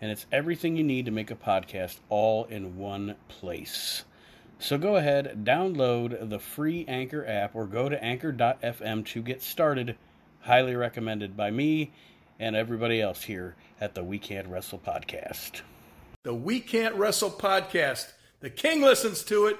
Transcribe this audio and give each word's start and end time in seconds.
and 0.00 0.10
it's 0.10 0.26
everything 0.32 0.76
you 0.76 0.84
need 0.84 1.04
to 1.06 1.10
make 1.10 1.30
a 1.30 1.36
podcast 1.36 1.98
all 2.08 2.44
in 2.44 2.76
one 2.76 3.16
place. 3.28 4.04
So 4.58 4.76
go 4.76 4.96
ahead, 4.96 5.44
download 5.44 6.28
the 6.28 6.38
free 6.38 6.84
Anchor 6.86 7.26
app, 7.26 7.54
or 7.54 7.66
go 7.66 7.88
to 7.88 8.02
anchor.fm 8.02 9.06
to 9.06 9.22
get 9.22 9.42
started. 9.42 9.96
Highly 10.40 10.74
recommended 10.74 11.36
by 11.36 11.50
me 11.50 11.92
and 12.38 12.56
everybody 12.56 13.00
else 13.00 13.22
here 13.22 13.56
at 13.80 13.94
the 13.94 14.04
We 14.04 14.18
Can't 14.18 14.48
Wrestle 14.48 14.78
podcast. 14.78 15.62
The 16.24 16.34
We 16.34 16.60
Can't 16.60 16.94
Wrestle 16.94 17.30
podcast. 17.30 18.12
The 18.40 18.50
King 18.50 18.82
listens 18.82 19.22
to 19.24 19.46
it. 19.46 19.56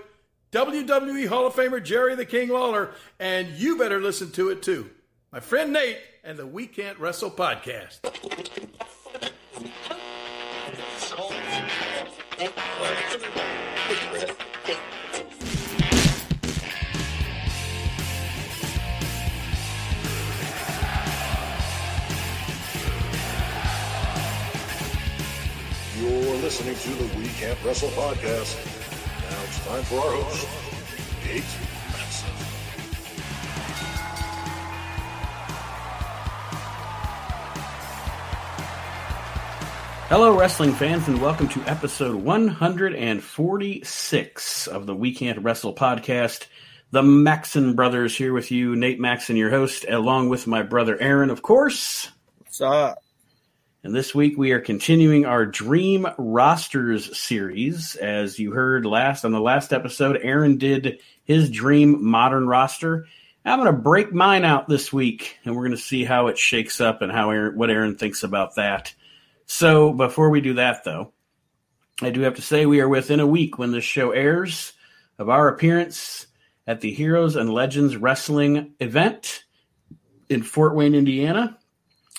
WWE 0.52 1.28
Hall 1.28 1.46
of 1.46 1.54
Famer 1.54 1.82
Jerry 1.82 2.14
the 2.14 2.26
King 2.26 2.48
Lawler, 2.48 2.90
and 3.18 3.48
you 3.50 3.78
better 3.78 4.00
listen 4.00 4.32
to 4.32 4.48
it 4.48 4.62
too. 4.62 4.90
My 5.32 5.40
friend 5.40 5.72
Nate 5.72 5.98
and 6.24 6.36
the 6.38 6.46
We 6.46 6.66
Can't 6.66 6.98
Wrestle 6.98 7.30
podcast. 7.30 8.00
You're 12.40 12.48
listening 26.40 26.76
to 26.76 26.88
the 26.88 27.18
We 27.18 27.26
Can't 27.28 27.62
Wrestle 27.62 27.90
podcast. 27.90 28.56
Now 29.28 29.42
it's 29.44 29.66
time 29.66 29.82
for 29.82 29.96
our 29.96 30.22
host, 30.22 30.48
Nate 31.26 31.69
Hello, 40.10 40.36
wrestling 40.36 40.72
fans, 40.72 41.06
and 41.06 41.22
welcome 41.22 41.46
to 41.50 41.62
episode 41.68 42.16
146 42.16 44.66
of 44.66 44.86
the 44.86 44.96
We 44.96 45.14
Can't 45.14 45.38
Wrestle 45.38 45.72
podcast. 45.72 46.46
The 46.90 47.04
Maxon 47.04 47.76
brothers 47.76 48.16
here 48.16 48.32
with 48.32 48.50
you, 48.50 48.74
Nate 48.74 48.98
Maxon, 48.98 49.36
your 49.36 49.50
host, 49.50 49.86
along 49.88 50.28
with 50.28 50.48
my 50.48 50.64
brother 50.64 51.00
Aaron, 51.00 51.30
of 51.30 51.42
course. 51.42 52.10
What's 52.38 52.60
up? 52.60 52.98
And 53.84 53.94
this 53.94 54.12
week 54.12 54.36
we 54.36 54.50
are 54.50 54.58
continuing 54.58 55.26
our 55.26 55.46
Dream 55.46 56.08
Rosters 56.18 57.16
series. 57.16 57.94
As 57.94 58.36
you 58.36 58.50
heard 58.50 58.84
last 58.84 59.24
on 59.24 59.30
the 59.30 59.40
last 59.40 59.72
episode, 59.72 60.18
Aaron 60.24 60.58
did 60.58 60.98
his 61.22 61.50
Dream 61.50 62.04
Modern 62.04 62.48
roster. 62.48 63.06
I'm 63.44 63.60
going 63.60 63.72
to 63.72 63.80
break 63.80 64.12
mine 64.12 64.44
out 64.44 64.68
this 64.68 64.92
week, 64.92 65.36
and 65.44 65.54
we're 65.54 65.62
going 65.62 65.70
to 65.70 65.76
see 65.76 66.02
how 66.02 66.26
it 66.26 66.36
shakes 66.36 66.80
up 66.80 67.00
and 67.00 67.12
how 67.12 67.30
Aaron, 67.30 67.56
what 67.56 67.70
Aaron 67.70 67.94
thinks 67.94 68.24
about 68.24 68.56
that. 68.56 68.92
So 69.50 69.92
before 69.92 70.30
we 70.30 70.40
do 70.40 70.54
that, 70.54 70.84
though, 70.84 71.12
I 72.00 72.10
do 72.10 72.20
have 72.20 72.36
to 72.36 72.42
say 72.42 72.66
we 72.66 72.80
are 72.80 72.88
within 72.88 73.18
a 73.18 73.26
week 73.26 73.58
when 73.58 73.72
this 73.72 73.82
show 73.82 74.12
airs 74.12 74.74
of 75.18 75.28
our 75.28 75.48
appearance 75.48 76.28
at 76.68 76.80
the 76.80 76.92
Heroes 76.92 77.34
and 77.34 77.52
Legends 77.52 77.96
Wrestling 77.96 78.74
event 78.78 79.42
in 80.28 80.44
Fort 80.44 80.76
Wayne, 80.76 80.94
Indiana. 80.94 81.58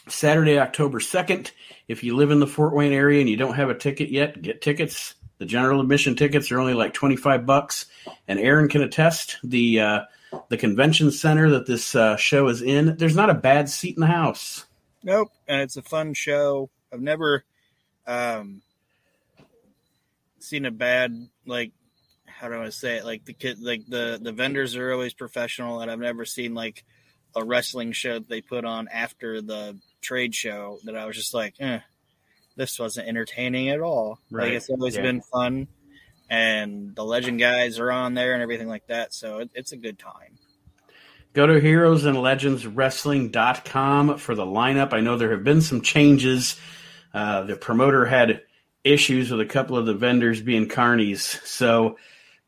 Saturday, 0.09 0.59
October 0.59 0.99
2nd. 0.99 1.51
If 1.87 2.03
you 2.03 2.17
live 2.17 2.31
in 2.31 2.41
the 2.41 2.47
Fort 2.47 2.75
Wayne 2.75 2.91
area 2.91 3.21
and 3.21 3.29
you 3.29 3.37
don't 3.37 3.55
have 3.55 3.69
a 3.69 3.77
ticket 3.77 4.09
yet, 4.09 4.41
get 4.41 4.61
tickets. 4.61 5.15
The 5.37 5.45
general 5.45 5.79
admission 5.79 6.17
tickets 6.17 6.51
are 6.51 6.59
only 6.59 6.73
like 6.73 6.93
25 6.93 7.45
bucks. 7.45 7.85
And 8.27 8.39
Aaron 8.41 8.67
can 8.67 8.81
attest 8.81 9.37
the 9.41 9.79
uh, 9.79 10.01
the 10.49 10.57
convention 10.57 11.11
center 11.11 11.51
that 11.51 11.65
this 11.65 11.95
uh, 11.95 12.17
show 12.17 12.49
is 12.49 12.61
in, 12.61 12.97
there's 12.97 13.15
not 13.15 13.29
a 13.29 13.35
bad 13.35 13.69
seat 13.69 13.95
in 13.95 14.01
the 14.01 14.07
house. 14.07 14.65
Nope, 15.01 15.31
and 15.47 15.61
it's 15.61 15.77
a 15.77 15.81
fun 15.81 16.13
show. 16.13 16.69
I've 16.91 17.01
never 17.01 17.43
um, 18.07 18.61
seen 20.39 20.65
a 20.65 20.71
bad 20.71 21.27
like 21.45 21.71
how 22.41 22.49
do 22.49 22.59
I 22.59 22.69
say 22.69 22.97
it? 22.97 23.05
Like 23.05 23.25
the 23.25 23.33
kid, 23.33 23.61
like 23.61 23.85
the 23.87 24.19
the 24.19 24.31
vendors 24.31 24.75
are 24.75 24.91
always 24.91 25.13
professional, 25.13 25.81
and 25.81 25.91
I've 25.91 25.99
never 25.99 26.25
seen 26.25 26.55
like 26.55 26.83
a 27.35 27.43
wrestling 27.45 27.91
show 27.91 28.15
that 28.15 28.29
they 28.29 28.41
put 28.41 28.65
on 28.65 28.87
after 28.87 29.41
the 29.41 29.77
trade 30.01 30.33
show 30.33 30.79
that 30.85 30.95
I 30.97 31.05
was 31.05 31.15
just 31.15 31.35
like, 31.35 31.53
eh, 31.59 31.79
this 32.55 32.79
wasn't 32.79 33.07
entertaining 33.07 33.69
at 33.69 33.79
all. 33.79 34.17
Right, 34.31 34.45
Like 34.45 34.53
it's 34.53 34.69
always 34.71 34.95
yeah. 34.95 35.03
been 35.03 35.21
fun, 35.21 35.67
and 36.31 36.95
the 36.95 37.05
legend 37.05 37.39
guys 37.39 37.77
are 37.77 37.91
on 37.91 38.15
there 38.15 38.33
and 38.33 38.41
everything 38.41 38.67
like 38.67 38.87
that. 38.87 39.13
So 39.13 39.37
it, 39.39 39.51
it's 39.53 39.71
a 39.71 39.77
good 39.77 39.99
time. 39.99 40.39
Go 41.33 41.45
to 41.45 41.61
Heroes 41.61 42.05
and 42.05 42.19
Legends 42.19 42.65
Wrestling.com 42.65 44.17
for 44.17 44.33
the 44.33 44.45
lineup. 44.45 44.93
I 44.93 44.99
know 44.99 45.15
there 45.15 45.31
have 45.31 45.43
been 45.43 45.61
some 45.61 45.81
changes. 45.81 46.59
Uh, 47.13 47.43
the 47.43 47.55
promoter 47.55 48.05
had 48.05 48.41
issues 48.83 49.29
with 49.31 49.41
a 49.41 49.45
couple 49.45 49.77
of 49.77 49.85
the 49.85 49.93
vendors 49.93 50.41
being 50.41 50.67
carnies. 50.67 51.19
So 51.45 51.97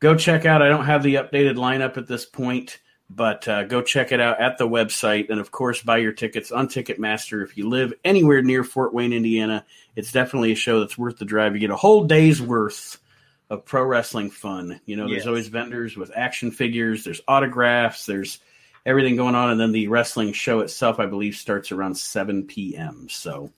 go 0.00 0.14
check 0.16 0.46
out. 0.46 0.62
I 0.62 0.68
don't 0.68 0.86
have 0.86 1.02
the 1.02 1.16
updated 1.16 1.56
lineup 1.56 1.96
at 1.96 2.06
this 2.08 2.24
point, 2.26 2.78
but 3.10 3.46
uh, 3.46 3.64
go 3.64 3.82
check 3.82 4.10
it 4.12 4.20
out 4.20 4.40
at 4.40 4.58
the 4.58 4.66
website. 4.66 5.30
And 5.30 5.38
of 5.40 5.50
course, 5.50 5.82
buy 5.82 5.98
your 5.98 6.12
tickets 6.12 6.50
on 6.50 6.68
Ticketmaster. 6.68 7.44
If 7.44 7.56
you 7.56 7.68
live 7.68 7.92
anywhere 8.04 8.42
near 8.42 8.64
Fort 8.64 8.92
Wayne, 8.94 9.12
Indiana, 9.12 9.64
it's 9.94 10.12
definitely 10.12 10.52
a 10.52 10.56
show 10.56 10.80
that's 10.80 10.98
worth 10.98 11.18
the 11.18 11.24
drive. 11.24 11.54
You 11.54 11.60
get 11.60 11.70
a 11.70 11.76
whole 11.76 12.04
day's 12.04 12.40
worth 12.42 12.98
of 13.50 13.64
pro 13.64 13.84
wrestling 13.84 14.30
fun. 14.30 14.80
You 14.86 14.96
know, 14.96 15.06
there's 15.06 15.18
Yes. 15.18 15.26
always 15.26 15.48
vendors 15.48 15.96
with 15.96 16.10
action 16.16 16.50
figures, 16.50 17.04
there's 17.04 17.20
autographs, 17.28 18.06
there's 18.06 18.40
everything 18.86 19.16
going 19.16 19.34
on. 19.34 19.50
And 19.50 19.60
then 19.60 19.72
the 19.72 19.88
wrestling 19.88 20.32
show 20.32 20.60
itself, 20.60 20.98
I 20.98 21.06
believe, 21.06 21.36
starts 21.36 21.70
around 21.70 21.96
7 21.96 22.46
p.m. 22.46 23.06
So 23.10 23.52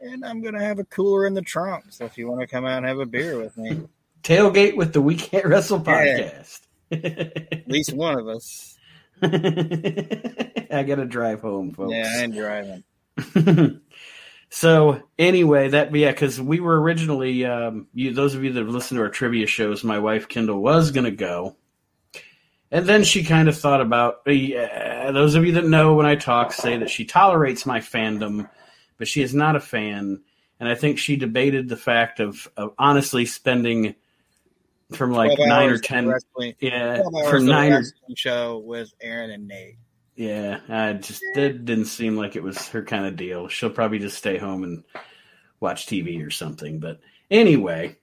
And 0.00 0.24
I'm 0.24 0.42
gonna 0.42 0.62
have 0.62 0.78
a 0.78 0.84
cooler 0.84 1.26
in 1.26 1.34
the 1.34 1.42
trunk, 1.42 1.84
so 1.90 2.04
if 2.04 2.18
you 2.18 2.28
want 2.28 2.40
to 2.42 2.46
come 2.46 2.64
out 2.66 2.78
and 2.78 2.86
have 2.86 2.98
a 2.98 3.06
beer 3.06 3.38
with 3.40 3.56
me, 3.56 3.80
tailgate 4.22 4.76
with 4.76 4.92
the 4.92 5.00
We 5.00 5.14
Can't 5.16 5.46
Wrestle 5.46 5.82
Yeah. 5.86 6.30
podcast. 6.30 6.60
at 6.90 7.68
least 7.68 7.92
one 7.94 8.18
of 8.18 8.28
us. 8.28 8.76
I 9.22 10.84
got 10.86 10.96
to 10.96 11.06
drive 11.06 11.40
home, 11.40 11.72
folks. 11.72 11.92
Yeah, 11.94 12.12
I 12.16 12.22
ain't 12.22 12.34
driving. 12.34 13.80
so 14.50 15.02
anyway, 15.18 15.68
that 15.68 15.94
yeah, 15.94 16.10
because 16.10 16.40
we 16.40 16.60
were 16.60 16.80
originally 16.80 17.44
um, 17.46 17.86
you 17.94 18.12
those 18.12 18.34
of 18.34 18.44
you 18.44 18.52
that 18.52 18.60
have 18.60 18.68
listened 18.68 18.98
to 18.98 19.02
our 19.02 19.08
trivia 19.08 19.46
shows, 19.46 19.84
my 19.84 19.98
wife 19.98 20.28
Kendall 20.28 20.60
was 20.60 20.90
going 20.90 21.04
to 21.04 21.10
go, 21.10 21.56
and 22.70 22.86
then 22.86 23.04
she 23.04 23.24
kind 23.24 23.48
of 23.48 23.56
thought 23.58 23.80
about. 23.80 24.26
Uh, 24.26 25.12
those 25.12 25.34
of 25.34 25.46
you 25.46 25.52
that 25.52 25.66
know 25.66 25.94
when 25.94 26.06
I 26.06 26.16
talk 26.16 26.52
say 26.52 26.76
that 26.78 26.90
she 26.90 27.04
tolerates 27.04 27.64
my 27.66 27.78
fandom, 27.80 28.48
but 28.98 29.08
she 29.08 29.22
is 29.22 29.34
not 29.34 29.56
a 29.56 29.60
fan, 29.60 30.22
and 30.60 30.68
I 30.68 30.74
think 30.74 30.98
she 30.98 31.16
debated 31.16 31.68
the 31.68 31.76
fact 31.76 32.20
of, 32.20 32.48
of 32.56 32.72
honestly 32.78 33.26
spending 33.26 33.94
from 34.92 35.12
like 35.12 35.38
nine 35.38 35.70
or 35.70 35.78
ten, 35.78 36.12
yeah, 36.60 36.96
12 37.02 37.14
hours 37.14 37.30
from 37.30 37.46
nine 37.46 37.72
or 37.72 37.82
show 38.16 38.58
with 38.58 38.92
Aaron 39.00 39.30
and 39.30 39.48
Nate. 39.48 39.76
yeah, 40.14 40.60
I 40.68 40.92
just 40.92 41.22
it 41.34 41.64
didn't 41.64 41.86
seem 41.86 42.16
like 42.16 42.36
it 42.36 42.42
was 42.42 42.68
her 42.68 42.84
kind 42.84 43.06
of 43.06 43.16
deal. 43.16 43.48
She'll 43.48 43.70
probably 43.70 43.98
just 43.98 44.18
stay 44.18 44.38
home 44.38 44.62
and 44.62 44.84
watch 45.60 45.86
TV 45.86 46.24
or 46.24 46.30
something. 46.30 46.78
But 46.78 47.00
anyway, 47.30 47.96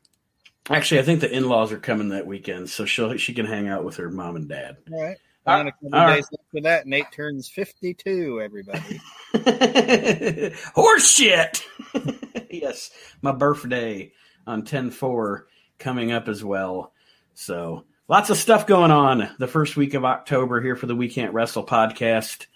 actually, 0.70 1.00
I 1.00 1.04
think 1.04 1.22
the 1.22 1.32
in-laws 1.32 1.72
are 1.72 1.80
coming 1.80 2.10
that 2.10 2.28
weekend, 2.28 2.70
so 2.70 2.86
she'll 2.86 3.16
she 3.18 3.34
can 3.34 3.46
hang 3.46 3.68
out 3.70 3.86
with 3.86 3.98
her 3.98 4.10
mom 4.10 4.36
and 4.36 4.50
dad. 4.50 4.78
All 4.92 5.02
right. 5.02 5.18
And 5.60 5.70
a 5.70 5.72
couple 5.72 5.96
all 5.96 6.06
right. 6.06 6.16
days 6.16 6.28
after 6.34 6.62
that, 6.62 6.88
Nate 6.88 7.12
turns 7.12 7.50
52, 7.50 8.42
everybody. 8.42 9.02
Horse 10.76 11.12
shit. 11.12 11.64
yes, 12.50 12.92
my 13.22 13.32
birthday 13.32 14.12
on 14.48 14.64
10-4 14.64 15.44
coming 15.80 16.12
up 16.12 16.28
as 16.28 16.44
well. 16.44 16.94
So 17.34 17.86
lots 18.08 18.30
of 18.30 18.38
stuff 18.38 18.68
going 18.68 18.92
on 18.92 19.30
the 19.40 19.48
first 19.48 19.76
week 19.76 19.94
of 19.94 20.06
October 20.06 20.62
here 20.62 20.76
for 20.76 20.88
the 20.88 20.96
We 20.96 21.10
Can't 21.10 21.34
Wrestle 21.34 21.66
podcast. 21.66 22.48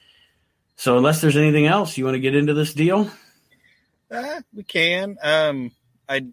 So 0.75 0.97
unless 0.97 1.21
there's 1.21 1.37
anything 1.37 1.65
else, 1.65 1.97
you 1.97 2.05
want 2.05 2.15
to 2.15 2.19
get 2.19 2.35
into 2.35 2.53
this 2.53 2.73
deal? 2.73 3.09
Uh, 4.11 4.41
we 4.53 4.63
can. 4.63 5.17
Um, 5.23 5.71
I 6.07 6.27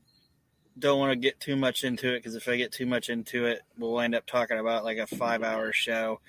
don't 0.78 0.98
want 0.98 1.12
to 1.12 1.16
get 1.16 1.40
too 1.40 1.56
much 1.56 1.84
into 1.84 2.12
it 2.14 2.18
because 2.18 2.34
if 2.34 2.48
I 2.48 2.56
get 2.56 2.72
too 2.72 2.86
much 2.86 3.08
into 3.08 3.46
it, 3.46 3.62
we'll 3.78 4.00
end 4.00 4.14
up 4.14 4.26
talking 4.26 4.58
about 4.58 4.84
like 4.84 4.98
a 4.98 5.06
five 5.06 5.42
hour 5.42 5.72
show. 5.72 6.20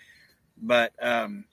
But 0.65 0.93
um, 1.01 1.43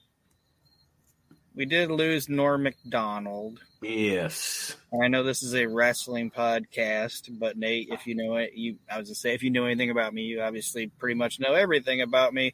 we 1.53 1.65
did 1.65 1.91
lose 1.91 2.29
Norm 2.29 2.63
Macdonald. 2.63 3.59
Yes. 3.81 4.77
I 5.03 5.09
know 5.09 5.23
this 5.23 5.43
is 5.43 5.53
a 5.53 5.65
wrestling 5.65 6.31
podcast, 6.31 7.29
but 7.37 7.57
Nate, 7.57 7.89
if 7.91 8.07
you 8.07 8.15
know 8.15 8.37
it, 8.37 8.53
you 8.53 8.77
I 8.89 8.97
was 8.97 9.09
gonna 9.09 9.15
say 9.15 9.33
if 9.33 9.43
you 9.43 9.49
know 9.49 9.65
anything 9.65 9.89
about 9.89 10.13
me, 10.13 10.23
you 10.23 10.41
obviously 10.41 10.87
pretty 10.87 11.15
much 11.15 11.39
know 11.39 11.53
everything 11.53 12.01
about 12.01 12.33
me. 12.33 12.53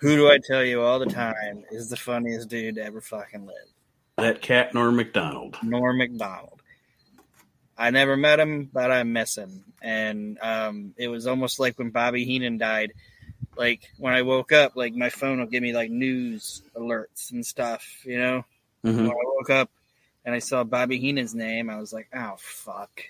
Who 0.00 0.16
do 0.16 0.30
I 0.30 0.38
tell 0.38 0.64
you 0.64 0.82
all 0.82 0.98
the 0.98 1.06
time 1.06 1.64
is 1.70 1.90
the 1.90 1.96
funniest 1.96 2.48
dude 2.48 2.76
to 2.76 2.84
ever 2.84 3.00
fucking 3.00 3.44
live? 3.44 3.56
That 4.18 4.40
cat 4.40 4.72
Norm 4.72 4.96
Macdonald. 4.96 5.56
Norm 5.62 5.98
Macdonald. 5.98 6.62
I 7.76 7.90
never 7.90 8.16
met 8.16 8.38
him, 8.38 8.68
but 8.72 8.90
I 8.90 9.02
miss 9.02 9.36
him. 9.36 9.64
And 9.82 10.38
um, 10.42 10.94
it 10.98 11.08
was 11.08 11.26
almost 11.26 11.58
like 11.58 11.78
when 11.78 11.90
Bobby 11.90 12.24
Heenan 12.24 12.58
died. 12.58 12.92
Like 13.56 13.90
when 13.98 14.14
I 14.14 14.22
woke 14.22 14.52
up, 14.52 14.76
like 14.76 14.94
my 14.94 15.10
phone 15.10 15.38
will 15.38 15.46
give 15.46 15.62
me 15.62 15.72
like 15.72 15.90
news 15.90 16.62
alerts 16.74 17.32
and 17.32 17.44
stuff, 17.44 17.84
you 18.04 18.18
know. 18.18 18.44
Mhm. 18.84 18.96
When 19.02 19.10
I 19.10 19.24
woke 19.24 19.50
up 19.50 19.70
and 20.24 20.34
I 20.34 20.38
saw 20.38 20.64
Bobby 20.64 20.98
Heenan's 20.98 21.34
name, 21.34 21.68
I 21.68 21.78
was 21.78 21.92
like, 21.92 22.08
"Oh 22.14 22.36
fuck!" 22.38 23.02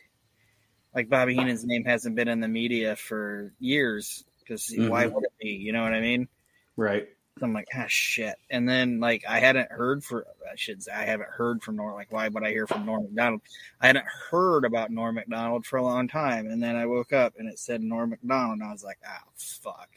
Like 0.95 1.09
Bobby 1.09 1.35
Heenan's 1.35 1.65
name 1.65 1.85
hasn't 1.85 2.17
been 2.17 2.29
in 2.29 2.41
the 2.41 2.49
media 2.49 2.97
for 2.97 3.53
years 3.61 4.25
because 4.41 4.73
why 4.77 5.07
Mhm. 5.07 5.13
would 5.13 5.25
it 5.25 5.33
be? 5.41 5.51
You 5.51 5.73
know 5.73 5.83
what 5.83 5.95
I 5.95 6.01
mean? 6.01 6.29
Right. 6.77 7.09
So 7.39 7.47
I'm 7.47 7.53
like, 7.55 7.69
ah, 7.75 7.85
shit. 7.87 8.35
And 8.51 8.69
then 8.69 8.99
like 9.01 9.25
I 9.27 9.39
hadn't 9.39 9.71
heard 9.71 10.03
for 10.05 10.27
I 10.51 10.57
should 10.57 10.83
say 10.83 10.93
I 10.93 11.05
haven't 11.05 11.31
heard 11.31 11.63
from 11.63 11.77
Norm. 11.77 11.95
Like, 11.95 12.11
why 12.11 12.27
would 12.29 12.43
I 12.45 12.51
hear 12.51 12.67
from 12.67 12.85
Norm 12.85 13.05
Macdonald? 13.05 13.43
I 13.81 13.87
hadn't 13.87 14.07
heard 14.07 14.65
about 14.65 14.91
Norm 14.91 15.15
Macdonald 15.15 15.65
for 15.65 15.77
a 15.77 15.83
long 15.83 16.09
time. 16.09 16.49
And 16.51 16.61
then 16.63 16.75
I 16.77 16.87
woke 16.87 17.13
up 17.13 17.35
and 17.39 17.49
it 17.49 17.59
said 17.59 17.83
Norm 17.83 18.11
Macdonald, 18.11 18.59
and 18.59 18.65
I 18.69 18.73
was 18.73 18.83
like, 18.85 18.99
oh 19.07 19.29
fuck. 19.37 19.89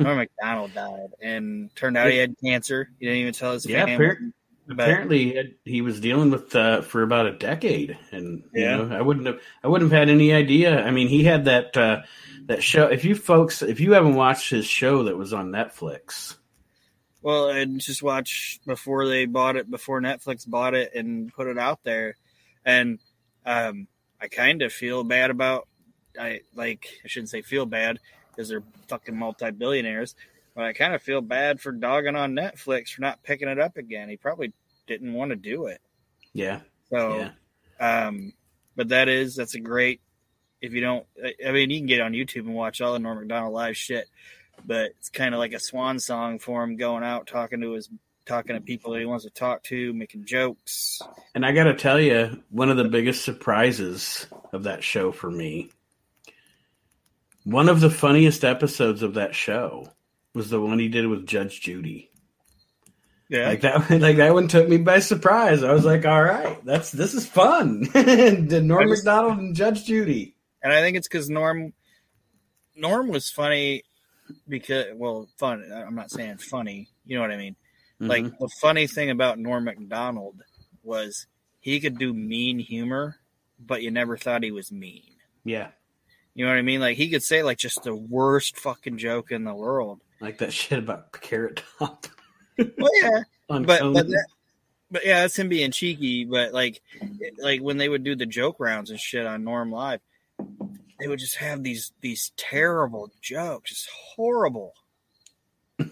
Norm 0.00 0.16
Macdonald 0.18 0.74
died, 0.74 1.10
and 1.22 1.74
turned 1.76 1.96
out 1.96 2.10
he 2.10 2.16
had 2.18 2.34
cancer. 2.42 2.90
He 2.98 3.06
didn't 3.06 3.20
even 3.20 3.32
tell 3.34 3.52
his 3.52 3.66
Yeah, 3.66 3.84
family. 3.84 4.06
appar- 4.06 4.32
apparently 4.70 5.24
he, 5.24 5.54
he 5.64 5.80
was 5.82 6.00
dealing 6.00 6.30
with 6.30 6.54
uh, 6.56 6.80
for 6.82 7.02
about 7.02 7.26
a 7.26 7.32
decade, 7.32 7.96
and 8.10 8.42
Yeah. 8.54 8.78
you 8.78 8.86
know, 8.86 8.96
I 8.96 9.02
wouldn't 9.02 9.26
have 9.26 9.40
I 9.62 9.68
wouldn't 9.68 9.90
have 9.92 9.98
had 9.98 10.08
any 10.08 10.32
idea. 10.32 10.82
I 10.82 10.90
mean, 10.90 11.08
he 11.08 11.24
had 11.24 11.44
that 11.44 11.76
uh, 11.76 12.02
that 12.46 12.62
show. 12.62 12.86
If 12.86 13.04
you 13.04 13.14
folks, 13.14 13.62
if 13.62 13.78
you 13.80 13.92
haven't 13.92 14.14
watched 14.14 14.50
his 14.50 14.66
show 14.66 15.04
that 15.04 15.16
was 15.16 15.32
on 15.32 15.50
Netflix, 15.50 16.36
Well, 17.22 17.50
and 17.50 17.80
just 17.80 18.02
watch 18.02 18.60
before 18.66 19.06
they 19.06 19.26
bought 19.26 19.56
it, 19.56 19.70
before 19.70 20.00
Netflix 20.00 20.48
bought 20.48 20.74
it 20.74 20.94
and 20.94 21.32
put 21.32 21.46
it 21.46 21.58
out 21.58 21.80
there. 21.84 22.16
And 22.64 22.98
um, 23.46 23.86
I 24.20 24.28
kind 24.28 24.62
of 24.62 24.72
feel 24.72 25.02
bad 25.04 25.30
about, 25.30 25.66
I 26.18 26.40
like, 26.54 26.86
I 27.04 27.08
shouldn't 27.08 27.30
say 27.30 27.42
feel 27.42 27.66
bad 27.66 27.98
because 28.30 28.48
they're 28.48 28.62
fucking 28.88 29.16
multi 29.16 29.50
billionaires, 29.50 30.14
but 30.54 30.64
I 30.64 30.72
kind 30.72 30.94
of 30.94 31.02
feel 31.02 31.20
bad 31.20 31.60
for 31.60 31.72
dogging 31.72 32.16
on 32.16 32.32
Netflix 32.34 32.90
for 32.90 33.02
not 33.02 33.22
picking 33.22 33.48
it 33.48 33.58
up 33.60 33.76
again. 33.76 34.08
He 34.08 34.16
probably 34.16 34.52
didn't 34.86 35.12
want 35.14 35.30
to 35.30 35.36
do 35.36 35.66
it. 35.66 35.80
yeah, 36.32 36.60
So, 36.90 37.30
yeah, 37.80 38.06
um, 38.06 38.32
but 38.76 38.88
that 38.88 39.08
is, 39.08 39.36
that's 39.36 39.54
a 39.54 39.60
great, 39.60 40.00
if 40.60 40.72
you 40.72 40.80
don't, 40.80 41.06
I- 41.46 41.52
mean, 41.52 41.70
you 41.70 41.78
can 41.78 41.86
get 41.86 42.00
on 42.00 42.12
YouTube 42.12 42.46
and 42.46 42.54
watch 42.54 42.80
all 42.80 42.92
the 42.92 42.98
Norm 42.98 43.18
Macdonald 43.18 43.52
live 43.54 43.76
shit, 43.76 44.08
but 44.64 44.86
it's 44.98 45.08
kind 45.08 45.34
of 45.34 45.38
like 45.38 45.52
a 45.52 45.60
swan 45.60 45.98
song 45.98 46.38
for 46.38 46.62
him 46.62 46.76
going 46.76 47.04
out, 47.04 47.26
talking 47.26 47.60
to 47.62 47.72
his, 47.72 47.88
talking 48.26 48.54
to 48.54 48.60
people 48.60 48.92
that 48.92 48.98
he 49.00 49.06
wants 49.06 49.24
to 49.24 49.30
talk 49.30 49.62
to, 49.64 49.92
making 49.92 50.24
jokes. 50.24 51.00
and 51.34 51.44
I 51.46 51.52
got 51.52 51.64
to 51.64 51.74
tell 51.74 51.98
you, 52.00 52.42
one 52.50 52.68
of 52.70 52.76
the 52.76 52.84
biggest 52.84 53.24
surprises 53.24 54.26
of 54.52 54.64
that 54.64 54.84
show 54.84 55.12
for 55.12 55.30
me, 55.30 55.70
one 57.50 57.68
of 57.68 57.80
the 57.80 57.90
funniest 57.90 58.44
episodes 58.44 59.02
of 59.02 59.14
that 59.14 59.34
show 59.34 59.88
was 60.34 60.50
the 60.50 60.60
one 60.60 60.78
he 60.78 60.88
did 60.88 61.06
with 61.06 61.26
Judge 61.26 61.60
Judy. 61.60 62.10
Yeah. 63.28 63.48
Like 63.48 63.60
that, 63.62 63.90
like 64.00 64.16
that 64.16 64.34
one 64.34 64.48
took 64.48 64.68
me 64.68 64.78
by 64.78 64.98
surprise. 65.00 65.62
I 65.62 65.72
was 65.72 65.84
like, 65.84 66.04
"All 66.04 66.22
right, 66.22 66.64
that's 66.64 66.90
this 66.90 67.14
is 67.14 67.26
fun." 67.26 67.82
Did 67.92 68.64
Norm 68.64 68.88
just- 68.88 69.04
Macdonald 69.04 69.38
and 69.38 69.54
Judge 69.54 69.84
Judy? 69.84 70.34
and 70.62 70.72
I 70.72 70.80
think 70.80 70.96
it's 70.96 71.06
because 71.08 71.30
Norm, 71.30 71.72
Norm 72.76 73.08
was 73.08 73.30
funny 73.30 73.82
because, 74.48 74.86
well, 74.94 75.28
fun. 75.38 75.64
I'm 75.72 75.94
not 75.94 76.10
saying 76.10 76.38
funny. 76.38 76.88
You 77.06 77.16
know 77.16 77.22
what 77.22 77.30
I 77.32 77.36
mean? 77.36 77.56
Like 78.00 78.24
Mhm. 78.24 78.38
the 78.38 78.48
funny 78.60 78.86
thing 78.86 79.10
about 79.10 79.38
Norm 79.38 79.64
Macdonald 79.64 80.42
was 80.82 81.26
he 81.60 81.78
could 81.80 81.98
do 81.98 82.12
mean 82.14 82.58
humor, 82.58 83.16
but 83.58 83.82
you 83.82 83.90
never 83.90 84.16
thought 84.16 84.42
he 84.42 84.50
was 84.50 84.72
mean. 84.72 85.02
yeah, 85.44 85.68
You 86.40 86.46
know 86.46 86.52
what 86.52 86.58
I 86.58 86.62
mean? 86.62 86.80
Like 86.80 86.96
he 86.96 87.10
could 87.10 87.22
say 87.22 87.42
like 87.42 87.58
just 87.58 87.82
the 87.82 87.94
worst 87.94 88.56
fucking 88.56 88.96
joke 88.96 89.30
in 89.30 89.44
the 89.44 89.52
world. 89.52 90.00
like 90.20 90.38
that 90.38 90.54
shit 90.54 90.78
about 90.78 91.12
Carrot 91.12 91.62
Top. 91.78 92.06
Well, 92.56 92.90
yeah, 92.94 93.24
but 93.48 93.66
but, 93.66 93.92
that, 93.92 94.26
but 94.90 95.04
yeah, 95.04 95.20
that's 95.20 95.38
him 95.38 95.50
being 95.50 95.70
cheeky. 95.70 96.24
But 96.24 96.54
like 96.54 96.80
like 97.42 97.60
when 97.60 97.76
they 97.76 97.90
would 97.90 98.04
do 98.04 98.16
the 98.16 98.24
joke 98.24 98.56
rounds 98.58 98.88
and 98.88 98.98
shit 98.98 99.26
on 99.26 99.44
Norm 99.44 99.70
Live, 99.70 100.00
they 100.98 101.08
would 101.08 101.18
just 101.18 101.36
have 101.36 101.62
these 101.62 101.92
these 102.00 102.32
terrible 102.38 103.10
jokes, 103.20 103.68
just 103.68 103.90
horrible. 104.16 104.72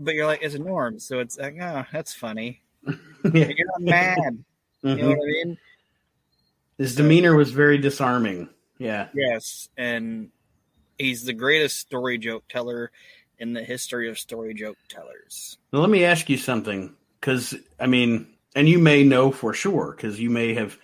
But 0.00 0.14
you're 0.14 0.26
like, 0.26 0.42
it's 0.42 0.54
a 0.54 0.58
Norm, 0.58 1.00
so 1.00 1.18
it's 1.18 1.38
like, 1.38 1.56
oh, 1.62 1.84
that's 1.90 2.12
funny. 2.12 2.60
Yeah. 3.24 3.48
You're 3.48 3.66
not 3.78 3.80
mad. 3.80 4.44
You 4.82 4.94
know 4.94 5.08
what 5.08 5.14
I 5.14 5.18
mm-hmm. 5.18 5.48
mean? 5.48 5.58
His 6.76 6.94
demeanor 6.94 7.34
was 7.34 7.50
very 7.50 7.78
disarming. 7.78 8.48
Yeah, 8.78 9.08
Yes, 9.14 9.68
and 9.76 10.30
he's 10.98 11.24
the 11.24 11.32
greatest 11.32 11.78
story 11.78 12.18
joke 12.18 12.44
teller 12.48 12.90
in 13.38 13.52
the 13.52 13.62
history 13.62 14.08
of 14.08 14.18
story 14.18 14.54
joke 14.54 14.76
tellers. 14.88 15.58
Now, 15.72 15.80
let 15.80 15.90
me 15.90 16.04
ask 16.04 16.28
you 16.28 16.36
something, 16.36 16.94
because 17.20 17.54
I 17.78 17.86
mean, 17.86 18.26
and 18.54 18.68
you 18.68 18.78
may 18.78 19.04
know 19.04 19.30
for 19.30 19.54
sure, 19.54 19.94
because 19.96 20.20
you 20.20 20.30
may 20.30 20.54
have 20.54 20.78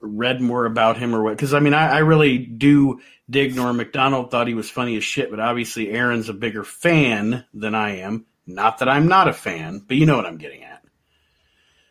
read 0.00 0.40
more 0.40 0.66
about 0.66 0.96
him 0.96 1.14
or 1.14 1.22
what. 1.22 1.36
Because 1.36 1.54
I 1.54 1.60
mean, 1.60 1.74
I, 1.74 1.96
I 1.96 1.98
really 1.98 2.38
do 2.38 3.00
dig 3.28 3.54
Norm 3.54 3.76
Macdonald. 3.76 4.30
Thought 4.30 4.48
he 4.48 4.54
was 4.54 4.70
funny 4.70 4.96
as 4.96 5.04
shit, 5.04 5.30
but 5.30 5.40
obviously 5.40 5.90
Aaron's 5.90 6.28
a 6.28 6.34
bigger 6.34 6.64
fan 6.64 7.44
than 7.52 7.74
I 7.74 7.98
am. 7.98 8.26
Not 8.46 8.78
that 8.78 8.88
I'm 8.88 9.08
not 9.08 9.28
a 9.28 9.32
fan, 9.32 9.84
but 9.86 9.96
you 9.96 10.06
know 10.06 10.16
what 10.16 10.26
I'm 10.26 10.38
getting 10.38 10.64
at. 10.64 10.84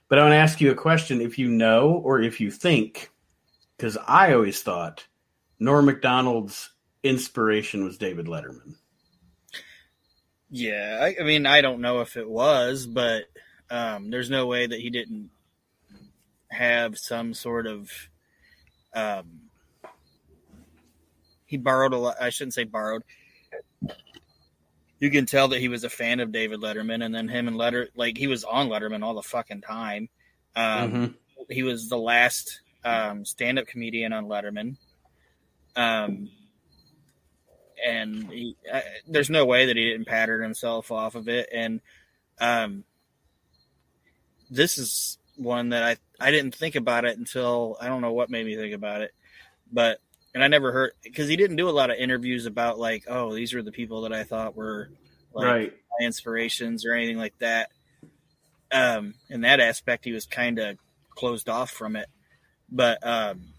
But 0.08 0.20
I 0.20 0.24
want 0.24 0.34
to 0.34 0.38
ask 0.38 0.62
you 0.62 0.72
a 0.72 0.76
question: 0.76 1.22
if 1.22 1.38
you 1.38 1.50
know 1.50 1.90
or 1.90 2.22
if 2.22 2.40
you 2.40 2.52
think, 2.52 3.10
because 3.76 3.98
I 4.08 4.34
always 4.34 4.62
thought 4.62 5.06
Norm 5.60 5.86
Macdonald's 5.86 6.70
inspiration 7.04 7.84
was 7.84 7.98
David 7.98 8.26
Letterman. 8.28 8.76
Yeah, 10.50 11.00
I, 11.02 11.16
I 11.22 11.24
mean, 11.24 11.46
I 11.46 11.62
don't 11.62 11.82
know 11.82 12.02
if 12.02 12.16
it 12.16 12.30
was, 12.30 12.86
but 12.86 13.24
um, 13.70 14.10
there's 14.12 14.30
no 14.30 14.46
way 14.46 14.68
that 14.68 14.80
he 14.80 14.90
didn't 14.90 15.30
have 16.52 16.98
some 16.98 17.34
sort 17.34 17.66
of. 17.66 17.92
Um, 18.94 19.42
he 21.46 21.58
borrowed 21.58 21.94
a 21.94 21.98
lot. 21.98 22.16
I 22.22 22.30
shouldn't 22.30 22.54
say 22.54 22.64
borrowed. 22.66 23.04
You 25.00 25.10
can 25.10 25.26
tell 25.26 25.50
that 25.50 25.60
he 25.60 25.68
was 25.68 25.84
a 25.84 25.90
fan 25.90 26.20
of 26.20 26.32
David 26.32 26.62
Letterman, 26.62 27.04
and 27.04 27.14
then 27.14 27.28
him 27.28 27.48
and 27.48 27.58
Letter, 27.58 27.90
like 27.96 28.18
he 28.18 28.28
was 28.28 28.44
on 28.44 28.70
Letterman 28.70 29.04
all 29.04 29.16
the 29.16 29.22
fucking 29.24 29.62
time. 29.62 30.10
Um, 30.56 30.92
Mhm. 30.92 31.14
He 31.50 31.64
was 31.64 31.90
the 31.90 31.98
last 31.98 32.62
um, 32.86 33.26
stand-up 33.26 33.68
comedian 33.68 34.14
on 34.14 34.26
Letterman. 34.26 34.78
Um, 35.76 36.30
and 37.86 38.32
he, 38.32 38.56
uh, 38.72 38.82
there's 39.08 39.30
no 39.30 39.46
way 39.46 39.66
that 39.66 39.76
he 39.76 39.90
didn't 39.90 40.08
pattern 40.08 40.42
himself 40.42 40.92
off 40.92 41.16
of 41.16 41.28
it. 41.28 41.50
And 41.54 41.82
um, 42.40 42.84
this 44.50 44.78
is 44.78 45.18
one 45.36 45.70
that 45.70 45.84
I 45.84 45.98
I 46.20 46.32
didn't 46.32 46.56
think 46.56 46.76
about 46.76 47.06
it 47.06 47.18
until 47.18 47.78
I 47.82 47.88
don't 47.88 48.02
know 48.02 48.14
what 48.14 48.30
made 48.30 48.46
me 48.46 48.56
think 48.56 48.74
about 48.74 49.02
it, 49.02 49.12
but 49.72 50.00
and 50.34 50.44
I 50.44 50.48
never 50.48 50.72
heard 50.72 50.92
because 51.04 51.28
he 51.28 51.36
didn't 51.36 51.58
do 51.58 51.70
a 51.70 51.72
lot 51.72 51.90
of 51.90 51.98
interviews 51.98 52.46
about 52.46 52.80
like 52.80 53.06
oh 53.08 53.34
these 53.34 53.54
were 53.54 53.64
the 53.64 53.72
people 53.72 54.02
that 54.02 54.14
I 54.14 54.24
thought 54.24 54.56
were 54.56 54.90
like 55.34 55.48
right. 55.48 55.74
my 56.00 56.06
inspirations 56.06 56.86
or 56.86 56.94
anything 56.94 57.18
like 57.18 57.38
that. 57.40 57.70
Um, 58.72 59.16
in 59.30 59.42
that 59.42 59.60
aspect, 59.60 60.06
he 60.06 60.12
was 60.12 60.26
kind 60.26 60.60
of 60.60 60.78
closed 61.16 61.50
off 61.50 61.72
from 61.72 61.96
it. 61.96 62.08
But 62.72 63.06
um, 63.06 63.54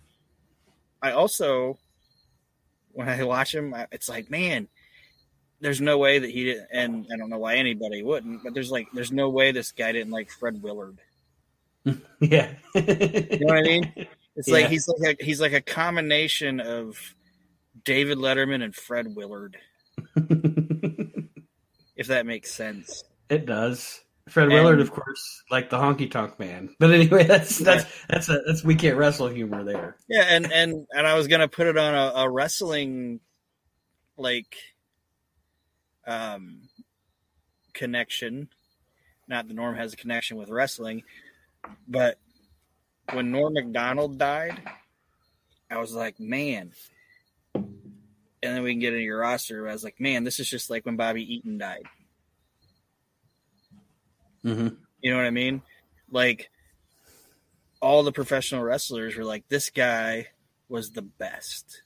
I 1.03 1.13
also, 1.13 1.79
when 2.95 3.09
I 3.09 3.23
watch 3.25 3.55
him, 3.55 3.75
it's 3.93 4.09
like, 4.09 4.31
man, 4.31 4.69
there's 5.61 5.81
no 5.81 5.99
way 5.99 6.19
that 6.19 6.31
he 6.31 6.45
didn't. 6.45 6.69
And 6.73 7.07
I 7.13 7.17
don't 7.17 7.31
know 7.31 7.39
why 7.39 7.57
anybody 7.57 8.03
wouldn't, 8.03 8.43
but 8.43 8.55
there's 8.55 8.71
like, 8.71 8.89
there's 8.95 9.13
no 9.13 9.29
way 9.31 9.53
this 9.53 9.73
guy 9.73 9.93
didn't 9.93 10.13
like 10.13 10.31
Fred 10.31 10.63
Willard. 10.63 10.99
Yeah. 12.21 12.49
You 12.75 13.39
know 13.41 13.47
what 13.55 13.59
I 13.59 13.63
mean? 13.63 13.93
It's 14.37 14.49
Yeah. 14.49 14.55
like 14.55 14.69
he's 14.69 14.89
like 14.89 15.21
a, 15.21 15.25
he's 15.25 15.41
like 15.41 15.53
a 15.53 15.61
combination 15.61 16.59
of 16.61 16.99
David 17.85 18.17
Letterman 18.19 18.63
and 18.65 18.75
Fred 18.75 19.15
Willard, 19.15 19.59
if 21.97 22.07
that 22.09 22.25
makes 22.27 22.51
sense. 22.53 23.05
it 23.29 23.45
does. 23.47 24.01
Fred 24.29 24.45
And- 24.45 24.55
Willard, 24.55 24.81
of 24.81 24.91
course, 24.91 25.43
like 25.51 25.69
the 25.71 25.77
honky 25.79 26.11
tonk 26.11 26.39
man. 26.39 26.75
But 26.79 26.93
anyway, 26.93 27.25
that's 27.25 27.59
that's 27.59 27.85
that's 28.09 28.29
a, 28.29 28.41
that's 28.47 28.65
we 28.65 28.75
can't 28.75 28.97
wrestle 28.97 29.29
humor 29.29 29.65
there. 29.65 29.97
Yeah, 30.09 30.23
and 30.29 30.51
and 30.53 30.87
and 30.93 31.07
I 31.07 31.15
was 31.15 31.29
gonna 31.29 31.49
put 31.49 31.67
it 31.67 31.77
on 31.77 31.95
a, 31.95 32.21
a 32.21 32.31
wrestling 32.31 33.21
like 34.17 34.57
um 36.07 36.63
connection. 37.75 38.49
Not 39.29 39.49
the 39.49 39.55
Norm 39.55 39.77
has 39.77 39.93
a 39.93 39.97
connection 39.97 40.37
with 40.37 40.49
wrestling, 40.51 41.03
but 41.89 42.19
when 43.13 43.31
Norm 43.31 43.55
Macdonald 43.55 44.19
died, 44.19 44.61
I 45.71 45.79
was 45.79 45.93
like, 45.95 46.19
man. 46.21 46.73
And 47.55 47.75
then 48.57 48.63
we 48.63 48.73
can 48.73 48.81
get 48.81 48.93
into 48.93 49.05
your 49.05 49.21
roster. 49.21 49.67
I 49.67 49.73
was 49.73 49.85
like, 49.85 49.99
man, 49.99 50.25
this 50.25 50.39
is 50.41 50.49
just 50.51 50.69
like 50.69 50.85
when 50.85 50.97
Bobby 50.97 51.23
Eaton 51.35 51.57
died. 51.57 51.85
Hmm 54.45 54.69
You 55.01 55.11
know 55.11 55.17
what 55.17 55.27
I 55.27 55.31
mean? 55.31 55.63
Like 56.11 56.51
all 57.81 58.03
the 58.03 58.13
professional 58.13 58.63
wrestlers 58.63 59.17
were 59.17 59.25
like, 59.25 59.49
this 59.49 59.71
guy 59.71 60.29
was 60.69 60.93
the 60.93 61.03
best. 61.03 61.83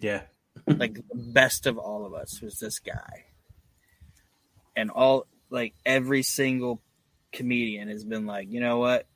Yeah. 0.00 0.22
like 0.66 0.94
the 0.94 1.02
best 1.14 1.66
of 1.66 1.78
all 1.78 2.04
of 2.04 2.14
us 2.14 2.40
was 2.42 2.58
this 2.58 2.78
guy. 2.78 3.26
And 4.74 4.90
all 4.90 5.26
like 5.50 5.74
every 5.86 6.22
single 6.22 6.80
comedian 7.32 7.88
has 7.88 8.04
been 8.04 8.26
like, 8.26 8.50
you 8.50 8.60
know 8.60 8.78
what? 8.78 9.06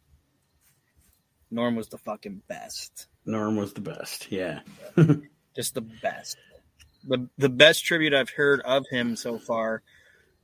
Norm 1.51 1.77
was 1.77 1.89
the 1.89 1.99
fucking 1.99 2.43
best. 2.49 3.07
Norm 3.25 3.57
was 3.57 3.73
the 3.73 3.81
best. 3.81 4.31
Yeah. 4.31 4.61
Just 5.57 5.75
the 5.75 5.81
best. 5.81 6.37
The 7.07 7.29
the 7.39 7.49
best 7.49 7.85
tribute 7.85 8.13
I've 8.13 8.31
heard 8.31 8.61
of 8.63 8.85
him 8.91 9.17
so 9.17 9.39
far 9.39 9.83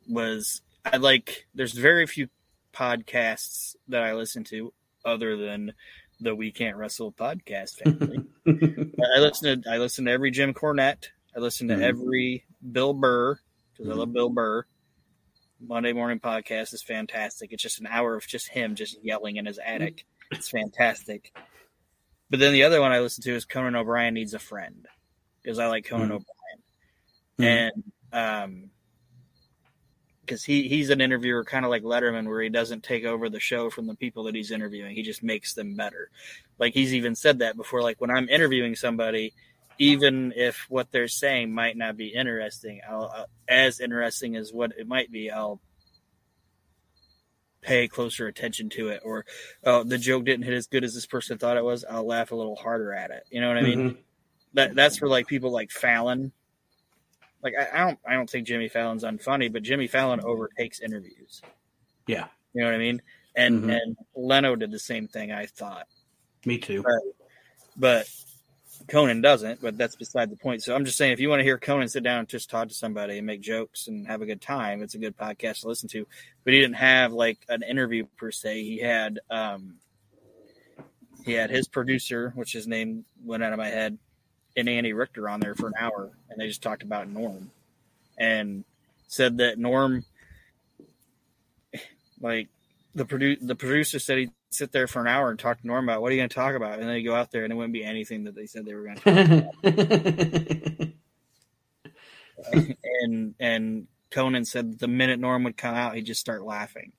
was 0.09 0.63
I 0.85 0.97
like 0.97 1.47
there's 1.55 1.73
very 1.73 2.07
few 2.07 2.29
podcasts 2.73 3.77
that 3.89 4.03
I 4.03 4.15
listen 4.15 4.45
to 4.45 4.73
other 5.05 5.37
than 5.37 5.73
the 6.21 6.35
We 6.35 6.51
Can't 6.53 6.77
Wrestle 6.77 7.13
podcast 7.13 7.77
family. 7.83 8.25
I 8.47 9.19
listen 9.21 9.63
to 9.63 9.71
I 9.71 9.79
listen 9.79 10.05
to 10.07 10.11
every 10.11 10.31
Jim 10.31 10.55
Cornette. 10.55 11.09
I 11.37 11.41
listen 11.41 11.69
to 11.69 11.75
Mhm. 11.75 11.83
every 11.83 12.45
Bill 12.73 12.95
Burr 12.95 13.39
because 13.73 13.89
I 13.91 13.93
Mhm. 13.95 13.97
love 13.97 14.13
Bill 14.13 14.29
Burr. 14.29 14.65
Monday 15.61 15.93
morning 15.93 16.19
podcast 16.19 16.75
is 16.75 16.83
fantastic. 16.83 17.53
It's 17.53 17.63
just 17.63 17.81
an 17.81 17.87
hour 17.87 18.17
of 18.17 18.27
just 18.27 18.49
him 18.49 18.75
just 18.75 19.03
yelling 19.03 19.37
in 19.37 19.47
his 19.47 19.59
attic. 19.65 20.05
It's 20.33 20.49
fantastic. 20.49 21.33
But 22.31 22.41
then 22.41 22.53
the 22.53 22.65
other 22.65 22.81
one 22.81 22.91
I 22.91 22.99
listen 23.01 23.23
to 23.25 23.33
is 23.35 23.45
Conan 23.45 23.77
O'Brien 23.77 24.15
needs 24.15 24.35
a 24.35 24.39
friend 24.41 24.89
because 25.41 25.59
I 25.61 25.69
like 25.69 25.85
Conan 25.85 26.09
Mhm. 26.09 26.25
O'Brien 27.39 27.73
and 27.73 27.93
um 28.13 28.71
because 30.23 30.45
he 30.45 30.69
he's 30.69 30.91
an 30.91 31.01
interviewer 31.01 31.45
kind 31.45 31.65
of 31.65 31.71
like 31.71 31.83
letterman 31.83 32.27
where 32.27 32.41
he 32.41 32.49
doesn't 32.49 32.83
take 32.83 33.05
over 33.05 33.29
the 33.29 33.41
show 33.41 33.69
from 33.71 33.87
the 33.87 33.95
people 33.95 34.25
that 34.25 34.35
he's 34.35 34.51
interviewing 34.51 34.95
he 34.95 35.03
just 35.03 35.23
makes 35.23 35.55
them 35.55 35.75
better 35.75 36.11
like 36.59 36.73
he's 36.75 36.95
even 36.95 37.15
said 37.15 37.41
that 37.41 37.57
before 37.57 37.83
like 37.83 38.01
when 38.01 38.11
i'm 38.11 38.29
interviewing 38.29 38.75
somebody 38.75 39.33
even 39.79 40.33
if 40.37 40.67
what 40.69 40.91
they're 40.93 41.09
saying 41.09 41.53
might 41.53 41.77
not 41.77 41.97
be 41.97 42.09
interesting 42.09 42.81
i'll 42.89 43.11
uh, 43.15 43.25
as 43.49 43.81
interesting 43.81 44.37
as 44.37 44.53
what 44.53 44.73
it 44.79 44.87
might 44.87 45.11
be 45.11 45.31
i'll 45.31 45.61
pay 47.61 47.87
closer 47.87 48.27
attention 48.27 48.69
to 48.69 48.89
it 48.89 49.01
or 49.05 49.25
oh 49.65 49.85
the 49.85 49.99
joke 49.99 50.25
didn't 50.25 50.45
hit 50.45 50.55
as 50.55 50.67
good 50.67 50.83
as 50.85 50.95
this 50.95 51.07
person 51.07 51.39
thought 51.39 51.57
it 51.57 51.65
was 51.65 51.85
i'll 51.89 52.07
laugh 52.07 52.33
a 52.33 52.37
little 52.37 52.57
harder 52.57 52.93
at 52.93 53.11
it 53.11 53.25
you 53.31 53.41
know 53.41 53.49
what 53.49 53.57
i 53.57 53.63
mean 53.63 53.79
Mhm. 53.79 53.97
that 54.55 54.75
that's 54.75 54.99
for 54.99 55.09
like 55.09 55.27
people 55.27 55.51
like 55.51 55.71
Fallon. 55.71 56.33
Like 57.43 57.55
I, 57.59 57.69
I 57.75 57.85
don't 57.85 57.99
I 58.07 58.15
don't 58.15 58.29
think 58.31 58.47
Jimmy 58.47 58.69
Fallon's 58.69 59.05
unfunny, 59.05 59.53
but 59.53 59.63
Jimmy 59.63 59.87
Fallon 59.87 60.21
overtakes 60.25 60.81
interviews. 60.81 61.43
Yeah. 62.07 62.27
You 62.55 62.63
know 62.63 62.69
what 62.69 62.75
I 62.75 62.79
mean? 62.79 63.03
And 63.35 63.65
Mhm. 63.65 63.79
and 63.83 63.97
Leno 64.15 64.57
did 64.57 64.71
the 64.71 64.79
same 64.79 65.09
thing, 65.09 65.33
I 65.33 65.47
thought. 65.47 65.87
Me 66.45 66.59
too. 66.59 66.85
But 67.77 68.09
Conan 68.89 69.21
doesn't, 69.21 69.61
but 69.63 69.79
that's 69.79 69.97
beside 69.97 70.29
the 70.31 70.37
point. 70.37 70.63
So 70.63 70.75
I'm 70.75 70.85
just 70.85 70.99
saying 70.99 71.13
if 71.13 71.21
you 71.21 71.29
want 71.29 71.41
to 71.41 71.45
hear 71.45 71.57
Conan 71.59 71.89
sit 71.89 72.03
down 72.03 72.19
and 72.21 72.29
just 72.29 72.51
talk 72.51 72.69
to 72.69 72.75
somebody 72.75 73.19
and 73.19 73.27
make 73.27 73.41
jokes 73.41 73.87
and 73.87 74.07
have 74.07 74.23
a 74.23 74.27
good 74.27 74.41
time, 74.43 74.83
it's 74.83 74.95
a 74.95 74.99
good 74.99 75.17
podcast 75.17 75.61
to 75.61 75.69
listen 75.69 75.89
to. 75.91 76.07
But 76.45 76.53
he 76.53 76.61
didn't 76.61 76.77
have 76.77 77.13
like 77.13 77.39
an 77.49 77.63
interview 77.63 78.07
per 78.19 78.31
se. 78.31 78.63
He 78.63 78.79
had 78.79 79.21
um 79.31 79.77
he 81.25 81.33
had 81.33 81.51
his 81.51 81.69
producer, 81.69 82.33
which 82.35 82.53
his 82.53 82.67
name 82.67 83.05
went 83.25 83.43
out 83.45 83.53
of 83.53 83.59
my 83.59 83.69
head, 83.69 83.97
and 84.57 84.69
Andy 84.69 84.93
Richter 84.93 85.29
on 85.29 85.41
there 85.41 85.55
for 85.55 85.67
an 85.67 85.75
hour, 85.79 86.11
and 86.29 86.41
they 86.41 86.47
just 86.47 86.63
talked 86.63 86.83
about 86.83 87.09
Norm, 87.09 87.51
and 88.19 88.65
said 89.09 89.39
that 89.39 89.59
Norm, 89.59 90.05
like 92.21 92.49
the 92.95 93.05
produ- 93.05 93.39
the 93.41 93.55
producer 93.55 93.99
said 93.99 94.19
he'd 94.19 94.33
sit 94.51 94.73
there 94.73 94.87
for 94.87 95.01
an 95.01 95.09
hour 95.09 95.31
and 95.31 95.39
talk 95.39 95.61
to 95.61 95.67
Norm 95.67 95.89
about 95.89 96.03
what 96.03 96.11
are 96.11 96.15
you 96.15 96.21
going 96.21 96.29
to 96.29 96.35
talk 96.35 96.55
about, 96.55 96.79
and 96.79 96.89
then 96.89 96.97
he'd 96.97 97.03
go 97.05 97.15
out 97.15 97.31
there 97.31 97.45
and 97.45 97.53
it 97.53 97.57
wouldn't 97.57 97.73
be 97.73 97.85
anything 97.85 98.25
that 98.25 98.35
they 98.35 98.47
said 98.47 98.65
they 98.67 98.75
were 98.75 98.85
going 98.85 98.99
to. 98.99 100.93
and 103.03 103.35
and 103.41 103.87
Conan 104.11 104.45
said 104.45 104.79
the 104.79 104.89
minute 104.89 105.19
Norm 105.19 105.45
would 105.45 105.57
come 105.57 105.75
out, 105.75 105.95
he'd 105.95 106.07
just 106.07 106.21
start 106.21 106.43
laughing 106.43 106.93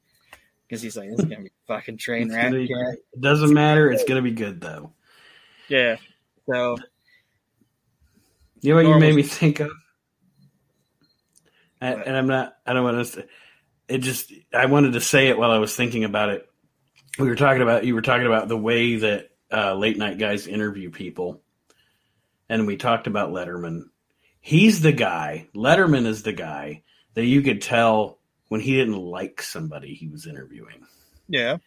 because 0.68 0.82
he's 0.82 0.98
like, 0.98 1.10
"This 1.10 1.20
is 1.20 1.26
going 1.26 1.38
to 1.38 1.44
be 1.44 1.52
fucking 1.68 1.98
train 1.98 2.32
wreck." 2.32 2.52
be- 2.52 2.64
it 2.72 3.22
doesn't 3.22 3.54
matter. 3.54 3.92
It's 3.92 4.04
gonna 4.04 4.22
be 4.22 4.32
good 4.32 4.60
though. 4.62 4.92
yeah. 5.68 5.98
So 6.50 6.78
You 8.64 8.70
know 8.70 8.76
what 8.78 8.88
you 8.88 8.98
made 8.98 9.14
me 9.14 9.24
think 9.24 9.60
of? 9.60 9.72
I, 11.82 11.92
and 11.92 12.16
I'm 12.16 12.28
not. 12.28 12.56
I 12.66 12.72
don't 12.72 12.86
want 12.86 13.06
to. 13.08 13.28
It 13.90 13.98
just. 13.98 14.32
I 14.54 14.68
wanted 14.68 14.94
to 14.94 15.02
say 15.02 15.28
it 15.28 15.38
while 15.38 15.52
I 15.52 15.58
was 15.58 15.76
thinking 15.76 16.06
about 16.06 16.30
it. 16.30 16.50
We 17.20 17.28
were 17.28 17.36
talking 17.36 17.62
about. 17.62 17.84
You 17.84 17.94
were 17.94 18.02
talking 18.02 18.26
about 18.26 18.48
the 18.48 18.58
way 18.58 18.96
that 18.96 19.32
uh, 19.52 19.76
late 19.76 19.98
night 19.98 20.18
guys 20.18 20.48
interview 20.48 20.92
people, 20.92 21.42
and 22.48 22.66
we 22.66 22.78
talked 22.78 23.06
about 23.06 23.32
Letterman. 23.32 23.90
He's 24.40 24.80
the 24.80 24.94
guy. 24.94 25.50
Letterman 25.54 26.06
is 26.06 26.24
the 26.24 26.32
guy 26.32 26.84
that 27.16 27.26
you 27.26 27.42
could 27.42 27.62
tell 27.62 28.20
when 28.48 28.62
he 28.62 28.78
didn't 28.78 28.96
like 28.96 29.42
somebody 29.42 29.94
he 29.94 30.08
was 30.08 30.26
interviewing. 30.26 30.86
yeah, 31.28 31.58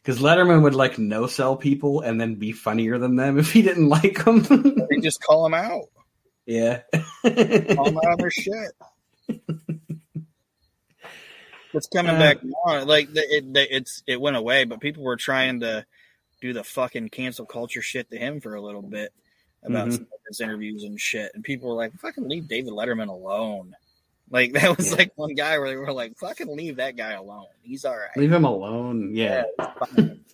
Because 0.00 0.20
Letterman 0.20 0.62
would 0.62 0.76
like 0.76 0.96
no 0.96 1.26
sell 1.26 1.56
people 1.56 2.02
and 2.02 2.20
then 2.20 2.36
be 2.36 2.52
funnier 2.52 2.98
than 2.98 3.16
them 3.16 3.36
if 3.36 3.52
he 3.52 3.62
didn't 3.62 3.88
like 3.88 4.24
them. 4.24 4.42
they 4.90 5.00
just 5.00 5.20
call 5.24 5.44
him 5.44 5.54
out, 5.54 5.86
yeah. 6.46 6.82
call 7.22 7.84
them 7.86 7.98
out 7.98 8.12
on 8.12 8.18
their 8.18 8.30
shit. 8.30 8.72
It's 11.74 11.88
coming 11.88 12.14
Uh, 12.16 12.18
back 12.18 12.38
on. 12.64 12.86
Like 12.86 13.12
the, 13.12 13.20
it, 13.20 13.52
the, 13.52 13.76
it's 13.76 14.02
it 14.06 14.20
went 14.20 14.36
away, 14.36 14.64
but 14.64 14.80
people 14.80 15.02
were 15.02 15.16
trying 15.16 15.60
to 15.60 15.84
do 16.40 16.52
the 16.52 16.64
fucking 16.64 17.08
cancel 17.10 17.44
culture 17.46 17.82
shit 17.82 18.10
to 18.10 18.16
him 18.18 18.40
for 18.40 18.54
a 18.54 18.60
little 18.60 18.82
bit 18.82 19.12
about 19.62 19.88
Mhm. 19.88 19.92
some 19.92 20.02
of 20.02 20.08
his 20.28 20.40
interviews 20.40 20.84
and 20.84 20.98
shit. 21.00 21.32
And 21.34 21.42
people 21.44 21.68
were 21.68 21.74
like, 21.74 21.92
"Fucking 21.98 22.28
leave 22.28 22.48
David 22.48 22.72
Letterman 22.72 23.08
alone." 23.08 23.74
Like 24.30 24.52
that 24.52 24.76
was 24.76 24.90
Yeah. 24.90 24.96
like 24.96 25.12
one 25.16 25.34
guy 25.34 25.58
where 25.58 25.68
they 25.68 25.76
were 25.76 25.92
like, 25.92 26.16
"Fucking 26.18 26.54
leave 26.56 26.76
that 26.76 26.96
guy 26.96 27.12
alone. 27.12 27.46
He's 27.62 27.84
all 27.84 27.96
right." 27.96 28.16
Leave 28.16 28.32
him 28.32 28.44
alone. 28.44 29.14
Yeah. 29.14 29.44
it's 29.58 29.92
fine. 29.94 30.24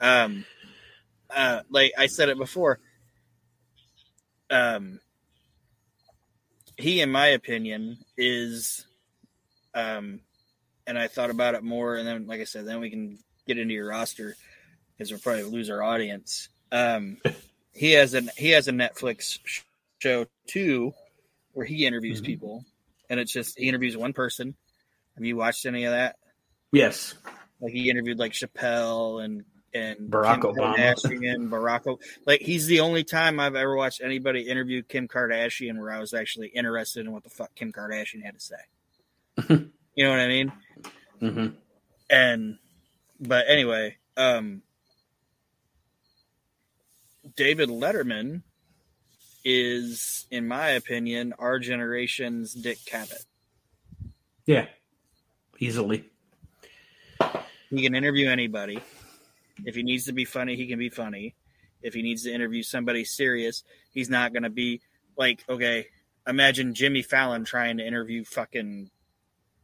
um, 0.00 0.44
uh, 1.30 1.62
like 1.70 1.92
I 1.98 2.06
said 2.06 2.28
it 2.28 2.38
before. 2.38 2.78
Um, 4.50 5.00
he, 6.76 7.00
in 7.00 7.10
my 7.10 7.28
opinion, 7.28 7.98
is, 8.16 8.86
um, 9.74 10.20
and 10.86 10.98
I 10.98 11.08
thought 11.08 11.30
about 11.30 11.54
it 11.54 11.62
more, 11.62 11.96
and 11.96 12.06
then, 12.06 12.26
like 12.26 12.40
I 12.40 12.44
said, 12.44 12.66
then 12.66 12.80
we 12.80 12.90
can 12.90 13.18
get 13.46 13.58
into 13.58 13.74
your 13.74 13.88
roster 13.88 14.36
because 14.96 15.10
we'll 15.10 15.20
probably 15.20 15.44
lose 15.44 15.70
our 15.70 15.82
audience. 15.82 16.48
Um, 16.72 17.18
he 17.72 17.92
has 17.92 18.14
an 18.14 18.30
he 18.36 18.50
has 18.50 18.68
a 18.68 18.72
Netflix 18.72 19.38
show 19.98 20.26
too, 20.46 20.92
where 21.52 21.66
he 21.66 21.86
interviews 21.86 22.20
Mhm. 22.20 22.26
people, 22.26 22.64
and 23.10 23.18
it's 23.20 23.32
just 23.32 23.58
he 23.58 23.68
interviews 23.68 23.96
one 23.96 24.12
person. 24.12 24.54
Have 25.16 25.24
you 25.24 25.36
watched 25.36 25.66
any 25.66 25.84
of 25.84 25.92
that? 25.92 26.16
Yes. 26.72 27.14
Like 27.60 27.72
he 27.72 27.88
interviewed 27.88 28.18
like 28.18 28.32
Chappelle 28.32 29.24
and 29.24 29.44
and 29.74 30.10
Barack 30.10 30.42
Kim 30.42 30.54
Obama. 30.54 30.76
Kardashian, 30.76 31.48
Barack. 31.48 31.86
O- 31.86 31.98
Like 32.26 32.40
he's 32.40 32.66
the 32.66 32.80
only 32.80 33.02
time 33.04 33.40
I've 33.40 33.56
ever 33.56 33.74
watched 33.76 34.00
anybody 34.00 34.42
interview 34.42 34.82
Kim 34.82 35.08
Kardashian 35.08 35.78
where 35.78 35.90
I 35.92 35.98
was 36.00 36.14
actually 36.14 36.48
interested 36.48 37.04
in 37.06 37.12
what 37.12 37.24
the 37.24 37.30
fuck 37.30 37.54
Kim 37.54 37.72
Kardashian 37.72 38.22
had 38.22 38.34
to 38.34 38.40
say. 38.40 38.56
you 39.94 40.04
know 40.04 40.10
what 40.10 40.20
I 40.20 40.28
mean? 40.28 40.52
hmm 41.20 41.46
And 42.08 42.58
but 43.20 43.46
anyway, 43.48 43.96
um 44.16 44.62
David 47.36 47.68
Letterman 47.68 48.42
is, 49.44 50.26
in 50.30 50.46
my 50.46 50.68
opinion, 50.70 51.34
our 51.38 51.58
generation's 51.58 52.54
Dick 52.54 52.78
Cavett. 52.86 53.24
Yeah. 54.46 54.66
Easily. 55.58 56.04
He 57.70 57.82
can 57.82 57.94
interview 57.94 58.28
anybody. 58.28 58.80
If 59.64 59.74
he 59.74 59.82
needs 59.82 60.04
to 60.06 60.12
be 60.12 60.24
funny, 60.24 60.56
he 60.56 60.66
can 60.66 60.78
be 60.78 60.88
funny. 60.88 61.34
If 61.82 61.94
he 61.94 62.02
needs 62.02 62.24
to 62.24 62.32
interview 62.32 62.62
somebody 62.62 63.04
serious, 63.04 63.62
he's 63.92 64.10
not 64.10 64.32
going 64.32 64.42
to 64.42 64.50
be 64.50 64.80
like, 65.16 65.44
okay, 65.48 65.86
imagine 66.26 66.74
Jimmy 66.74 67.02
Fallon 67.02 67.44
trying 67.44 67.76
to 67.76 67.86
interview 67.86 68.24
fucking, 68.24 68.90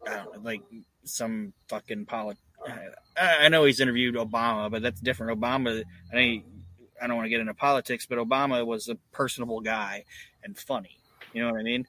I 0.07 0.17
don't 0.17 0.35
know, 0.35 0.41
like 0.43 0.63
some 1.05 1.53
fucking 1.69 2.07
polit. 2.07 2.37
I 2.67 3.47
I 3.47 3.49
know 3.49 3.65
he's 3.65 3.81
interviewed 3.81 4.15
Obama, 4.17 4.71
but 4.71 4.83
that's 4.83 5.01
different. 5.01 5.41
Obama, 5.41 5.83
I 6.13 6.15
mean, 6.15 6.45
I 7.01 7.07
don't 7.07 7.17
want 7.17 7.27
to 7.27 7.31
get 7.31 7.41
into 7.41 7.55
politics, 7.55 8.07
but 8.07 8.19
Obama 8.19 8.65
was 8.67 8.89
a 8.89 8.97
personable 9.13 9.61
guy 9.61 10.05
and 10.45 10.57
funny. 10.57 10.99
You 11.33 11.43
know 11.43 11.51
what 11.51 11.61
I 11.61 11.63
mean? 11.63 11.87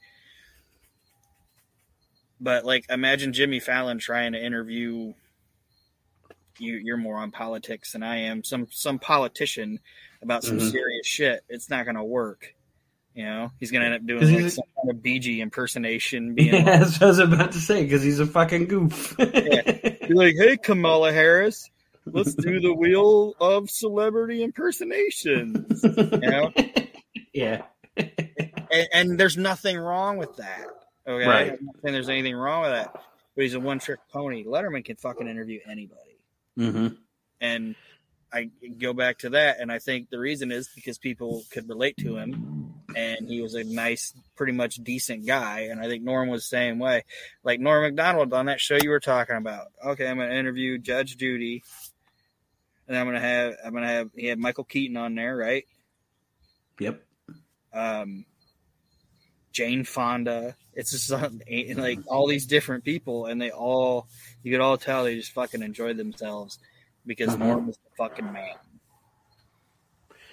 But 2.40 2.66
like, 2.66 2.86
imagine 2.90 3.34
Jimmy 3.34 3.60
Fallon 3.60 4.00
trying 4.00 4.32
to 4.32 4.44
interview 4.44 5.14
you, 6.60 6.74
you're 6.76 6.98
more 6.98 7.18
on 7.18 7.32
politics 7.32 7.94
than 7.94 8.04
I 8.04 8.18
am. 8.22 8.44
Some 8.44 8.68
some 8.72 9.00
politician 9.00 9.80
about 10.22 10.44
some 10.44 10.58
Mhm. 10.60 10.72
serious 10.72 11.08
shit. 11.08 11.44
It's 11.50 11.70
not 11.70 11.86
going 11.86 11.96
to 11.96 12.04
work. 12.04 12.54
You 13.14 13.26
know, 13.26 13.52
he's 13.60 13.72
going 13.72 13.82
to 13.82 13.88
end 13.88 13.96
up 13.96 14.06
doing 14.06 14.22
like 14.44 14.52
some 14.52 14.64
kind 14.78 14.90
of 14.98 15.04
BG 15.04 15.40
impersonation, 15.40 16.34
being 16.36 16.54
Yeah, 16.54 16.64
like, 16.64 16.80
that's 16.80 16.94
what 16.94 17.04
I 17.04 17.06
was 17.08 17.20
about 17.20 17.52
to 17.52 17.60
say 17.60 17.84
because 17.84 18.02
he's 18.04 18.20
a 18.22 18.26
fucking 18.26 18.68
goof. 18.68 19.16
be 19.18 20.14
like, 20.14 20.36
"Hey, 20.38 20.56
Kamala 20.58 21.12
Harris, 21.12 21.70
let's 22.06 22.34
do 22.36 22.60
the 22.62 22.74
wheel 22.74 23.34
of 23.42 23.70
celebrity 23.70 24.44
impersonations." 24.44 25.84
You 25.84 26.20
know, 26.20 26.52
yeah. 27.34 27.64
and, 27.98 28.88
and 28.94 29.20
there's 29.20 29.38
nothing 29.38 29.78
wrong 29.78 30.18
with 30.18 30.38
that. 30.38 30.66
Okay, 31.08 31.28
Right. 31.28 31.52
I'm 31.60 31.66
not 31.66 31.76
saying 31.84 31.94
there's 31.94 32.10
anything 32.10 32.36
wrong 32.36 32.62
with 32.62 32.72
that, 32.72 32.94
but 33.36 33.42
he's 33.44 33.56
a 33.56 33.60
one 33.60 33.80
trick 33.80 34.00
pony. 34.14 34.46
Letterman 34.46 34.86
can 34.86 34.96
fucking 34.96 35.28
interview 35.28 35.60
anybody, 35.70 36.11
hmm 36.56 36.88
and 37.42 37.76
I 38.34 38.50
go 38.78 38.94
back 38.94 39.18
to 39.20 39.32
that, 39.32 39.60
and 39.60 39.72
I 39.72 39.80
think 39.80 40.10
the 40.10 40.20
reason 40.20 40.52
is 40.52 40.70
because 40.74 40.98
people 40.98 41.44
could 41.52 41.68
relate 41.68 41.98
to 41.98 42.16
him, 42.16 42.74
and 42.96 43.28
he 43.28 43.42
was 43.42 43.56
a 43.56 43.64
nice, 43.64 44.14
pretty 44.38 44.54
much 44.54 44.76
decent 44.76 45.26
guy, 45.26 45.68
and 45.72 45.82
I 45.82 45.88
think 45.88 46.04
Norm 46.04 46.30
was 46.30 46.44
the 46.44 46.56
same 46.56 46.80
way. 46.80 47.04
Like 47.44 47.60
Norm 47.60 47.84
Macdonald 47.84 48.32
on 48.34 48.46
that 48.46 48.62
show 48.62 48.78
you 48.82 48.90
were 48.90 49.02
talking 49.02 49.36
about. 49.36 49.68
Okay, 49.86 50.08
I'm 50.08 50.18
gonna 50.18 50.34
interview 50.34 50.78
Judge 50.78 51.18
Judy, 51.18 51.64
and 52.88 52.98
I'm 52.98 53.06
gonna 53.06 53.20
have 53.20 53.56
I'm 53.66 53.74
gonna 53.74 53.88
have 53.88 54.12
he 54.16 54.28
had 54.28 54.40
Michael 54.40 54.64
Keaton 54.64 54.96
on 54.96 55.16
there, 55.16 55.36
right? 55.36 55.66
Yep. 56.80 57.04
um, 57.74 58.26
Jane 59.52 59.84
Fonda. 59.84 60.56
It's 60.74 60.92
just 60.92 61.10
like 61.78 62.00
all 62.08 62.28
these 62.28 62.46
different 62.46 62.84
people, 62.84 63.26
and 63.26 63.42
they 63.42 63.52
all 63.52 64.08
you 64.44 64.52
could 64.52 64.62
all 64.62 64.78
tell 64.78 65.04
they 65.04 65.16
just 65.16 65.34
fucking 65.34 65.62
enjoyed 65.62 65.98
themselves 65.98 66.60
because 67.06 67.36
Mhm. 67.36 67.40
Norm 67.40 67.68
was 67.68 67.78
the 67.78 67.96
fucking 67.98 68.32
man. 68.32 68.56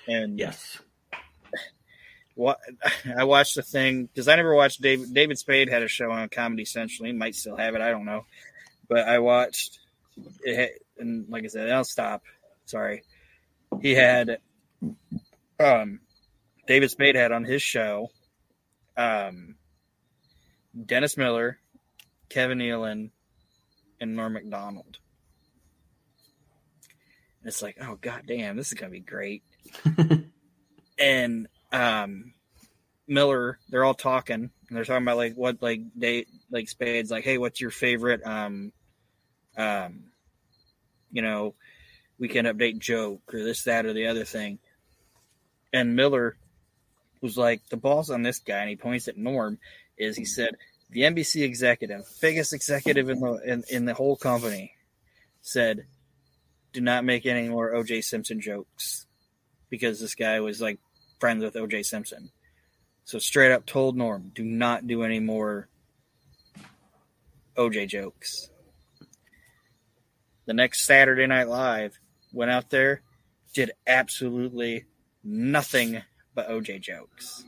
And 0.07 0.39
Yes. 0.39 0.79
what 2.35 2.59
I 3.19 3.25
watched 3.25 3.57
the 3.57 3.63
thing 3.63 4.07
because 4.07 4.29
I 4.29 4.37
never 4.37 4.55
watched 4.55 4.81
David. 4.81 5.13
David 5.13 5.39
Spade 5.39 5.69
had 5.69 5.83
a 5.83 5.89
show 5.89 6.11
on 6.11 6.29
Comedy 6.29 6.65
Central. 6.65 7.07
He 7.07 7.13
might 7.13 7.35
still 7.35 7.57
have 7.57 7.75
it. 7.75 7.81
I 7.81 7.91
don't 7.91 8.05
know, 8.07 8.25
but 8.89 9.09
I 9.09 9.19
watched 9.19 9.81
it. 10.43 10.83
And 10.99 11.29
like 11.29 11.45
I 11.45 11.49
said, 11.49 11.69
I'll 11.71 11.85
stop. 11.85 12.23
Sorry. 12.67 13.03
He 13.83 13.95
had 13.95 14.39
um 15.61 16.01
David 16.67 16.91
Spade 16.91 17.17
had 17.17 17.33
on 17.33 17.45
his 17.45 17.63
show 17.63 18.11
um 18.99 19.55
Dennis 20.85 21.17
Miller, 21.17 21.59
Kevin 22.29 22.59
Nealon, 22.59 23.11
and 24.01 24.17
Norm 24.17 24.35
Macdonald. 24.35 24.99
And 27.41 27.49
it's 27.49 27.63
like, 27.63 27.77
oh 27.81 27.97
god 28.01 28.25
damn, 28.27 28.57
this 28.57 28.69
is 28.69 28.75
gonna 28.75 28.91
be 28.91 29.01
great. 29.01 29.43
and 30.99 31.47
um 31.73 32.35
Miller, 33.07 33.59
they're 33.71 33.85
all 33.85 33.95
talking 33.95 34.35
and 34.69 34.77
they're 34.77 34.85
talking 34.85 35.05
about 35.05 35.17
like 35.17 35.35
what 35.35 35.63
like 35.63 35.81
they 35.97 36.27
like 36.51 36.69
Spades 36.69 37.11
like, 37.11 37.25
hey, 37.25 37.39
what's 37.39 37.61
your 37.61 37.71
favorite 37.71 38.27
um 38.27 38.73
um 39.57 40.05
you 41.11 41.23
know 41.23 41.55
weekend 42.19 42.49
update 42.49 42.79
joke 42.79 43.23
or 43.33 43.43
this, 43.43 43.63
that, 43.65 43.87
or 43.87 43.93
the 43.93 44.09
other 44.09 44.25
thing. 44.25 44.59
And 45.73 45.95
Miller 45.95 46.37
was 47.21 47.37
like, 47.37 47.67
the 47.69 47.77
balls 47.77 48.11
on 48.11 48.23
this 48.23 48.39
guy, 48.39 48.59
and 48.59 48.71
he 48.71 48.77
points 48.77 49.09
at 49.09 49.17
Norm, 49.17 49.59
is 49.97 50.17
he 50.17 50.25
said, 50.25 50.57
the 50.91 51.03
NBC 51.03 51.43
executive, 51.43 52.05
biggest 52.21 52.53
executive 52.53 53.11
in 53.11 53.21
the 53.21 53.35
in, 53.45 53.65
in 53.71 53.85
the 53.85 53.95
whole 53.95 54.17
company, 54.17 54.73
said, 55.43 55.87
do 56.73 56.81
not 56.81 57.05
make 57.05 57.27
any 57.27 57.49
more 57.49 57.73
OJ 57.73 58.05
Simpson 58.05 58.41
jokes. 58.41 59.07
Because 59.71 60.01
this 60.01 60.15
guy 60.15 60.41
was 60.41 60.61
like 60.63 60.79
friends 61.19 61.45
with 61.45 61.55
OJ 61.55 61.85
Simpson. 61.85 62.31
So 63.05 63.19
straight 63.19 63.53
up 63.53 63.67
told 63.67 63.97
Norm, 63.97 64.33
do 64.35 64.45
not 64.45 64.87
do 64.87 65.03
any 65.03 65.21
more 65.21 65.69
OJ 67.57 67.89
jokes. 67.89 68.51
The 70.47 70.55
next 70.55 70.87
Saturday 70.87 71.27
Night 71.27 71.49
Live 71.49 71.99
went 72.33 72.51
out 72.51 72.71
there, 72.71 73.03
did 73.53 73.73
absolutely 73.87 74.87
nothing 75.25 76.03
but 76.39 76.49
OJ 76.51 76.81
jokes. 76.81 77.45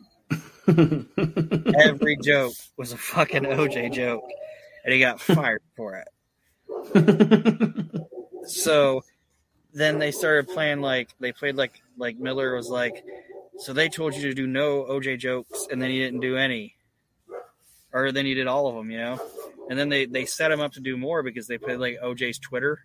Every 0.66 2.16
joke 2.16 2.54
was 2.76 2.90
a 2.90 2.96
fucking 2.96 3.44
OJ 3.44 3.92
joke, 3.92 4.28
and 4.84 4.92
he 4.92 4.98
got 4.98 5.20
fired 5.20 5.62
for 5.76 6.02
it. 6.02 6.08
So 8.46 9.04
then 9.72 10.00
they 10.00 10.10
started 10.10 10.48
playing 10.48 10.80
like 10.80 11.10
they 11.20 11.30
played 11.30 11.54
like 11.54 11.80
like 11.98 12.18
Miller 12.18 12.56
was 12.56 12.68
like, 12.68 13.04
so 13.58 13.72
they 13.72 13.88
told 13.88 14.14
you 14.16 14.22
to 14.22 14.34
do 14.34 14.48
no 14.48 14.82
OJ 14.90 15.20
jokes, 15.20 15.68
and 15.70 15.80
then 15.80 15.90
he 15.90 16.00
didn't 16.00 16.18
do 16.18 16.36
any, 16.36 16.74
or 17.92 18.10
then 18.10 18.26
he 18.26 18.34
did 18.34 18.48
all 18.48 18.66
of 18.66 18.74
them, 18.74 18.90
you 18.90 18.98
know. 18.98 19.20
And 19.68 19.78
then 19.78 19.88
they 19.88 20.06
they 20.06 20.24
set 20.24 20.50
him 20.50 20.58
up 20.60 20.72
to 20.72 20.80
do 20.80 20.96
more 20.96 21.22
because 21.22 21.46
they 21.46 21.58
played 21.58 21.78
like 21.78 22.00
OJ's 22.02 22.40
Twitter, 22.40 22.80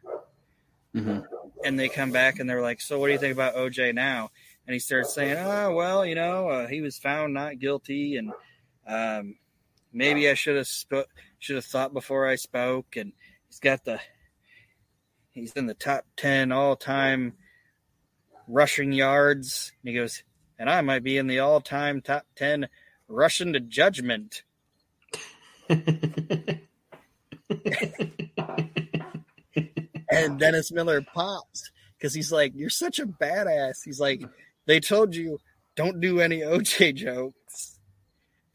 Mhm. 0.96 1.26
and 1.64 1.80
they 1.80 1.90
come 1.90 2.12
back 2.12 2.38
and 2.38 2.48
they're 2.48 2.62
like, 2.62 2.80
"So 2.80 3.00
what 3.00 3.08
do 3.08 3.14
you 3.14 3.20
think 3.20 3.34
about 3.34 3.56
OJ 3.56 3.92
now?" 3.92 4.30
And 4.68 4.74
he 4.74 4.80
starts 4.80 5.14
saying, 5.14 5.38
"Oh 5.38 5.74
well, 5.74 6.06
you 6.06 6.16
know, 6.16 6.50
uh, 6.50 6.68
he 6.68 6.82
was 6.82 6.98
found 6.98 7.34
not 7.34 7.60
guilty, 7.60 8.18
and 8.18 8.32
um, 8.88 9.36
maybe 9.94 10.30
I 10.30 10.34
should 10.34 10.58
have 10.58 10.68
sp- 10.68 11.12
should 11.40 11.56
have 11.56 11.66
thought 11.66 11.94
before 11.94 12.28
I 12.28 12.36
spoke." 12.36 12.96
And 12.96 13.14
he's 13.48 13.60
got 13.60 13.86
the 13.86 14.00
he's 15.32 15.54
in 15.54 15.68
the 15.68 15.74
top 15.74 16.06
ten 16.18 16.52
all 16.52 16.76
time 16.76 17.34
rushing 18.48 18.92
yards. 18.92 19.72
And 19.84 19.90
he 19.90 19.96
goes, 19.96 20.24
"And 20.58 20.70
I 20.70 20.82
might 20.82 21.04
be 21.04 21.18
in 21.18 21.28
the 21.28 21.40
all 21.40 21.62
time 21.62 22.02
top 22.02 22.26
ten 22.36 22.68
rushing 23.08 23.54
to 23.54 23.60
judgment." 23.60 24.44
And 30.16 30.40
Dennis 30.40 30.72
Miller 30.72 31.02
pops 31.02 31.72
because 31.98 32.14
he's 32.14 32.32
like, 32.32 32.54
You're 32.56 32.70
such 32.70 33.00
a 33.00 33.06
badass. 33.06 33.84
He's 33.84 34.00
like, 34.00 34.22
They 34.66 34.80
told 34.80 35.16
you 35.16 35.40
don't 35.76 36.00
do 36.00 36.20
any 36.20 36.40
OJ 36.40 36.96
jokes. 36.96 37.80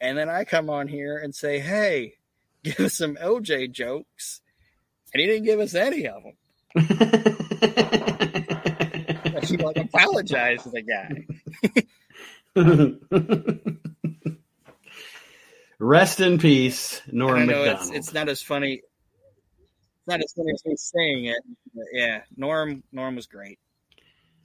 And 0.01 0.17
then 0.17 0.29
I 0.29 0.45
come 0.45 0.71
on 0.71 0.89
here 0.89 1.19
and 1.19 1.35
say, 1.35 1.59
Hey, 1.59 2.15
give 2.65 2.81
us 2.81 2.95
some 2.95 3.17
OJ 3.17 3.73
jokes. 3.73 4.41
And 5.13 5.21
he 5.21 5.27
didn't 5.27 5.45
give 5.45 5.61
us 5.61 5.75
any 5.75 6.07
of 6.07 6.23
them. 6.23 6.37
He 9.51 9.57
like 9.57 9.79
apologized 9.79 10.65
to 10.65 10.71
the 10.71 10.83
guy. 10.83 11.27
Rest 15.79 16.21
in 16.21 16.39
peace, 16.39 17.01
Norm 17.11 17.47
know 17.47 17.65
Macdonald. 17.65 17.81
it's 17.81 17.91
it's 17.91 18.13
not 18.13 18.29
as 18.29 18.43
funny. 18.43 18.75
It's 18.75 20.07
not 20.07 20.21
as 20.21 20.33
funny 20.35 20.53
as 20.53 20.63
me 20.65 20.77
saying 20.77 21.25
it. 21.25 21.43
Yeah, 21.93 22.21
Norm 22.37 22.85
Norm 22.93 23.17
was 23.17 23.27
great. 23.27 23.59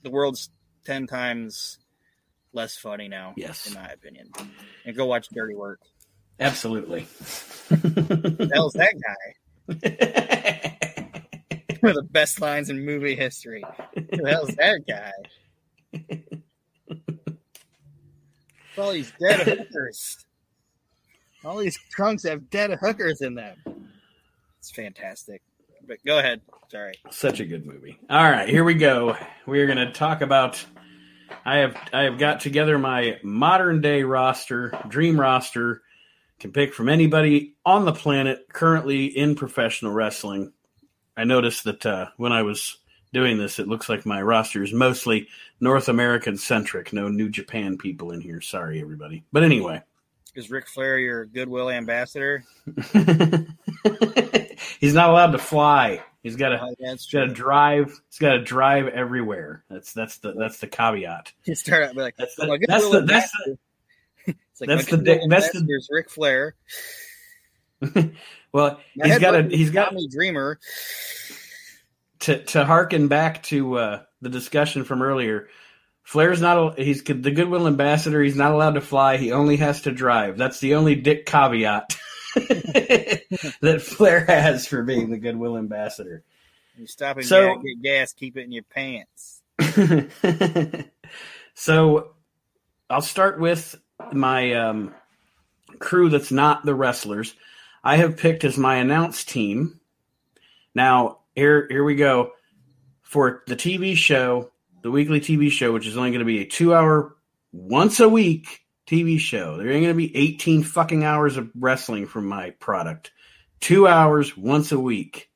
The 0.02 0.10
world's 0.10 0.50
ten 0.86 1.06
times 1.06 1.78
less 2.52 2.76
funny 2.76 3.08
now, 3.08 3.34
Yes. 3.36 3.66
in 3.66 3.74
my 3.74 3.86
opinion. 3.88 4.30
And 4.86 4.96
go 4.96 5.04
watch 5.06 5.28
Dirty 5.28 5.54
Work. 5.54 5.80
Absolutely. 6.40 7.06
The 7.68 8.48
hell's 8.54 8.74
that 8.74 8.94
guy? 9.02 9.34
One 11.80 11.90
of 11.90 11.96
the 11.96 12.04
best 12.12 12.40
lines 12.40 12.70
in 12.70 12.84
movie 12.84 13.16
history. 13.16 13.64
The 13.94 14.24
hell's 14.28 14.54
that 14.54 14.82
guy? 14.86 15.10
All 18.78 18.92
these 18.92 19.12
dead 19.20 19.40
hookers. 19.40 20.24
All 21.44 21.56
these 21.58 21.76
trunks 21.90 22.22
have 22.24 22.48
dead 22.50 22.70
hookers 22.80 23.20
in 23.20 23.34
them. 23.34 23.56
It's 24.60 24.70
fantastic. 24.70 25.42
But 25.86 25.98
go 26.06 26.18
ahead. 26.18 26.40
Sorry. 26.68 26.94
Such 27.10 27.40
a 27.40 27.44
good 27.44 27.66
movie. 27.66 27.98
All 28.10 28.30
right, 28.30 28.48
here 28.48 28.64
we 28.64 28.74
go. 28.74 29.16
We 29.46 29.60
are 29.60 29.66
going 29.66 29.78
to 29.78 29.92
talk 29.92 30.20
about. 30.20 30.64
I 31.44 31.56
have 31.58 31.76
I 31.92 32.02
have 32.02 32.18
got 32.18 32.40
together 32.40 32.78
my 32.78 33.18
modern 33.22 33.80
day 33.80 34.02
roster, 34.02 34.72
dream 34.88 35.20
roster. 35.20 35.82
Can 36.38 36.52
pick 36.52 36.74
from 36.74 36.90
anybody 36.90 37.54
on 37.64 37.86
the 37.86 37.94
planet 37.94 38.46
currently 38.52 39.06
in 39.06 39.34
professional 39.36 39.92
wrestling. 39.92 40.52
I 41.16 41.24
noticed 41.24 41.64
that 41.64 41.86
uh, 41.86 42.08
when 42.18 42.30
I 42.32 42.42
was 42.42 42.76
doing 43.14 43.38
this, 43.38 43.58
it 43.58 43.68
looks 43.68 43.88
like 43.88 44.04
my 44.04 44.20
roster 44.20 44.62
is 44.62 44.74
mostly 44.74 45.28
North 45.60 45.88
American 45.88 46.36
centric. 46.36 46.92
No 46.92 47.08
New 47.08 47.30
Japan 47.30 47.78
people 47.78 48.12
in 48.12 48.20
here. 48.20 48.42
Sorry, 48.42 48.82
everybody. 48.82 49.24
But 49.32 49.44
anyway, 49.44 49.82
Is 50.34 50.50
Ric 50.50 50.68
Flair 50.68 50.98
your 50.98 51.24
goodwill 51.24 51.70
ambassador? 51.70 52.44
he's 54.78 54.92
not 54.94 55.08
allowed 55.08 55.32
to 55.32 55.38
fly. 55.38 56.02
He's 56.26 56.34
got 56.34 56.48
to 56.48 56.60
Oh, 56.60 56.74
He's 56.80 57.06
got 57.06 57.20
to 57.20 57.28
drive. 57.28 58.00
He's 58.10 58.18
got 58.18 58.32
to 58.32 58.42
drive 58.42 58.88
everywhere. 58.88 59.62
That's 59.70 59.92
that's 59.92 60.18
the 60.18 60.32
that's 60.32 60.58
the 60.58 60.66
caviat. 60.66 61.30
You 61.44 61.54
start 61.54 61.84
out 61.84 61.94
like, 61.94 62.16
That's 62.16 62.34
the 62.34 62.48
my 62.48 62.58
that's 62.66 62.90
the 62.90 63.00
that's 63.02 63.32
ambassador. 63.32 63.58
It's 64.50 64.60
like 64.60 64.68
that's 64.68 64.86
the 64.86 65.26
that's 65.30 65.50
the- 65.52 65.66
is 65.68 65.88
Ric 65.88 66.10
Flair. 66.10 66.56
well. 68.52 68.80
My 68.96 69.06
He's 69.06 69.18
got 69.20 69.36
a 69.36 69.42
he's 69.44 69.70
got 69.70 69.90
Tommy 69.90 70.08
Dreamer. 70.08 70.58
to 72.20 72.42
to 72.46 72.64
harken 72.64 73.06
back 73.06 73.44
to 73.44 73.78
uh, 73.78 74.02
the 74.20 74.28
discussion 74.28 74.82
from 74.82 75.02
earlier, 75.02 75.48
Flair's 76.02 76.40
not 76.40 76.78
a, 76.78 76.82
he's 76.82 77.04
the 77.04 77.14
Goodwill 77.30 77.68
ambassador. 77.68 78.20
He's 78.20 78.34
not 78.34 78.50
allowed 78.50 78.74
to 78.74 78.80
fly. 78.80 79.16
He 79.16 79.30
only 79.30 79.58
has 79.58 79.82
to 79.82 79.92
drive. 79.92 80.36
That's 80.38 80.58
the 80.58 80.74
only 80.74 80.96
dick 80.96 81.24
caveat 81.26 81.96
that 83.60 83.82
Flair 83.82 84.24
has 84.26 84.66
for 84.66 84.82
being 84.82 85.10
the 85.10 85.16
Goodwill 85.16 85.56
ambassador. 85.56 86.22
You 86.76 86.86
stop 86.86 87.16
and 87.16 87.26
So- 87.26 87.56
get 87.56 87.82
gas, 87.82 88.12
keep 88.12 88.36
it 88.36 88.44
in 88.44 88.52
your 88.52 88.64
pants. 88.64 89.42
so 91.54 92.10
I'll 92.90 93.00
start 93.00 93.40
with 93.40 93.74
my 94.12 94.52
um, 94.52 94.94
crew 95.78 96.10
that's 96.10 96.30
not 96.30 96.64
the 96.64 96.74
wrestlers. 96.74 97.34
I 97.82 97.96
have 97.96 98.18
picked 98.18 98.44
as 98.44 98.58
my 98.58 98.76
announce 98.76 99.24
team. 99.24 99.80
Now, 100.74 101.20
here 101.34 101.66
here 101.70 101.84
we 101.84 101.94
go. 101.94 102.32
For 103.02 103.44
the 103.46 103.56
TV 103.56 103.96
show, 103.96 104.50
the 104.82 104.90
weekly 104.90 105.20
TV 105.20 105.50
show, 105.50 105.72
which 105.72 105.86
is 105.86 105.96
only 105.96 106.10
going 106.10 106.18
to 106.18 106.26
be 106.26 106.40
a 106.40 106.46
two 106.46 106.74
hour, 106.74 107.16
once 107.52 108.00
a 108.00 108.08
week 108.08 108.65
TV 108.86 109.18
show. 109.18 109.56
There 109.56 109.70
ain't 109.70 109.84
going 109.84 109.94
to 109.94 109.94
be 109.94 110.16
18 110.16 110.62
fucking 110.62 111.04
hours 111.04 111.36
of 111.36 111.50
wrestling 111.54 112.06
from 112.06 112.26
my 112.26 112.50
product. 112.50 113.12
Two 113.60 113.86
hours 113.86 114.36
once 114.36 114.72
a 114.72 114.78
week. 114.78 115.30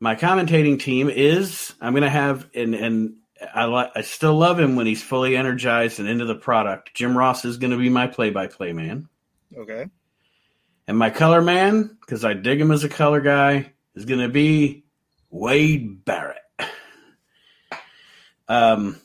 My 0.00 0.16
commentating 0.16 0.80
team 0.80 1.08
is 1.08 1.72
I'm 1.80 1.92
going 1.92 2.02
to 2.02 2.10
have, 2.10 2.48
and, 2.54 2.74
and 2.74 3.14
I, 3.54 3.66
li- 3.66 3.90
I 3.94 4.00
still 4.02 4.34
love 4.34 4.58
him 4.58 4.76
when 4.76 4.86
he's 4.86 5.02
fully 5.02 5.36
energized 5.36 6.00
and 6.00 6.08
into 6.08 6.24
the 6.24 6.34
product. 6.34 6.94
Jim 6.94 7.16
Ross 7.16 7.44
is 7.44 7.58
going 7.58 7.70
to 7.70 7.76
be 7.76 7.88
my 7.88 8.06
play 8.06 8.30
by 8.30 8.48
play 8.48 8.72
man. 8.72 9.08
Okay. 9.56 9.86
And 10.86 10.98
my 10.98 11.10
color 11.10 11.40
man, 11.40 11.96
because 12.00 12.24
I 12.24 12.34
dig 12.34 12.60
him 12.60 12.70
as 12.70 12.84
a 12.84 12.88
color 12.88 13.20
guy, 13.20 13.72
is 13.94 14.04
going 14.04 14.20
to 14.20 14.28
be 14.28 14.84
Wade 15.30 16.04
Barrett. 16.04 16.38
Um, 18.46 19.00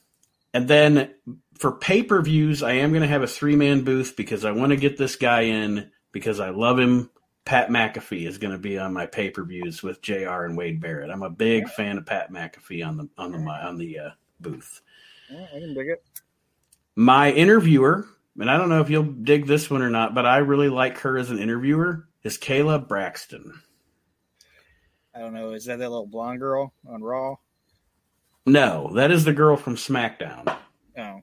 and 0.53 0.67
then 0.67 1.11
for 1.59 1.73
pay 1.73 2.01
per 2.01 2.21
views, 2.21 2.63
I 2.63 2.73
am 2.73 2.91
going 2.91 3.01
to 3.01 3.07
have 3.07 3.21
a 3.21 3.27
three 3.27 3.55
man 3.55 3.83
booth 3.83 4.15
because 4.15 4.45
I 4.45 4.51
want 4.51 4.71
to 4.71 4.77
get 4.77 4.97
this 4.97 5.15
guy 5.15 5.41
in 5.41 5.91
because 6.11 6.39
I 6.39 6.49
love 6.49 6.79
him. 6.79 7.11
Pat 7.45 7.69
McAfee 7.69 8.27
is 8.27 8.37
going 8.37 8.53
to 8.53 8.59
be 8.59 8.77
on 8.77 8.93
my 8.93 9.05
pay 9.05 9.29
per 9.29 9.43
views 9.43 9.83
with 9.83 10.01
Jr. 10.01 10.43
and 10.43 10.57
Wade 10.57 10.79
Barrett. 10.79 11.09
I'm 11.09 11.23
a 11.23 11.29
big 11.29 11.67
fan 11.69 11.97
of 11.97 12.05
Pat 12.05 12.31
McAfee 12.31 12.85
on 12.85 12.97
the 12.97 13.09
on 13.17 13.31
the 13.31 13.39
on 13.39 13.77
the 13.77 13.99
uh, 13.99 14.09
booth. 14.39 14.81
Yeah, 15.29 15.45
I 15.55 15.59
can 15.59 15.73
dig 15.73 15.89
it. 15.89 16.03
My 16.95 17.31
interviewer, 17.31 18.07
and 18.39 18.49
I 18.49 18.57
don't 18.57 18.69
know 18.69 18.81
if 18.81 18.89
you'll 18.89 19.03
dig 19.03 19.45
this 19.45 19.69
one 19.69 19.81
or 19.81 19.89
not, 19.89 20.15
but 20.15 20.25
I 20.25 20.37
really 20.37 20.69
like 20.69 20.99
her 20.99 21.17
as 21.17 21.29
an 21.29 21.39
interviewer, 21.39 22.07
is 22.23 22.37
Kayla 22.37 22.87
Braxton. 22.87 23.61
I 25.15 25.19
don't 25.19 25.33
know. 25.33 25.51
Is 25.51 25.65
that 25.65 25.79
that 25.79 25.89
little 25.89 26.07
blonde 26.07 26.39
girl 26.39 26.73
on 26.87 27.01
Raw? 27.01 27.35
No, 28.45 28.91
that 28.95 29.11
is 29.11 29.25
the 29.25 29.33
girl 29.33 29.57
from 29.57 29.75
SmackDown. 29.75 30.55
Oh. 30.97 31.21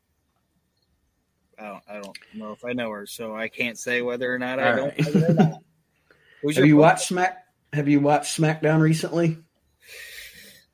I 1.67 1.69
don't, 1.69 1.83
I 1.89 1.95
don't 2.01 2.19
know 2.35 2.53
if 2.53 2.65
I 2.65 2.73
know 2.73 2.91
her, 2.91 3.07
so 3.07 3.35
I 3.35 3.49
can't 3.49 3.79
say 3.79 4.03
whether 4.03 4.33
or 4.33 4.39
not 4.39 4.59
I 4.61 4.71
All 4.71 4.77
don't 4.77 4.85
right. 4.99 5.15
know 5.15 5.21
her 5.21 5.27
or 5.31 5.35
not. 5.35 5.63
Who's 6.43 6.57
Have 6.57 6.67
you 6.67 6.75
book? 6.77 6.83
watched 6.83 7.09
Smack? 7.09 7.45
Have 7.73 7.89
you 7.89 8.01
watched 8.01 8.39
SmackDown 8.41 8.81
recently? 8.81 9.39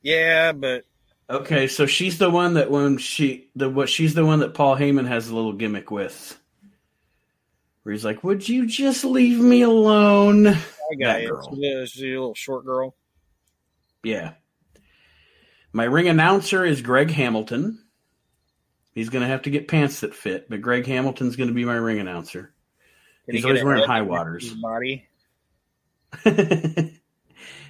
Yeah, 0.01 0.51
but 0.51 0.85
Okay, 1.29 1.67
so 1.67 1.85
she's 1.85 2.17
the 2.19 2.29
one 2.29 2.55
that 2.55 2.69
when 2.69 2.97
she 2.97 3.49
the 3.55 3.69
what 3.69 3.89
she's 3.89 4.13
the 4.13 4.25
one 4.25 4.39
that 4.39 4.53
Paul 4.53 4.75
Heyman 4.75 5.07
has 5.07 5.29
a 5.29 5.35
little 5.35 5.53
gimmick 5.53 5.89
with, 5.89 6.37
where 7.83 7.93
he's 7.93 8.03
like, 8.05 8.23
"Would 8.23 8.47
you 8.47 8.67
just 8.67 9.03
leave 9.05 9.39
me 9.39 9.61
alone?" 9.61 10.47
I 10.47 10.51
got 10.99 11.13
That 11.13 11.23
it. 11.23 11.29
girl. 11.29 11.55
She's 11.55 11.89
she's 11.91 12.03
a 12.03 12.07
little 12.07 12.35
short 12.35 12.65
girl. 12.65 12.95
Yeah. 14.03 14.33
My 15.71 15.85
ring 15.85 16.07
announcer 16.09 16.65
is 16.65 16.81
Greg 16.81 17.09
Hamilton. 17.09 17.82
He's 18.93 19.09
going 19.09 19.21
to 19.23 19.27
have 19.27 19.43
to 19.43 19.49
get 19.49 19.67
pants 19.67 20.01
that 20.01 20.13
fit, 20.13 20.49
but 20.49 20.61
Greg 20.61 20.85
Hamilton's 20.85 21.35
going 21.35 21.49
to 21.49 21.53
be 21.53 21.65
my 21.65 21.75
ring 21.75 21.99
announcer. 21.99 22.53
Did 23.25 23.35
He's 23.35 23.43
he 23.43 23.49
always 23.49 23.63
wearing 23.63 23.85
high 23.85 24.01
waters. 24.01 24.53
Body. 24.53 25.07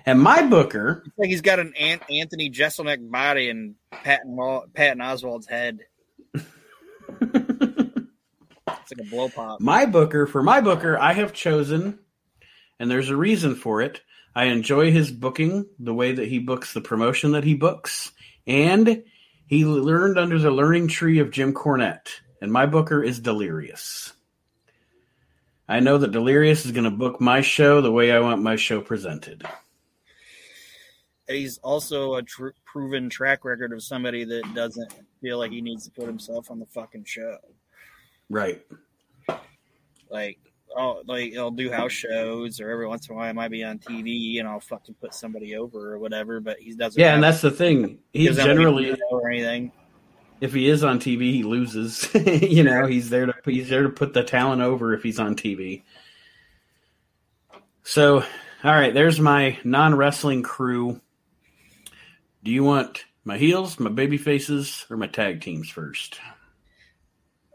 and 0.05 0.21
my 0.21 0.41
booker, 0.47 1.03
It's 1.05 1.17
like 1.17 1.29
he's 1.29 1.41
got 1.41 1.59
an 1.59 1.73
Ant- 1.79 2.09
Anthony 2.09 2.49
Jeselnik 2.49 3.09
body 3.09 3.49
and 3.49 3.75
Patton, 3.91 4.37
Patton 4.73 4.99
Oswalt's 5.01 5.47
head. 5.47 5.79
It's 8.83 8.97
like 8.97 9.07
a 9.07 9.09
blow 9.09 9.29
pop. 9.29 9.61
my 9.61 9.85
booker, 9.85 10.27
for 10.27 10.43
my 10.43 10.59
booker, 10.59 10.97
I 10.99 11.13
have 11.13 11.31
chosen, 11.31 11.99
and 12.79 12.91
there's 12.91 13.09
a 13.09 13.15
reason 13.15 13.55
for 13.55 13.81
it. 13.81 14.01
I 14.35 14.45
enjoy 14.45 14.91
his 14.91 15.09
booking, 15.09 15.67
the 15.79 15.93
way 15.93 16.11
that 16.11 16.27
he 16.27 16.39
books 16.39 16.73
the 16.73 16.81
promotion 16.81 17.31
that 17.31 17.45
he 17.45 17.53
books, 17.53 18.11
and 18.45 19.03
he 19.47 19.65
learned 19.65 20.17
under 20.17 20.39
the 20.39 20.51
learning 20.51 20.87
tree 20.87 21.19
of 21.19 21.31
Jim 21.31 21.53
Cornette. 21.53 22.09
And 22.41 22.51
my 22.51 22.65
booker 22.65 23.01
is 23.01 23.19
Delirious. 23.19 24.11
I 25.69 25.79
know 25.79 25.97
that 25.97 26.11
Delirious 26.11 26.65
is 26.65 26.73
going 26.73 26.83
to 26.83 26.91
book 26.91 27.21
my 27.21 27.39
show 27.39 27.79
the 27.79 27.91
way 27.91 28.11
I 28.11 28.19
want 28.19 28.41
my 28.41 28.57
show 28.57 28.81
presented. 28.81 29.43
He's 31.27 31.57
also 31.59 32.15
a 32.15 32.21
tr- 32.21 32.49
proven 32.65 33.09
track 33.09 33.45
record 33.45 33.71
of 33.71 33.81
somebody 33.81 34.25
that 34.25 34.43
doesn't 34.53 34.93
feel 35.21 35.37
like 35.37 35.51
he 35.51 35.61
needs 35.61 35.85
to 35.85 35.91
put 35.91 36.05
himself 36.05 36.51
on 36.51 36.59
the 36.59 36.65
fucking 36.65 37.05
show. 37.05 37.37
Right. 38.29 38.61
Like, 40.09 40.39
oh, 40.75 41.01
like 41.05 41.35
I'll 41.35 41.51
do 41.51 41.71
house 41.71 41.91
shows, 41.91 42.59
or 42.59 42.69
every 42.69 42.87
once 42.87 43.07
in 43.07 43.13
a 43.13 43.17
while 43.17 43.29
I 43.29 43.33
might 43.33 43.51
be 43.51 43.63
on 43.63 43.79
TV 43.79 44.39
and 44.39 44.47
I'll 44.47 44.59
fucking 44.59 44.95
put 44.95 45.13
somebody 45.13 45.55
over 45.55 45.93
or 45.93 45.99
whatever. 45.99 46.39
But 46.39 46.59
he 46.59 46.73
doesn't. 46.73 46.99
Yeah, 46.99 47.07
have- 47.07 47.15
and 47.15 47.23
that's 47.23 47.41
the 47.41 47.51
thing. 47.51 47.99
He 48.13 48.27
doesn't 48.27 48.39
have, 48.39 48.47
like, 48.49 48.55
a 48.55 48.59
generally, 48.59 49.01
or 49.11 49.29
anything. 49.29 49.71
if 50.41 50.53
he 50.53 50.67
is 50.69 50.83
on 50.83 50.99
TV, 50.99 51.31
he 51.33 51.43
loses. 51.43 52.09
you 52.15 52.63
know, 52.63 52.85
he's 52.85 53.09
there 53.09 53.25
to 53.27 53.33
he's 53.45 53.69
there 53.69 53.83
to 53.83 53.89
put 53.89 54.13
the 54.13 54.23
talent 54.23 54.61
over 54.61 54.93
if 54.93 55.03
he's 55.03 55.19
on 55.19 55.35
TV. 55.35 55.83
So, 57.83 58.23
all 58.63 58.71
right, 58.71 58.93
there's 58.93 59.19
my 59.19 59.57
non 59.63 59.95
wrestling 59.95 60.43
crew. 60.43 61.01
Do 62.43 62.51
you 62.51 62.63
want 62.63 63.05
my 63.25 63.37
heels, 63.37 63.79
my 63.79 63.89
baby 63.89 64.17
faces, 64.17 64.85
or 64.89 64.97
my 64.97 65.07
tag 65.07 65.41
teams 65.41 65.69
first? 65.69 66.19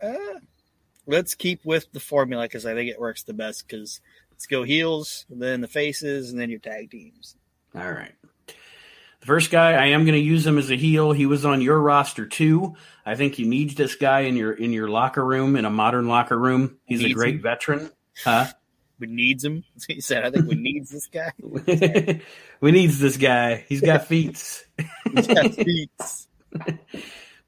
Uh, 0.03 0.15
let's 1.09 1.35
keep 1.35 1.65
with 1.65 1.91
the 1.93 2.01
formula 2.01 2.45
because 2.45 2.67
I 2.67 2.75
think 2.75 2.91
it 2.91 3.01
works 3.01 3.25
the 3.25 3.35
best. 3.35 3.67
Because 3.67 4.01
let's 4.31 4.47
go 4.47 4.63
heels, 4.63 5.27
then 5.29 5.61
the 5.61 5.69
faces, 5.69 6.31
and 6.31 6.39
then 6.39 6.51
your 6.51 6.61
tag 6.61 6.91
teams. 6.91 7.35
All 7.75 7.91
right. 7.91 8.13
The 9.21 9.27
first 9.27 9.51
guy, 9.51 9.73
I 9.73 9.87
am 9.87 10.05
going 10.05 10.15
to 10.15 10.25
use 10.25 10.47
him 10.47 10.59
as 10.59 10.71
a 10.71 10.77
heel. 10.77 11.11
He 11.11 11.27
was 11.27 11.45
on 11.45 11.61
your 11.61 11.81
roster 11.81 12.27
too. 12.27 12.77
I 13.05 13.17
think 13.17 13.39
you 13.39 13.47
need 13.47 13.71
this 13.71 13.97
guy 13.97 14.21
in 14.21 14.37
your 14.37 14.53
in 14.53 14.73
your 14.73 14.89
locker 14.89 15.25
room 15.25 15.57
in 15.57 15.65
a 15.65 15.71
modern 15.71 16.07
locker 16.07 16.39
room. 16.39 16.79
He's 16.85 17.05
a 17.05 17.13
great 17.13 17.37
him. 17.37 17.43
veteran. 17.43 17.91
Huh? 18.23 18.47
We 19.01 19.07
needs 19.07 19.45
him. 19.45 19.63
He 19.87 20.01
said, 20.01 20.25
"I 20.25 20.31
think 20.33 20.49
we 20.49 20.57
needs 20.57 20.91
this 20.91 21.07
guy." 21.07 21.31
we 22.61 22.73
needs 22.73 22.99
this 22.99 23.17
guy. 23.17 23.65
He's 23.69 23.81
got 23.81 24.09
feet. 24.09 24.65
He's 25.15 25.27
got 25.29 25.55
feet. 25.55 25.93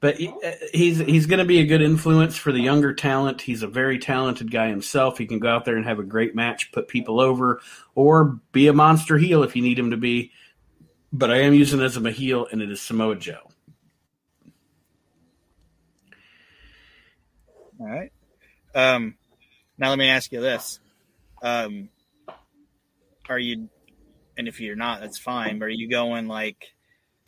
But 0.01 0.19
uh, 0.19 0.51
he's 0.73 0.97
he's 0.97 1.27
going 1.27 1.39
to 1.39 1.45
be 1.45 1.59
a 1.59 1.65
good 1.65 1.81
influence 1.81 2.35
for 2.35 2.51
the 2.51 2.59
younger 2.59 2.93
talent. 2.93 3.41
He's 3.41 3.61
a 3.61 3.67
very 3.67 3.99
talented 3.99 4.51
guy 4.51 4.67
himself. 4.67 5.19
He 5.19 5.27
can 5.27 5.37
go 5.37 5.47
out 5.47 5.63
there 5.63 5.77
and 5.77 5.85
have 5.85 5.99
a 5.99 6.03
great 6.03 6.35
match, 6.35 6.71
put 6.71 6.87
people 6.87 7.21
over, 7.21 7.61
or 7.93 8.39
be 8.51 8.67
a 8.67 8.73
monster 8.73 9.19
heel 9.19 9.43
if 9.43 9.55
you 9.55 9.61
need 9.61 9.77
him 9.77 9.91
to 9.91 9.97
be. 9.97 10.31
But 11.13 11.29
I 11.29 11.41
am 11.41 11.53
using 11.53 11.81
as 11.81 11.97
a 11.97 12.11
heel, 12.11 12.47
and 12.51 12.63
it 12.63 12.71
is 12.71 12.81
Samoa 12.81 13.15
Joe. 13.15 13.51
All 17.79 17.87
right. 17.87 18.11
Um, 18.73 19.15
now 19.77 19.89
let 19.89 19.99
me 19.99 20.09
ask 20.09 20.31
you 20.31 20.41
this: 20.41 20.79
um, 21.43 21.89
Are 23.29 23.37
you, 23.37 23.69
and 24.35 24.47
if 24.47 24.59
you're 24.59 24.75
not, 24.75 25.01
that's 25.01 25.19
fine. 25.19 25.59
But 25.59 25.65
are 25.65 25.69
you 25.69 25.89
going 25.89 26.27
like, 26.27 26.73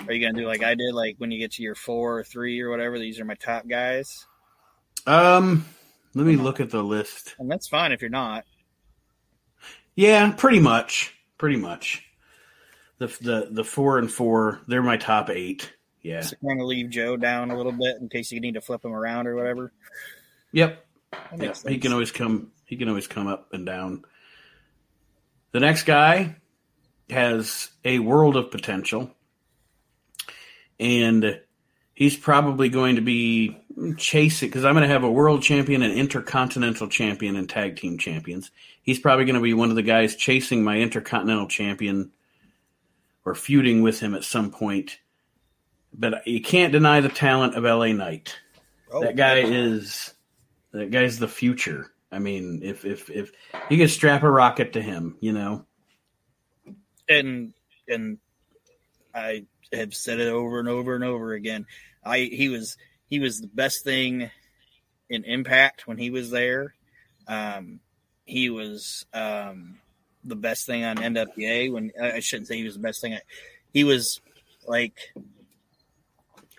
are 0.08 0.14
you 0.14 0.26
gonna 0.26 0.40
do 0.40 0.48
like 0.48 0.64
I 0.64 0.76
did, 0.76 0.94
like 0.94 1.16
when 1.18 1.32
you 1.32 1.40
get 1.40 1.52
to 1.54 1.64
your 1.64 1.76
four 1.76 2.20
or 2.20 2.24
three 2.24 2.60
or 2.62 2.70
whatever? 2.70 2.98
These 3.00 3.20
are 3.20 3.26
my 3.26 3.36
top 3.36 3.68
guys, 3.68 4.26
Um, 5.08 5.66
let 6.14 6.26
me 6.26 6.36
look 6.36 6.60
at 6.60 6.70
the 6.70 6.84
list. 6.84 7.36
and 7.40 7.50
that's 7.50 7.68
fine 7.68 7.92
if 7.92 8.02
you're 8.02 8.10
not. 8.10 8.46
Yeah, 9.96 10.32
pretty 10.32 10.60
much, 10.60 11.14
pretty 11.38 11.58
much. 11.58 12.04
The 13.00 13.08
the 13.22 13.48
the 13.52 13.64
four 13.64 13.98
and 13.98 14.12
four, 14.12 14.62
they're 14.68 14.84
my 14.84 14.98
top 14.98 15.30
eight. 15.30 15.72
Yeah. 16.02 16.22
So 16.22 16.36
kind 16.46 16.60
of 16.60 16.68
leave 16.68 16.90
Joe 16.90 17.16
down 17.18 17.52
a 17.52 17.58
little 17.58 17.72
bit 17.72 17.98
in 18.02 18.10
case 18.10 18.32
you 18.32 18.40
need 18.42 18.56
to 18.56 18.62
flip 18.62 18.84
him 18.84 18.94
around 18.94 19.28
or 19.28 19.36
whatever. 19.36 19.72
Yep. 20.52 20.86
Yep, 21.38 21.58
he 21.68 21.78
can 21.78 21.92
always 21.94 22.12
come. 22.12 22.52
He 22.66 22.76
can 22.76 22.90
always 22.90 23.08
come 23.08 23.28
up 23.28 23.54
and 23.54 23.66
down. 23.66 24.04
The 25.52 25.60
next 25.60 25.84
guy 25.84 26.36
has 27.10 27.70
a 27.86 28.00
world 28.00 28.36
of 28.36 28.50
potential, 28.50 29.12
and 30.80 31.40
he's 31.94 32.18
probably 32.18 32.70
going 32.70 32.96
to 32.96 33.02
be 33.02 33.58
chasing 33.98 34.50
because 34.50 34.66
I'm 34.66 34.74
going 34.74 34.88
to 34.88 34.94
have 34.94 35.04
a 35.04 35.12
world 35.12 35.42
champion, 35.42 35.82
an 35.82 35.92
intercontinental 35.92 36.88
champion, 36.88 37.36
and 37.36 37.50
tag 37.50 37.78
team 37.78 37.98
champions. 37.98 38.52
He's 38.82 39.00
probably 39.00 39.26
going 39.26 39.36
to 39.36 39.42
be 39.42 39.54
one 39.54 39.70
of 39.70 39.76
the 39.76 39.84
guys 39.84 40.16
chasing 40.16 40.64
my 40.64 40.78
intercontinental 40.80 41.48
champion 41.48 42.12
or 43.26 43.36
feuding 43.36 43.82
with 43.82 44.00
him 44.00 44.16
at 44.16 44.24
some 44.24 44.52
point. 44.52 45.00
But 45.94 46.28
you 46.28 46.42
can't 46.42 46.74
deny 46.74 47.02
the 47.02 47.10
talent 47.10 47.56
of 47.56 47.64
LA 47.64 47.94
Knight. 47.94 48.36
Oh, 48.92 49.02
that 49.02 49.16
guy 49.16 49.40
is 49.40 50.14
that 50.72 50.92
guy's 50.92 51.20
the 51.20 51.28
future. 51.28 51.92
I 52.12 52.20
mean, 52.20 52.62
if 52.64 52.86
if 52.86 53.10
if 53.10 53.32
you 53.70 53.78
could 53.78 53.90
strap 53.90 54.24
a 54.24 54.30
rocket 54.30 54.74
to 54.74 54.82
him, 54.82 55.18
you 55.20 55.34
know. 55.34 55.66
and 57.10 57.54
and 57.88 58.18
I 59.14 59.46
have 59.74 59.94
said 59.94 60.20
it 60.20 60.28
over 60.28 60.60
and 60.60 60.70
over 60.70 60.96
and 60.96 61.04
over 61.04 61.34
again. 61.34 61.66
I 62.04 62.30
he 62.32 62.50
was 62.50 62.78
he 63.10 63.20
was 63.20 63.42
the 63.42 63.48
best 63.48 63.84
thing 63.84 64.30
in 65.10 65.24
Impact 65.24 65.88
when 65.88 65.98
he 65.98 66.10
was 66.10 66.30
there. 66.30 66.74
Um, 67.28 67.80
he 68.26 68.50
was 68.50 69.06
um, 69.14 69.80
the 70.24 70.36
best 70.36 70.66
thing 70.66 70.84
on 70.84 70.98
NWA 70.98 71.72
when 71.72 71.92
I 72.02 72.20
shouldn't 72.20 72.48
say 72.48 72.58
he 72.58 72.64
was 72.64 72.76
the 72.76 72.82
best 72.82 73.02
thing. 73.02 73.18
He 73.72 73.84
was 73.84 74.22
like 74.68 75.14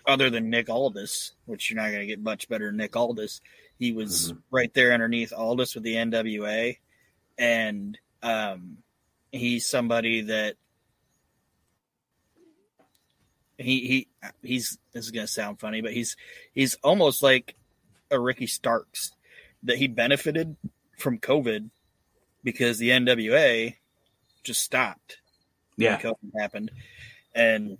other 0.07 0.29
than 0.29 0.49
Nick 0.49 0.69
Aldis, 0.69 1.33
which 1.45 1.69
you're 1.69 1.81
not 1.81 1.89
going 1.89 2.01
to 2.01 2.05
get 2.05 2.21
much 2.21 2.47
better 2.47 2.67
than 2.67 2.77
Nick 2.77 2.95
Aldis. 2.95 3.41
He 3.77 3.91
was 3.91 4.33
right 4.51 4.73
there 4.73 4.93
underneath 4.93 5.33
Aldis 5.33 5.75
with 5.75 5.83
the 5.83 5.95
NWA, 5.95 6.77
and 7.37 7.97
um, 8.23 8.77
he's 9.31 9.67
somebody 9.67 10.21
that 10.21 10.55
he 13.57 13.87
he 13.87 14.07
he's 14.41 14.77
this 14.93 15.05
is 15.05 15.11
gonna 15.11 15.27
sound 15.27 15.59
funny, 15.59 15.81
but 15.81 15.93
he's 15.93 16.15
he's 16.53 16.75
almost 16.83 17.23
like 17.23 17.55
a 18.11 18.19
Ricky 18.19 18.47
Starks 18.47 19.13
that 19.63 19.77
he 19.77 19.87
benefited 19.87 20.55
from 20.97 21.19
COVID 21.19 21.69
because 22.43 22.77
the 22.77 22.89
NWA 22.89 23.75
just 24.43 24.61
stopped 24.61 25.17
Yeah. 25.77 25.99
COVID 25.99 26.39
happened, 26.39 26.71
and 27.33 27.77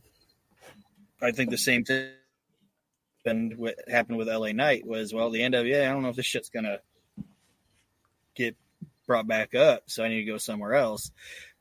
I 1.21 1.31
think 1.31 1.49
the 1.49 1.57
same 1.57 1.83
thing 1.83 2.09
happened 3.25 3.57
what 3.57 3.75
happened 3.87 4.17
with 4.17 4.27
LA 4.29 4.51
Knight 4.51 4.85
was 4.85 5.13
well 5.13 5.29
the 5.31 5.41
NWA 5.41 5.87
I 5.87 5.91
don't 5.91 6.03
know 6.03 6.09
if 6.09 6.15
this 6.15 6.25
shit's 6.25 6.49
gonna 6.49 6.79
get 8.35 8.55
brought 9.07 9.27
back 9.27 9.55
up, 9.55 9.83
so 9.87 10.03
I 10.03 10.09
need 10.09 10.25
to 10.25 10.31
go 10.31 10.37
somewhere 10.37 10.75
else. 10.75 11.11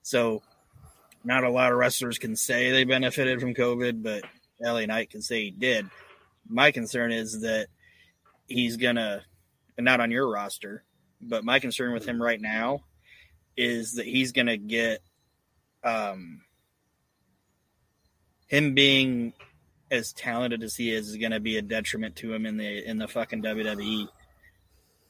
So 0.03 0.42
not 1.24 1.44
a 1.44 1.50
lot 1.50 1.72
of 1.72 1.78
wrestlers 1.78 2.18
can 2.18 2.37
say 2.37 2.70
they 2.70 2.84
benefited 2.84 3.40
from 3.40 3.54
COVID, 3.54 4.02
but 4.02 4.24
LA 4.60 4.87
Knight 4.87 5.10
can 5.10 5.22
say 5.22 5.44
he 5.44 5.50
did. 5.50 5.88
My 6.46 6.70
concern 6.70 7.12
is 7.12 7.40
that 7.40 7.68
he's 8.46 8.76
gonna, 8.76 9.22
not 9.78 10.00
on 10.00 10.10
your 10.10 10.30
roster, 10.30 10.84
but 11.20 11.44
my 11.44 11.58
concern 11.58 11.92
with 11.92 12.06
him 12.06 12.22
right 12.22 12.40
now 12.40 12.80
is 13.56 13.94
that 13.94 14.06
he's 14.06 14.32
gonna 14.32 14.58
get, 14.58 15.00
um, 15.82 16.42
him 18.46 18.74
being 18.74 19.32
as 19.90 20.12
talented 20.12 20.62
as 20.62 20.76
he 20.76 20.92
is 20.92 21.08
is 21.08 21.16
gonna 21.16 21.40
be 21.40 21.56
a 21.56 21.62
detriment 21.62 22.16
to 22.16 22.32
him 22.32 22.46
in 22.46 22.56
the 22.56 22.88
in 22.88 22.98
the 22.98 23.08
fucking 23.08 23.42
WWE 23.42 24.08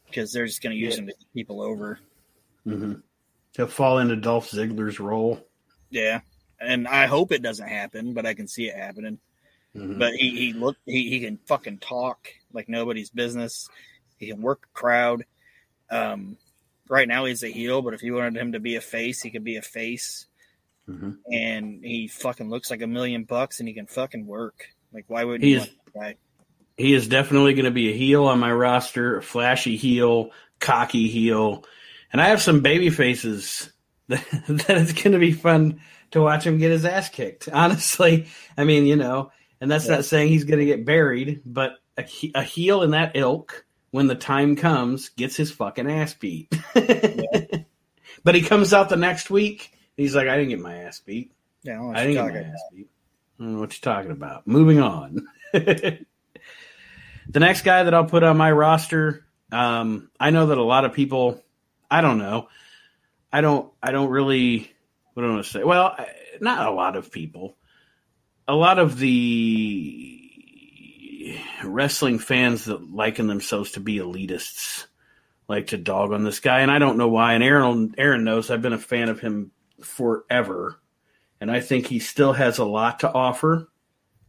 because 0.07 0.33
they're 0.33 0.47
just 0.47 0.63
gonna 0.63 0.75
use 0.75 0.97
him 0.97 1.07
to 1.07 1.13
keep 1.13 1.33
people 1.35 1.61
over. 1.61 1.99
Mm-hmm. 2.67 2.95
He'll 3.57 3.67
fall 3.67 3.99
into 3.99 4.17
Dolph 4.17 4.51
Ziggler's 4.51 5.01
role. 5.01 5.45
Yeah, 5.95 6.21
and 6.61 6.89
I 6.89 7.07
hope 7.07 7.31
it 7.31 7.41
doesn't 7.41 7.69
happen, 7.69 8.15
but 8.15 8.27
I 8.27 8.35
can 8.35 8.49
see 8.49 8.67
it 8.67 8.75
happening. 8.75 9.21
Mhm. 9.77 9.99
But 9.99 10.15
he 10.15 10.31
he 10.31 10.53
look 10.53 10.77
he, 10.85 11.09
he 11.09 11.21
can 11.21 11.39
fucking 11.47 11.79
talk 11.79 12.29
like 12.53 12.69
nobody's 12.69 13.11
business. 13.11 13.69
He 14.19 14.27
can 14.27 14.43
work 14.43 14.65
a 14.65 14.77
crowd. 14.77 15.25
Um, 15.91 16.37
right 16.89 17.07
now 17.07 17.27
he's 17.27 17.45
a 17.45 17.49
heel, 17.49 17.81
but 17.81 17.95
if 17.95 18.03
you 18.03 18.15
wanted 18.15 18.37
him 18.37 18.53
to 18.53 18.61
be 18.61 18.75
a 18.75 18.81
face, 18.81 19.23
he 19.23 19.31
could 19.31 19.45
be 19.45 19.57
a 19.57 19.63
face. 19.63 20.27
Mhm. 20.89 21.19
And 21.33 21.85
he 21.85 22.09
fucking 22.09 22.51
looks 22.51 22.71
like 22.71 22.83
a 22.83 22.89
million 22.89 23.23
bucks, 23.23 23.61
and 23.61 23.69
he 23.69 23.75
can 23.75 23.87
fucking 23.87 24.27
work. 24.27 24.67
Like 24.93 25.05
why 25.07 25.23
wouldn't 25.23 25.45
He 25.45 25.55
is-? 25.55 25.71
He 26.77 26.93
is 26.93 27.07
definitely 27.07 27.55
going 27.55 27.67
to 27.67 27.71
be 27.71 27.93
a 27.93 27.97
heel 27.97 28.25
on 28.25 28.41
my 28.41 28.53
roster, 28.53 29.19
a 29.19 29.23
flashy 29.23 29.77
heel, 29.77 30.33
cocky 30.59 31.07
heel, 31.07 31.65
and 32.13 32.21
I 32.21 32.31
have 32.31 32.43
some 32.43 32.63
baby 32.63 32.91
faces 32.91 33.71
that, 34.09 34.65
it's 34.69 34.93
going 34.93 35.13
to 35.13 35.19
be 35.19 35.33
fun 35.33 35.81
to 36.13 36.21
watch 36.21 36.45
him 36.47 36.59
get 36.59 36.71
his 36.71 36.85
ass 36.85 37.09
kicked. 37.09 37.49
Honestly, 37.53 38.27
I 38.57 38.65
mean, 38.65 38.87
you 38.87 38.97
know, 38.97 39.31
and 39.61 39.71
that's 39.71 39.87
Yeah. 39.87 39.97
not 39.97 40.05
saying 40.05 40.29
he's 40.29 40.45
going 40.45 40.59
to 40.61 40.67
get 40.67 40.85
buried, 40.85 41.43
but 41.47 41.73
a, 41.97 42.05
a 42.35 42.43
heel 42.43 42.83
in 42.83 42.91
that 42.91 43.13
ilk, 43.15 43.65
when 43.91 44.07
the 44.09 44.15
time 44.15 44.57
comes, 44.57 45.09
gets 45.11 45.37
his 45.37 45.51
fucking 45.53 45.91
ass 45.91 46.15
beat. 46.15 46.53
but 48.25 48.35
he 48.35 48.43
comes 48.43 48.73
out 48.75 48.89
the 48.89 48.97
next 48.97 49.31
week. 49.31 49.73
He's 49.97 50.15
like, 50.17 50.29
I 50.29 50.37
didn't 50.37 50.51
get 50.51 50.61
my 50.61 50.77
ass 50.79 51.01
beat. 51.01 51.33
Yeah, 51.63 51.81
I 51.81 52.01
I 52.01 52.07
didn't 52.07 52.15
get 52.15 52.25
my 52.35 52.41
about. 52.41 52.53
ass 52.53 52.63
beat. 52.73 52.89
I 53.39 53.43
don't 53.45 53.53
know 53.55 53.61
what 53.61 53.73
you're 53.73 53.95
talking 53.95 54.11
about. 54.11 54.47
Moving 54.47 54.81
on. 54.81 55.27
the 55.53 56.07
next 57.41 57.63
guy 57.63 57.83
that 57.85 57.95
I'll 57.95 58.05
put 58.05 58.23
on 58.23 58.37
my 58.37 58.51
roster, 58.53 59.25
um, 59.53 60.11
I 60.19 60.31
know 60.31 60.47
that 60.47 60.59
a 60.59 60.63
lot 60.63 60.85
of 60.85 60.93
people, 60.93 61.43
I 61.91 62.01
don't 62.01 62.19
know, 62.19 62.49
I 63.35 63.41
don't, 63.41 63.73
I 63.83 63.91
don't 63.93 64.11
really, 64.11 64.71
what 65.13 65.23
do 65.23 65.29
I 65.29 65.33
want 65.33 65.45
to 65.45 65.51
say? 65.51 65.65
Well, 65.65 65.97
not 66.41 66.67
a 66.67 66.71
lot 66.71 66.97
of 66.97 67.11
people. 67.11 67.57
A 68.47 68.55
lot 68.55 68.79
of 68.79 68.99
the 68.99 70.21
wrestling 71.65 72.19
fans 72.19 72.67
that 72.67 72.91
liken 72.93 73.27
themselves 73.27 73.73
to 73.73 73.81
be 73.81 73.97
elitists 73.97 74.87
like 75.49 75.69
to 75.69 75.77
dog 75.77 76.13
on 76.13 76.25
this 76.25 76.41
guy, 76.41 76.61
and 76.61 76.71
I 76.71 76.79
don't 76.79 76.97
know 76.97 77.09
why. 77.09 77.35
And 77.35 77.45
Aaron, 77.45 77.95
Aaron 77.99 78.25
knows 78.25 78.51
I've 78.51 78.63
been 78.63 78.73
a 78.73 78.79
fan 78.79 79.09
of 79.09 79.21
him 79.21 79.51
forever 79.81 80.81
and 81.45 81.51
I 81.51 81.61
think 81.61 81.87
he 81.87 81.99
still 81.99 82.33
has 82.33 82.57
a 82.57 82.65
lot 82.65 83.01
to 83.01 83.13
offer. 83.13 83.69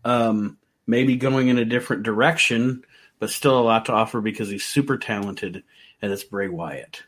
Um, 0.04 0.58
maybe 0.86 1.16
going 1.16 1.48
in 1.48 1.58
a 1.58 1.64
different 1.64 2.04
direction, 2.04 2.84
but 3.20 3.30
still 3.30 3.58
a 3.58 3.64
lot 3.64 3.86
to 3.86 3.94
offer 3.94 4.20
because 4.20 4.50
he's 4.50 4.66
super 4.66 4.98
talented, 4.98 5.64
and 6.02 6.12
it's 6.12 6.26
Bray 6.26 6.50
Wyatt. 6.50 7.04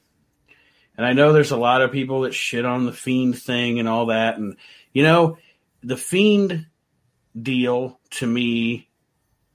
And 0.98 1.06
I 1.06 1.14
know 1.14 1.32
there's 1.32 1.52
a 1.52 1.58
lot 1.58 1.82
of 1.82 1.92
people 1.92 2.22
that 2.22 2.34
shit 2.34 2.66
on 2.66 2.86
the 2.86 2.92
Fiend 2.92 3.40
thing 3.40 3.80
and 3.80 3.88
all 3.88 4.08
that, 4.08 4.38
and 4.38 4.58
you 4.94 5.04
know, 5.04 5.38
the 5.84 5.98
Fiend 5.98 6.66
deal 7.40 8.00
to 8.12 8.26
me, 8.26 8.90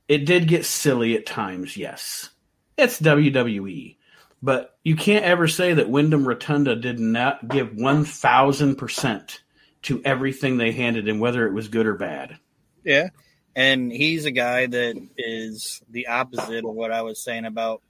it 0.08 0.24
did 0.24 0.46
get 0.48 0.64
silly 0.64 1.16
at 1.16 1.26
times. 1.26 1.76
Yes, 1.76 2.30
it's 2.78 3.00
WWE. 3.00 3.96
But 4.44 4.76
you 4.82 4.96
can't 4.96 5.24
ever 5.24 5.46
say 5.46 5.74
that 5.74 5.88
Wyndham 5.88 6.26
Rotunda 6.26 6.74
did 6.74 6.98
not 6.98 7.48
give 7.48 7.70
1,000% 7.70 9.38
to 9.82 10.02
everything 10.04 10.56
they 10.56 10.72
handed 10.72 11.06
him, 11.06 11.20
whether 11.20 11.46
it 11.46 11.52
was 11.52 11.68
good 11.68 11.86
or 11.86 11.94
bad. 11.94 12.38
Yeah. 12.84 13.10
And 13.54 13.92
he's 13.92 14.24
a 14.24 14.32
guy 14.32 14.66
that 14.66 15.00
is 15.16 15.80
the 15.90 16.08
opposite 16.08 16.64
of 16.64 16.74
what 16.74 16.90
I 16.90 17.02
was 17.02 17.22
saying 17.22 17.44
about 17.44 17.82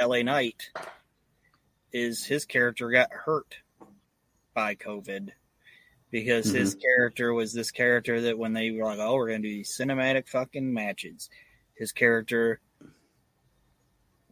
LA 0.00 0.22
Knight 0.22 0.70
is 1.92 2.24
his 2.24 2.44
character 2.44 2.90
got 2.90 3.12
hurt 3.12 3.56
by 4.54 4.74
COVID 4.74 5.30
because 6.10 6.46
his 6.46 6.74
character 6.74 7.32
was 7.32 7.52
this 7.52 7.70
character 7.70 8.20
that 8.22 8.38
when 8.38 8.52
they 8.52 8.70
were 8.70 8.84
like, 8.84 8.98
Oh, 8.98 9.14
we're 9.14 9.28
gonna 9.28 9.40
do 9.40 9.48
these 9.48 9.76
cinematic 9.76 10.28
fucking 10.28 10.72
matches, 10.72 11.30
his 11.74 11.92
character 11.92 12.60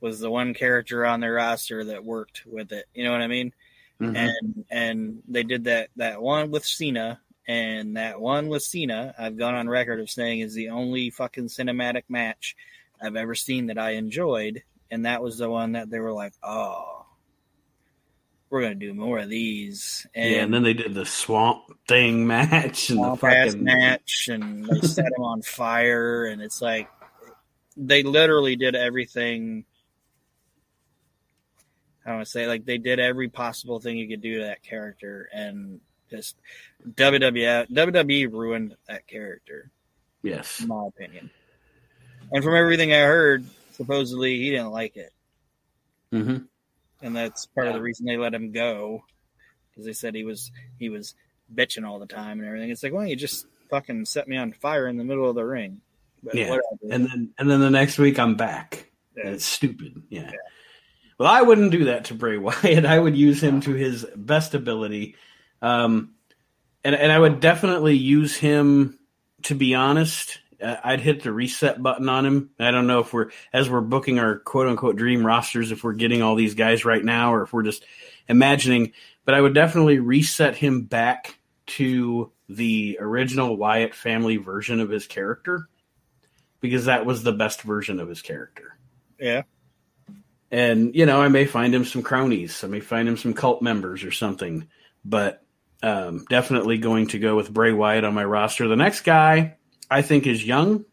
was 0.00 0.20
the 0.20 0.30
one 0.30 0.54
character 0.54 1.04
on 1.04 1.20
their 1.20 1.34
roster 1.34 1.84
that 1.84 2.04
worked 2.04 2.42
with 2.46 2.72
it. 2.72 2.86
You 2.94 3.04
know 3.04 3.12
what 3.12 3.22
I 3.22 3.26
mean? 3.26 3.52
Mhm. 4.00 4.16
and 4.16 4.64
and 4.70 5.22
they 5.28 5.42
did 5.42 5.64
that 5.64 5.90
that 5.96 6.22
one 6.22 6.50
with 6.50 6.64
Cena 6.64 7.20
and 7.46 7.96
that 7.98 8.18
one 8.18 8.48
with 8.48 8.62
Cena. 8.62 9.14
I've 9.18 9.36
gone 9.36 9.54
on 9.54 9.68
record 9.68 10.00
of 10.00 10.08
saying 10.08 10.40
is 10.40 10.54
the 10.54 10.70
only 10.70 11.10
fucking 11.10 11.48
cinematic 11.48 12.04
match 12.08 12.56
I've 13.02 13.16
ever 13.16 13.34
seen 13.34 13.66
that 13.66 13.78
I 13.78 13.92
enjoyed, 13.92 14.62
and 14.90 15.04
that 15.04 15.22
was 15.22 15.36
the 15.38 15.50
one 15.50 15.72
that 15.72 15.90
they 15.90 16.00
were 16.00 16.12
like, 16.12 16.32
oh, 16.42 16.99
we're 18.50 18.62
gonna 18.62 18.74
do 18.74 18.92
more 18.92 19.20
of 19.20 19.28
these, 19.28 20.06
and, 20.14 20.30
yeah, 20.30 20.42
and 20.42 20.52
then 20.52 20.64
they 20.64 20.74
did 20.74 20.92
the 20.92 21.06
swamp 21.06 21.62
thing 21.86 22.26
match 22.26 22.90
and 22.90 22.98
the 22.98 23.04
swamp 23.04 23.24
ass 23.24 23.52
fucking 23.52 23.64
match, 23.64 24.28
and 24.30 24.66
they 24.66 24.80
set 24.86 25.06
him 25.06 25.22
on 25.22 25.42
fire, 25.42 26.26
and 26.26 26.42
it's 26.42 26.60
like 26.60 26.88
they 27.76 28.02
literally 28.02 28.56
did 28.56 28.74
everything. 28.74 29.64
I 32.04 32.14
want 32.14 32.24
to 32.24 32.30
say 32.30 32.48
like 32.48 32.64
they 32.64 32.78
did 32.78 32.98
every 32.98 33.28
possible 33.28 33.78
thing 33.78 33.96
you 33.96 34.08
could 34.08 34.22
do 34.22 34.38
to 34.38 34.44
that 34.46 34.62
character, 34.62 35.28
and 35.32 35.80
just 36.10 36.36
WWE 36.84 37.70
WWE 37.70 38.32
ruined 38.32 38.74
that 38.88 39.06
character, 39.06 39.70
yes. 40.22 40.60
in 40.60 40.68
my 40.68 40.86
opinion. 40.88 41.30
And 42.32 42.42
from 42.42 42.54
everything 42.54 42.92
I 42.92 43.02
heard, 43.02 43.44
supposedly 43.72 44.38
he 44.38 44.50
didn't 44.50 44.72
like 44.72 44.96
it, 44.96 45.12
hmm 46.10 46.38
and 47.02 47.16
that's 47.16 47.46
part 47.46 47.66
of 47.68 47.74
the 47.74 47.80
reason 47.82 48.06
they 48.06 48.16
let 48.16 48.34
him 48.34 48.52
go 48.52 49.02
because 49.70 49.86
they 49.86 49.92
said 49.92 50.14
he 50.14 50.24
was 50.24 50.50
he 50.78 50.88
was 50.88 51.14
bitching 51.54 51.86
all 51.86 51.98
the 51.98 52.06
time 52.06 52.38
and 52.38 52.46
everything. 52.46 52.70
It's 52.70 52.82
like, 52.82 52.92
why 52.92 53.00
don't 53.00 53.08
you 53.10 53.16
just 53.16 53.46
fucking 53.70 54.04
set 54.04 54.28
me 54.28 54.36
on 54.36 54.52
fire 54.52 54.86
in 54.86 54.96
the 54.96 55.04
middle 55.04 55.28
of 55.28 55.34
the 55.34 55.44
ring? 55.44 55.80
But 56.22 56.34
Yeah, 56.34 56.50
whatever. 56.50 56.64
and 56.90 57.06
then 57.06 57.30
and 57.38 57.50
then 57.50 57.60
the 57.60 57.70
next 57.70 57.98
week 57.98 58.18
I'm 58.18 58.34
back. 58.36 58.90
Yeah. 59.16 59.30
It's 59.30 59.44
stupid. 59.44 60.02
Yeah. 60.08 60.30
Well, 61.18 61.30
I 61.30 61.42
wouldn't 61.42 61.72
do 61.72 61.84
that 61.86 62.06
to 62.06 62.14
Bray 62.14 62.38
Wyatt. 62.38 62.86
I 62.86 62.98
would 62.98 63.16
use 63.16 63.42
him 63.42 63.60
to 63.62 63.72
his 63.74 64.06
best 64.16 64.54
ability. 64.54 65.16
Um, 65.62 66.14
and 66.84 66.94
and 66.94 67.10
I 67.12 67.18
would 67.18 67.40
definitely 67.40 67.96
use 67.96 68.36
him. 68.36 68.96
To 69.44 69.54
be 69.54 69.74
honest, 69.74 70.38
I'd 70.62 71.00
hit 71.00 71.22
the 71.22 71.32
reset 71.32 71.82
button 71.82 72.08
on 72.08 72.26
him. 72.26 72.50
I 72.58 72.70
don't 72.70 72.86
know 72.86 73.00
if 73.00 73.12
we're 73.12 73.30
as 73.52 73.70
we're 73.70 73.80
booking 73.80 74.18
our 74.18 74.38
quote 74.38 74.68
unquote 74.68 74.96
dream 74.96 75.24
rosters, 75.24 75.72
if 75.72 75.84
we're 75.84 75.94
getting 75.94 76.22
all 76.22 76.34
these 76.34 76.54
guys 76.54 76.84
right 76.84 77.04
now, 77.04 77.34
or 77.34 77.42
if 77.42 77.52
we're 77.52 77.62
just 77.62 77.84
imagining. 78.28 78.92
But 79.24 79.34
I 79.34 79.40
would 79.40 79.54
definitely 79.54 79.98
reset 79.98 80.56
him 80.56 80.82
back 80.82 81.38
to 81.66 82.32
the 82.48 82.98
original 83.00 83.56
Wyatt 83.56 83.94
family 83.94 84.36
version 84.36 84.80
of 84.80 84.90
his 84.90 85.06
character 85.06 85.68
because 86.60 86.86
that 86.86 87.06
was 87.06 87.22
the 87.22 87.32
best 87.32 87.62
version 87.62 88.00
of 88.00 88.08
his 88.08 88.22
character. 88.22 88.76
Yeah. 89.18 89.42
And 90.50 90.94
you 90.94 91.06
know, 91.06 91.22
I 91.22 91.28
may 91.28 91.46
find 91.46 91.74
him 91.74 91.84
some 91.84 92.02
cronies. 92.02 92.64
I 92.64 92.66
may 92.66 92.80
find 92.80 93.08
him 93.08 93.16
some 93.16 93.34
cult 93.34 93.62
members 93.62 94.04
or 94.04 94.10
something. 94.10 94.68
But 95.04 95.42
um, 95.82 96.24
definitely 96.28 96.78
going 96.78 97.08
to 97.08 97.18
go 97.18 97.36
with 97.36 97.52
Bray 97.52 97.72
Wyatt 97.72 98.04
on 98.04 98.14
my 98.14 98.24
roster. 98.24 98.68
The 98.68 98.76
next 98.76 99.02
guy 99.02 99.56
I 99.90 100.02
think 100.02 100.26
is 100.26 100.46
young. 100.46 100.84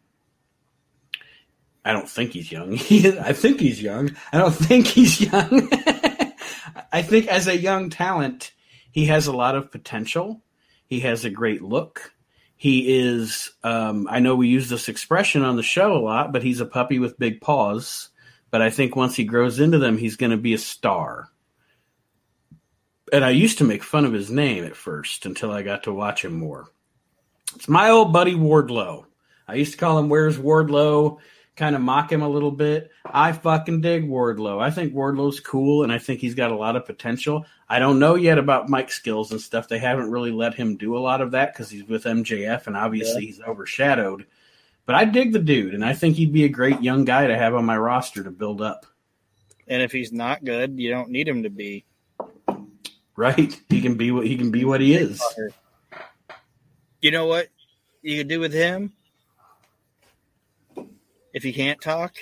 I 1.84 1.92
don't 1.92 2.08
think 2.08 2.32
he's 2.32 2.50
young. 2.50 2.74
I 2.74 3.32
think 3.32 3.60
he's 3.60 3.80
young. 3.80 4.10
I 4.32 4.38
don't 4.38 4.54
think 4.54 4.86
he's 4.86 5.20
young. 5.20 5.68
I 6.92 7.02
think 7.02 7.28
as 7.28 7.46
a 7.46 7.56
young 7.56 7.90
talent, 7.90 8.52
he 8.90 9.06
has 9.06 9.26
a 9.26 9.36
lot 9.36 9.54
of 9.54 9.70
potential. 9.70 10.42
He 10.86 11.00
has 11.00 11.24
a 11.24 11.30
great 11.30 11.62
look. 11.62 12.12
He 12.56 12.98
is, 12.98 13.52
um, 13.62 14.08
I 14.10 14.18
know 14.18 14.34
we 14.34 14.48
use 14.48 14.68
this 14.68 14.88
expression 14.88 15.42
on 15.42 15.56
the 15.56 15.62
show 15.62 15.92
a 15.92 16.02
lot, 16.02 16.32
but 16.32 16.42
he's 16.42 16.60
a 16.60 16.66
puppy 16.66 16.98
with 16.98 17.18
big 17.18 17.40
paws. 17.40 18.08
But 18.50 18.62
I 18.62 18.70
think 18.70 18.96
once 18.96 19.14
he 19.14 19.24
grows 19.24 19.60
into 19.60 19.78
them, 19.78 19.96
he's 19.96 20.16
going 20.16 20.32
to 20.32 20.36
be 20.36 20.54
a 20.54 20.58
star. 20.58 21.28
And 23.12 23.24
I 23.24 23.30
used 23.30 23.58
to 23.58 23.64
make 23.64 23.82
fun 23.82 24.04
of 24.04 24.12
his 24.12 24.30
name 24.30 24.64
at 24.64 24.76
first 24.76 25.24
until 25.24 25.52
I 25.52 25.62
got 25.62 25.84
to 25.84 25.92
watch 25.92 26.24
him 26.24 26.34
more. 26.38 26.68
It's 27.54 27.68
my 27.68 27.90
old 27.90 28.12
buddy 28.12 28.34
Wardlow. 28.34 29.04
I 29.46 29.54
used 29.54 29.72
to 29.72 29.78
call 29.78 29.98
him 29.98 30.08
Where's 30.08 30.36
Wardlow, 30.36 31.18
kind 31.56 31.74
of 31.74 31.82
mock 31.82 32.12
him 32.12 32.22
a 32.22 32.28
little 32.28 32.50
bit. 32.50 32.90
I 33.04 33.32
fucking 33.32 33.80
dig 33.80 34.08
Wardlow. 34.08 34.60
I 34.60 34.70
think 34.70 34.94
Wardlow's 34.94 35.40
cool 35.40 35.82
and 35.82 35.92
I 35.92 35.98
think 35.98 36.20
he's 36.20 36.34
got 36.34 36.52
a 36.52 36.56
lot 36.56 36.76
of 36.76 36.86
potential. 36.86 37.46
I 37.68 37.78
don't 37.78 37.98
know 37.98 38.14
yet 38.14 38.38
about 38.38 38.68
mic 38.68 38.90
skills 38.90 39.32
and 39.32 39.40
stuff. 39.40 39.68
They 39.68 39.78
haven't 39.78 40.10
really 40.10 40.30
let 40.30 40.54
him 40.54 40.76
do 40.76 40.96
a 40.96 41.00
lot 41.00 41.20
of 41.20 41.32
that 41.32 41.52
because 41.52 41.70
he's 41.70 41.84
with 41.84 42.04
MJF 42.04 42.66
and 42.66 42.76
obviously 42.76 43.22
yeah. 43.22 43.26
he's 43.26 43.40
overshadowed. 43.40 44.26
But 44.86 44.94
I 44.94 45.04
dig 45.04 45.32
the 45.32 45.38
dude 45.38 45.74
and 45.74 45.84
I 45.84 45.94
think 45.94 46.16
he'd 46.16 46.32
be 46.32 46.44
a 46.44 46.48
great 46.48 46.80
young 46.82 47.04
guy 47.04 47.26
to 47.26 47.36
have 47.36 47.54
on 47.54 47.64
my 47.64 47.76
roster 47.76 48.22
to 48.22 48.30
build 48.30 48.62
up. 48.62 48.86
And 49.66 49.82
if 49.82 49.92
he's 49.92 50.12
not 50.12 50.44
good, 50.44 50.78
you 50.78 50.90
don't 50.90 51.10
need 51.10 51.28
him 51.28 51.42
to 51.42 51.50
be. 51.50 51.84
Right. 53.16 53.60
He 53.68 53.80
can 53.80 53.96
be 53.96 54.12
what 54.12 54.26
he 54.26 54.36
can 54.36 54.50
be 54.50 54.64
what 54.64 54.80
he 54.80 54.94
is. 54.94 55.20
You 57.00 57.10
know 57.12 57.26
what 57.26 57.48
you 58.02 58.18
could 58.18 58.28
do 58.28 58.40
with 58.40 58.52
him? 58.52 58.92
If 61.32 61.42
he 61.42 61.52
can't 61.52 61.80
talk, 61.80 62.16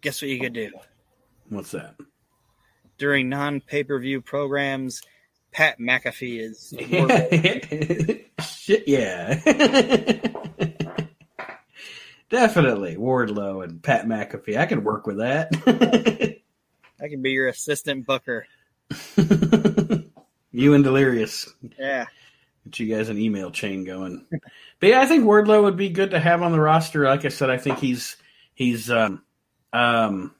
guess 0.00 0.20
what 0.20 0.30
you 0.30 0.40
could 0.40 0.54
do? 0.54 0.72
What's 1.48 1.70
that? 1.72 1.94
During 2.98 3.28
non 3.28 3.60
pay 3.60 3.84
per 3.84 3.98
view 4.00 4.20
programs, 4.20 5.02
Pat 5.52 5.78
McAfee 5.78 6.40
is. 6.40 6.74
Shit, 8.44 8.88
yeah. 8.88 9.34
Definitely. 12.30 12.96
Wardlow 12.96 13.64
and 13.64 13.82
Pat 13.82 14.06
McAfee. 14.06 14.58
I 14.58 14.66
can 14.66 14.84
work 14.84 15.06
with 15.06 15.18
that. 15.18 15.48
I 17.00 17.08
can 17.08 17.22
be 17.22 17.30
your 17.30 17.48
assistant 17.48 18.04
booker. 18.04 18.46
You 20.58 20.74
and 20.74 20.82
Delirious. 20.82 21.48
Yeah. 21.78 22.06
Get 22.64 22.80
you 22.80 22.92
guys 22.92 23.08
an 23.10 23.18
email 23.18 23.52
chain 23.52 23.84
going. 23.84 24.26
but 24.80 24.88
yeah, 24.88 25.00
I 25.00 25.06
think 25.06 25.24
Wardlow 25.24 25.62
would 25.62 25.76
be 25.76 25.88
good 25.88 26.10
to 26.10 26.18
have 26.18 26.42
on 26.42 26.50
the 26.50 26.60
roster. 26.60 27.04
Like 27.04 27.24
I 27.24 27.28
said, 27.28 27.48
I 27.48 27.58
think 27.58 27.78
he's 27.78 28.16
he's 28.54 28.90
um 28.90 29.22
um 29.72 30.34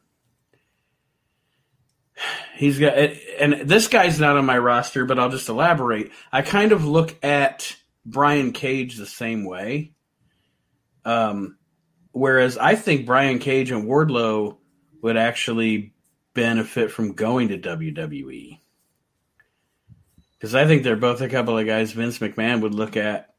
he's 2.56 2.80
got 2.80 2.94
and 3.38 3.60
this 3.62 3.86
guy's 3.86 4.18
not 4.18 4.36
on 4.36 4.44
my 4.44 4.58
roster, 4.58 5.04
but 5.04 5.20
I'll 5.20 5.30
just 5.30 5.48
elaborate. 5.48 6.10
I 6.32 6.42
kind 6.42 6.72
of 6.72 6.84
look 6.84 7.16
at 7.24 7.76
Brian 8.04 8.50
Cage 8.50 8.96
the 8.96 9.06
same 9.06 9.44
way. 9.44 9.92
Um 11.04 11.58
whereas 12.10 12.58
I 12.58 12.74
think 12.74 13.06
Brian 13.06 13.38
Cage 13.38 13.70
and 13.70 13.84
Wardlow 13.84 14.56
would 15.00 15.16
actually 15.16 15.94
benefit 16.34 16.90
from 16.90 17.12
going 17.12 17.48
to 17.50 17.58
WWE 17.58 18.58
because 20.38 20.54
I 20.54 20.66
think 20.66 20.82
they're 20.82 20.96
both 20.96 21.20
a 21.20 21.28
couple 21.28 21.58
of 21.58 21.66
guys 21.66 21.92
Vince 21.92 22.18
McMahon 22.18 22.60
would 22.60 22.74
look 22.74 22.96
at, 22.96 23.34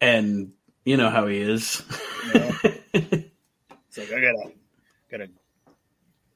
and 0.00 0.52
you 0.84 0.96
know 0.96 1.10
how 1.10 1.26
he 1.26 1.38
is. 1.38 1.82
Yeah. 2.34 2.52
it's 2.94 3.98
like 3.98 4.12
I 4.12 4.20
gotta 4.20 4.52
gotta 5.10 5.28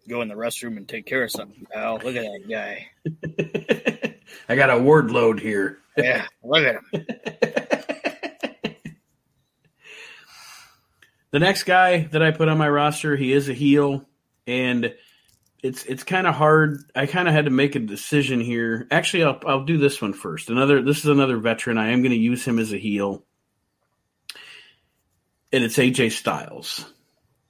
go 0.08 0.22
in 0.22 0.28
the 0.28 0.34
restroom 0.34 0.76
and 0.76 0.88
take 0.88 1.06
care 1.06 1.24
of 1.24 1.30
something, 1.30 1.66
pal. 1.70 2.00
Look 2.02 2.16
at 2.16 2.22
that 2.22 2.48
guy. 2.48 2.88
I 4.48 4.56
got 4.56 4.70
a 4.70 4.78
word 4.78 5.10
load 5.10 5.40
here. 5.40 5.78
yeah, 5.96 6.26
look 6.42 6.64
at 6.64 6.76
him. 6.76 6.84
the 11.30 11.38
next 11.38 11.64
guy 11.64 12.04
that 12.04 12.22
I 12.22 12.30
put 12.30 12.48
on 12.48 12.56
my 12.58 12.68
roster, 12.68 13.16
he 13.16 13.32
is 13.32 13.48
a 13.48 13.54
heel, 13.54 14.08
and 14.46 14.94
it's 15.66 15.84
it's 15.84 16.04
kind 16.04 16.26
of 16.26 16.34
hard. 16.34 16.84
I 16.94 17.06
kind 17.06 17.28
of 17.28 17.34
had 17.34 17.44
to 17.44 17.50
make 17.50 17.74
a 17.74 17.80
decision 17.80 18.40
here. 18.40 18.86
Actually, 18.90 19.24
I'll 19.24 19.40
I'll 19.46 19.64
do 19.64 19.78
this 19.78 20.00
one 20.00 20.12
first. 20.12 20.48
Another 20.50 20.82
this 20.82 20.98
is 20.98 21.06
another 21.06 21.36
veteran. 21.36 21.78
I 21.78 21.90
am 21.90 22.02
going 22.02 22.12
to 22.12 22.16
use 22.16 22.44
him 22.44 22.58
as 22.58 22.72
a 22.72 22.78
heel, 22.78 23.24
and 25.52 25.64
it's 25.64 25.76
AJ 25.76 26.12
Styles. 26.12 26.86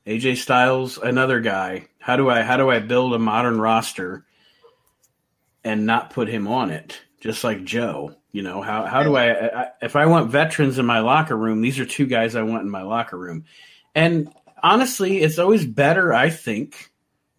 AJ 0.07 0.39
Styles, 0.39 0.99
another 0.99 1.41
guy. 1.41 1.89
How 1.99 2.17
do 2.17 2.31
I 2.31 2.43
how 2.43 2.57
do 2.57 2.71
I 2.71 2.81
build 2.81 3.15
a 3.15 3.19
modern 3.19 3.61
roster 3.61 4.25
and 5.63 5.87
not 5.87 6.11
put 6.11 6.29
him 6.29 6.49
on 6.49 6.71
it? 6.71 7.01
Just 7.21 7.45
like 7.45 7.65
Joe, 7.65 8.15
you 8.33 8.43
know 8.43 8.63
how 8.63 8.87
how 8.87 9.03
do 9.03 9.17
I, 9.17 9.63
I 9.63 9.69
if 9.83 9.97
I 9.97 10.07
want 10.07 10.31
veterans 10.31 10.79
in 10.79 10.87
my 10.87 11.01
locker 11.01 11.37
room? 11.37 11.61
These 11.61 11.79
are 11.79 11.87
two 11.87 12.07
guys 12.07 12.37
I 12.37 12.43
want 12.43 12.63
in 12.63 12.71
my 12.71 12.83
locker 12.83 13.19
room, 13.19 13.45
and 13.95 14.33
honestly, 14.63 15.19
it's 15.19 15.39
always 15.39 15.67
better. 15.67 16.13
I 16.13 16.31
think 16.31 16.91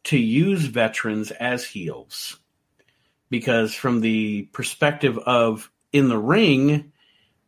to 0.08 0.18
use 0.18 0.66
veterans 0.66 1.32
as 1.32 1.66
heels. 1.66 2.40
Because 3.30 3.74
from 3.74 4.02
the 4.02 4.44
perspective 4.54 5.18
of 5.18 5.70
in 5.92 6.10
the 6.10 6.18
ring 6.18 6.92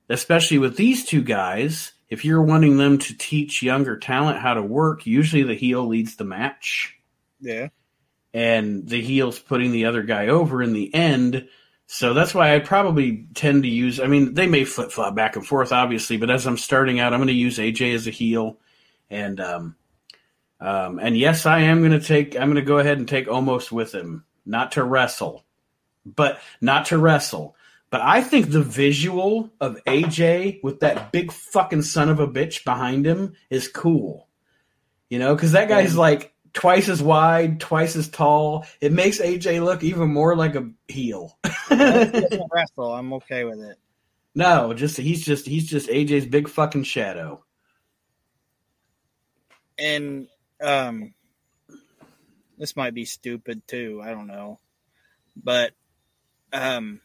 especially 0.10 0.58
with 0.58 0.76
these 0.76 1.06
two 1.06 1.22
guys 1.22 1.93
if 2.10 2.26
you're 2.26 2.41
wanting 2.41 2.78
them 2.78 2.98
to 2.98 3.15
teach 3.15 3.62
younger 3.62 3.98
talent 3.98 4.39
how 4.39 4.56
to 4.56 4.62
work 4.62 5.06
usually 5.06 5.43
the 5.43 5.54
heel 5.54 5.86
leads 5.88 6.15
the 6.15 6.24
match. 6.24 6.98
Yeah. 7.39 7.69
And 8.34 8.88
the 8.88 9.02
heel's 9.02 9.39
putting 9.39 9.72
the 9.72 9.86
other 9.86 10.04
guy 10.04 10.28
over 10.28 10.62
in 10.62 10.74
the 10.74 10.93
end. 10.93 11.48
So 11.88 12.13
that's 12.13 12.36
why 12.36 12.56
I 12.56 12.60
probably 12.60 13.28
tend 13.34 13.63
to 13.63 13.69
use. 13.69 14.00
I 14.00 14.06
mean, 14.06 14.36
they 14.36 14.45
may 14.45 14.63
flip 14.63 14.91
flop 14.91 15.15
back 15.15 15.36
and 15.36 15.45
forth, 15.45 15.72
obviously, 15.72 16.17
but 16.17 16.30
as 16.30 16.45
I'm 16.45 16.58
starting 16.58 17.00
out, 17.00 17.13
I'm 17.13 17.19
going 17.19 17.28
to 17.28 17.34
use 17.34 17.58
AJ 17.58 17.95
as 17.95 18.06
a 18.06 18.12
heel, 18.12 18.60
and 19.10 19.39
um, 19.39 19.76
um, 20.60 21.00
and 21.00 21.17
yes, 21.17 21.45
I 21.45 21.62
am 21.62 21.80
going 21.80 21.98
to 21.98 22.06
take. 22.06 22.36
I'm 22.36 22.52
going 22.52 22.56
to 22.56 22.62
go 22.62 22.80
ahead 22.80 22.98
and 22.98 23.08
take 23.08 23.28
Omos 23.28 23.72
with 23.72 23.93
him, 23.93 24.26
not 24.45 24.74
to 24.74 24.84
wrestle, 24.84 25.45
but 26.06 26.39
not 26.62 26.88
to 26.88 26.98
wrestle. 26.98 27.56
But 27.91 28.02
I 28.02 28.22
think 28.22 28.50
the 28.50 28.62
visual 28.62 29.52
of 29.60 29.80
AJ 29.86 30.62
with 30.62 30.82
that 30.82 31.12
big 31.12 31.32
fucking 31.32 31.82
son 31.82 32.10
of 32.10 32.19
a 32.19 32.28
bitch 32.28 32.63
behind 32.63 33.06
him 33.06 33.34
is 33.50 33.67
cool. 33.67 34.28
You 35.10 35.17
know, 35.17 35.34
because 35.34 35.54
that 35.54 35.69
guy's 35.69 35.98
like 35.98 36.34
twice 36.54 36.88
as 36.88 37.02
wide, 37.02 37.60
twice 37.60 37.95
as 37.95 38.10
tall. 38.10 38.65
It 38.80 38.91
makes 38.91 39.19
AJ 39.19 39.63
look 39.63 39.82
even 39.82 40.13
more 40.13 40.36
like 40.36 40.56
a 40.56 40.69
heel. 40.88 41.39
wrestle, 41.72 42.94
I'm 42.94 43.13
okay 43.13 43.44
with 43.44 43.60
it. 43.60 43.77
No, 44.36 44.73
just 44.73 44.98
he's 44.98 45.25
just 45.25 45.48
he's 45.48 45.67
just 45.67 45.90
AJ's 45.90 46.27
big 46.27 46.48
fucking 46.48 46.83
shadow. 46.83 47.44
And 49.79 50.27
um 50.62 51.13
this 52.57 52.75
might 52.75 52.93
be 52.93 53.05
stupid 53.05 53.62
too, 53.67 54.01
I 54.03 54.12
don't 54.12 54.27
know. 54.27 54.60
But 55.35 55.71
um 56.51 57.01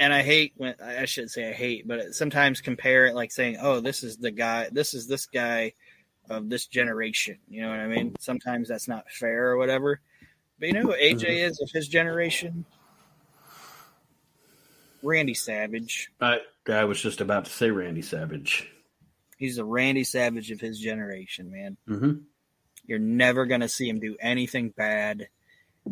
and 0.00 0.14
I 0.14 0.22
hate 0.22 0.54
when 0.56 0.74
I 0.82 1.04
should 1.04 1.30
say 1.30 1.50
I 1.50 1.52
hate, 1.52 1.86
but 1.86 2.14
sometimes 2.14 2.62
compare 2.62 3.06
it 3.06 3.14
like 3.14 3.30
saying, 3.30 3.58
"Oh, 3.60 3.80
this 3.80 4.02
is 4.02 4.16
the 4.16 4.30
guy, 4.30 4.68
this 4.72 4.94
is 4.94 5.06
this 5.06 5.26
guy 5.26 5.74
of 6.30 6.48
this 6.48 6.66
generation." 6.66 7.36
You 7.48 7.62
know 7.62 7.68
what 7.68 7.80
I 7.80 7.86
mean? 7.86 8.16
Sometimes 8.18 8.68
that's 8.68 8.88
not 8.88 9.10
fair 9.10 9.48
or 9.48 9.58
whatever. 9.58 10.00
But 10.58 10.68
you 10.68 10.72
know 10.72 10.82
who 10.82 10.92
AJ 10.94 11.20
mm-hmm. 11.20 11.50
is 11.50 11.60
of 11.60 11.70
his 11.70 11.86
generation? 11.86 12.64
Randy 15.02 15.34
Savage. 15.34 16.10
I 16.18 16.40
I 16.66 16.84
was 16.84 17.00
just 17.02 17.20
about 17.20 17.44
to 17.44 17.50
say 17.50 17.70
Randy 17.70 18.02
Savage. 18.02 18.70
He's 19.40 19.56
the 19.56 19.64
Randy 19.64 20.04
Savage 20.04 20.52
of 20.52 20.60
his 20.60 20.78
generation, 20.78 21.50
man. 21.50 21.76
Mm-hmm. 21.88 22.12
You're 22.86 22.98
never 23.00 23.46
going 23.46 23.62
to 23.62 23.68
see 23.68 23.88
him 23.88 23.98
do 23.98 24.16
anything 24.20 24.68
bad. 24.68 25.28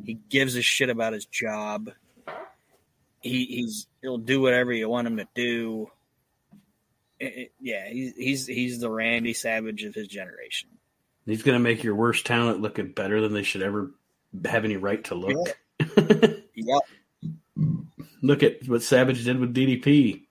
He 0.05 0.15
gives 0.29 0.55
a 0.55 0.63
shit 0.63 0.91
about 0.91 1.15
his 1.15 1.25
job. 1.25 1.91
He 3.21 3.47
he's 3.47 3.87
he'll 4.03 4.19
do 4.19 4.41
whatever 4.41 4.73
you 4.73 4.89
want 4.89 5.07
him 5.09 5.17
to 5.17 5.27
do. 5.35 5.91
It- 7.19 7.35
it- 7.37 7.53
yeah, 7.61 7.89
he's 7.89 8.15
he's 8.17 8.47
he's 8.47 8.81
the 8.81 8.91
Randy 8.91 9.33
Savage 9.33 9.83
of 9.85 9.95
his 9.95 10.07
generation. 10.09 10.69
He's 11.27 11.43
going 11.43 11.57
to 11.57 11.63
make 11.63 11.83
your 11.83 11.95
worst 11.95 12.27
talent 12.27 12.61
look 12.61 12.79
better 12.95 13.21
than 13.21 13.33
they 13.35 13.43
should 13.43 13.63
ever 13.63 13.91
have 14.45 14.65
any 14.65 14.77
right 14.77 15.03
to 15.05 15.15
look. 15.15 15.59
Yep. 16.61 16.81
look 18.21 18.43
at 18.43 18.67
what 18.69 18.83
Savage 18.83 19.25
did 19.25 19.39
with 19.39 19.55
DDP. 19.55 20.23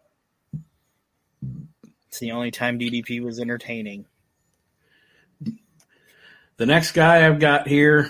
It's 2.17 2.21
the 2.21 2.31
only 2.31 2.49
time 2.49 2.79
DDP 2.79 3.23
was 3.23 3.39
entertaining. 3.39 4.07
The 6.57 6.65
next 6.65 6.93
guy 6.93 7.27
I've 7.27 7.39
got 7.39 7.67
here, 7.67 8.09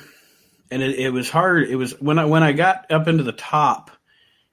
and 0.72 0.82
it, 0.82 0.98
it 0.98 1.10
was 1.10 1.30
hard. 1.30 1.68
It 1.68 1.76
was 1.76 2.00
when 2.00 2.18
I 2.18 2.24
when 2.24 2.42
I 2.42 2.54
got 2.54 2.90
up 2.90 3.10
into 3.10 3.24
the 3.24 3.34
top, 3.34 3.92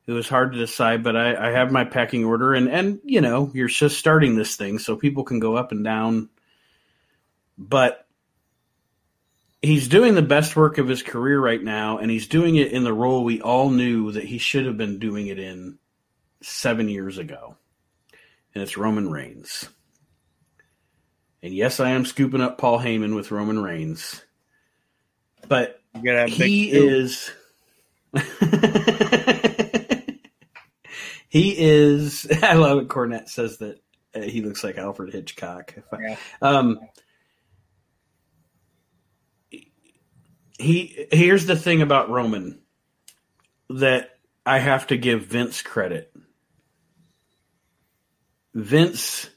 it 0.08 0.10
was 0.10 0.28
hard 0.28 0.54
to 0.54 0.58
decide. 0.58 1.04
But 1.04 1.14
I, 1.14 1.50
I 1.50 1.50
have 1.52 1.70
my 1.70 1.84
packing 1.84 2.24
order, 2.24 2.52
and 2.52 2.68
and 2.68 2.98
you 3.04 3.20
know 3.20 3.52
you're 3.54 3.68
just 3.68 3.96
starting 3.96 4.34
this 4.34 4.56
thing, 4.56 4.80
so 4.80 4.96
people 4.96 5.22
can 5.22 5.38
go 5.38 5.56
up 5.56 5.70
and 5.70 5.84
down. 5.84 6.30
But 7.56 8.04
he's 9.62 9.86
doing 9.86 10.16
the 10.16 10.22
best 10.22 10.56
work 10.56 10.78
of 10.78 10.88
his 10.88 11.04
career 11.04 11.40
right 11.40 11.62
now, 11.62 11.98
and 11.98 12.10
he's 12.10 12.26
doing 12.26 12.56
it 12.56 12.72
in 12.72 12.82
the 12.82 12.92
role 12.92 13.22
we 13.22 13.40
all 13.40 13.70
knew 13.70 14.10
that 14.10 14.24
he 14.24 14.38
should 14.38 14.66
have 14.66 14.76
been 14.76 14.98
doing 14.98 15.28
it 15.28 15.38
in 15.38 15.78
seven 16.42 16.88
years 16.88 17.18
ago, 17.18 17.56
and 18.54 18.62
it's 18.62 18.76
Roman 18.76 19.10
Reigns. 19.10 19.68
And 21.42 21.52
yes, 21.52 21.80
I 21.80 21.90
am 21.90 22.06
scooping 22.06 22.40
up 22.40 22.56
Paul 22.58 22.78
Heyman 22.78 23.14
with 23.14 23.30
Roman 23.30 23.62
Reigns. 23.62 24.22
But 25.46 25.80
he 26.28 26.70
is 26.70 27.30
he 31.28 31.54
is 31.58 32.26
I 32.42 32.54
love 32.54 32.78
it 32.78 32.88
Cornette 32.88 33.28
says 33.28 33.58
that 33.58 33.80
uh, 34.14 34.22
he 34.22 34.40
looks 34.40 34.64
like 34.64 34.78
Alfred 34.78 35.12
Hitchcock. 35.12 35.74
Yeah. 36.00 36.16
Um 36.40 36.80
he 40.58 41.06
here's 41.10 41.46
the 41.46 41.56
thing 41.56 41.82
about 41.82 42.10
Roman 42.10 42.60
that 43.68 44.10
I 44.46 44.58
have 44.58 44.86
to 44.88 44.96
give 44.96 45.26
Vince 45.26 45.62
credit. 45.62 46.14
Vince 48.54 49.28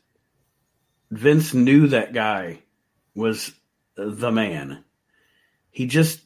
Vince 1.09 1.53
knew 1.53 1.88
that 1.88 2.13
guy 2.13 2.63
was 3.15 3.51
the 3.95 4.32
man. 4.32 4.84
He 5.72 5.88
just 5.88 6.22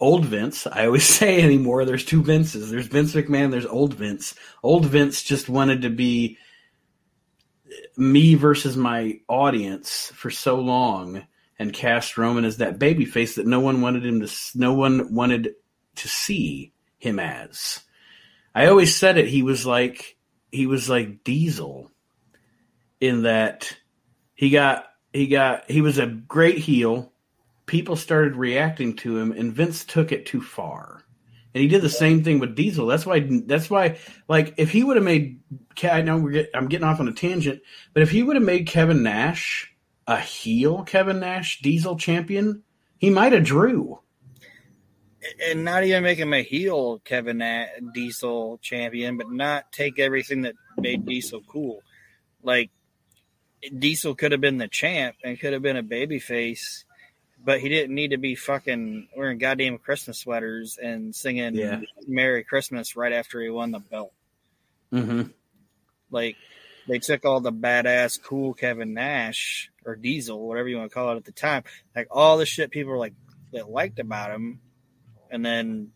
old 0.00 0.24
Vince. 0.24 0.66
I 0.66 0.86
always 0.86 1.04
say 1.08 1.40
anymore. 1.40 1.84
There's 1.84 2.04
two 2.04 2.22
Vinces. 2.22 2.70
There's 2.70 2.86
Vince 2.86 3.14
McMahon. 3.14 3.50
There's 3.50 3.66
old 3.66 3.94
Vince. 3.94 4.34
Old 4.62 4.86
Vince 4.86 5.22
just 5.22 5.48
wanted 5.48 5.82
to 5.82 5.90
be 5.90 6.38
me 7.96 8.34
versus 8.34 8.76
my 8.76 9.20
audience 9.28 10.12
for 10.14 10.30
so 10.30 10.56
long, 10.60 11.26
and 11.58 11.72
cast 11.72 12.18
Roman 12.18 12.44
as 12.44 12.58
that 12.58 12.78
baby 12.78 13.04
face 13.04 13.36
that 13.36 13.46
no 13.46 13.60
one 13.60 13.80
wanted 13.80 14.04
him 14.04 14.20
to. 14.20 14.32
No 14.54 14.74
one 14.74 15.14
wanted 15.14 15.54
to 15.96 16.08
see 16.08 16.72
him 16.98 17.18
as. 17.18 17.80
I 18.54 18.66
always 18.66 18.94
said 18.94 19.18
it. 19.18 19.28
He 19.28 19.42
was 19.42 19.66
like 19.66 20.16
he 20.50 20.66
was 20.66 20.88
like 20.88 21.24
Diesel, 21.24 21.90
in 23.00 23.22
that 23.22 23.76
he 24.34 24.50
got 24.50 24.86
he 25.12 25.26
got 25.26 25.70
he 25.70 25.80
was 25.80 25.98
a 25.98 26.06
great 26.06 26.58
heel 26.58 27.12
people 27.66 27.96
started 27.96 28.36
reacting 28.36 28.94
to 28.94 29.18
him 29.18 29.32
and 29.32 29.52
Vince 29.52 29.84
took 29.84 30.12
it 30.12 30.24
too 30.26 30.40
far. 30.40 31.02
And 31.54 31.62
he 31.62 31.68
did 31.68 31.82
the 31.82 31.88
same 31.88 32.22
thing 32.22 32.38
with 32.38 32.54
Diesel. 32.54 32.86
That's 32.86 33.06
why 33.06 33.26
that's 33.46 33.70
why 33.70 33.98
like 34.28 34.54
if 34.56 34.70
he 34.70 34.84
would 34.84 34.96
have 34.96 35.04
made 35.04 35.40
I 35.82 36.02
know 36.02 36.18
we're 36.18 36.30
get, 36.30 36.50
I'm 36.54 36.68
getting 36.68 36.86
off 36.86 37.00
on 37.00 37.08
a 37.08 37.12
tangent, 37.12 37.60
but 37.92 38.02
if 38.02 38.10
he 38.10 38.22
would 38.22 38.36
have 38.36 38.44
made 38.44 38.66
Kevin 38.66 39.02
Nash 39.02 39.74
a 40.06 40.20
heel 40.20 40.84
Kevin 40.84 41.20
Nash 41.20 41.60
Diesel 41.62 41.96
champion, 41.96 42.62
he 42.98 43.10
might 43.10 43.32
have 43.32 43.44
drew. 43.44 44.00
and 45.48 45.64
not 45.64 45.82
even 45.82 46.02
make 46.02 46.18
him 46.18 46.34
a 46.34 46.42
heel 46.42 47.00
Kevin 47.04 47.38
Na- 47.38 47.66
Diesel 47.94 48.58
champion, 48.58 49.16
but 49.16 49.30
not 49.30 49.72
take 49.72 49.98
everything 49.98 50.42
that 50.42 50.54
made 50.76 51.06
Diesel 51.06 51.42
cool. 51.48 51.80
Like 52.42 52.70
Diesel 53.76 54.14
could 54.14 54.32
have 54.32 54.40
been 54.40 54.58
the 54.58 54.68
champ 54.68 55.16
and 55.24 55.38
could 55.38 55.52
have 55.52 55.62
been 55.62 55.76
a 55.76 55.82
babyface, 55.82 56.84
but 57.42 57.60
he 57.60 57.68
didn't 57.68 57.94
need 57.94 58.10
to 58.10 58.18
be 58.18 58.34
fucking 58.34 59.08
wearing 59.16 59.38
goddamn 59.38 59.78
Christmas 59.78 60.18
sweaters 60.18 60.78
and 60.82 61.14
singing 61.14 61.54
Yeah. 61.54 61.80
"Merry 62.06 62.44
Christmas" 62.44 62.96
right 62.96 63.12
after 63.12 63.40
he 63.40 63.48
won 63.48 63.70
the 63.70 63.80
belt. 63.80 64.12
Mm-hmm. 64.92 65.30
Like 66.10 66.36
they 66.86 66.98
took 66.98 67.24
all 67.24 67.40
the 67.40 67.52
badass, 67.52 68.22
cool 68.22 68.54
Kevin 68.54 68.94
Nash 68.94 69.70
or 69.84 69.96
Diesel, 69.96 70.46
whatever 70.46 70.68
you 70.68 70.76
want 70.76 70.90
to 70.90 70.94
call 70.94 71.12
it 71.12 71.16
at 71.16 71.24
the 71.24 71.32
time, 71.32 71.64
like 71.94 72.08
all 72.10 72.38
the 72.38 72.46
shit 72.46 72.70
people 72.70 72.92
were 72.92 72.98
like 72.98 73.14
that 73.52 73.70
liked 73.70 73.98
about 73.98 74.30
him, 74.32 74.60
and 75.30 75.44
then 75.44 75.92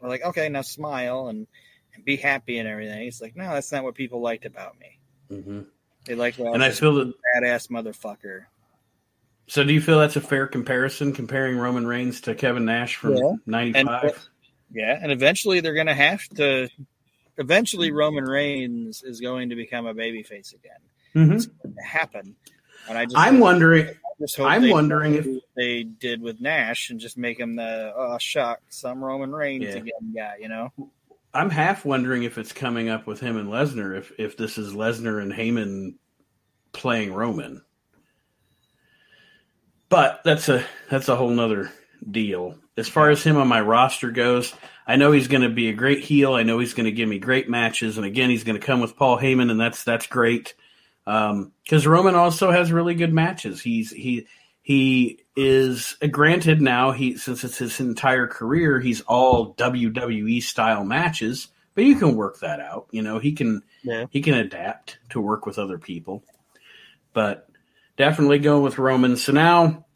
we're 0.00 0.08
like, 0.08 0.24
okay, 0.24 0.48
now 0.48 0.62
smile 0.62 1.28
and, 1.28 1.46
and 1.94 2.04
be 2.04 2.16
happy 2.16 2.58
and 2.58 2.68
everything. 2.68 3.02
He's 3.02 3.20
like, 3.20 3.36
no, 3.36 3.52
that's 3.52 3.72
not 3.72 3.84
what 3.84 3.94
people 3.94 4.20
liked 4.20 4.46
about 4.46 4.78
me. 4.78 4.98
Mm-hmm. 5.30 5.60
They 6.06 6.14
like, 6.14 6.36
that 6.36 6.46
And 6.46 6.62
I 6.64 6.70
feel 6.70 6.94
that. 6.94 7.12
badass 7.36 7.68
motherfucker. 7.70 8.44
So, 9.46 9.64
do 9.64 9.72
you 9.72 9.80
feel 9.80 9.98
that's 9.98 10.16
a 10.16 10.20
fair 10.20 10.46
comparison, 10.46 11.12
comparing 11.12 11.58
Roman 11.58 11.86
Reigns 11.86 12.20
to 12.22 12.34
Kevin 12.34 12.64
Nash 12.64 12.96
from 12.96 13.40
'95? 13.46 14.28
Yeah, 14.72 14.98
and 15.02 15.10
eventually 15.10 15.60
they're 15.60 15.74
gonna 15.74 15.94
have 15.94 16.22
to. 16.36 16.68
Eventually, 17.36 17.90
Roman 17.90 18.24
Reigns 18.24 19.02
is 19.02 19.20
going 19.20 19.48
to 19.48 19.56
become 19.56 19.86
a 19.86 19.94
babyface 19.94 20.54
again. 20.54 20.78
Mm-hmm. 21.16 21.32
It's 21.32 21.46
going 21.46 21.74
to 21.74 21.82
happen. 21.82 22.36
And 22.88 22.96
I 22.98 23.04
just 23.06 23.16
I'm 23.16 23.34
hope- 23.34 23.42
wondering. 23.42 23.88
I 24.38 24.42
I'm 24.44 24.68
wondering 24.70 25.14
if- 25.14 25.26
they 25.56 25.82
did 25.82 26.20
with 26.22 26.40
Nash 26.40 26.90
and 26.90 27.00
just 27.00 27.16
make 27.18 27.40
him 27.40 27.56
the 27.56 27.92
oh 27.96 28.18
shock 28.18 28.60
some 28.68 29.02
Roman 29.02 29.32
Reigns 29.32 29.64
Yeah. 29.64 29.70
again 29.76 30.12
guy. 30.14 30.34
You 30.40 30.48
know, 30.50 30.72
I'm 31.32 31.50
half 31.50 31.84
wondering 31.84 32.24
if 32.24 32.38
it's 32.38 32.52
coming 32.52 32.88
up 32.88 33.06
with 33.06 33.20
him 33.20 33.36
and 33.36 33.48
Lesnar. 33.48 33.96
If 33.96 34.12
if 34.18 34.36
this 34.36 34.58
is 34.58 34.72
Lesnar 34.72 35.22
and 35.22 35.32
Heyman 35.32 35.94
playing 36.72 37.12
Roman, 37.12 37.62
but 39.88 40.20
that's 40.24 40.48
a 40.48 40.64
that's 40.90 41.08
a 41.08 41.16
whole 41.16 41.30
nother 41.30 41.70
deal. 42.08 42.56
As 42.76 42.88
far 42.88 43.10
as 43.10 43.22
him 43.22 43.36
on 43.36 43.46
my 43.46 43.60
roster 43.60 44.10
goes, 44.10 44.54
I 44.86 44.96
know 44.96 45.12
he's 45.12 45.28
going 45.28 45.42
to 45.42 45.50
be 45.50 45.68
a 45.68 45.74
great 45.74 46.02
heel. 46.02 46.34
I 46.34 46.42
know 46.42 46.58
he's 46.58 46.74
going 46.74 46.86
to 46.86 46.92
give 46.92 47.08
me 47.08 47.18
great 47.18 47.48
matches, 47.48 47.96
and 47.96 48.06
again, 48.06 48.30
he's 48.30 48.44
going 48.44 48.58
to 48.58 48.66
come 48.66 48.80
with 48.80 48.96
Paul 48.96 49.18
Heyman, 49.18 49.50
and 49.50 49.60
that's 49.60 49.84
that's 49.84 50.06
great. 50.06 50.54
Um, 51.06 51.52
because 51.62 51.86
Roman 51.86 52.14
also 52.14 52.50
has 52.50 52.72
really 52.72 52.94
good 52.94 53.12
matches. 53.12 53.60
He's 53.60 53.90
he 53.90 54.26
he 54.70 55.24
is 55.34 55.96
uh, 56.00 56.06
granted 56.06 56.62
now 56.62 56.92
he 56.92 57.16
since 57.16 57.42
it's 57.42 57.58
his 57.58 57.80
entire 57.80 58.28
career 58.28 58.78
he's 58.78 59.00
all 59.00 59.52
WWE 59.54 60.40
style 60.40 60.84
matches, 60.84 61.48
but 61.74 61.82
you 61.82 61.96
can 61.96 62.14
work 62.14 62.38
that 62.38 62.60
out. 62.60 62.86
You 62.92 63.02
know 63.02 63.18
he 63.18 63.32
can 63.32 63.62
Yeah. 63.82 64.04
he 64.10 64.20
can 64.20 64.34
adapt 64.34 64.98
to 65.08 65.20
work 65.20 65.44
with 65.44 65.58
other 65.58 65.76
people, 65.76 66.22
but 67.12 67.48
definitely 67.96 68.38
going 68.38 68.62
with 68.62 68.78
Roman. 68.78 69.16
So 69.16 69.32
now 69.32 69.86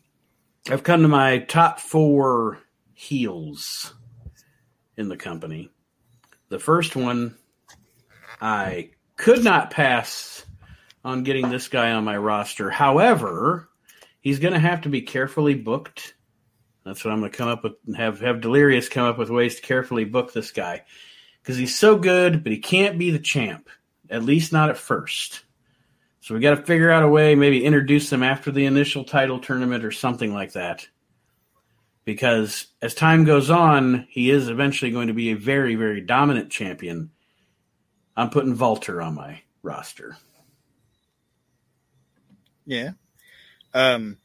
I've 0.68 0.82
come 0.82 1.02
to 1.02 1.08
my 1.08 1.38
top 1.38 1.78
four 1.78 2.58
heels 2.94 3.94
in 4.96 5.08
the 5.08 5.16
company. 5.16 5.70
The 6.48 6.58
first 6.58 6.96
one 6.96 7.36
I 8.40 8.90
could 9.16 9.44
not 9.44 9.70
pass 9.70 10.44
on 11.04 11.22
getting 11.22 11.48
this 11.48 11.68
guy 11.68 11.92
on 11.92 12.02
my 12.02 12.16
roster. 12.16 12.70
However, 12.70 13.68
he's 14.24 14.40
going 14.40 14.54
to 14.54 14.58
have 14.58 14.80
to 14.80 14.88
be 14.88 15.02
carefully 15.02 15.54
booked. 15.54 16.14
That's 16.84 17.04
what 17.04 17.12
I'm 17.12 17.20
going 17.20 17.30
to 17.30 17.36
come 17.38 17.48
up 17.48 17.62
with. 17.62 17.74
Have 17.96 18.20
have 18.20 18.40
Delirious 18.40 18.88
come 18.88 19.06
up 19.06 19.18
with 19.18 19.30
ways 19.30 19.56
to 19.56 19.62
carefully 19.62 20.04
book 20.04 20.32
this 20.32 20.50
guy 20.50 20.82
because 21.40 21.56
he's 21.56 21.78
so 21.78 21.96
good, 21.96 22.42
but 22.42 22.50
he 22.50 22.58
can't 22.58 22.98
be 22.98 23.10
the 23.10 23.20
champ. 23.20 23.68
At 24.10 24.24
least 24.24 24.52
not 24.52 24.70
at 24.70 24.76
first. 24.76 25.44
So 26.20 26.34
we 26.34 26.40
got 26.40 26.56
to 26.56 26.64
figure 26.64 26.90
out 26.90 27.02
a 27.02 27.08
way, 27.08 27.34
maybe 27.34 27.64
introduce 27.64 28.10
him 28.10 28.22
after 28.22 28.50
the 28.50 28.64
initial 28.64 29.04
title 29.04 29.38
tournament 29.38 29.84
or 29.84 29.92
something 29.92 30.32
like 30.32 30.52
that. 30.54 30.88
Because 32.06 32.66
as 32.82 32.94
time 32.94 33.24
goes 33.24 33.50
on, 33.50 34.06
he 34.10 34.30
is 34.30 34.48
eventually 34.48 34.90
going 34.90 35.08
to 35.08 35.14
be 35.14 35.30
a 35.30 35.36
very, 35.36 35.74
very 35.74 36.00
dominant 36.00 36.50
champion. 36.50 37.10
I'm 38.16 38.30
putting 38.30 38.56
Walter 38.56 39.02
on 39.02 39.14
my 39.14 39.40
roster. 39.62 40.16
yeah. 42.66 42.92
Um, 43.74 44.18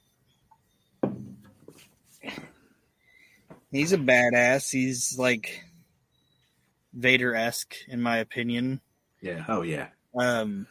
he's 3.72 3.92
a 3.92 3.98
badass. 3.98 4.70
He's 4.72 5.18
like 5.18 5.64
Vader 6.94 7.36
esque, 7.36 7.74
in 7.88 8.02
my 8.02 8.18
opinion. 8.18 8.80
Yeah. 9.22 9.44
Oh 9.48 9.64
yeah. 9.64 9.88
Um, 10.18 10.68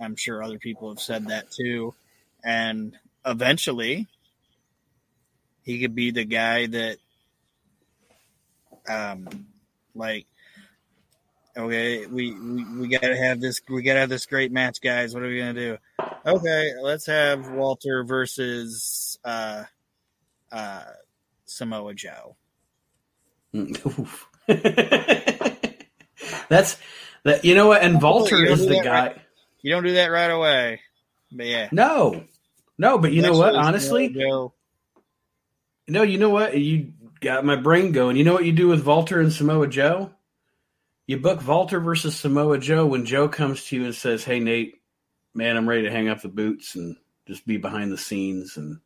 I'm 0.00 0.16
sure 0.16 0.42
other 0.42 0.58
people 0.58 0.88
have 0.88 1.00
said 1.00 1.28
that 1.28 1.50
too. 1.50 1.94
And 2.44 2.96
eventually, 3.24 4.06
he 5.62 5.80
could 5.80 5.94
be 5.94 6.10
the 6.10 6.24
guy 6.24 6.66
that 6.66 6.96
um, 8.88 9.46
like 9.94 10.26
okay, 11.56 12.06
we, 12.06 12.32
we 12.32 12.64
we 12.78 12.88
gotta 12.88 13.16
have 13.16 13.40
this 13.40 13.60
we 13.68 13.82
gotta 13.82 14.00
have 14.00 14.08
this 14.08 14.26
great 14.26 14.52
match, 14.52 14.80
guys. 14.80 15.14
What 15.14 15.22
are 15.22 15.28
we 15.28 15.38
gonna 15.38 15.54
do? 15.54 15.78
Okay, 16.26 16.72
let's 16.82 17.06
have 17.06 17.48
Walter 17.50 18.02
versus 18.04 19.18
uh 19.24 19.64
uh 20.50 20.82
Samoa 21.44 21.94
Joe. 21.94 22.36
That's 26.48 26.78
that. 27.24 27.44
You 27.44 27.54
know 27.54 27.68
what? 27.68 27.82
And 27.82 28.00
Walter 28.00 28.44
is 28.44 28.66
the 28.66 28.80
guy. 28.82 29.06
right- 29.08 29.18
You 29.62 29.72
don't 29.72 29.84
do 29.84 29.94
that 29.94 30.06
right 30.10 30.30
away. 30.30 30.80
But 31.32 31.46
yeah. 31.46 31.68
No, 31.72 32.24
no. 32.78 32.98
But 32.98 33.12
you 33.12 33.22
know 33.22 33.32
what? 33.38 33.54
Honestly, 33.54 34.08
Joe. 34.08 34.52
no. 35.88 36.02
You 36.02 36.18
know 36.18 36.30
what? 36.30 36.56
You 36.58 36.92
got 37.20 37.44
my 37.44 37.56
brain 37.56 37.92
going. 37.92 38.16
You 38.16 38.24
know 38.24 38.32
what 38.34 38.44
you 38.44 38.52
do 38.52 38.68
with 38.68 38.84
Walter 38.86 39.20
and 39.20 39.32
Samoa 39.32 39.68
Joe? 39.68 40.10
You 41.06 41.18
book 41.18 41.46
Walter 41.46 41.78
versus 41.80 42.16
Samoa 42.16 42.58
Joe 42.58 42.84
when 42.86 43.04
Joe 43.06 43.28
comes 43.28 43.64
to 43.66 43.76
you 43.76 43.84
and 43.84 43.94
says, 43.94 44.24
"Hey 44.24 44.40
Nate, 44.40 44.80
man, 45.36 45.56
I'm 45.56 45.68
ready 45.68 45.82
to 45.82 45.90
hang 45.90 46.08
up 46.08 46.22
the 46.22 46.28
boots 46.28 46.74
and 46.74 46.96
just 47.26 47.46
be 47.46 47.56
behind 47.56 47.92
the 47.92 47.98
scenes, 47.98 48.56
and 48.56 48.80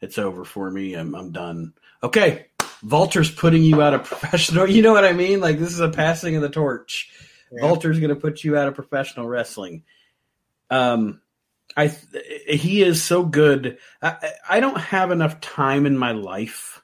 it's 0.00 0.18
over 0.18 0.44
for 0.44 0.70
me. 0.70 0.94
I'm 0.94 1.14
I'm 1.14 1.32
done." 1.32 1.74
Okay, 2.02 2.46
Walter's 2.82 3.30
putting 3.30 3.62
you 3.62 3.82
out 3.82 3.94
of 3.94 4.04
professional. 4.04 4.68
You 4.68 4.82
know 4.82 4.92
what 4.92 5.04
I 5.04 5.12
mean? 5.12 5.40
Like 5.40 5.58
this 5.58 5.72
is 5.72 5.80
a 5.80 5.88
passing 5.88 6.36
of 6.36 6.42
the 6.42 6.48
torch. 6.48 7.10
Yeah. 7.52 7.66
Walter's 7.66 8.00
going 8.00 8.14
to 8.14 8.20
put 8.20 8.42
you 8.42 8.56
out 8.56 8.68
of 8.68 8.74
professional 8.74 9.26
wrestling. 9.26 9.84
Um, 10.70 11.20
I 11.76 11.88
he 12.48 12.82
is 12.82 13.02
so 13.02 13.24
good. 13.24 13.78
I, 14.02 14.32
I 14.48 14.60
don't 14.60 14.78
have 14.78 15.10
enough 15.10 15.40
time 15.40 15.86
in 15.86 15.96
my 15.96 16.12
life 16.12 16.82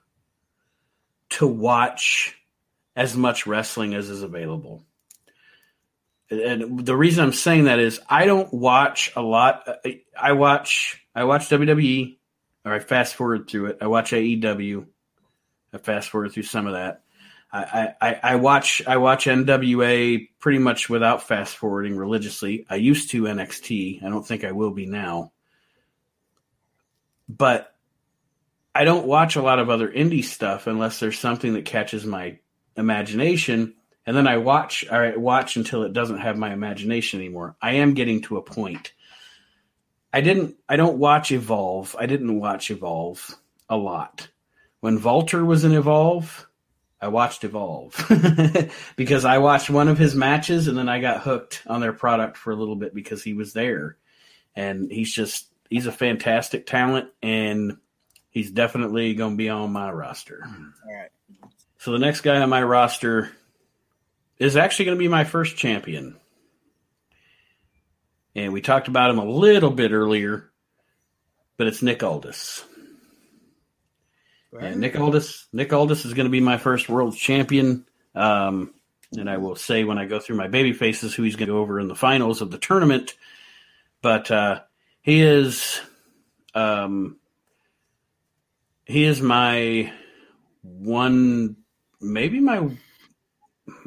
to 1.30 1.46
watch 1.46 2.36
as 2.96 3.16
much 3.16 3.46
wrestling 3.46 3.94
as 3.94 4.11
is 4.11 4.22
available. 4.22 4.84
And 6.31 6.87
the 6.87 6.97
reason 6.97 7.24
I'm 7.24 7.33
saying 7.33 7.64
that 7.64 7.81
is 7.81 8.01
I 8.09 8.24
don't 8.24 8.53
watch 8.53 9.12
a 9.16 9.22
lot. 9.22 9.66
I 10.18 10.33
watch 10.33 11.05
I 11.14 11.24
watch 11.24 11.49
WWE 11.49 12.18
or 12.64 12.72
I 12.72 12.78
fast 12.78 13.14
forward 13.16 13.49
through 13.49 13.66
it. 13.66 13.78
I 13.81 13.89
watch 13.89 14.12
AEW. 14.12 14.87
I 15.72 15.78
fast 15.78 16.11
forward 16.11 16.33
through 16.33 16.45
some 16.45 16.66
of 16.66 16.74
that. 16.74 17.03
I, 17.53 17.95
I, 18.01 18.20
I 18.22 18.37
watch 18.37 18.81
I 18.87 18.99
watch 18.99 19.24
NWA 19.24 20.28
pretty 20.39 20.59
much 20.59 20.89
without 20.89 21.26
fast 21.26 21.57
forwarding 21.57 21.97
religiously. 21.97 22.64
I 22.70 22.76
used 22.76 23.11
to 23.11 23.24
NXT. 23.24 24.05
I 24.05 24.09
don't 24.09 24.26
think 24.26 24.45
I 24.45 24.53
will 24.53 24.70
be 24.70 24.87
now. 24.87 25.33
But 27.28 27.74
I 28.72 28.85
don't 28.85 29.07
watch 29.07 29.35
a 29.35 29.43
lot 29.43 29.59
of 29.59 29.68
other 29.68 29.89
indie 29.89 30.24
stuff 30.24 30.68
unless 30.68 31.01
there's 31.01 31.18
something 31.18 31.55
that 31.55 31.64
catches 31.64 32.07
my 32.07 32.39
imagination. 32.76 33.74
And 34.11 34.17
then 34.17 34.27
I 34.27 34.39
watch 34.39 34.85
I 34.89 35.17
watch 35.17 35.55
until 35.55 35.85
it 35.85 35.93
doesn't 35.93 36.19
have 36.19 36.37
my 36.37 36.53
imagination 36.53 37.21
anymore. 37.21 37.55
I 37.63 37.75
am 37.75 37.95
getting 37.95 38.23
to 38.23 38.39
a 38.39 38.43
point. 38.43 38.93
I 40.13 40.21
didn't 40.21 40.57
I 40.69 40.75
don't 40.75 40.99
watch 40.99 41.31
Evolve. 41.31 41.95
I 41.97 42.07
didn't 42.07 42.41
watch 42.41 42.73
Evolve 42.73 43.37
a 43.69 43.77
lot. 43.77 44.29
When 44.81 45.01
Walter 45.01 45.45
was 45.45 45.63
in 45.63 45.71
Evolve, 45.71 46.49
I 47.01 47.07
watched 47.07 47.45
Evolve 47.45 47.95
because 48.97 49.25
I 49.25 49.39
watched 49.39 49.71
one 49.71 49.87
of 49.87 49.97
his 49.97 50.17
matches 50.17 50.67
and 50.67 50.77
then 50.77 50.89
I 50.89 51.01
got 51.01 51.23
hooked 51.23 51.63
on 51.69 51.81
their 51.81 51.93
product 51.93 52.37
for 52.37 52.51
a 52.51 52.57
little 52.57 52.75
bit 52.75 52.93
because 52.93 53.23
he 53.23 53.35
was 53.35 53.53
there. 53.53 53.97
And 54.57 54.91
he's 54.91 55.15
just 55.15 55.47
he's 55.69 55.87
a 55.87 55.93
fantastic 55.93 56.67
talent 56.67 57.11
and 57.23 57.77
he's 58.29 58.51
definitely 58.51 59.15
going 59.15 59.35
to 59.35 59.39
be 59.39 59.51
on 59.51 59.71
my 59.71 59.93
roster. 59.93 60.43
Mm-hmm. 60.45 60.89
All 60.89 60.97
right. 60.97 61.11
So 61.79 61.93
the 61.93 62.01
next 62.01 62.23
guy 62.23 62.41
on 62.41 62.51
my 62.51 62.65
roster 62.65 63.31
is 64.41 64.57
actually 64.57 64.86
going 64.86 64.97
to 64.97 65.03
be 65.03 65.09
my 65.09 65.24
first 65.24 65.57
champion. 65.57 66.16
And 68.34 68.53
we 68.53 68.62
talked 68.62 68.88
about 68.88 69.11
him 69.11 69.18
a 69.18 69.24
little 69.24 69.70
bit 69.70 69.93
earlier, 69.93 70.51
but 71.59 71.66
it's 71.66 71.82
Nick 71.82 72.03
Aldis. 72.03 72.64
And 74.59 74.80
Nick 74.80 74.99
Aldis, 74.99 75.47
Nick 75.53 75.72
Aldis 75.72 76.07
is 76.07 76.14
going 76.14 76.24
to 76.24 76.30
be 76.30 76.41
my 76.41 76.57
first 76.57 76.88
world 76.88 77.16
champion. 77.16 77.84
Um, 78.14 78.72
and 79.16 79.28
I 79.28 79.36
will 79.36 79.57
say 79.57 79.84
when 79.84 79.99
I 79.99 80.07
go 80.07 80.18
through 80.18 80.36
my 80.36 80.49
baby 80.49 80.72
faces 80.72 81.14
who 81.14 81.22
he's 81.22 81.36
going 81.36 81.49
to 81.49 81.55
go 81.55 81.59
over 81.59 81.78
in 81.78 81.88
the 81.88 81.95
finals 81.95 82.41
of 82.41 82.51
the 82.51 82.59
tournament. 82.59 83.14
But 84.01 84.30
uh, 84.30 84.62
he 85.03 85.20
is, 85.20 85.80
um, 86.55 87.18
he 88.86 89.05
is 89.05 89.20
my 89.20 89.93
one, 90.62 91.57
maybe 92.01 92.41
my, 92.41 92.70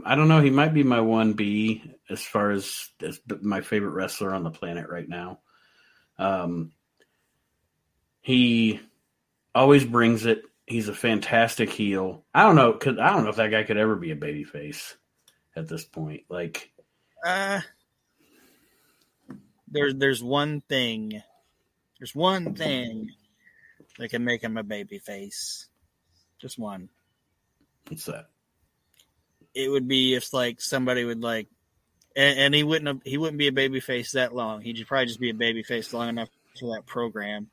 I 0.06 0.16
don't 0.16 0.28
know. 0.28 0.42
He 0.42 0.50
might 0.50 0.74
be 0.74 0.84
my 0.84 1.02
one 1.02 1.34
B 1.34 1.84
as 2.10 2.22
far 2.22 2.52
as, 2.52 2.90
as 3.02 3.20
my 3.42 3.62
favorite 3.62 3.92
wrestler 3.92 4.34
on 4.34 4.44
the 4.44 4.52
planet 4.52 4.90
right 4.90 5.08
now. 5.08 5.40
Um, 6.18 6.72
he 8.22 8.80
always 9.54 9.86
brings 9.86 10.26
it. 10.26 10.44
He's 10.66 10.88
a 10.88 10.94
fantastic 10.94 11.70
heel. 11.70 12.24
I 12.34 12.44
don't 12.44 12.56
know. 12.56 12.74
Could 12.74 13.00
I 13.00 13.12
don't 13.12 13.24
know 13.24 13.30
if 13.30 13.36
that 13.36 13.52
guy 13.52 13.64
could 13.64 13.78
ever 13.78 13.96
be 13.96 14.12
a 14.12 14.16
babyface 14.16 14.94
at 15.56 15.68
this 15.68 15.84
point. 15.84 16.24
Like, 16.30 16.72
Uh, 17.26 17.62
there's 19.68 19.96
there's 19.96 20.24
one 20.24 20.62
thing, 20.62 21.22
there's 22.00 22.16
one 22.16 22.56
thing 22.56 23.12
that 23.98 24.10
can 24.10 24.24
make 24.24 24.44
him 24.44 24.58
a 24.58 24.64
baby 24.64 25.00
face. 25.00 25.68
Just 26.40 26.58
one. 26.60 26.90
what's 27.88 28.06
that? 28.06 28.28
It 29.54 29.70
would 29.70 29.88
be 29.88 30.16
if 30.16 30.34
like 30.34 30.62
somebody 30.62 31.06
would 31.06 31.22
like, 31.22 31.48
and, 32.16 32.40
and 32.40 32.56
he 32.56 32.64
wouldn't 32.64 32.88
have, 32.88 33.02
he 33.04 33.18
wouldn't 33.18 33.38
be 33.38 33.48
a 33.48 33.52
baby 33.52 33.80
face 33.80 34.14
that 34.14 34.36
long. 34.36 34.62
He'd 34.62 34.86
probably 34.88 35.08
just 35.08 35.20
be 35.20 35.30
a 35.30 35.36
baby 35.36 35.64
face 35.64 35.94
long 35.94 36.10
enough 36.10 36.30
for 36.60 36.76
that 36.76 36.86
program. 36.86 37.50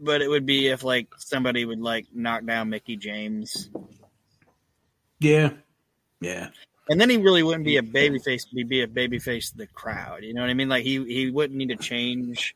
But 0.00 0.22
it 0.22 0.28
would 0.28 0.46
be 0.46 0.68
if 0.68 0.84
like 0.84 1.08
somebody 1.18 1.64
would 1.64 1.80
like 1.80 2.06
knock 2.14 2.44
down 2.44 2.70
Mickie 2.70 2.96
James, 2.96 3.68
Yeah, 5.18 5.50
yeah, 6.20 6.50
and 6.88 7.00
then 7.00 7.10
he 7.10 7.18
really 7.18 7.42
wouldn't 7.42 7.64
be 7.64 7.76
a 7.76 7.82
baby 7.82 8.18
face. 8.18 8.46
He'd 8.50 8.68
be 8.68 8.82
a 8.82 8.88
baby 8.88 9.18
face 9.18 9.50
to 9.50 9.56
the 9.56 9.66
crowd. 9.66 10.22
You 10.22 10.34
know 10.34 10.40
what 10.40 10.50
I 10.50 10.54
mean? 10.54 10.68
Like 10.68 10.84
he 10.84 11.04
he 11.04 11.30
wouldn't 11.30 11.58
need 11.58 11.68
to 11.68 11.76
change 11.76 12.54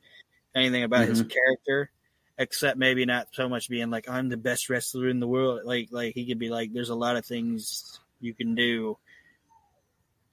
anything 0.54 0.84
about 0.84 1.06
his 1.06 1.20
mm-hmm. 1.20 1.28
character, 1.28 1.90
except 2.38 2.78
maybe 2.78 3.04
not 3.04 3.28
so 3.32 3.48
much 3.48 3.68
being 3.68 3.90
like 3.90 4.08
I'm 4.08 4.28
the 4.28 4.36
best 4.36 4.68
wrestler 4.68 5.08
in 5.08 5.20
the 5.20 5.28
world. 5.28 5.60
Like 5.64 5.88
like 5.90 6.14
he 6.14 6.26
could 6.26 6.38
be 6.38 6.50
like, 6.50 6.72
there's 6.72 6.90
a 6.90 6.94
lot 6.94 7.16
of 7.16 7.24
things 7.26 8.00
you 8.20 8.34
can 8.34 8.54
do 8.54 8.98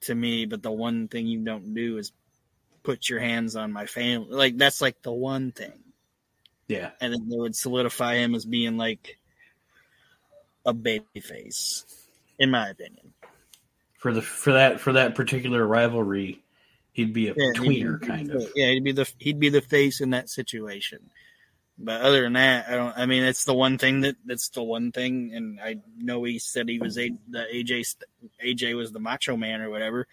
to 0.01 0.15
me, 0.15 0.45
but 0.45 0.63
the 0.63 0.71
one 0.71 1.07
thing 1.07 1.27
you 1.27 1.39
don't 1.39 1.73
do 1.73 1.97
is 1.97 2.11
put 2.83 3.09
your 3.09 3.19
hands 3.19 3.55
on 3.55 3.73
my 3.73 3.85
family. 3.85 4.29
Like 4.31 4.57
that's 4.57 4.81
like 4.81 5.01
the 5.01 5.11
one 5.11 5.51
thing 5.51 5.83
yeah. 6.69 6.91
and 7.01 7.11
then 7.11 7.27
they 7.27 7.35
would 7.35 7.55
solidify 7.55 8.15
him 8.15 8.35
as 8.35 8.45
being 8.45 8.77
like 8.77 9.17
a 10.65 10.71
baby 10.71 11.19
face, 11.19 11.83
in 12.37 12.51
my 12.51 12.69
opinion. 12.69 13.13
For 13.97 14.13
the 14.13 14.21
for 14.21 14.53
that 14.53 14.79
for 14.79 14.93
that 14.93 15.15
particular 15.15 15.65
rivalry, 15.67 16.41
he'd 16.93 17.11
be 17.11 17.27
a 17.27 17.33
Yeah, 17.35 17.51
tweener 17.55 17.99
be- 17.99 18.07
kind 18.07 18.31
of. 18.31 18.47
Yeah, 18.55 18.67
he'd 18.67 18.83
be 18.83 18.93
the 18.93 19.11
he'd 19.17 19.39
be 19.39 19.49
the 19.49 19.61
face 19.61 19.99
in 19.99 20.11
that 20.11 20.29
situation. 20.29 21.09
But 21.81 22.01
other 22.01 22.23
than 22.23 22.33
that, 22.33 22.67
I 22.67 22.75
don't. 22.75 22.97
I 22.97 23.05
mean, 23.05 23.23
it's 23.23 23.45
the 23.45 23.53
one 23.53 23.77
thing 23.77 24.01
that 24.01 24.17
that's 24.25 24.49
the 24.49 24.61
one 24.63 24.91
thing. 24.91 25.31
And 25.33 25.59
I 25.61 25.77
know 25.97 26.23
he 26.25 26.37
said 26.37 26.67
he 26.67 26.77
was 26.79 26.97
a 26.97 27.11
the 27.29 27.45
AJ 27.53 27.95
AJ 28.43 28.75
was 28.75 28.91
the 28.91 28.99
Macho 28.99 29.37
Man 29.37 29.61
or 29.61 29.69
whatever. 29.69 30.05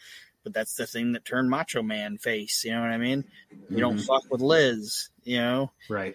But 0.44 0.54
that's 0.54 0.74
the 0.76 0.86
thing 0.86 1.12
that 1.14 1.24
turned 1.24 1.50
Macho 1.50 1.82
Man 1.82 2.18
face. 2.18 2.64
You 2.64 2.70
know 2.72 2.82
what 2.82 2.90
I 2.90 2.98
mean? 2.98 3.24
You 3.68 3.78
don't 3.80 3.96
Mhm. 3.96 4.06
fuck 4.06 4.30
with 4.30 4.40
Liz. 4.40 5.08
You 5.24 5.38
know. 5.38 5.72
Right. 5.88 6.14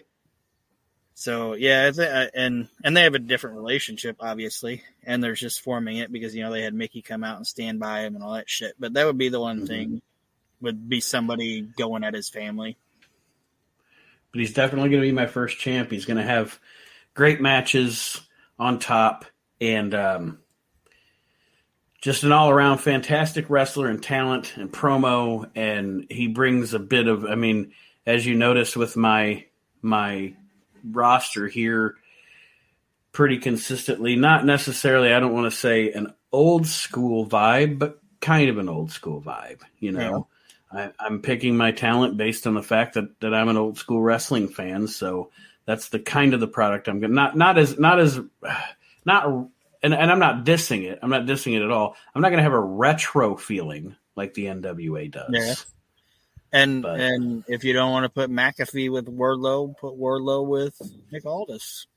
So 1.16 1.54
yeah, 1.54 1.92
and 2.34 2.70
and 2.84 2.96
they 2.98 3.04
have 3.04 3.14
a 3.14 3.20
different 3.20 3.58
relationship, 3.58 4.16
obviously, 4.22 4.84
and 5.04 5.22
they're 5.22 5.36
just 5.36 5.60
forming 5.62 5.98
it 5.98 6.12
because 6.14 6.34
you 6.34 6.44
know 6.44 6.52
they 6.52 6.62
had 6.64 6.74
Mickie 6.74 7.02
come 7.02 7.24
out 7.26 7.36
and 7.38 7.46
stand 7.46 7.80
by 7.80 8.02
him 8.02 8.16
and 8.16 8.24
all 8.24 8.34
that 8.34 8.50
shit. 8.50 8.76
But 8.80 8.94
that 8.94 9.06
would 9.06 9.18
be 9.18 9.30
the 9.30 9.40
one 9.42 9.62
Mhm. 9.64 9.68
thing 9.68 10.02
would 10.62 10.88
be 10.88 11.02
somebody 11.02 11.62
going 11.62 12.04
at 12.06 12.14
his 12.14 12.30
family. 12.30 12.78
But 14.32 14.40
he's 14.40 14.54
definitely 14.54 14.90
going 14.90 15.02
to 15.02 15.08
be 15.08 15.12
my 15.12 15.28
first 15.28 15.58
champ. 15.58 15.92
He's 15.92 16.06
going 16.06 16.18
to 16.18 16.24
have 16.24 16.60
great 17.14 17.42
matches 17.42 18.22
on 18.58 18.80
top 18.80 19.26
and 19.60 19.94
um, 19.94 20.40
just 22.02 22.24
an 22.24 22.32
all 22.32 22.50
around 22.50 22.80
fantastic 22.80 23.50
wrestler 23.50 23.88
and 23.88 24.02
talent 24.02 24.58
and 24.58 24.72
promo. 24.72 25.50
And 25.56 26.08
he 26.10 26.28
brings 26.28 26.74
a 26.74 26.80
bit 26.80 27.08
of, 27.08 27.26
I 27.26 27.36
mean, 27.36 27.74
as 28.06 28.26
you 28.26 28.36
noticed 28.36 28.76
with 28.76 28.98
my 28.98 29.46
my 29.82 30.34
roster 30.84 31.48
here, 31.48 31.96
pretty 33.12 33.38
consistently. 33.38 34.16
Not 34.16 34.46
necessarily, 34.46 35.14
I 35.14 35.20
don't 35.20 35.34
want 35.34 35.52
to 35.52 35.58
say 35.58 35.92
an 35.92 36.14
old 36.32 36.68
school 36.68 37.28
vibe, 37.28 37.80
but 37.80 38.00
kind 38.20 38.50
of 38.50 38.58
an 38.58 38.70
old 38.70 38.92
school 38.92 39.22
vibe. 39.22 39.62
You 39.80 39.92
know, 39.92 40.28
I, 40.74 40.92
I'm 41.00 41.22
picking 41.22 41.58
my 41.58 41.72
talent 41.72 42.18
based 42.18 42.48
on 42.48 42.54
the 42.54 42.64
fact 42.64 42.94
that, 42.94 43.20
that 43.20 43.34
I'm 43.34 43.50
an 43.50 43.58
old 43.58 43.78
school 43.78 44.02
wrestling 44.02 44.48
fan. 44.48 44.88
So 44.88 45.30
that's 45.66 45.90
the 45.90 46.00
kind 46.00 46.34
of 46.34 46.40
the 46.40 46.48
product 46.48 46.88
I'm 46.88 47.00
going 47.00 47.14
not 47.14 47.36
not 47.38 47.58
as 47.58 47.78
not 47.78 48.00
as 48.00 48.20
not 49.06 49.26
and, 49.84 49.94
and 49.94 50.12
I'm 50.12 50.20
not 50.20 50.46
dissing 50.46 50.84
it. 50.90 51.00
I'm 51.02 51.10
not 51.10 51.26
dissing 51.26 51.56
it 51.56 51.64
at 51.64 51.72
all. 51.72 51.96
I'm 52.14 52.22
not 52.22 52.30
going 52.30 52.38
to 52.38 52.44
have 52.44 52.54
a 52.54 52.60
retro 52.60 53.36
feeling 53.36 53.96
like 54.16 54.34
the 54.34 54.46
NWA 54.46 55.10
does. 55.10 55.30
Yeah. 55.32 55.56
And 56.54 56.84
But- 56.84 57.00
and 57.00 57.44
if 57.48 57.64
you 57.64 57.74
don't 57.74 57.92
want 57.92 58.04
to 58.04 58.10
put 58.10 58.30
McAfee 58.30 58.92
with 58.92 59.06
Wardlow, 59.08 59.78
put 59.78 59.98
Wardlow 59.98 60.46
with 60.46 60.80
Nick 61.12 61.26
Aldis. 61.26 61.88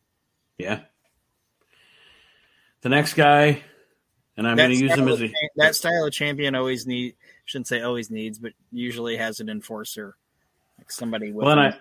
Yeah. 0.58 0.80
The 2.82 2.88
next 2.88 3.14
guy, 3.14 3.62
and 4.36 4.46
I'm 4.46 4.56
going 4.56 4.70
to 4.70 4.76
use 4.76 4.94
him 4.94 5.08
as 5.08 5.22
a 5.22 5.32
that 5.56 5.74
style 5.74 6.04
of 6.04 6.12
champion 6.12 6.54
always 6.54 6.86
need 6.86 7.16
shouldn't 7.44 7.68
say 7.68 7.82
always 7.82 8.10
needs, 8.10 8.38
but 8.38 8.52
usually 8.72 9.16
has 9.16 9.40
an 9.40 9.48
enforcer, 9.48 10.16
like 10.78 10.90
somebody 10.90 11.32
with. 11.32 11.44
well, 11.46 11.58
and 11.58 11.74
him. 11.74 11.80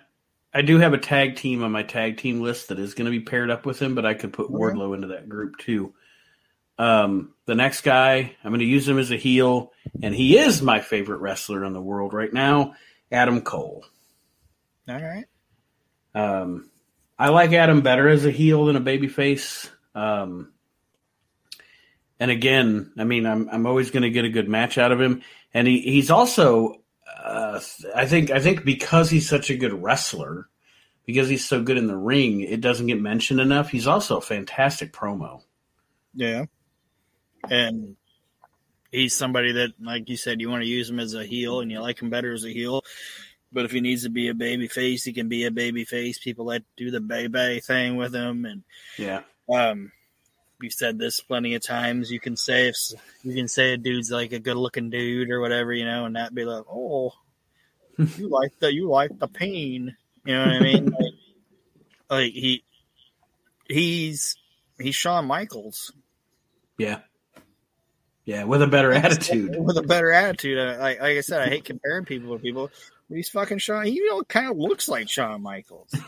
I 0.53 0.59
I 0.59 0.61
do 0.61 0.77
have 0.79 0.93
a 0.93 0.99
tag 0.99 1.35
team 1.35 1.63
on 1.63 1.71
my 1.71 1.83
tag 1.83 2.17
team 2.17 2.41
list 2.41 2.67
that 2.67 2.79
is 2.79 2.93
going 2.93 3.05
to 3.05 3.11
be 3.11 3.21
paired 3.21 3.49
up 3.49 3.65
with 3.65 3.81
him, 3.81 3.95
but 3.95 4.05
I 4.05 4.13
could 4.13 4.33
put 4.33 4.45
Okay. 4.45 4.53
Wardlow 4.53 4.93
into 4.93 5.07
that 5.07 5.27
group 5.27 5.57
too. 5.57 5.93
Um, 6.77 7.33
the 7.45 7.55
next 7.55 7.81
guy, 7.81 8.35
I'm 8.43 8.51
going 8.51 8.59
to 8.59 8.65
use 8.65 8.87
him 8.87 8.99
as 8.99 9.11
a 9.11 9.17
heel, 9.17 9.71
and 10.01 10.13
he 10.13 10.37
is 10.37 10.61
my 10.61 10.79
favorite 10.79 11.19
wrestler 11.19 11.63
in 11.65 11.73
the 11.73 11.81
world 11.81 12.13
right 12.13 12.31
now, 12.31 12.73
Adam 13.11 13.41
Cole. 13.41 13.85
All 14.87 14.99
right. 15.01 15.25
Um, 16.15 16.69
I 17.17 17.29
like 17.29 17.53
Adam 17.53 17.81
better 17.81 18.07
as 18.09 18.25
a 18.25 18.31
heel 18.31 18.65
than 18.65 18.75
a 18.75 18.81
babyface. 18.81 19.69
Um, 19.95 20.51
and 22.19 22.31
again, 22.31 22.91
I 22.97 23.03
mean, 23.03 23.25
I'm 23.25 23.49
I'm 23.49 23.65
always 23.65 23.91
going 23.91 24.03
to 24.03 24.09
get 24.09 24.25
a 24.25 24.29
good 24.29 24.49
match 24.49 24.77
out 24.77 24.91
of 24.91 25.01
him, 25.01 25.23
and 25.53 25.67
he, 25.67 25.81
he's 25.81 26.09
also, 26.09 26.81
uh, 27.23 27.59
I 27.95 28.05
think, 28.05 28.31
I 28.31 28.39
think 28.39 28.65
because 28.65 29.09
he's 29.09 29.29
such 29.29 29.49
a 29.49 29.57
good 29.57 29.73
wrestler, 29.73 30.49
because 31.05 31.29
he's 31.29 31.45
so 31.45 31.61
good 31.61 31.77
in 31.77 31.87
the 31.87 31.97
ring, 31.97 32.41
it 32.41 32.61
doesn't 32.61 32.87
get 32.87 33.01
mentioned 33.01 33.39
enough. 33.39 33.69
He's 33.69 33.87
also 33.87 34.17
a 34.17 34.21
fantastic 34.21 34.93
promo. 34.93 35.41
Yeah. 36.13 36.45
And 37.49 37.97
he's 38.91 39.15
somebody 39.15 39.51
that, 39.53 39.73
like 39.81 40.09
you 40.09 40.17
said, 40.17 40.39
you 40.39 40.49
want 40.49 40.63
to 40.63 40.69
use 40.69 40.89
him 40.89 40.99
as 40.99 41.13
a 41.13 41.25
heel 41.25 41.59
and 41.59 41.69
you 41.71 41.81
like 41.81 42.01
him 42.01 42.09
better 42.09 42.31
as 42.31 42.45
a 42.45 42.53
heel. 42.53 42.83
But 43.51 43.65
if 43.65 43.71
he 43.71 43.81
needs 43.81 44.03
to 44.03 44.09
be 44.09 44.29
a 44.29 44.33
baby 44.33 44.67
face, 44.67 45.03
he 45.03 45.13
can 45.13 45.27
be 45.29 45.45
a 45.45 45.51
baby 45.51 45.85
face. 45.85 46.17
People 46.17 46.45
that 46.45 46.63
do 46.77 46.89
the 46.89 47.01
baby 47.01 47.59
thing 47.59 47.97
with 47.97 48.15
him. 48.15 48.45
And 48.45 48.63
Yeah, 48.97 49.21
um, 49.53 49.91
you 50.63 50.69
said 50.69 50.97
this 50.97 51.19
plenty 51.19 51.55
of 51.55 51.61
times. 51.61 52.11
You 52.11 52.19
can 52.19 52.35
say 52.35 52.69
if 52.69 52.75
you 53.23 53.35
can 53.35 53.47
say 53.47 53.73
a 53.73 53.77
dude's 53.77 54.11
like 54.11 54.31
a 54.31 54.39
good 54.39 54.57
looking 54.57 54.89
dude 54.89 55.29
or 55.29 55.39
whatever, 55.39 55.73
you 55.73 55.85
know, 55.85 56.05
and 56.05 56.13
not 56.13 56.33
be 56.33 56.45
like, 56.45 56.65
oh, 56.69 57.11
you 57.97 58.29
like 58.29 58.57
the 58.59 58.73
you 58.73 58.89
like 58.89 59.17
the 59.19 59.27
pain. 59.27 59.95
You 60.25 60.33
know 60.33 60.45
what 60.45 60.55
I 60.55 60.59
mean? 60.59 60.85
like, 60.99 61.13
like 62.09 62.33
he 62.33 62.63
he's 63.67 64.35
he's 64.79 64.95
Shawn 64.95 65.25
Michaels. 65.25 65.91
yeah, 66.77 66.99
yeah, 68.25 68.45
with 68.45 68.61
a 68.61 68.67
better 68.67 68.93
attitude. 68.93 69.55
with 69.59 69.77
a 69.77 69.83
better 69.83 70.11
attitude. 70.11 70.57
Like, 70.79 71.01
like 71.01 71.17
I 71.17 71.21
said, 71.21 71.41
I 71.41 71.49
hate 71.49 71.65
comparing 71.65 72.05
people 72.05 72.35
to 72.35 72.41
people. 72.41 72.71
But 73.09 73.17
he's 73.17 73.29
fucking 73.29 73.57
Shawn. 73.57 73.85
He 73.85 73.95
you 73.95 74.09
know, 74.09 74.23
kind 74.23 74.49
of 74.49 74.57
looks 74.57 74.87
like 74.87 75.09
Shawn 75.09 75.41
Michaels. 75.41 75.89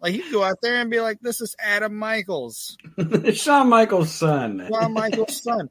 Like 0.00 0.14
you 0.14 0.30
go 0.30 0.42
out 0.44 0.60
there 0.62 0.76
and 0.76 0.90
be 0.90 1.00
like, 1.00 1.20
"This 1.20 1.40
is 1.40 1.56
Adam 1.58 1.94
Michaels, 1.96 2.76
Shawn 3.34 3.68
Michaels' 3.68 4.12
son. 4.12 4.68
Shawn 4.72 4.92
Michaels' 4.92 5.42
son." 5.42 5.70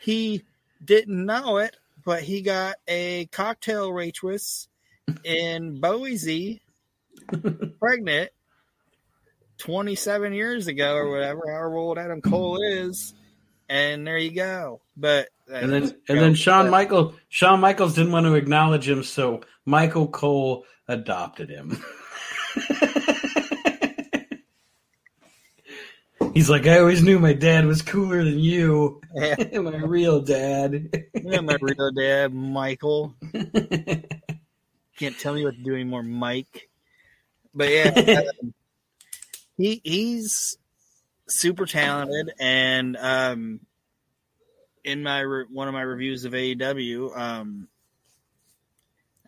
He 0.00 0.42
didn't 0.84 1.24
know 1.24 1.58
it, 1.58 1.76
but 2.04 2.22
he 2.22 2.42
got 2.42 2.76
a 2.88 3.26
cocktail 3.26 3.92
waitress 3.92 4.68
in 5.24 5.80
Boise 5.80 6.60
pregnant 7.80 8.30
27 9.58 10.32
years 10.32 10.66
ago 10.66 10.94
or 10.94 11.10
whatever, 11.10 11.42
however 11.46 11.76
old 11.76 11.98
Adam 11.98 12.20
Cole 12.20 12.60
is. 12.62 13.14
And 13.68 14.06
there 14.06 14.18
you 14.18 14.32
go. 14.32 14.80
But 14.96 15.28
uh, 15.50 15.54
And 15.54 15.72
then 15.72 15.82
and 16.08 16.18
then 16.18 16.34
Shawn 16.34 16.70
Michael 16.70 17.14
Shawn 17.28 17.60
Michaels 17.60 17.94
didn't 17.94 18.12
want 18.12 18.26
to 18.26 18.34
acknowledge 18.34 18.88
him, 18.88 19.02
so 19.02 19.40
Michael 19.64 20.08
Cole 20.08 20.64
adopted 20.86 21.48
him. 21.48 21.82
He's 26.34 26.50
like, 26.50 26.66
I 26.66 26.80
always 26.80 27.00
knew 27.00 27.20
my 27.20 27.32
dad 27.32 27.64
was 27.64 27.80
cooler 27.80 28.24
than 28.24 28.40
you. 28.40 29.00
Yeah. 29.14 29.36
my 29.60 29.76
real 29.76 30.20
dad. 30.20 31.08
Yeah, 31.14 31.40
my 31.40 31.56
real 31.60 31.92
dad, 31.92 32.34
Michael. 32.34 33.14
Can't 34.98 35.18
tell 35.18 35.34
me 35.34 35.44
what 35.44 35.54
to 35.54 35.62
do 35.62 35.74
anymore, 35.74 36.02
Mike. 36.02 36.68
But 37.54 37.68
yeah, 37.68 38.20
um, 38.42 38.54
he 39.56 39.80
he's 39.84 40.58
super 41.28 41.66
talented, 41.66 42.32
and 42.40 42.96
um, 42.96 43.60
in 44.82 45.04
my 45.04 45.20
re- 45.20 45.46
one 45.48 45.68
of 45.68 45.74
my 45.74 45.82
reviews 45.82 46.24
of 46.24 46.32
AEW, 46.32 47.16
um, 47.16 47.68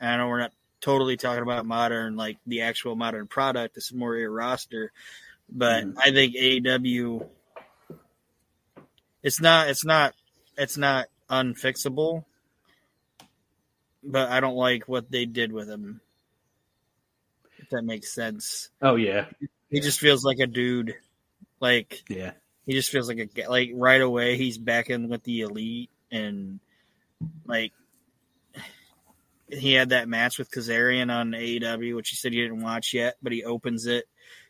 I 0.01 0.17
know 0.17 0.27
we're 0.27 0.41
not 0.41 0.53
totally 0.81 1.17
talking 1.17 1.43
about 1.43 1.67
modern, 1.67 2.17
like 2.17 2.39
the 2.47 2.63
actual 2.63 2.97
modern 2.97 3.29
product. 3.29 3.77
This 3.77 3.87
is 3.87 3.93
more 3.93 4.17
your 4.17 4.33
roster, 4.33 4.93
but 5.51 5.85
Mhm. 5.85 5.95
I 5.99 6.11
think 6.13 6.35
AEW. 6.35 7.29
It's 9.23 9.41
not. 9.41 9.69
It's 9.69 9.85
not. 9.85 10.15
It's 10.57 10.77
not 10.77 11.07
unfixable. 11.29 12.25
But 14.03 14.29
I 14.31 14.41
don't 14.41 14.55
like 14.57 14.87
what 14.89 15.11
they 15.11 15.25
did 15.25 15.53
with 15.53 15.69
him. 15.69 16.01
If 17.59 17.71
that 17.71 17.83
makes 17.83 18.13
sense. 18.15 18.71
oh 18.81 18.95
yeah. 18.97 19.27
He 19.71 19.81
just 19.81 19.99
feels 19.99 20.25
like 20.25 20.39
a 20.39 20.47
dude. 20.47 20.95
Like 21.59 22.05
Yeah. 22.09 22.33
he 22.67 22.73
just 22.75 22.91
feels 22.91 23.09
like 23.09 23.19
a 23.19 23.49
like 23.49 23.71
right 23.75 24.01
away 24.01 24.37
he's 24.37 24.59
back 24.59 24.91
in 24.91 25.09
with 25.09 25.25
the 25.25 25.41
elite 25.41 25.91
and 26.13 26.61
like 27.47 27.73
he 29.49 29.73
had 29.73 29.89
that 29.91 30.09
match 30.09 30.39
with 30.39 30.51
Kazarian 30.51 31.11
on 31.13 31.31
AEW, 31.33 31.95
which 31.97 32.11
he 32.11 32.17
said 32.17 32.33
he 32.33 32.41
didn't 32.43 32.63
watch 32.63 32.93
yet, 32.95 33.17
but 33.23 33.33
he 33.33 33.45
opens 33.45 33.87
it, 33.87 34.05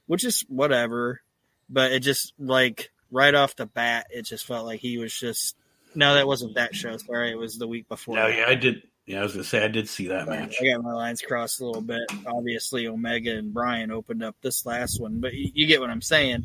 which 0.06 0.24
is 0.24 0.44
whatever. 0.48 1.20
But 1.68 1.92
it 1.92 2.00
just 2.00 2.32
like 2.38 2.90
right 3.10 3.34
off 3.34 3.56
the 3.56 3.66
bat, 3.66 4.06
it 4.10 4.22
just 4.22 4.46
felt 4.46 4.66
like 4.66 4.80
he 4.80 4.98
was 4.98 5.12
just 5.14 5.56
no, 5.94 6.14
that 6.14 6.26
wasn't 6.26 6.54
that 6.56 6.74
show. 6.74 6.96
Sorry, 6.98 7.30
it 7.30 7.38
was 7.38 7.58
the 7.58 7.66
week 7.66 7.88
before. 7.88 8.16
No, 8.16 8.26
yeah, 8.26 8.44
I 8.46 8.54
did 8.54 8.82
yeah, 9.06 9.20
I 9.20 9.22
was 9.22 9.32
gonna 9.32 9.44
say 9.44 9.64
I 9.64 9.68
did 9.68 9.88
see 9.88 10.08
that 10.08 10.26
match. 10.28 10.56
I 10.60 10.66
got 10.66 10.82
my 10.82 10.92
lines 10.92 11.22
crossed 11.22 11.60
a 11.60 11.66
little 11.66 11.80
bit. 11.80 12.02
Obviously, 12.26 12.88
Omega 12.88 13.36
and 13.36 13.54
Brian 13.54 13.92
opened 13.92 14.24
up 14.24 14.34
this 14.42 14.66
last 14.66 15.00
one, 15.00 15.20
but 15.20 15.32
you, 15.32 15.50
you 15.54 15.66
get 15.66 15.80
what 15.80 15.90
I'm 15.90 16.02
saying. 16.02 16.44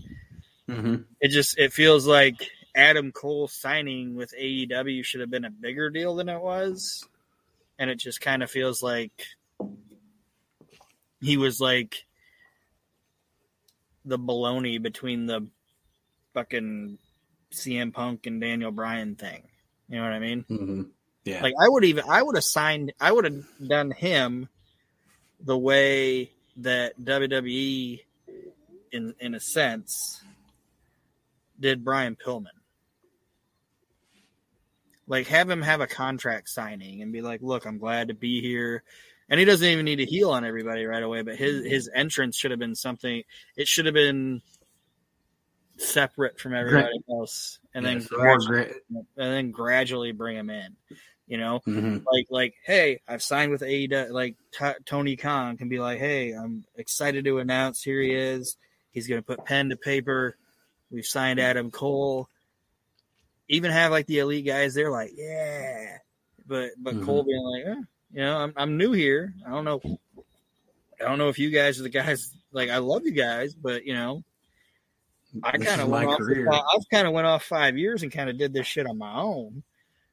hmm 0.67 0.97
It 1.19 1.29
just 1.29 1.57
it 1.57 1.73
feels 1.73 2.05
like 2.05 2.49
Adam 2.75 3.11
Cole 3.11 3.47
signing 3.47 4.15
with 4.15 4.33
AEW 4.39 5.03
should 5.03 5.21
have 5.21 5.31
been 5.31 5.45
a 5.45 5.49
bigger 5.49 5.89
deal 5.89 6.15
than 6.15 6.29
it 6.29 6.39
was, 6.39 7.03
and 7.79 7.89
it 7.89 7.95
just 7.95 8.21
kind 8.21 8.43
of 8.43 8.51
feels 8.51 8.83
like 8.83 9.25
he 11.19 11.37
was 11.37 11.59
like 11.59 12.05
the 14.05 14.19
baloney 14.19 14.81
between 14.81 15.25
the 15.25 15.47
fucking 16.33 16.97
CM 17.53 17.93
Punk 17.93 18.25
and 18.25 18.41
Daniel 18.41 18.71
Bryan 18.71 19.15
thing. 19.15 19.43
You 19.89 19.97
know 19.97 20.03
what 20.03 20.13
I 20.13 20.19
mean? 20.19 20.41
hmm 20.47 20.81
Yeah. 21.25 21.41
Like 21.43 21.53
I 21.61 21.67
would 21.67 21.83
even 21.83 22.05
I 22.09 22.23
would 22.23 22.35
have 22.35 22.43
signed 22.43 22.93
I 22.99 23.11
would 23.11 23.25
have 23.25 23.43
done 23.65 23.91
him 23.91 24.47
the 25.39 25.57
way 25.57 26.31
that 26.57 26.99
WWE 26.99 28.01
in 28.91 29.15
in 29.19 29.35
a 29.35 29.39
sense 29.39 30.23
did 31.59 31.83
Brian 31.83 32.15
Pillman. 32.15 32.47
Like 35.07 35.27
have 35.27 35.49
him 35.49 35.61
have 35.61 35.81
a 35.81 35.87
contract 35.87 36.49
signing 36.49 37.01
and 37.01 37.11
be 37.11 37.21
like, 37.21 37.41
"Look, 37.41 37.65
I'm 37.65 37.77
glad 37.77 38.07
to 38.07 38.13
be 38.13 38.41
here." 38.41 38.83
And 39.31 39.39
he 39.39 39.45
doesn't 39.45 39.65
even 39.67 39.85
need 39.85 39.95
to 39.95 40.05
heal 40.05 40.29
on 40.29 40.45
everybody 40.45 40.85
right 40.85 41.01
away, 41.01 41.21
but 41.23 41.37
his 41.37 41.65
his 41.65 41.89
entrance 41.95 42.35
should 42.37 42.51
have 42.51 42.59
been 42.59 42.75
something 42.75 43.23
it 43.55 43.67
should 43.67 43.85
have 43.87 43.95
been 43.95 44.41
separate 45.77 46.39
from 46.39 46.53
everybody 46.53 46.99
else 47.09 47.59
and 47.73 47.83
then 47.85 48.05
gradually, 48.09 48.73
and 48.89 49.05
then 49.15 49.51
gradually 49.51 50.11
bring 50.11 50.37
him 50.37 50.49
in. 50.49 50.75
You 51.27 51.37
know, 51.37 51.61
Mhm. 51.65 52.03
like 52.11 52.27
like 52.29 52.55
hey 52.65 52.99
i've 53.07 53.23
signed 53.23 53.51
with 53.53 53.61
AEW 53.61 54.11
like 54.11 54.35
T- 54.51 54.83
tony 54.85 55.15
khan 55.15 55.55
can 55.55 55.69
be 55.69 55.79
like 55.79 55.97
hey 55.97 56.33
i'm 56.33 56.65
excited 56.75 57.23
to 57.23 57.39
announce 57.39 57.81
here 57.81 58.01
he 58.01 58.13
is 58.13 58.57
he's 58.91 59.07
going 59.07 59.21
to 59.21 59.25
put 59.25 59.45
pen 59.45 59.69
to 59.69 59.77
paper 59.77 60.35
we've 60.91 61.05
signed 61.05 61.39
adam 61.39 61.71
cole 61.71 62.27
even 63.47 63.71
have 63.71 63.91
like 63.91 64.07
the 64.07 64.19
elite 64.19 64.45
guys 64.45 64.73
they're 64.73 64.91
like 64.91 65.11
yeah 65.15 65.99
but 66.45 66.71
but 66.77 66.95
Mhm. 66.95 67.05
cole 67.05 67.23
being 67.23 67.43
like 67.43 67.63
eh, 67.77 67.81
you 68.13 68.21
know 68.21 68.37
I'm, 68.37 68.53
I'm 68.55 68.77
new 68.77 68.91
here 68.91 69.33
i 69.45 69.49
don't 69.49 69.65
know 69.65 69.81
i 70.99 71.03
don't 71.05 71.17
know 71.17 71.29
if 71.29 71.39
you 71.39 71.49
guys 71.49 71.79
are 71.79 71.83
the 71.83 71.89
guys 71.89 72.35
like 72.51 72.69
i 72.69 72.77
love 72.77 73.05
you 73.05 73.11
guys 73.11 73.55
but 73.55 73.85
you 73.85 73.93
know 73.93 74.23
i 75.43 75.51
kind 75.57 75.81
of 75.81 75.87
went 75.89 76.09
off 76.09 76.19
i've 76.75 76.89
kind 76.91 77.07
of 77.07 77.13
went 77.13 77.27
off 77.27 77.43
five 77.43 77.77
years 77.77 78.03
and 78.03 78.11
kind 78.11 78.29
of 78.29 78.37
did 78.37 78.53
this 78.53 78.67
shit 78.67 78.85
on 78.87 78.97
my 78.97 79.13
own 79.13 79.63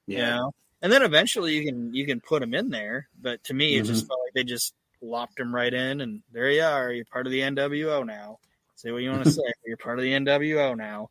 you 0.06 0.16
Yeah. 0.18 0.36
know? 0.36 0.54
And 0.80 0.92
then 0.92 1.02
eventually 1.02 1.54
you 1.54 1.64
can 1.64 1.92
you 1.92 2.06
can 2.06 2.20
put 2.20 2.40
them 2.40 2.54
in 2.54 2.70
there, 2.70 3.08
but 3.20 3.42
to 3.44 3.54
me 3.54 3.76
it 3.76 3.82
just 3.84 4.02
Mm-hmm. 4.02 4.06
felt 4.06 4.20
like 4.24 4.34
they 4.34 4.44
just 4.44 4.74
lopped 5.02 5.36
them 5.36 5.52
right 5.52 5.74
in, 5.74 6.00
and 6.00 6.22
there 6.32 6.50
you 6.50 6.62
are. 6.62 6.92
You're 6.92 7.04
part 7.04 7.26
of 7.26 7.32
the 7.32 7.40
NWO 7.40 8.06
now. 8.06 8.38
Say 8.76 8.92
what 8.92 9.02
you 9.02 9.10
want 9.10 9.24
to 9.24 9.32
say. 9.32 9.42
You're 9.66 9.76
part 9.76 9.98
of 9.98 10.04
the 10.04 10.12
NWO 10.12 10.76
now. 10.76 11.10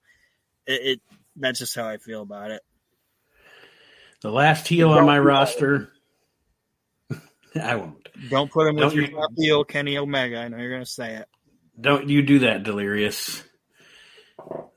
It, 0.66 0.82
it 0.86 1.02
that's 1.36 1.60
just 1.60 1.76
how 1.76 1.86
I 1.86 1.98
feel 1.98 2.22
about 2.22 2.52
it. 2.52 2.62
The 4.22 4.32
last 4.32 4.70
heel 4.70 4.92
on 4.94 5.06
my 5.06 5.20
roster. 5.20 5.92
I 7.64 7.76
won't. 7.76 8.08
Don't 8.30 8.52
put 8.52 8.68
him 8.68 8.76
with 8.76 8.84
Don't 8.84 8.96
your 8.96 9.06
you- 9.06 9.12
top 9.16 9.30
heel, 9.38 9.64
Kenny 9.64 9.98
Omega. 9.98 10.38
I 10.40 10.48
know 10.48 10.58
you're 10.58 10.72
gonna 10.72 10.86
say 10.86 11.16
it. 11.16 11.28
Don't 11.80 12.10
you 12.10 12.22
do 12.24 12.40
that, 12.40 12.64
Delirious. 12.64 13.44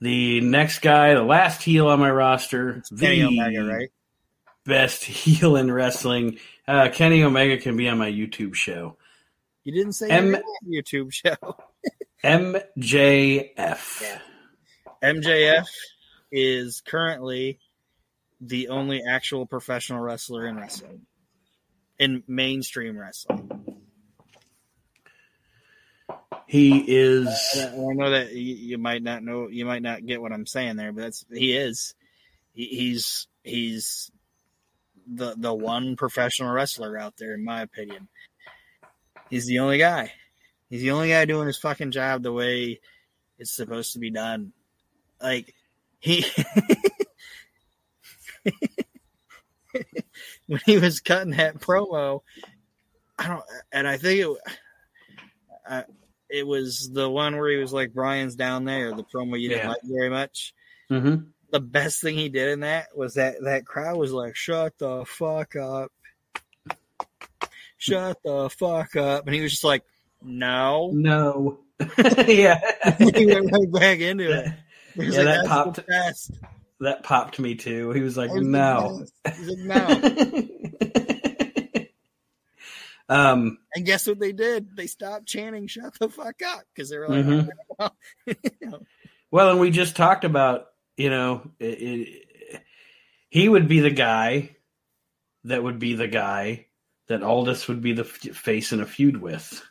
The 0.00 0.40
next 0.40 0.80
guy, 0.80 1.14
the 1.14 1.22
last 1.22 1.62
heel 1.62 1.88
on 1.88 2.00
my 2.00 2.10
roster, 2.10 2.82
Kenny 2.98 3.20
the 3.20 3.26
Omega, 3.26 3.64
right? 3.64 3.88
best 4.64 5.04
heel 5.04 5.56
in 5.56 5.70
wrestling. 5.72 6.38
Uh, 6.66 6.88
Kenny 6.92 7.22
Omega 7.22 7.58
can 7.58 7.76
be 7.76 7.88
on 7.88 7.98
my 7.98 8.10
YouTube 8.10 8.54
show. 8.54 8.96
You 9.64 9.72
didn't 9.72 9.92
say 9.92 10.08
M- 10.10 10.36
YouTube 10.66 11.12
show. 11.12 11.34
MJF. 12.24 14.02
Yeah. 14.02 14.18
MJF 15.02 15.66
is 16.32 16.80
currently 16.84 17.58
the 18.40 18.68
only 18.68 19.02
actual 19.02 19.46
professional 19.46 20.00
wrestler 20.00 20.46
in 20.46 20.56
wrestling, 20.56 21.06
in 22.00 22.24
mainstream 22.26 22.98
wrestling. 22.98 23.48
He 26.46 26.78
is. 26.88 27.28
And 27.54 27.90
I 27.90 27.92
know 27.92 28.10
that 28.10 28.32
you, 28.32 28.54
you 28.54 28.78
might 28.78 29.04
not 29.04 29.22
know, 29.22 29.48
you 29.48 29.66
might 29.66 29.82
not 29.82 30.04
get 30.04 30.20
what 30.20 30.32
I'm 30.32 30.46
saying 30.46 30.76
there, 30.76 30.92
but 30.92 31.02
that's 31.02 31.24
he 31.32 31.56
is. 31.56 31.94
He, 32.54 32.64
he's 32.66 33.28
he's 33.44 34.10
the 35.06 35.34
the 35.36 35.54
one 35.54 35.94
professional 35.94 36.50
wrestler 36.50 36.98
out 36.98 37.14
there, 37.18 37.34
in 37.34 37.44
my 37.44 37.60
opinion. 37.62 38.08
He's 39.28 39.46
the 39.46 39.60
only 39.60 39.78
guy. 39.78 40.12
He's 40.70 40.80
the 40.80 40.90
only 40.92 41.10
guy 41.10 41.24
doing 41.26 41.46
his 41.46 41.58
fucking 41.58 41.92
job 41.92 42.22
the 42.22 42.32
way 42.32 42.80
it's 43.38 43.54
supposed 43.54 43.92
to 43.92 43.98
be 43.98 44.10
done. 44.10 44.52
Like 45.22 45.54
he 46.00 46.24
when 50.50 50.60
he 50.66 50.78
was 50.78 51.00
cutting 51.00 51.32
that 51.36 51.58
promo, 51.60 52.20
I 53.18 53.28
don't, 53.28 53.44
and 53.72 53.86
I 53.86 53.96
think 53.96 54.20
it, 54.20 54.54
I, 55.68 55.84
it 56.28 56.46
was 56.46 56.90
the 56.92 57.08
one 57.08 57.36
where 57.36 57.50
he 57.50 57.56
was 57.56 57.72
like, 57.72 57.92
"Brian's 57.94 58.34
down 58.36 58.64
there." 58.64 58.94
The 58.94 59.04
promo 59.04 59.40
you 59.40 59.48
didn't 59.48 59.64
Yeah. 59.64 59.68
like 59.70 59.80
very 59.84 60.10
much. 60.10 60.52
Mhm. 60.90 61.26
The 61.52 61.60
best 61.60 62.00
thing 62.00 62.16
he 62.16 62.28
did 62.28 62.48
in 62.50 62.60
that 62.60 62.96
was 62.96 63.14
that 63.14 63.36
that 63.44 63.64
crowd 63.66 63.96
was 63.96 64.12
like, 64.12 64.34
"Shut 64.36 64.76
the 64.78 65.04
fuck 65.04 65.54
up." 65.56 65.92
Shut 67.78 68.18
the 68.24 68.50
fuck 68.50 68.94
up. 68.96 69.26
And 69.26 69.34
he 69.34 69.40
was 69.40 69.52
just 69.52 69.64
like, 69.64 69.84
no. 70.22 70.90
No. 70.92 71.60
yeah. 72.26 72.60
he 72.98 73.24
went 73.26 73.50
right 73.52 73.72
back 73.72 74.00
into 74.00 74.30
it. 74.38 74.52
He 74.94 75.04
Yeah, 75.04 75.08
like, 75.08 75.16
that 75.16 75.24
"That's 75.24 75.48
popped- 75.48 75.76
the 75.76 75.82
best." 75.82 76.30
That 76.80 77.02
popped 77.02 77.38
me 77.38 77.56
too. 77.56 77.90
He 77.92 78.00
was 78.00 78.16
like, 78.16 78.32
was 78.32 78.46
no. 78.46 79.04
He's 79.36 79.48
like, 79.48 79.58
no. 79.58 79.86
um, 83.08 83.58
And 83.74 83.84
guess 83.84 84.06
what 84.06 84.18
they 84.18 84.32
did? 84.32 84.76
They 84.76 84.86
stopped 84.86 85.26
chanting 85.26 85.66
"Shut 85.66 85.98
the 85.98 86.08
fuck 86.08 86.36
up" 86.46 86.62
because 86.74 86.90
they 86.90 86.98
were 86.98 87.08
like, 87.08 87.26
Mhm. 87.26 87.48
"Oh, 87.78 87.90
no." 88.62 88.80
well, 89.30 89.50
and 89.50 89.60
we 89.60 89.70
just 89.70 89.96
talked 89.96 90.24
about, 90.24 90.66
you 90.96 91.10
know, 91.10 91.50
it, 91.58 91.64
it, 91.82 92.62
he 93.28 93.48
would 93.48 93.68
be 93.68 93.80
the 93.80 93.90
guy 93.90 94.56
that 95.44 95.62
would 95.62 95.78
be 95.78 95.94
the 95.94 96.08
guy 96.08 96.66
that 97.08 97.22
Aldis 97.22 97.68
would 97.68 97.82
be 97.82 97.92
the 97.92 98.04
f- 98.04 98.36
face 98.36 98.72
in 98.72 98.80
a 98.80 98.86
feud 98.86 99.16
with. 99.16 99.62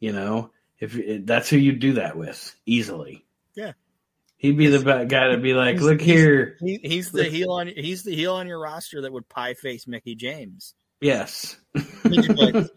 You 0.00 0.12
know, 0.12 0.50
if 0.78 1.24
that's 1.24 1.48
who 1.48 1.56
you'd 1.56 1.80
do 1.80 1.94
that 1.94 2.16
with 2.16 2.54
easily. 2.66 3.24
Yeah. 3.54 3.72
He'd 4.44 4.58
be 4.58 4.66
the 4.66 5.06
guy 5.06 5.28
to 5.28 5.38
be 5.38 5.54
like, 5.54 5.80
look 5.80 6.02
he's- 6.02 6.18
here. 6.18 6.56
He, 6.60 6.78
he's 6.82 7.10
the 7.10 7.24
heel 7.24 7.52
on 7.52 7.66
he's 7.66 8.02
the 8.02 8.14
heel 8.14 8.34
on 8.34 8.46
your 8.46 8.60
roster 8.60 9.00
that 9.00 9.10
would 9.10 9.26
pie 9.26 9.54
face 9.54 9.86
Mickie 9.86 10.16
James. 10.16 10.74
Yes. 11.00 11.56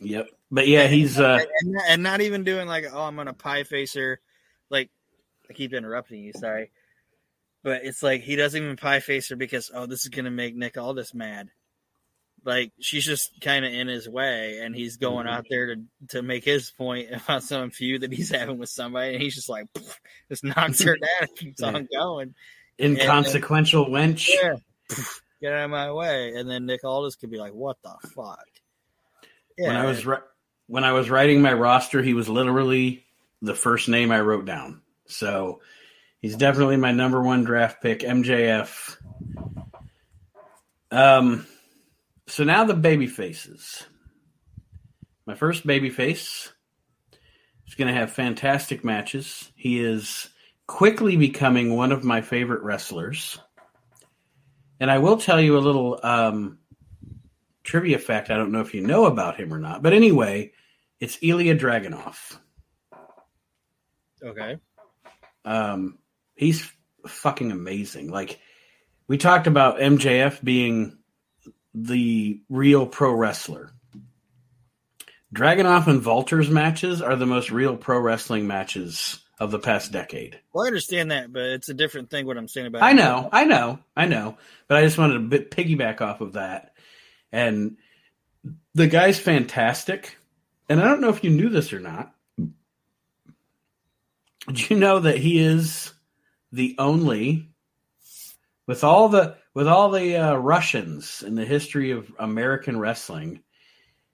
Yep. 0.00 0.28
But 0.50 0.66
yeah, 0.66 0.88
he's 0.88 1.20
uh 1.20 1.38
and, 1.60 1.76
and 1.88 2.02
not 2.02 2.20
even 2.20 2.42
doing 2.42 2.66
like, 2.66 2.86
oh, 2.92 3.02
I'm 3.02 3.14
gonna 3.14 3.32
pie 3.32 3.62
face 3.62 3.94
her. 3.94 4.20
Like, 4.70 4.90
I 5.48 5.52
keep 5.52 5.72
interrupting 5.72 6.24
you, 6.24 6.32
sorry, 6.32 6.70
but 7.62 7.84
it's 7.84 8.02
like 8.02 8.22
he 8.22 8.34
doesn't 8.34 8.60
even 8.62 8.76
pie 8.76 9.00
face 9.00 9.28
her 9.28 9.36
because 9.36 9.70
oh, 9.72 9.86
this 9.86 10.00
is 10.00 10.08
gonna 10.08 10.30
make 10.30 10.56
Nick 10.56 10.76
Aldis 10.76 11.14
mad. 11.14 11.50
Like 12.44 12.72
she's 12.80 13.04
just 13.04 13.40
kind 13.40 13.64
of 13.64 13.72
in 13.72 13.86
his 13.88 14.08
way, 14.08 14.60
and 14.60 14.74
he's 14.74 14.96
going 14.96 15.26
Mhm. 15.26 15.30
out 15.30 15.46
there 15.50 15.74
to 15.74 15.82
to 16.08 16.22
make 16.22 16.44
his 16.44 16.70
point 16.70 17.08
about 17.24 17.42
some 17.42 17.70
feud 17.70 18.00
that 18.02 18.12
he's 18.12 18.30
having 18.30 18.58
with 18.58 18.68
somebody, 18.70 19.14
and 19.14 19.22
he's 19.22 19.34
just 19.34 19.48
like, 19.48 19.66
just 20.28 20.44
knocks 20.44 20.82
her 20.82 20.96
down 21.00 21.10
and 21.28 21.36
keeps 21.36 21.62
on 21.62 21.88
going. 21.92 22.34
inconsequential 22.80 23.86
wench. 23.86 24.28
Yeah, 24.32 24.54
get 25.40 25.52
out 25.52 25.64
of 25.64 25.70
my 25.70 25.92
way, 25.92 26.34
and 26.34 26.48
then 26.48 26.66
Nick 26.66 26.82
Aldis 26.84 27.16
could 27.16 27.30
be 27.30 27.38
like, 27.38 27.52
what 27.52 27.76
the 27.82 27.94
fuck? 28.14 28.44
Yeah, 29.58 29.68
When 29.68 29.76
I 29.76 29.84
was 29.84 30.06
ri- 30.06 30.16
when 30.66 30.84
I 30.84 30.92
was 30.92 31.10
writing 31.10 31.42
my 31.42 31.52
roster, 31.52 32.00
he 32.02 32.14
was 32.14 32.28
literally 32.28 33.04
the 33.42 33.54
first 33.54 33.88
name 33.88 34.10
I 34.12 34.20
wrote 34.20 34.46
down. 34.46 34.80
So 35.06 35.60
he's 36.20 36.36
definitely 36.36 36.76
my 36.78 36.92
number 36.92 37.20
one 37.22 37.44
draft 37.44 37.82
pick, 37.82 38.00
MJF. 38.00 38.96
Um, 40.90 41.46
so 42.30 42.44
now 42.44 42.64
the 42.64 42.74
baby 42.74 43.06
faces. 43.06 43.84
My 45.26 45.34
first 45.34 45.66
baby 45.66 45.90
face 45.90 46.52
is 47.66 47.74
going 47.74 47.88
to 47.88 47.98
have 47.98 48.12
fantastic 48.12 48.84
matches. 48.84 49.50
He 49.54 49.80
is 49.80 50.28
quickly 50.66 51.16
becoming 51.16 51.76
one 51.76 51.92
of 51.92 52.04
my 52.04 52.20
favorite 52.20 52.62
wrestlers. 52.62 53.38
And 54.78 54.90
I 54.90 54.98
will 54.98 55.16
tell 55.16 55.40
you 55.40 55.58
a 55.58 55.60
little 55.60 55.98
um, 56.02 56.58
trivia 57.64 57.98
fact. 57.98 58.30
I 58.30 58.36
don't 58.36 58.52
know 58.52 58.60
if 58.60 58.74
you 58.74 58.80
know 58.80 59.06
about 59.06 59.38
him 59.38 59.52
or 59.52 59.58
not, 59.58 59.82
but 59.82 59.92
anyway, 59.92 60.52
it's 61.00 61.18
Ilya 61.22 61.56
Dragunov. 61.56 62.38
okay. 64.22 64.58
Um, 65.44 65.98
he's 66.36 66.70
fucking 67.06 67.50
amazing. 67.50 68.10
Like 68.10 68.38
we 69.08 69.18
talked 69.18 69.46
about 69.46 69.80
MJF 69.80 70.42
being 70.44 70.99
the 71.74 72.40
real 72.48 72.86
pro 72.86 73.12
wrestler. 73.12 73.72
Dragunov 75.34 75.86
and 75.86 76.04
Walters 76.04 76.50
matches 76.50 77.00
are 77.00 77.14
the 77.14 77.26
most 77.26 77.50
real 77.50 77.76
pro 77.76 77.98
wrestling 78.00 78.46
matches 78.46 79.20
of 79.38 79.50
the 79.50 79.58
past 79.58 79.92
decade. 79.92 80.38
Well, 80.52 80.64
I 80.64 80.66
understand 80.66 81.12
that, 81.12 81.32
but 81.32 81.42
it's 81.42 81.68
a 81.68 81.74
different 81.74 82.10
thing. 82.10 82.26
What 82.26 82.36
I'm 82.36 82.48
saying 82.48 82.66
about 82.66 82.82
I 82.82 82.92
know, 82.92 83.28
I 83.32 83.44
know, 83.44 83.78
I 83.96 84.06
know, 84.06 84.36
but 84.68 84.76
I 84.76 84.82
just 84.82 84.98
wanted 84.98 85.14
to 85.14 85.20
bit 85.20 85.50
piggyback 85.50 86.00
off 86.00 86.20
of 86.20 86.34
that. 86.34 86.74
And 87.32 87.76
the 88.74 88.86
guy's 88.86 89.18
fantastic. 89.18 90.16
And 90.68 90.80
I 90.80 90.84
don't 90.84 91.00
know 91.00 91.08
if 91.08 91.24
you 91.24 91.30
knew 91.30 91.48
this 91.48 91.72
or 91.72 91.80
not. 91.80 92.12
Do 94.46 94.64
you 94.68 94.78
know 94.78 95.00
that 95.00 95.18
he 95.18 95.38
is 95.38 95.92
the 96.52 96.74
only 96.78 97.48
with 98.66 98.84
all 98.84 99.08
the 99.08 99.36
with 99.54 99.66
all 99.66 99.90
the 99.90 100.16
uh, 100.16 100.34
Russians 100.36 101.22
in 101.26 101.34
the 101.34 101.44
history 101.44 101.90
of 101.90 102.12
American 102.18 102.78
wrestling? 102.78 103.42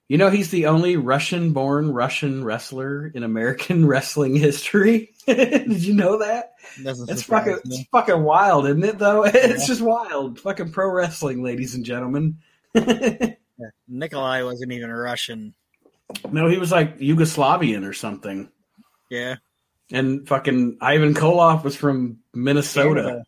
You 0.09 0.17
know 0.17 0.29
he's 0.29 0.51
the 0.51 0.67
only 0.67 0.95
Russian-born 0.95 1.91
Russian 1.91 2.43
wrestler 2.43 3.07
in 3.07 3.23
American 3.23 3.85
wrestling 3.87 4.35
history. 4.35 5.13
Did 5.27 5.83
you 5.83 5.93
know 5.93 6.19
that? 6.19 6.53
It's 6.77 7.23
fucking, 7.23 7.59
me. 7.65 7.79
it's 7.79 7.89
fucking 7.89 8.23
wild, 8.23 8.67
isn't 8.67 8.83
it? 8.83 8.99
Though 8.99 9.23
it's 9.25 9.67
just 9.67 9.81
wild. 9.81 10.39
Fucking 10.39 10.71
pro 10.71 10.89
wrestling, 10.89 11.43
ladies 11.43 11.75
and 11.75 11.83
gentlemen. 11.83 12.37
Nikolai 13.87 14.43
wasn't 14.43 14.71
even 14.71 14.91
Russian. 14.91 15.53
no, 16.31 16.47
he 16.47 16.57
was 16.57 16.71
like 16.71 16.99
Yugoslavian 16.99 17.85
or 17.85 17.91
something, 17.93 18.49
Yeah, 19.09 19.35
and 19.91 20.25
fucking 20.27 20.77
Ivan 20.79 21.15
Koloff 21.15 21.63
was 21.65 21.75
from 21.75 22.19
Minnesota, 22.33 23.23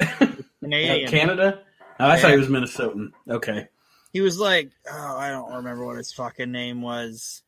Canadian. 0.61 1.07
Uh, 1.07 1.11
Canada. 1.11 1.61
Oh, 1.99 2.07
I 2.07 2.17
thought 2.19 2.31
he 2.31 2.37
was 2.37 2.47
Minnesotan. 2.47 3.11
Okay, 3.29 3.67
he 4.13 4.21
was 4.21 4.39
like, 4.39 4.71
oh, 4.89 5.17
I 5.17 5.29
don't 5.29 5.53
remember 5.53 5.85
what 5.85 5.97
his 5.97 6.13
fucking 6.13 6.51
name 6.51 6.81
was. 6.81 7.43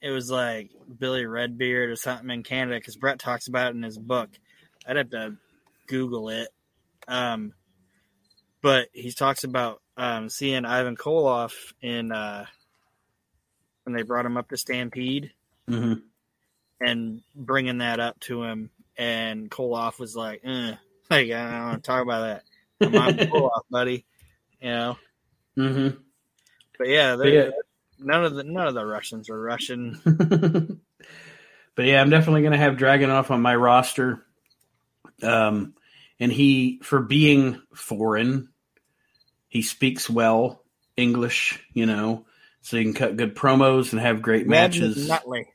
It 0.00 0.10
was 0.10 0.30
like 0.30 0.70
Billy 0.98 1.24
Redbeard 1.24 1.90
or 1.90 1.96
something 1.96 2.30
in 2.30 2.42
Canada 2.42 2.78
because 2.78 2.96
Brett 2.96 3.18
talks 3.18 3.48
about 3.48 3.72
it 3.72 3.76
in 3.76 3.82
his 3.82 3.98
book. 3.98 4.28
I'd 4.86 4.96
have 4.96 5.10
to 5.10 5.36
Google 5.86 6.28
it. 6.28 6.48
Um, 7.08 7.54
but 8.60 8.88
he 8.92 9.12
talks 9.12 9.44
about 9.44 9.80
um, 9.96 10.28
seeing 10.28 10.64
Ivan 10.64 10.96
Koloff 10.96 11.54
in 11.80 12.12
uh, 12.12 12.44
when 13.84 13.94
they 13.94 14.02
brought 14.02 14.26
him 14.26 14.36
up 14.36 14.48
to 14.50 14.56
Stampede. 14.56 15.32
hmm 15.68 15.94
and 16.80 17.22
bringing 17.34 17.78
that 17.78 18.00
up 18.00 18.18
to 18.20 18.42
him, 18.42 18.70
and 18.96 19.50
Koloff 19.50 19.98
was 19.98 20.14
like, 20.16 20.40
eh, 20.44 20.74
"Like 21.10 21.30
I 21.30 21.50
don't 21.50 21.66
want 21.66 21.84
to 21.84 21.86
talk 21.86 22.02
about 22.02 22.20
that. 22.22 22.42
I'm 22.80 22.94
on 22.94 23.14
Koloff, 23.14 23.62
buddy." 23.70 24.04
You 24.60 24.70
know, 24.70 24.98
hmm 25.56 25.88
but 26.78 26.88
yeah, 26.88 27.16
But 27.16 27.32
yeah. 27.32 27.50
none 27.98 28.24
of 28.24 28.34
the 28.34 28.44
none 28.44 28.66
of 28.66 28.74
the 28.74 28.84
Russians 28.84 29.30
are 29.30 29.40
Russian. 29.40 30.00
but 31.74 31.84
yeah, 31.84 32.00
I'm 32.00 32.10
definitely 32.10 32.42
going 32.42 32.52
to 32.52 32.58
have 32.58 32.76
Dragunov 32.76 33.30
on 33.30 33.40
my 33.42 33.54
roster. 33.54 34.24
Um, 35.22 35.74
and 36.18 36.32
he, 36.32 36.80
for 36.82 37.00
being 37.00 37.60
foreign, 37.74 38.48
he 39.48 39.62
speaks 39.62 40.10
well 40.10 40.62
English, 40.96 41.60
you 41.72 41.86
know, 41.86 42.26
so 42.62 42.76
you 42.76 42.84
can 42.84 42.94
cut 42.94 43.16
good 43.16 43.34
promos 43.34 43.92
and 43.92 44.00
have 44.00 44.22
great 44.22 44.46
Red 44.46 44.50
matches. 44.72 45.08
McNutley. 45.08 45.46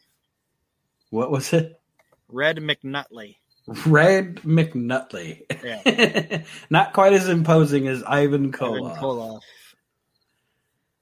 What 1.10 1.32
was 1.32 1.54
it? 1.54 1.80
Red 2.28 2.58
McNutley. 2.58 3.38
Red 3.86 4.38
McNutley. 4.38 5.44
Yeah. 5.64 6.44
Not 6.70 6.94
quite 6.94 7.14
as 7.14 7.28
imposing 7.30 7.88
as 7.88 8.04
Ivan 8.04 8.46
Ivan 8.46 8.52
Koloff. 8.52 8.98
Koloff. 8.98 9.42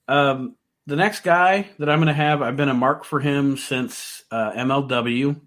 Um, 0.08 0.56
the 0.86 0.96
next 0.96 1.22
guy 1.22 1.70
that 1.80 1.90
I'm 1.90 2.00
going 2.00 2.08
to 2.08 2.14
have, 2.14 2.42
I've 2.42 2.56
been 2.58 2.70
a 2.70 2.74
mark 2.74 3.04
for 3.04 3.20
him 3.20 3.58
since 3.58 4.24
uh, 4.32 4.52
MLW. 4.54 5.40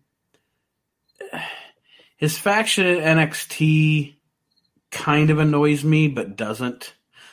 His 2.16 2.36
faction 2.36 2.86
at 2.86 3.16
NXT 3.16 4.16
kind 4.90 5.30
of 5.30 5.38
annoys 5.38 5.82
me, 5.82 6.08
but 6.08 6.36
doesn't. 6.36 6.92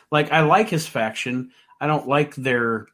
Like, 0.10 0.32
I 0.32 0.42
like 0.44 0.70
his 0.70 0.88
faction. 0.88 1.52
I 1.82 1.88
don't 1.88 2.08
like 2.08 2.34
their 2.36 2.88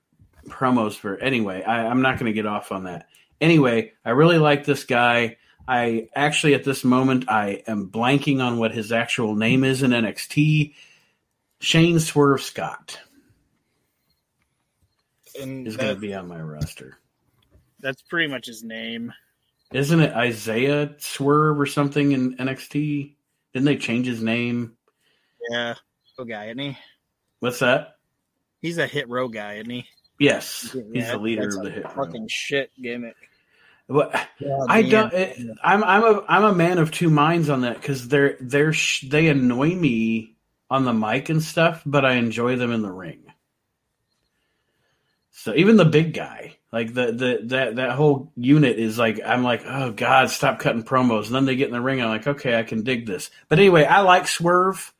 promos 0.47 0.93
for. 0.93 1.17
Anyway, 1.17 1.61
I, 1.61 1.85
I'm 1.85 2.01
not 2.01 2.17
going 2.17 2.31
to 2.31 2.33
get 2.33 2.47
off 2.47 2.71
on 2.71 2.85
that. 2.85 3.07
Anyway, 3.39 3.93
I 4.03 4.11
really 4.11 4.39
like 4.39 4.65
this 4.65 4.85
guy. 4.85 5.37
I 5.67 6.09
actually, 6.15 6.53
at 6.55 6.63
this 6.65 6.83
moment, 6.83 7.29
I 7.29 7.63
am 7.67 7.89
blanking 7.89 8.41
on 8.43 8.57
what 8.57 8.73
his 8.73 8.91
actual 8.91 9.35
name 9.35 9.63
is 9.63 9.81
in 9.83 9.91
NXT. 9.91 10.73
Shane 11.61 11.99
Swerve 11.99 12.41
Scott 12.41 12.99
And 15.39 15.65
is 15.67 15.77
going 15.77 15.95
to 15.95 15.99
be 16.01 16.13
on 16.13 16.27
my 16.27 16.39
roster. 16.41 16.97
that's 17.79 18.01
pretty 18.01 18.27
much 18.31 18.45
his 18.47 18.63
name. 18.63 19.13
Isn't 19.71 20.01
it 20.01 20.13
Isaiah 20.13 20.93
Swerve 20.99 21.59
or 21.59 21.65
something 21.65 22.11
in 22.11 22.35
NXT? 22.37 23.13
Didn't 23.53 23.65
they 23.65 23.77
change 23.77 24.05
his 24.05 24.21
name? 24.21 24.73
Yeah. 25.49 25.75
Oh, 26.19 26.25
guy, 26.25 26.45
isn't 26.47 26.59
he? 26.59 26.77
What's 27.39 27.59
that? 27.59 27.95
He's 28.61 28.77
a 28.77 28.85
hit 28.87 29.09
row 29.09 29.27
guy, 29.29 29.55
isn't 29.55 29.69
he? 29.69 29.85
Yes, 30.19 30.75
he's 30.93 31.07
the 31.09 31.17
leader 31.17 31.47
of 31.47 31.63
the 31.63 31.71
hit. 31.71 31.83
row. 31.85 32.05
Fucking 32.05 32.27
shit 32.29 32.71
gimmick. 32.81 33.15
What? 33.87 34.11
God 34.41 34.67
I 34.69 34.81
don't. 34.83 35.13
It, 35.13 35.57
I'm 35.63 35.83
I'm 35.83 36.03
a 36.03 36.25
I'm 36.27 36.43
a 36.45 36.55
man 36.55 36.77
of 36.77 36.91
two 36.91 37.09
minds 37.09 37.49
on 37.49 37.61
that 37.61 37.75
because 37.81 38.07
they're 38.07 38.37
they're 38.39 38.73
sh- 38.73 39.05
they 39.09 39.27
annoy 39.27 39.75
me 39.75 40.35
on 40.69 40.85
the 40.85 40.93
mic 40.93 41.29
and 41.29 41.43
stuff, 41.43 41.81
but 41.85 42.05
I 42.05 42.13
enjoy 42.13 42.55
them 42.55 42.71
in 42.71 42.81
the 42.81 42.91
ring. 42.91 43.23
So 45.31 45.53
even 45.55 45.75
the 45.75 45.85
big 45.85 46.13
guy, 46.13 46.57
like 46.71 46.93
the 46.93 47.11
the 47.11 47.39
that 47.45 47.75
that 47.75 47.91
whole 47.91 48.31
unit 48.35 48.79
is 48.79 48.97
like 48.97 49.19
I'm 49.25 49.43
like, 49.43 49.63
oh 49.65 49.91
god, 49.91 50.29
stop 50.29 50.59
cutting 50.59 50.83
promos. 50.83 51.27
And 51.27 51.35
then 51.35 51.45
they 51.45 51.55
get 51.55 51.67
in 51.67 51.73
the 51.73 51.81
ring, 51.81 52.01
I'm 52.01 52.09
like, 52.09 52.27
okay, 52.27 52.57
I 52.57 52.63
can 52.63 52.83
dig 52.83 53.05
this. 53.05 53.29
But 53.49 53.59
anyway, 53.59 53.83
I 53.83 54.01
like 54.01 54.27
Swerve. 54.27 54.93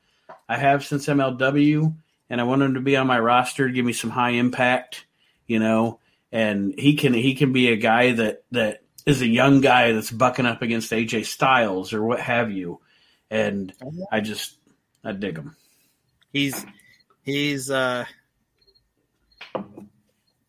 I 0.50 0.58
have 0.58 0.86
since 0.86 1.08
MLW, 1.08 1.96
and 2.30 2.42
I 2.42 2.44
want 2.44 2.62
him 2.62 2.74
to 2.74 2.82
be 2.82 2.98
on 2.98 3.08
my 3.08 3.20
roster 3.20 3.68
to 3.68 3.74
give 3.74 3.86
me 3.86 3.94
some 3.94 4.10
high 4.10 4.32
impact, 4.32 5.06
you 5.48 5.60
know. 5.60 6.00
And 6.34 6.74
he 6.78 6.96
can 6.96 7.14
he 7.14 7.36
can 7.36 7.54
be 7.54 7.70
a 7.70 7.78
guy 7.78 8.12
that 8.14 8.44
that 8.52 8.82
is 9.06 9.22
a 9.22 9.28
young 9.28 9.62
guy 9.62 9.92
that's 9.92 10.12
bucking 10.12 10.46
up 10.46 10.62
against 10.62 10.92
AJ 10.92 11.28
Styles 11.28 11.94
or 11.94 12.04
what 12.04 12.20
have 12.20 12.52
you. 12.52 12.82
And 13.30 13.72
I 14.12 14.20
just 14.20 14.58
I 15.06 15.12
dig 15.12 15.38
him. 15.38 15.56
He's 16.32 16.66
he's 17.22 17.70
uh 17.70 18.06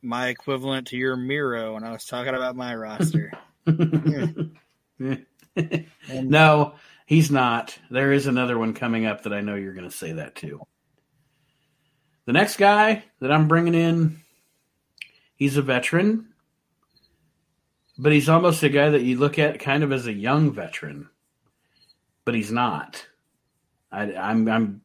my 0.01 0.29
equivalent 0.29 0.89
to 0.89 0.97
your 0.97 1.17
Miro 1.17 1.75
when 1.75 1.85
I 1.85 1.93
was 1.93 2.05
talking 2.05 2.35
about 2.35 2.57
my 2.57 2.75
roster. 2.75 3.33
no, 6.13 6.75
he's 7.07 7.31
not. 7.31 7.79
There 7.91 8.13
is 8.13 8.27
another 8.27 8.59
one 8.59 8.75
coming 8.75 9.07
up 9.07 9.23
that 9.23 9.33
I 9.33 9.41
know 9.41 9.55
you're 9.55 9.75
going 9.75 9.89
to 9.89 9.97
say 9.97 10.13
that 10.13 10.35
too. 10.35 10.61
The 12.27 12.33
next 12.33 12.57
guy 12.57 13.05
that 13.21 13.33
I'm 13.33 13.49
bringing 13.49 13.75
in, 13.75 14.24
he's 15.37 15.57
a 15.57 15.63
veteran, 15.63 16.29
but 17.99 18.13
he's 18.13 18.29
almost 18.29 18.63
a 18.63 18.69
guy 18.69 18.91
that 18.91 19.03
you 19.03 19.19
look 19.19 19.39
at 19.39 19.61
kind 19.61 19.83
of 19.83 19.93
as 19.93 20.07
a 20.07 20.13
young 20.13 20.53
veteran, 20.53 21.09
but 22.25 22.35
he's 22.35 22.53
not. 22.53 23.07
I, 23.91 24.15
I'm 24.15 24.49
I'm 24.49 24.83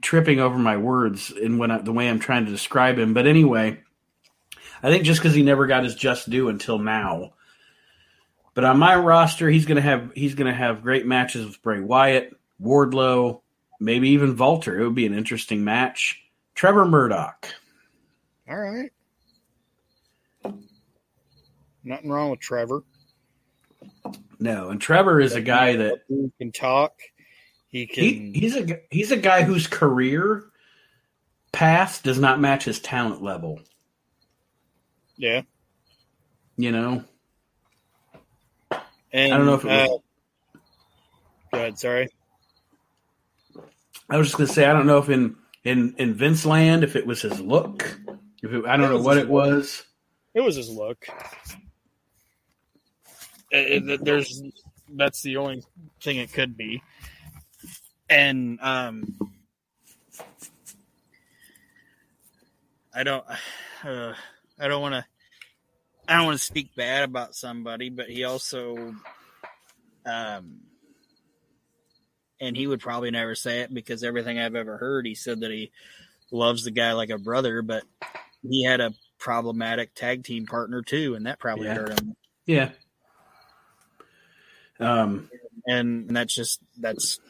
tripping 0.00 0.40
over 0.40 0.58
my 0.58 0.76
words 0.76 1.30
in 1.30 1.58
when 1.58 1.70
I, 1.70 1.78
the 1.78 1.92
way 1.92 2.08
I'm 2.08 2.18
trying 2.18 2.46
to 2.46 2.50
describe 2.50 2.98
him. 2.98 3.14
But 3.14 3.26
anyway, 3.26 3.80
I 4.82 4.90
think 4.90 5.04
just 5.04 5.20
because 5.20 5.34
he 5.34 5.42
never 5.42 5.66
got 5.66 5.84
his 5.84 5.94
just 5.94 6.28
due 6.30 6.48
until 6.48 6.78
now. 6.78 7.34
But 8.54 8.64
on 8.64 8.78
my 8.78 8.96
roster, 8.96 9.48
he's 9.48 9.66
gonna 9.66 9.80
have 9.80 10.12
he's 10.14 10.34
gonna 10.34 10.54
have 10.54 10.82
great 10.82 11.06
matches 11.06 11.46
with 11.46 11.62
Bray 11.62 11.80
Wyatt, 11.80 12.36
Wardlow, 12.60 13.40
maybe 13.80 14.10
even 14.10 14.36
Walter. 14.36 14.78
It 14.78 14.84
would 14.84 14.94
be 14.94 15.06
an 15.06 15.14
interesting 15.14 15.64
match. 15.64 16.22
Trevor 16.54 16.84
Murdoch. 16.84 17.48
All 18.48 18.58
right. 18.58 18.90
Nothing 21.84 22.10
wrong 22.10 22.30
with 22.30 22.40
Trevor. 22.40 22.82
No, 24.38 24.70
and 24.70 24.80
Trevor 24.80 25.20
is 25.20 25.34
a 25.34 25.40
guy 25.40 25.76
that 25.76 26.02
He 26.08 26.30
can 26.38 26.52
talk. 26.52 26.92
He 27.68 27.86
can. 27.86 28.04
he, 28.04 28.32
he's 28.34 28.56
a 28.56 28.80
he's 28.90 29.10
a 29.12 29.16
guy 29.16 29.42
whose 29.42 29.66
career 29.66 30.44
path 31.52 32.02
does 32.02 32.18
not 32.18 32.40
match 32.40 32.64
his 32.64 32.80
talent 32.80 33.22
level. 33.22 33.60
yeah. 35.16 35.42
You 36.56 36.70
know, 36.70 37.02
And 39.10 39.32
I 39.32 39.36
don't 39.36 39.46
know 39.46 39.54
if 39.54 39.64
it 39.64 39.68
was- 39.68 39.88
uh, 39.88 40.56
go 41.52 41.58
ahead. 41.58 41.78
Sorry. 41.78 42.08
I 44.10 44.18
was 44.18 44.26
just 44.28 44.36
gonna 44.36 44.48
say 44.48 44.66
I 44.66 44.72
don't 44.74 44.86
know 44.86 44.98
if 44.98 45.08
in 45.08 45.36
in 45.64 45.94
in 45.96 46.14
Vince 46.14 46.44
Land 46.44 46.84
if 46.84 46.94
it 46.94 47.06
was 47.06 47.22
his 47.22 47.40
look, 47.40 47.98
if 48.42 48.52
it, 48.52 48.66
I 48.66 48.76
don't 48.76 48.90
know 48.90 49.00
what 49.00 49.16
it 49.16 49.28
was. 49.28 49.84
It 50.34 50.40
was 50.42 50.56
his 50.56 50.68
look. 50.68 51.06
It- 53.52 53.88
it- 53.88 54.04
there's 54.04 54.42
that's 54.88 55.22
the 55.22 55.36
only 55.36 55.62
thing 56.02 56.16
it 56.16 56.32
could 56.32 56.56
be, 56.56 56.82
and 58.10 58.58
um, 58.60 59.16
I 62.94 63.02
don't, 63.04 63.24
uh, 63.84 64.14
I 64.58 64.68
don't 64.68 64.82
want 64.82 64.94
to, 64.94 65.04
I 66.08 66.16
don't 66.16 66.26
want 66.26 66.38
to 66.38 66.44
speak 66.44 66.74
bad 66.74 67.04
about 67.04 67.34
somebody, 67.34 67.90
but 67.90 68.08
he 68.08 68.24
also, 68.24 68.94
um, 70.04 70.60
and 72.40 72.56
he 72.56 72.66
would 72.66 72.80
probably 72.80 73.10
never 73.10 73.34
say 73.34 73.60
it 73.60 73.72
because 73.72 74.02
everything 74.02 74.38
I've 74.38 74.56
ever 74.56 74.76
heard, 74.78 75.06
he 75.06 75.14
said 75.14 75.40
that 75.40 75.50
he 75.50 75.70
loves 76.30 76.64
the 76.64 76.70
guy 76.70 76.92
like 76.92 77.10
a 77.10 77.18
brother, 77.18 77.62
but 77.62 77.84
he 78.42 78.64
had 78.64 78.80
a 78.80 78.94
problematic 79.18 79.94
tag 79.94 80.24
team 80.24 80.46
partner 80.46 80.82
too, 80.82 81.14
and 81.14 81.26
that 81.26 81.38
probably 81.38 81.68
Yeah. 81.68 81.74
hurt 81.74 82.00
him. 82.00 82.16
Yeah. 82.46 82.70
Um. 84.82 85.30
And 85.66 86.14
that's 86.14 86.34
just 86.34 86.60
that's 86.78 87.20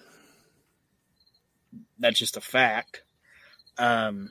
that's 1.99 2.19
just 2.19 2.37
a 2.37 2.41
fact. 2.41 3.03
Um, 3.79 4.31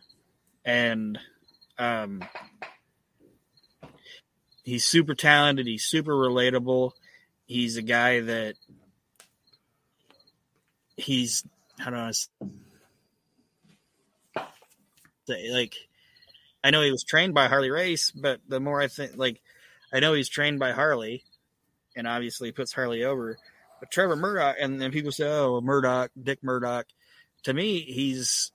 and 0.65 1.17
um, 1.78 2.24
he's 4.63 4.86
super 4.86 5.15
talented. 5.15 5.65
He's 5.65 5.86
super 5.86 6.13
relatable. 6.13 6.91
He's 7.45 7.78
a 7.78 7.82
guy 7.82 8.22
that 8.22 8.55
he's 10.95 11.43
how 11.80 11.89
do 11.89 11.97
I 11.97 12.11
say 12.11 12.32
like 15.51 15.76
I 16.63 16.69
know 16.69 16.82
he 16.82 16.91
was 16.91 17.03
trained 17.03 17.34
by 17.34 17.47
Harley 17.47 17.72
Race, 17.72 18.11
but 18.11 18.39
the 18.47 18.59
more 18.59 18.80
I 18.82 18.88
think 18.88 19.17
like 19.17 19.41
I 19.91 19.99
know 19.99 20.13
he's 20.13 20.30
trained 20.30 20.59
by 20.59 20.72
Harley, 20.72 21.24
and 21.95 22.07
obviously 22.07 22.51
puts 22.51 22.73
Harley 22.73 23.03
over. 23.03 23.37
But 23.79 23.91
Trevor 23.91 24.15
Murdoch, 24.15 24.55
and 24.59 24.79
then 24.81 24.91
people 24.91 25.11
say, 25.11 25.27
"Oh, 25.27 25.59
Murdoch, 25.61 26.11
Dick 26.21 26.43
Murdoch." 26.43 26.85
To 27.43 27.53
me, 27.53 27.79
he's 27.81 28.51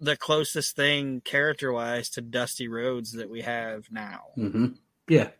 the 0.00 0.16
closest 0.16 0.76
thing 0.76 1.20
character-wise 1.22 2.08
to 2.10 2.20
Dusty 2.20 2.68
Rhodes 2.68 3.12
that 3.12 3.28
we 3.28 3.42
have 3.42 3.86
now. 3.90 4.26
mhm. 4.36 4.76
Yeah. 5.08 5.30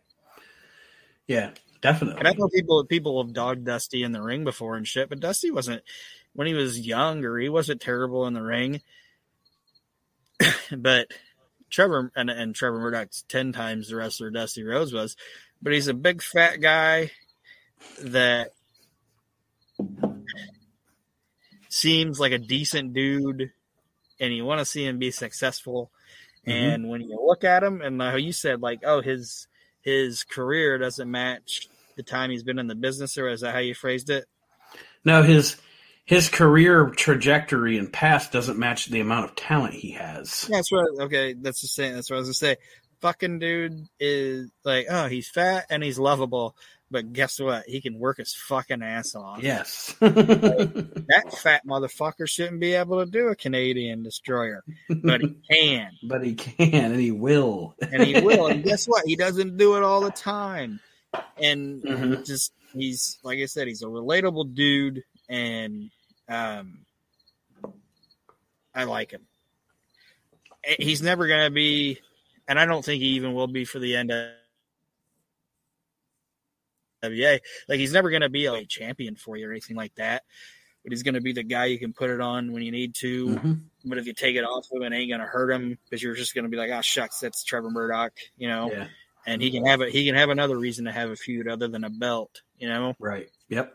Yeah. 1.28 1.50
Definitely. 1.80 2.18
And 2.18 2.26
I 2.26 2.32
know 2.32 2.48
people 2.48 2.84
people 2.84 3.22
have 3.22 3.32
dogged 3.32 3.64
Dusty 3.64 4.02
in 4.02 4.10
the 4.10 4.20
ring 4.22 4.42
before 4.42 4.74
and 4.76 4.86
shit, 4.88 5.08
but 5.08 5.20
Dusty 5.20 5.52
wasn't 5.52 5.82
when 6.32 6.48
he 6.48 6.54
was 6.54 6.80
younger. 6.80 7.38
He 7.38 7.48
wasn't 7.48 7.80
terrible 7.80 8.26
in 8.26 8.34
the 8.34 8.42
ring, 8.42 8.80
but 10.76 11.08
Trevor 11.70 12.10
and, 12.16 12.30
and 12.30 12.52
Trevor 12.54 12.80
Murdoch's 12.80 13.22
ten 13.28 13.52
times 13.52 13.88
the 13.88 13.96
wrestler 13.96 14.30
Dusty 14.30 14.64
Rhodes 14.64 14.92
was, 14.92 15.16
but 15.62 15.72
he's 15.72 15.86
a 15.86 15.94
big 15.94 16.20
fat 16.20 16.56
guy 16.56 17.12
that 18.02 18.52
seems 21.68 22.18
like 22.18 22.32
a 22.32 22.38
decent 22.38 22.92
dude, 22.94 23.52
and 24.20 24.34
you 24.34 24.44
want 24.44 24.60
to 24.60 24.64
see 24.64 24.84
him 24.84 24.98
be 24.98 25.10
successful. 25.10 25.90
Mhm. 26.46 26.52
And 26.52 26.88
when 26.88 27.02
you 27.02 27.18
look 27.24 27.44
at 27.44 27.62
him, 27.62 27.80
and 27.82 28.00
how 28.00 28.16
you 28.16 28.32
said 28.32 28.60
like, 28.60 28.80
oh, 28.84 29.00
his 29.00 29.46
his 29.80 30.24
career 30.24 30.78
doesn't 30.78 31.10
match 31.10 31.68
the 31.96 32.02
time 32.02 32.30
he's 32.30 32.42
been 32.42 32.58
in 32.58 32.66
the 32.66 32.74
business, 32.74 33.18
or 33.18 33.28
is 33.28 33.40
that 33.40 33.52
how 33.54 33.60
you 33.60 33.74
phrased 33.74 34.10
it? 34.10 34.26
No, 35.04 35.22
his 35.22 35.56
his 36.04 36.28
career 36.28 36.88
trajectory 36.90 37.76
and 37.76 37.92
past 37.92 38.32
doesn't 38.32 38.58
match 38.58 38.86
the 38.86 39.00
amount 39.00 39.26
of 39.26 39.36
talent 39.36 39.74
he 39.74 39.90
has. 39.92 40.46
That's 40.48 40.72
what. 40.72 40.88
Okay, 41.00 41.34
that's 41.34 41.60
the 41.60 41.68
same. 41.68 41.94
That's 41.94 42.08
what 42.10 42.16
I 42.16 42.20
was 42.20 42.28
gonna 42.28 42.34
say. 42.34 42.56
Fucking 43.00 43.38
dude 43.38 43.86
is 44.00 44.50
like, 44.64 44.86
oh, 44.90 45.06
he's 45.06 45.28
fat 45.28 45.66
and 45.70 45.84
he's 45.84 45.98
lovable, 45.98 46.56
but 46.90 47.12
guess 47.12 47.38
what? 47.38 47.64
He 47.66 47.80
can 47.80 47.98
work 47.98 48.16
his 48.18 48.34
fucking 48.34 48.82
ass 48.82 49.14
off. 49.14 49.42
Yes. 49.42 49.94
That 50.00 51.38
fat 51.42 51.66
motherfucker 51.66 52.28
shouldn't 52.28 52.60
be 52.60 52.74
able 52.74 53.04
to 53.04 53.10
do 53.10 53.28
a 53.28 53.36
Canadian 53.36 54.02
destroyer, 54.02 54.64
but 55.02 55.20
he 55.20 55.34
can, 55.50 55.90
but 56.02 56.24
he 56.24 56.34
can 56.34 56.92
and 56.92 57.00
he 57.00 57.10
will. 57.10 57.74
and 57.92 58.02
he 58.02 58.20
will. 58.20 58.46
And 58.46 58.64
guess 58.64 58.86
what? 58.86 59.04
He 59.06 59.16
doesn't 59.24 59.56
do 59.56 59.76
it 59.76 59.82
all 59.82 60.00
the 60.00 60.10
time, 60.10 60.80
and 61.40 61.82
Mhm. 61.82 62.24
just 62.26 62.52
he's 62.72 63.18
like 63.22 63.38
I 63.38 63.46
said, 63.46 63.66
he's 63.68 63.82
a 63.82 63.86
relatable 63.86 64.54
dude, 64.54 65.04
and 65.28 65.90
um, 66.28 66.78
I 68.74 68.84
like 68.84 69.10
him. 69.10 69.26
Eh, 70.64 70.76
He's 70.78 71.02
never 71.02 71.26
gonna 71.28 71.50
be, 71.50 72.00
and 72.46 72.58
I 72.58 72.64
don't 72.66 72.84
think 72.84 73.02
he 73.02 73.10
even 73.10 73.32
will 73.34 73.46
be 73.46 73.64
for 73.64 73.78
the 73.78 73.96
end 73.96 74.10
of. 74.10 74.30
WA. 77.02 77.38
Like 77.68 77.78
he's 77.78 77.92
never 77.92 78.10
going 78.10 78.22
to 78.22 78.28
be 78.28 78.46
a 78.46 78.64
champion 78.64 79.16
for 79.16 79.36
you 79.36 79.48
or 79.48 79.50
anything 79.50 79.76
like 79.76 79.94
that, 79.96 80.24
but 80.82 80.92
he's 80.92 81.02
going 81.02 81.14
to 81.14 81.20
be 81.20 81.32
the 81.32 81.42
guy 81.42 81.66
you 81.66 81.78
can 81.78 81.92
put 81.92 82.10
it 82.10 82.20
on 82.20 82.52
when 82.52 82.62
you 82.62 82.72
need 82.72 82.94
to. 82.96 83.28
Mhm. 83.28 83.60
But 83.84 83.98
if 83.98 84.06
you 84.06 84.12
take 84.12 84.36
it 84.36 84.44
off 84.44 84.66
him, 84.70 84.82
it 84.82 84.92
ain't 84.92 85.10
going 85.10 85.20
to 85.20 85.26
hurt 85.26 85.50
him 85.50 85.78
because 85.84 86.02
you're 86.02 86.14
just 86.14 86.34
going 86.34 86.44
to 86.44 86.50
be 86.50 86.56
like, 86.56 86.70
oh 86.70 86.80
shucks, 86.80 87.20
that's 87.20 87.44
Trevor 87.44 87.70
Murdoch," 87.70 88.12
you 88.36 88.48
know. 88.48 88.70
Yeah. 88.70 88.86
And 89.26 89.42
he 89.42 89.50
can 89.50 89.66
have 89.66 89.82
it. 89.82 89.90
He 89.90 90.06
can 90.06 90.14
have 90.14 90.30
another 90.30 90.56
reason 90.56 90.86
to 90.86 90.92
have 90.92 91.10
a 91.10 91.16
feud 91.16 91.48
other 91.48 91.68
than 91.68 91.84
a 91.84 91.90
belt, 91.90 92.40
you 92.58 92.68
know. 92.68 92.94
Right. 92.98 93.28
Yep. 93.48 93.74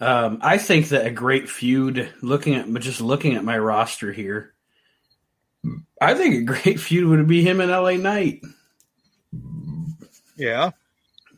Um, 0.00 0.38
I 0.42 0.58
think 0.58 0.88
that 0.88 1.06
a 1.06 1.10
great 1.10 1.48
feud, 1.48 2.12
looking 2.22 2.54
at 2.54 2.72
just 2.80 3.00
looking 3.00 3.34
at 3.34 3.44
my 3.44 3.58
roster 3.58 4.12
here, 4.12 4.54
I 6.00 6.14
think 6.14 6.34
a 6.34 6.42
great 6.42 6.80
feud 6.80 7.08
would 7.08 7.26
be 7.26 7.42
him 7.42 7.60
and 7.60 7.70
LA 7.70 7.92
Knight. 7.92 8.42
Yeah. 10.36 10.70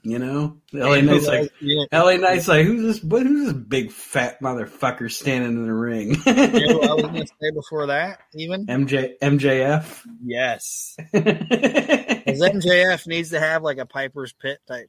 You 0.03 0.19
know, 0.19 0.57
LA 0.73 1.03
Knight's 1.03 1.27
like 1.27 1.53
you 1.61 1.87
LA 1.93 2.17
Knight's 2.17 2.49
like 2.49 2.65
who's 2.65 2.83
this? 2.83 3.05
What 3.05 3.27
who's 3.27 3.53
this 3.53 3.63
big 3.63 3.93
fat 3.93 4.41
motherfucker 4.41 5.11
standing 5.11 5.51
in 5.53 5.67
the 5.67 5.73
ring? 5.75 6.13
know 6.13 6.79
what 6.79 6.91
I 6.91 6.95
was 6.95 7.29
to 7.29 7.35
say 7.41 7.51
before 7.53 7.87
that, 7.89 8.21
even 8.35 8.67
MJ 8.67 9.19
MJF. 9.21 10.07
yes, 10.25 10.97
because 11.13 12.41
MJF 12.41 13.07
needs 13.07 13.31
to 13.31 13.41
have 13.41 13.63
like 13.63 13.77
a 13.79 13.85
Piper's 13.87 14.33
Pit 14.33 14.61
type 14.67 14.89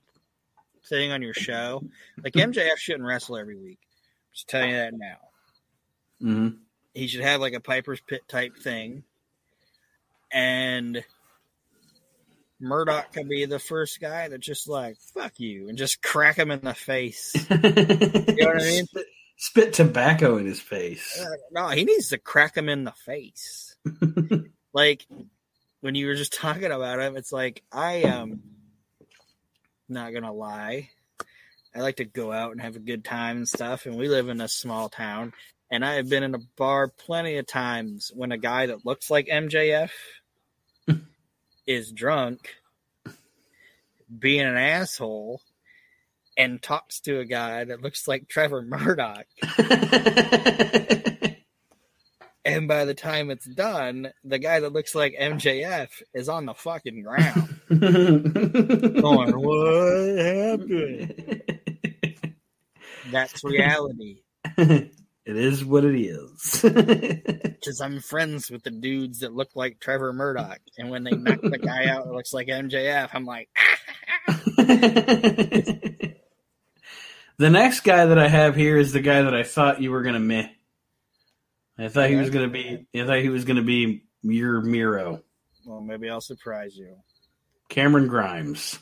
thing 0.88 1.12
on 1.12 1.22
your 1.22 1.34
show. 1.34 1.84
Like 2.24 2.34
MJF 2.34 2.78
shouldn't 2.78 3.06
wrestle 3.06 3.38
every 3.38 3.58
week. 3.58 3.80
I'm 3.82 4.34
Just 4.34 4.48
telling 4.48 4.70
you 4.70 4.76
that 4.78 4.94
now. 4.94 5.18
hmm 6.22 6.48
he 6.94 7.08
should 7.08 7.22
have 7.22 7.40
like 7.42 7.54
a 7.54 7.60
Piper's 7.62 8.02
Pit 8.02 8.22
type 8.28 8.58
thing. 8.58 9.04
And 10.32 11.04
Murdoch 12.62 13.12
could 13.12 13.28
be 13.28 13.46
the 13.46 13.60
first 13.60 14.00
guy 14.00 14.28
that 14.28 14.40
just 14.40 14.68
like, 14.68 14.98
fuck 15.14 15.34
you, 15.38 15.68
and 15.68 15.78
just 15.78 16.02
crack 16.02 16.38
him 16.38 16.52
in 16.52 16.62
the 16.62 16.76
face. 16.76 17.34
you 17.50 17.58
know 17.58 18.48
what 18.48 18.62
I 18.62 18.66
mean? 18.66 18.86
Spit, 18.86 19.06
spit 19.38 19.74
tobacco 19.74 20.38
in 20.38 20.46
his 20.46 20.60
face. 20.60 21.20
Uh, 21.20 21.38
no, 21.52 21.68
he 21.70 21.84
needs 21.84 22.10
to 22.10 22.20
crack 22.20 22.56
him 22.56 22.70
in 22.70 22.84
the 22.84 22.94
face. 23.06 23.76
like 24.74 25.06
when 25.82 25.96
you 25.96 26.06
were 26.06 26.16
just 26.16 26.34
talking 26.34 26.72
about 26.72 27.00
him, 27.00 27.18
it's 27.18 27.32
like 27.32 27.64
I 27.72 28.04
am 28.04 28.44
not 29.90 30.14
gonna 30.14 30.34
lie. 30.34 30.90
I 31.76 31.80
like 31.80 31.98
to 31.98 32.06
go 32.06 32.32
out 32.32 32.52
and 32.52 32.62
have 32.62 32.76
a 32.76 32.80
good 32.80 33.04
time 33.04 33.38
and 33.38 33.48
stuff, 33.48 33.86
and 33.86 33.98
we 33.98 34.08
live 34.08 34.30
in 34.30 34.40
a 34.40 34.48
small 34.48 34.90
town. 34.90 35.34
And 35.72 35.86
I 35.86 35.94
have 35.94 36.10
been 36.10 36.24
in 36.24 36.36
a 36.36 36.42
bar 36.58 36.90
plenty 36.90 37.38
of 37.38 37.48
times 37.48 38.12
when 38.14 38.34
a 38.34 38.38
guy 38.38 38.66
that 38.66 38.86
looks 38.86 39.10
like 39.10 39.28
MJF 39.28 39.92
is 41.66 41.92
drunk, 41.92 42.56
being 44.18 44.42
an 44.42 44.58
asshole, 44.58 45.42
and 46.38 46.62
talks 46.62 47.00
to 47.02 47.20
a 47.20 47.26
guy 47.26 47.64
that 47.64 47.82
looks 47.82 48.08
like 48.08 48.28
Trevor 48.28 48.62
Murdoch. 48.62 49.26
And 52.44 52.68
by 52.68 52.86
the 52.86 52.96
time 52.96 53.30
it's 53.30 53.46
done, 53.46 54.12
the 54.24 54.40
guy 54.40 54.60
that 54.60 54.74
looks 54.74 54.96
like 54.96 55.16
MJF 55.20 55.90
is 56.14 56.28
on 56.28 56.46
the 56.46 56.56
fucking 56.56 57.04
ground. 57.04 57.60
going, 57.70 59.32
what 59.40 60.18
happened? 60.18 61.44
That's 63.12 63.44
reality. 63.44 64.22
It 65.26 65.38
is 65.38 65.64
what 65.66 65.86
it 65.86 66.00
is. 66.00 66.66
Because 67.62 67.80
I'm 67.80 68.00
friends 68.00 68.50
with 68.50 68.64
the 68.64 68.72
dudes 68.72 69.20
that 69.20 69.36
look 69.36 69.50
like 69.54 69.80
Trevor 69.80 70.14
Murdoch. 70.14 70.58
And 70.80 70.90
when 70.90 71.04
they 71.04 71.12
knock 71.12 71.42
the 71.44 71.60
guy 71.60 71.86
out 71.86 72.06
that 72.06 72.12
looks 72.12 72.34
like 72.34 72.48
MJF, 72.48 73.10
I'm 73.14 73.24
like, 73.24 73.50
the 74.58 76.16
next 77.38 77.82
guy 77.82 78.08
that 78.08 78.18
I 78.18 78.28
have 78.28 78.56
here 78.56 78.78
is 78.78 78.94
the 78.94 79.00
guy 79.00 79.22
that 79.22 79.36
I 79.36 79.44
thought 79.44 79.80
you 79.80 79.92
were 79.92 80.02
gonna 80.02 80.20
meh. 80.20 80.50
I 81.78 81.88
thought 81.90 82.10
he 82.10 82.16
was 82.16 82.32
gonna 82.32 82.48
be. 82.48 82.88
I 82.96 83.06
thought 83.06 83.20
he 83.20 83.30
was 83.30 83.46
gonna 83.46 83.62
be 83.62 84.06
your 84.24 84.62
Miro, 84.62 85.22
well, 85.66 85.82
maybe 85.82 86.10
I'll 86.10 86.22
surprise 86.22 86.76
you. 86.76 86.96
Cameron 87.70 88.08
Grimes. 88.08 88.80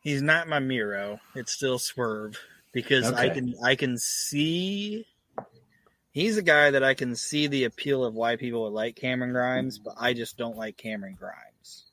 He's 0.00 0.22
not 0.22 0.48
my 0.48 0.58
Miro. 0.58 1.20
It's 1.34 1.52
still 1.52 1.78
Swerve 1.78 2.38
because 2.72 3.10
I 3.12 3.28
can 3.30 3.54
I 3.64 3.74
can 3.74 3.98
see 3.98 5.06
he's 6.12 6.36
a 6.36 6.42
guy 6.42 6.70
that 6.70 6.82
I 6.84 6.94
can 6.94 7.16
see 7.16 7.46
the 7.46 7.64
appeal 7.64 8.04
of 8.04 8.14
why 8.14 8.36
people 8.36 8.62
would 8.64 8.72
like 8.72 8.96
Cameron 8.96 9.32
Grimes, 9.32 9.78
but 9.78 9.94
I 9.98 10.12
just 10.12 10.36
don't 10.38 10.56
like 10.56 10.76
Cameron 10.76 11.16
Grimes. 11.18 11.84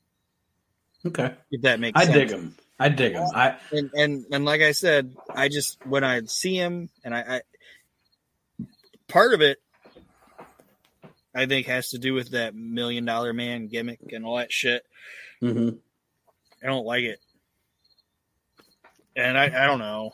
Okay, 1.04 1.34
If 1.50 1.62
that 1.62 1.78
makes 1.78 2.00
I 2.00 2.04
sense. 2.04 2.14
dig 2.16 2.30
him. 2.30 2.56
I 2.78 2.88
dig 2.88 3.12
him. 3.12 3.24
I 3.34 3.56
And 3.72 3.90
and 3.94 4.24
and 4.32 4.44
like 4.44 4.60
I 4.60 4.72
said, 4.72 5.14
I 5.30 5.48
just 5.48 5.84
when 5.86 6.04
I 6.04 6.22
see 6.22 6.56
him 6.56 6.88
and 7.04 7.14
I, 7.14 7.20
I 7.20 7.40
part 9.08 9.32
of 9.34 9.40
it 9.40 9.58
I 11.34 11.46
think 11.46 11.66
has 11.66 11.90
to 11.90 11.98
do 11.98 12.14
with 12.14 12.30
that 12.30 12.54
million 12.54 13.04
dollar 13.04 13.32
man 13.32 13.68
gimmick 13.68 14.00
and 14.12 14.24
all 14.24 14.36
that 14.38 14.52
shit. 14.52 14.84
mhm. 15.42 15.78
I 16.62 16.66
don't 16.66 16.86
like 16.86 17.04
it. 17.04 17.20
And 19.16 19.38
I, 19.38 19.44
I 19.46 19.66
don't 19.66 19.78
know. 19.78 20.12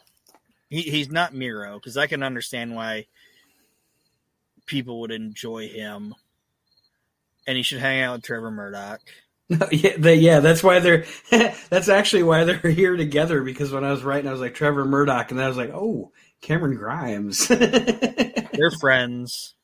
He, 0.70 0.82
he's 0.82 1.10
not 1.10 1.34
Miro 1.34 1.74
because 1.74 1.96
I 1.96 2.06
can 2.06 2.22
understand 2.22 2.74
why 2.74 3.06
people 4.66 5.00
would 5.00 5.10
enjoy 5.10 5.68
him. 5.68 6.14
And 7.46 7.56
he 7.56 7.62
should 7.62 7.80
hang 7.80 8.00
out 8.00 8.14
with 8.14 8.22
Trevor 8.22 8.52
Murdoch. 8.52 9.00
yeah, 9.72 9.96
they, 9.98 10.16
yeah, 10.16 10.40
that's 10.40 10.62
why 10.62 10.78
they're. 10.78 11.04
that's 11.68 11.88
actually 11.88 12.22
why 12.22 12.44
they're 12.44 12.58
here 12.70 12.96
together. 12.96 13.42
Because 13.42 13.72
when 13.72 13.84
I 13.84 13.90
was 13.90 14.04
writing, 14.04 14.28
I 14.28 14.32
was 14.32 14.40
like 14.40 14.54
Trevor 14.54 14.84
Murdoch, 14.84 15.30
and 15.30 15.38
then 15.38 15.44
I 15.44 15.48
was 15.48 15.56
like, 15.56 15.72
oh, 15.74 16.12
Cameron 16.40 16.76
Grimes. 16.76 17.48
they're 17.48 18.48
They're 18.52 18.70
friends. 18.80 19.54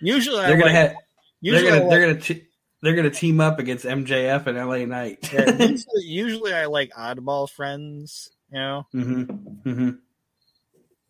Usually, 0.00 0.40
I 0.40 0.50
gonna 0.50 0.64
like, 0.64 0.72
have. 0.72 0.94
They're 1.42 1.62
gonna. 1.62 1.88
They're 1.88 2.00
gonna. 2.00 2.20
T- 2.20 2.46
they're 2.82 2.94
gonna 2.94 3.10
team 3.10 3.40
up 3.40 3.58
against 3.58 3.84
MJF 3.84 4.46
and 4.46 4.56
LA 4.56 4.86
Knight. 4.86 5.30
yeah, 5.32 5.50
usually, 5.50 6.02
usually 6.04 6.54
I 6.54 6.66
like 6.66 6.92
oddball 6.92 7.48
friends, 7.48 8.30
you 8.52 8.58
know. 8.58 8.86
hmm 8.92 9.22
hmm 9.22 9.90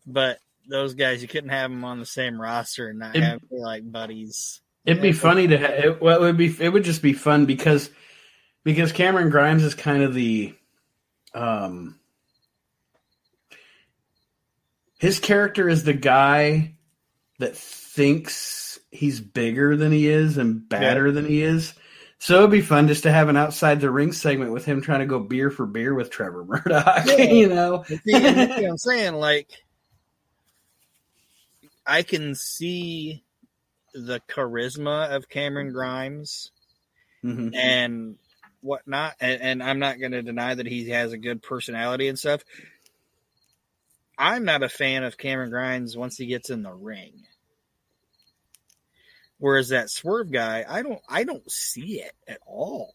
But 0.05 0.39
those 0.69 0.93
guys, 0.93 1.21
you 1.21 1.27
couldn't 1.27 1.49
have 1.49 1.69
them 1.71 1.83
on 1.83 1.99
the 1.99 2.05
same 2.05 2.39
roster 2.39 2.89
and 2.89 2.99
not 2.99 3.15
It- 3.15 3.23
have 3.23 3.41
like 3.51 3.89
buddies. 3.91 4.61
It'd 4.83 5.01
be 5.01 5.11
funny 5.11 5.47
to. 5.47 5.57
have. 5.59 5.69
it, 5.71 6.01
well, 6.01 6.17
it 6.17 6.21
would 6.21 6.37
be. 6.37 6.55
It 6.59 6.69
would 6.69 6.83
just 6.83 7.03
be 7.03 7.13
fun 7.13 7.45
because 7.45 7.91
because 8.63 8.91
Cameron 8.91 9.29
Grimes 9.29 9.63
is 9.63 9.75
kind 9.75 10.01
of 10.01 10.15
the. 10.15 10.55
Um, 11.35 11.99
his 14.99 15.19
character 15.19 15.69
is 15.69 15.83
the 15.83 15.93
guy 15.93 16.75
that 17.39 17.55
thinks 17.55 18.79
he's 18.89 19.19
bigger 19.21 19.75
than 19.77 19.91
he 19.91 20.07
is 20.07 20.37
and 20.37 20.67
badder 20.67 21.11
than 21.11 21.25
he 21.25 21.41
is. 21.43 21.73
So 22.23 22.37
it'd 22.37 22.51
be 22.51 22.61
fun 22.61 22.87
just 22.87 23.01
to 23.03 23.11
have 23.11 23.29
an 23.29 23.35
outside 23.35 23.81
the 23.81 23.89
ring 23.89 24.11
segment 24.11 24.51
with 24.51 24.63
him 24.63 24.79
trying 24.79 24.99
to 24.99 25.07
go 25.07 25.17
beer 25.19 25.49
for 25.49 25.65
beer 25.65 25.95
with 25.95 26.11
Trevor 26.11 26.45
Murdoch. 26.45 27.03
Yeah. 27.07 27.17
you 27.17 27.49
know, 27.49 27.83
See, 27.83 27.97
and 28.13 28.23
that's 28.37 28.61
what 28.61 28.63
I'm 28.69 28.77
saying, 28.77 29.13
like, 29.15 29.49
I 31.83 32.03
can 32.03 32.35
see 32.35 33.23
the 33.95 34.21
charisma 34.29 35.15
of 35.15 35.29
Cameron 35.29 35.71
Grimes 35.73 36.51
Mhm. 37.23 37.55
and 37.55 38.15
whatnot, 38.61 39.15
and, 39.19 39.41
and 39.41 39.63
I'm 39.63 39.79
not 39.79 39.99
going 39.99 40.11
to 40.11 40.21
deny 40.21 40.53
that 40.53 40.67
he 40.67 40.89
has 40.89 41.13
a 41.13 41.17
good 41.17 41.41
personality 41.41 42.07
and 42.07 42.19
stuff. 42.19 42.43
I'm 44.15 44.45
not 44.45 44.61
a 44.61 44.69
fan 44.69 45.03
of 45.03 45.17
Cameron 45.17 45.49
Grimes 45.49 45.97
once 45.97 46.17
he 46.17 46.27
gets 46.27 46.51
in 46.51 46.61
the 46.61 46.71
ring. 46.71 47.13
Whereas 49.41 49.69
that 49.69 49.89
swerve 49.89 50.31
guy, 50.31 50.63
I 50.69 50.83
don't 50.83 51.01
I 51.09 51.23
don't 51.23 51.49
see 51.51 51.99
it 52.01 52.13
at 52.27 52.37
all. 52.45 52.93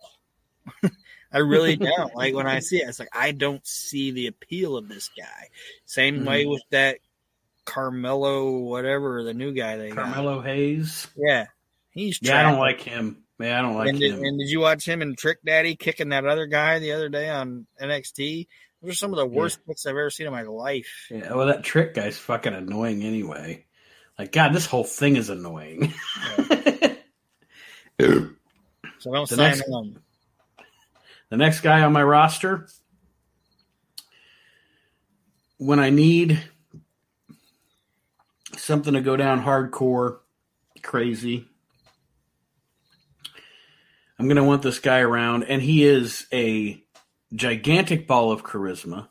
I 1.33 1.39
really 1.39 1.75
don't. 1.77 2.15
like 2.15 2.35
when 2.35 2.47
I 2.47 2.61
see 2.61 2.79
it, 2.79 2.89
it's 2.89 3.01
like 3.01 3.09
I 3.13 3.33
don't 3.33 3.67
see 3.67 4.13
the 4.13 4.29
appeal 4.29 4.77
of 4.77 4.89
this 4.89 5.11
guy. 5.19 5.49
Same 5.87 6.21
Mhm. 6.21 6.27
way 6.29 6.47
with 6.47 6.63
that 6.71 6.99
Carmelo, 7.65 8.59
whatever 8.59 9.25
the 9.25 9.35
new 9.35 9.53
guy 9.53 9.77
they 9.77 9.91
got. 9.91 10.05
Carmelo 10.05 10.41
Hayes. 10.41 11.09
Yeah, 11.17 11.47
he's 11.91 12.21
Yeah, 12.23 12.39
I 12.39 12.43
don't 12.45 12.61
like 12.61 12.81
him. 12.81 13.25
Yeah, 13.41 13.59
I 13.59 13.63
don't 13.63 13.75
like 13.75 13.89
and, 13.89 13.99
did, 13.99 14.13
him. 14.13 14.23
and 14.23 14.39
did 14.39 14.49
you 14.49 14.61
watch 14.61 14.87
him 14.87 15.03
and 15.03 15.19
Trick 15.19 15.39
Daddy 15.45 15.75
kicking 15.77 16.11
that 16.11 16.25
other 16.27 16.47
guy 16.47 16.79
the 16.79 16.93
other 16.93 17.09
day 17.09 17.29
on 17.29 17.67
NXT? 17.83 18.47
Those 18.81 18.93
are 18.93 18.95
some 18.95 19.13
of 19.13 19.17
the 19.17 19.27
worst 19.27 19.59
kicks 19.67 19.85
I've 19.85 19.91
ever 19.91 20.11
seen 20.11 20.27
in 20.29 20.33
my 20.33 20.43
life. 20.43 21.09
Yeah, 21.11 21.35
well, 21.35 21.49
that 21.49 21.65
trick 21.65 21.93
guy's 21.95 22.17
fucking 22.19 22.55
annoying 22.55 23.03
anyway. 23.03 23.66
Like, 24.19 24.33
God, 24.33 24.53
this 24.55 24.67
whole 24.67 24.85
thing 24.85 25.17
is 25.17 25.29
annoying. 25.31 25.93
So 28.99 29.13
don't 29.13 29.29
The 29.29 29.37
sign 29.37 29.51
next- 29.51 29.69
him. 29.69 30.03
the 31.31 31.37
next 31.37 31.61
guy 31.61 31.83
on 31.83 31.93
my 31.93 32.03
roster, 32.03 32.67
when 35.59 35.79
I 35.79 35.91
need 35.91 36.43
something 38.57 38.95
to 38.95 39.01
go 39.01 39.17
down 39.17 39.43
hardcore, 39.43 40.19
crazy, 40.83 41.47
I'm 44.19 44.27
going 44.27 44.37
to 44.37 44.45
want 44.45 44.63
this 44.63 44.79
guy 44.81 44.99
around. 45.01 45.45
And 45.45 45.63
he 45.63 45.85
is 45.85 46.27
a 46.33 46.83
gigantic 47.35 48.07
ball 48.07 48.33
of 48.33 48.43
charisma. 48.43 49.09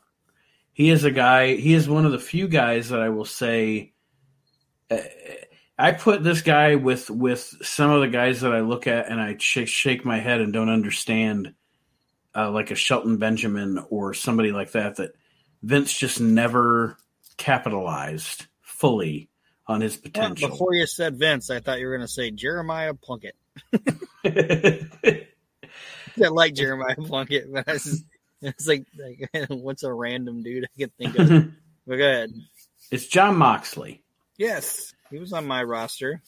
He 0.72 0.90
is 0.90 1.04
a 1.04 1.10
guy, 1.10 1.54
he 1.56 1.72
is 1.74 1.88
one 1.88 2.04
of 2.06 2.12
the 2.12 2.18
few 2.18 2.48
guys 2.48 2.90
that 2.90 3.00
I 3.00 3.08
will 3.08 3.24
say. 3.24 3.94
I 5.78 5.92
put 5.92 6.24
this 6.24 6.42
guy 6.42 6.76
with 6.76 7.10
with 7.10 7.40
some 7.62 7.90
of 7.90 8.00
the 8.00 8.08
guys 8.08 8.40
that 8.40 8.52
I 8.52 8.60
look 8.60 8.86
at 8.86 9.08
and 9.10 9.20
I 9.20 9.36
shake, 9.38 9.68
shake 9.68 10.04
my 10.04 10.18
head 10.18 10.40
and 10.40 10.52
don't 10.52 10.70
understand, 10.70 11.54
uh, 12.34 12.50
like 12.50 12.70
a 12.70 12.74
Shelton 12.74 13.18
Benjamin 13.18 13.84
or 13.90 14.14
somebody 14.14 14.52
like 14.52 14.72
that. 14.72 14.96
That 14.96 15.12
Vince 15.62 15.92
just 15.92 16.20
never 16.20 16.96
capitalized 17.36 18.46
fully 18.62 19.28
on 19.66 19.80
his 19.80 19.94
Well, 19.96 20.02
potential. 20.02 20.48
before 20.48 20.74
you 20.74 20.86
said 20.86 21.18
Vince, 21.18 21.50
I 21.50 21.60
thought 21.60 21.80
you 21.80 21.86
were 21.86 21.96
going 21.96 22.06
to 22.06 22.12
say 22.12 22.30
Jeremiah 22.30 22.94
Plunkett. 22.94 23.36
I 24.24 26.28
like 26.28 26.54
Jeremiah 26.54 26.96
Plunkett, 26.96 27.52
but 27.52 27.64
it's 27.68 28.66
like, 28.66 28.86
like, 28.98 29.30
what's 29.50 29.82
a 29.82 29.92
random 29.92 30.42
dude 30.42 30.64
I 30.64 30.80
could 30.80 30.96
think 30.96 31.18
of? 31.18 31.28
but 31.86 31.96
go 31.96 32.08
ahead. 32.08 32.32
it's 32.90 33.06
Jon 33.06 33.36
Moxley. 33.36 34.02
Yes, 34.38 34.94
he 35.10 35.18
was 35.18 35.32
on 35.32 35.46
my 35.46 35.62
roster. 35.62 36.22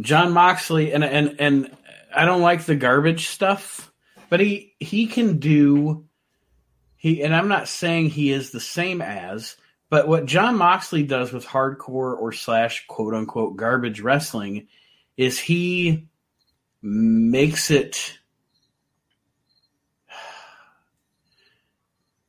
Jon 0.00 0.32
Moxley, 0.32 0.92
and 0.92 1.04
and 1.04 1.36
and 1.38 1.76
I 2.14 2.24
don't 2.24 2.42
like 2.42 2.64
the 2.64 2.76
garbage 2.76 3.28
stuff, 3.28 3.92
but 4.28 4.40
he 4.40 4.74
he 4.80 5.06
can 5.06 5.38
do 5.38 6.06
he. 6.96 7.22
And 7.22 7.34
I'm 7.34 7.48
not 7.48 7.68
saying 7.68 8.10
he 8.10 8.30
is 8.32 8.50
the 8.50 8.60
same 8.60 9.00
as, 9.00 9.56
but 9.90 10.08
what 10.08 10.26
Jon 10.26 10.56
Moxley 10.56 11.02
does 11.04 11.32
with 11.32 11.46
hardcore 11.46 12.18
or 12.18 12.32
slash 12.32 12.86
quote 12.86 13.14
unquote 13.14 13.56
garbage 13.56 14.00
wrestling 14.00 14.68
is 15.16 15.38
he 15.38 16.08
makes 16.80 17.70
it. 17.70 18.18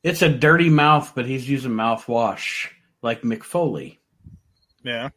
It's 0.02 0.20
a 0.20 0.28
dirty 0.28 0.68
mouth, 0.68 1.12
but 1.14 1.24
he's 1.24 1.48
using 1.48 1.70
mouthwash 1.72 2.68
like 3.00 3.22
Mick 3.22 3.42
Foley 3.42 4.00
Yeah. 4.82 5.08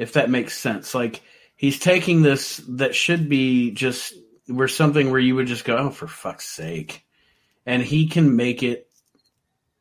If 0.00 0.14
that 0.14 0.30
makes 0.30 0.58
sense. 0.58 0.94
Like 0.94 1.20
he's 1.54 1.78
taking 1.78 2.22
this 2.22 2.56
that 2.68 2.94
should 2.94 3.28
be 3.28 3.70
just 3.70 4.14
where 4.46 4.66
something 4.66 5.10
where 5.10 5.20
you 5.20 5.34
would 5.34 5.46
just 5.46 5.66
go, 5.66 5.76
oh, 5.76 5.90
for 5.90 6.08
fuck's 6.08 6.48
sake, 6.48 7.04
and 7.66 7.82
he 7.82 8.08
can 8.08 8.34
make 8.34 8.62
it. 8.62 8.88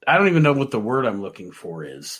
I 0.05 0.17
don't 0.17 0.27
even 0.27 0.43
know 0.43 0.53
what 0.53 0.71
the 0.71 0.79
word 0.79 1.05
I'm 1.05 1.21
looking 1.21 1.51
for 1.51 1.85
is, 1.85 2.19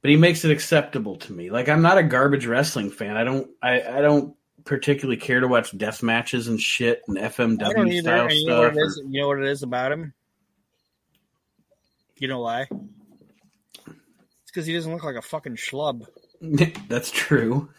but 0.00 0.10
he 0.10 0.16
makes 0.16 0.46
it 0.46 0.50
acceptable 0.50 1.16
to 1.16 1.32
me. 1.32 1.50
Like 1.50 1.68
I'm 1.68 1.82
not 1.82 1.98
a 1.98 2.02
garbage 2.02 2.46
wrestling 2.46 2.90
fan. 2.90 3.18
I 3.18 3.24
don't. 3.24 3.50
I, 3.62 3.82
I 3.82 4.00
don't 4.00 4.34
particularly 4.64 5.18
care 5.18 5.40
to 5.40 5.46
watch 5.46 5.76
death 5.76 6.02
matches 6.02 6.48
and 6.48 6.58
shit 6.58 7.02
and 7.06 7.18
FMW 7.18 7.92
either. 7.92 8.00
style 8.00 8.24
And 8.24 8.32
you 8.32 8.46
know, 8.46 8.60
what 8.62 8.72
stuff. 8.72 8.82
it 8.82 8.86
is, 8.86 9.02
you 9.10 9.20
know 9.20 9.28
what 9.28 9.38
it 9.40 9.48
is 9.48 9.62
about 9.62 9.92
him? 9.92 10.14
You 12.16 12.28
know 12.28 12.40
why? 12.40 12.62
It's 12.62 13.90
because 14.46 14.64
he 14.64 14.72
doesn't 14.72 14.90
look 14.90 15.04
like 15.04 15.16
a 15.16 15.22
fucking 15.22 15.56
schlub. 15.56 16.06
That's 16.88 17.10
true. 17.10 17.68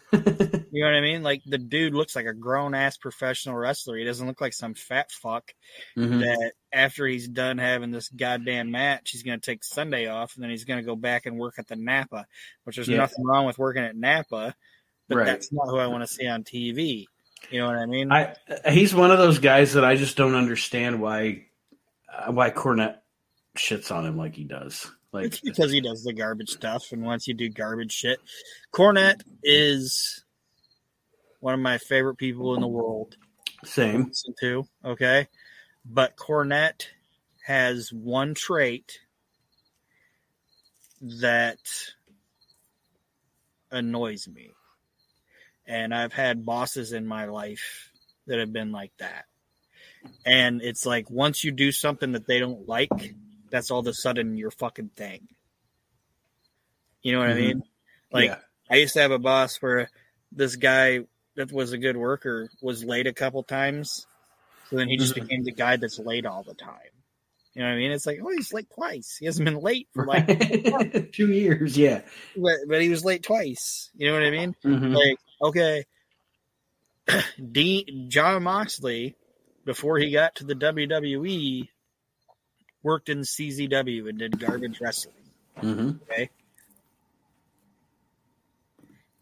You 0.70 0.84
know 0.84 0.90
what 0.90 0.96
I 0.96 1.00
mean? 1.02 1.22
Like 1.22 1.42
the 1.44 1.58
dude 1.58 1.92
looks 1.94 2.14
like 2.16 2.24
a 2.26 2.32
grown 2.32 2.74
ass 2.74 2.96
professional 2.96 3.56
wrestler. 3.56 3.96
He 3.96 4.04
doesn't 4.04 4.26
look 4.26 4.40
like 4.40 4.52
some 4.54 4.72
fat 4.74 5.10
fuck 5.10 5.52
Mhm. 5.96 6.20
that 6.20 6.52
after 6.72 7.06
he's 7.06 7.26
done 7.28 7.58
having 7.58 7.90
this 7.90 8.08
goddamn 8.10 8.70
match, 8.70 9.10
he's 9.10 9.22
going 9.22 9.38
to 9.40 9.44
take 9.44 9.64
Sunday 9.64 10.06
off 10.06 10.34
and 10.34 10.42
then 10.42 10.50
he's 10.50 10.64
going 10.64 10.78
to 10.78 10.86
go 10.86 10.94
back 10.96 11.26
and 11.26 11.38
work 11.38 11.58
at 11.58 11.66
the 11.66 11.76
Napa, 11.76 12.26
which 12.64 12.76
there's 12.76 12.88
Yeah. 12.88 12.98
nothing 12.98 13.24
wrong 13.24 13.44
with 13.46 13.58
working 13.58 13.82
at 13.82 13.96
Napa, 13.96 14.54
but 15.08 15.16
Right. 15.16 15.26
that's 15.26 15.52
not 15.52 15.66
who 15.68 15.78
I 15.78 15.86
want 15.88 16.06
to 16.06 16.14
see 16.14 16.26
on 16.26 16.44
TV. 16.44 17.06
You 17.50 17.60
know 17.60 17.66
what 17.66 17.76
I 17.76 17.86
mean? 17.86 18.10
I 18.12 18.34
he's 18.70 18.94
one 18.94 19.10
of 19.10 19.18
those 19.18 19.38
guys 19.40 19.72
that 19.74 19.84
I 19.84 19.96
just 19.96 20.16
don't 20.16 20.34
understand 20.34 21.00
why 21.02 21.46
uh, 22.12 22.30
why 22.32 22.50
Cornette 22.50 22.98
shits 23.56 23.90
on 23.94 24.06
him 24.06 24.16
like 24.16 24.34
he 24.34 24.44
does. 24.44 24.90
Like 25.12 25.26
it's 25.26 25.40
because 25.40 25.72
he 25.72 25.80
does 25.80 26.04
the 26.04 26.12
garbage 26.12 26.50
stuff, 26.50 26.92
and 26.92 27.02
once 27.02 27.26
you 27.26 27.34
do 27.34 27.48
garbage 27.48 27.92
shit, 27.92 28.18
Cornette 28.72 29.22
is 29.42 30.24
one 31.40 31.54
of 31.54 31.60
my 31.60 31.78
favorite 31.78 32.16
people 32.16 32.54
in 32.54 32.60
the 32.60 32.66
world. 32.66 33.16
to 33.64 33.70
same. 33.70 34.08
listen 34.08 34.34
to, 34.40 34.68
okay? 34.84 35.28
But 35.84 36.16
Cornette 36.16 36.88
has 37.46 37.90
one 37.92 38.34
trait 38.34 38.98
that 41.00 41.58
annoys 43.70 44.28
me. 44.28 44.50
And 45.66 45.94
I've 45.94 46.12
had 46.12 46.46
bosses 46.46 46.92
in 46.92 47.06
my 47.06 47.26
life 47.26 47.90
that 48.26 48.38
have 48.38 48.52
been 48.52 48.72
like 48.72 48.92
that. 48.98 49.26
And 50.24 50.62
it's 50.62 50.86
like 50.86 51.10
once 51.10 51.44
you 51.44 51.50
do 51.50 51.72
something 51.72 52.12
that 52.12 52.26
they 52.26 52.38
don't 52.38 52.66
like, 52.68 53.14
that's 53.50 53.70
all 53.70 53.80
of 53.80 53.86
a 53.86 53.94
sudden 53.94 54.36
your 54.36 54.50
fucking 54.50 54.90
thing. 54.96 55.28
You 57.02 57.12
know 57.12 57.20
what 57.20 57.28
Mhm. 57.30 57.32
I 57.32 57.36
mean? 57.40 57.62
Like 58.12 58.24
yeah. 58.26 58.38
I 58.70 58.76
used 58.76 58.94
to 58.94 59.00
have 59.00 59.10
a 59.10 59.18
boss 59.18 59.56
where 59.58 59.90
this 60.32 60.56
guy 60.56 61.00
that 61.36 61.52
was 61.52 61.72
a 61.72 61.78
good 61.78 61.96
worker 61.96 62.50
was 62.60 62.84
late 62.84 63.06
a 63.06 63.12
couple 63.12 63.42
times. 63.42 64.06
So 64.70 64.76
then 64.76 64.88
he 64.88 64.96
just 64.96 65.14
Mhm. 65.14 65.22
became 65.22 65.44
the 65.44 65.52
guy 65.52 65.76
that's 65.76 65.98
late 65.98 66.26
all 66.26 66.42
the 66.42 66.54
time. 66.54 66.90
You 67.54 67.62
know 67.62 67.68
what 67.70 67.74
I 67.74 67.78
mean? 67.78 67.90
It's 67.92 68.06
like, 68.06 68.20
oh, 68.22 68.28
he's 68.30 68.52
late 68.52 68.68
twice. 68.70 69.16
He 69.18 69.26
hasn't 69.26 69.44
been 69.44 69.60
late 69.60 69.88
for 69.92 70.04
like, 70.06 70.26
two 71.12 71.32
years. 71.32 71.76
Yeah. 71.78 72.02
but, 72.36 72.56
but 72.68 72.82
he 72.82 72.88
was 72.88 73.04
late 73.04 73.22
twice. 73.22 73.90
You 73.96 74.08
know 74.08 74.14
what 74.14 74.22
I 74.22 74.30
mean? 74.30 74.54
Mhm. 74.64 74.94
Like, 74.94 75.18
okay, 75.42 75.84
Dean 77.52 78.10
Jon 78.10 78.42
Moxley, 78.42 79.16
before 79.64 79.98
he 79.98 80.10
got 80.10 80.34
to 80.36 80.44
the 80.44 80.54
WWE, 80.54 81.68
worked 82.82 83.08
in 83.08 83.20
CZW 83.20 84.08
and 84.08 84.18
did 84.18 84.38
garbage 84.38 84.80
wrestling. 84.80 85.14
Mhm. 85.60 86.00
Okay. 86.02 86.30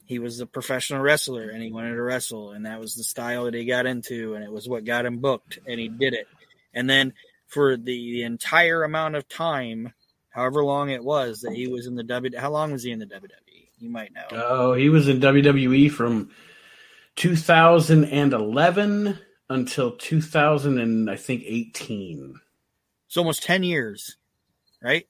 He 0.05 0.19
was 0.19 0.41
a 0.41 0.47
professional 0.47 1.03
wrestler 1.03 1.51
and 1.51 1.63
he 1.63 1.73
wanted 1.73 1.95
to 1.95 2.03
wrestle, 2.03 2.53
and 2.53 2.67
that 2.67 2.79
was 2.79 2.95
the 2.95 3.03
style 3.03 3.45
that 3.45 3.55
he 3.55 3.65
got 3.65 3.87
into, 3.87 4.35
and 4.35 4.45
it 4.45 4.53
was 4.53 4.69
what 4.69 4.85
got 4.85 5.07
him 5.07 5.19
booked, 5.19 5.59
and 5.67 5.81
he 5.81 5.89
did 5.89 6.15
it. 6.15 6.29
And 6.73 6.89
then 6.89 7.13
for 7.49 7.77
the, 7.77 7.85
the 7.85 8.23
entire 8.23 8.85
amount 8.85 9.17
of 9.17 9.29
time, 9.29 9.93
however 10.31 10.65
long 10.65 10.91
it 10.91 11.03
was 11.03 11.41
that 11.41 11.55
he 11.55 11.67
was 11.67 11.87
in 11.87 11.97
the 11.97 12.05
W, 12.05 12.39
how 12.39 12.51
long 12.51 12.73
was 12.73 12.85
he 12.85 12.93
in 12.93 12.99
the 12.99 13.07
WWE? 13.07 13.69
You 13.79 13.91
might 13.91 14.13
know. 14.13 14.27
Oh, 14.31 14.73
he 14.75 14.89
was 14.89 15.09
in 15.09 15.21
WWE 15.21 15.91
from 15.91 16.31
2011 17.17 19.19
until 19.49 19.93
2000 19.93 20.79
and 20.79 21.11
I 21.11 21.17
think 21.17 21.43
18 21.47 22.41
It's 23.07 23.17
almost 23.17 23.43
ten 23.43 23.63
years, 23.63 24.17
right? 24.83 25.07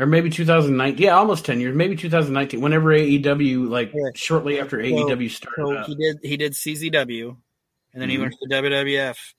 or 0.00 0.06
maybe 0.06 0.30
2019. 0.30 1.02
Yeah, 1.02 1.16
almost 1.16 1.44
10 1.44 1.58
years. 1.60 1.74
Maybe 1.74 1.96
2019. 1.96 2.60
Whenever 2.60 2.90
AEW, 2.92 3.68
like 3.68 3.90
Yeah. 3.92 4.10
shortly 4.14 4.60
after 4.60 4.78
AEW 4.78 5.28
started. 5.28 5.56
So 5.58 5.82
he 5.88 5.94
did 5.96 6.18
he 6.22 6.36
did 6.36 6.52
CZW, 6.52 7.36
and 7.92 8.00
then 8.02 8.08
he 8.08 8.16
Mhm. 8.16 8.20
went 8.20 8.32
to 8.34 8.38
the 8.42 8.54
WWF 8.54 9.34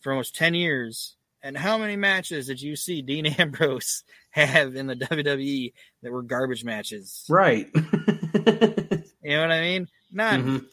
for 0.00 0.12
almost 0.12 0.36
ten 0.36 0.54
years. 0.54 1.16
And 1.42 1.56
how 1.56 1.78
many 1.78 1.96
matches 1.96 2.46
did 2.46 2.60
you 2.62 2.76
see 2.76 3.02
Dean 3.02 3.26
Ambrose 3.40 4.04
have 4.30 4.76
in 4.76 4.86
the 4.86 4.94
WWE 4.96 5.72
that 6.02 6.12
were 6.12 6.22
garbage 6.22 6.62
matches? 6.64 7.24
Right. 7.28 7.68
You 7.74 9.32
know 9.32 9.40
what 9.40 9.50
I 9.50 9.60
mean? 9.60 9.88
None. 10.12 10.42
Mhm. 10.60 10.66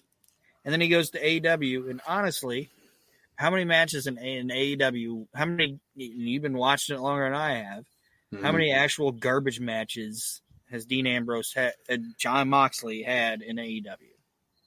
And 0.65 0.71
then 0.73 0.81
he 0.81 0.87
goes 0.87 1.09
to 1.11 1.19
AEW, 1.19 1.89
and 1.89 1.99
honestly, 2.07 2.69
how 3.35 3.49
many 3.49 3.65
matches 3.65 4.07
in, 4.07 4.17
in 4.17 4.47
AEW? 4.49 5.27
How 5.33 5.45
many? 5.45 5.79
You've 5.95 6.43
been 6.43 6.57
watching 6.57 6.95
it 6.95 6.99
longer 7.01 7.25
than 7.25 7.33
I 7.35 7.55
have. 7.63 7.85
How 8.41 8.49
Mhm. 8.49 8.53
many 8.53 8.71
actual 8.71 9.11
garbage 9.11 9.59
matches 9.59 10.41
has 10.71 10.85
Dean 10.85 11.05
Ambrose 11.07 11.53
had? 11.53 11.73
Uh, 11.89 11.97
Jon 12.17 12.49
Moxley 12.49 13.03
had 13.03 13.41
in 13.41 13.57
AEW? 13.59 13.97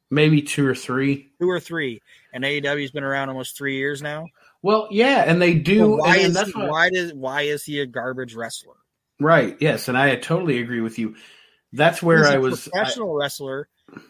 maybe 0.08 0.40
two 0.40 0.64
or 0.64 0.74
three. 0.74 1.30
Two 1.40 1.50
or 1.50 1.58
three. 1.58 2.00
And 2.32 2.44
AEW's 2.44 2.92
been 2.92 3.02
around 3.02 3.28
almost 3.28 3.56
three 3.56 3.76
years 3.76 4.00
now. 4.02 4.28
Well, 4.62 4.86
yeah, 4.92 5.24
and 5.26 5.42
they 5.42 5.54
do. 5.54 5.80
Well, 5.80 5.98
why 5.98 6.16
and 6.18 6.26
is 6.28 6.34
that's 6.34 6.52
he, 6.52 6.60
why 6.60 6.90
does 6.90 7.12
why 7.12 7.42
is 7.42 7.64
he 7.64 7.80
a 7.80 7.86
garbage 7.86 8.34
wrestler? 8.34 8.74
right. 9.20 9.56
Yes, 9.60 9.88
and 9.88 9.96
I 9.98 10.14
totally 10.16 10.60
agree 10.60 10.80
with 10.80 10.98
you. 10.98 11.16
That's 11.72 12.02
where 12.02 12.18
He's 12.18 12.26
I 12.34 12.38
was. 12.38 12.68
I- 12.68 12.70
professional 12.70 13.14
wrestler 13.14 13.68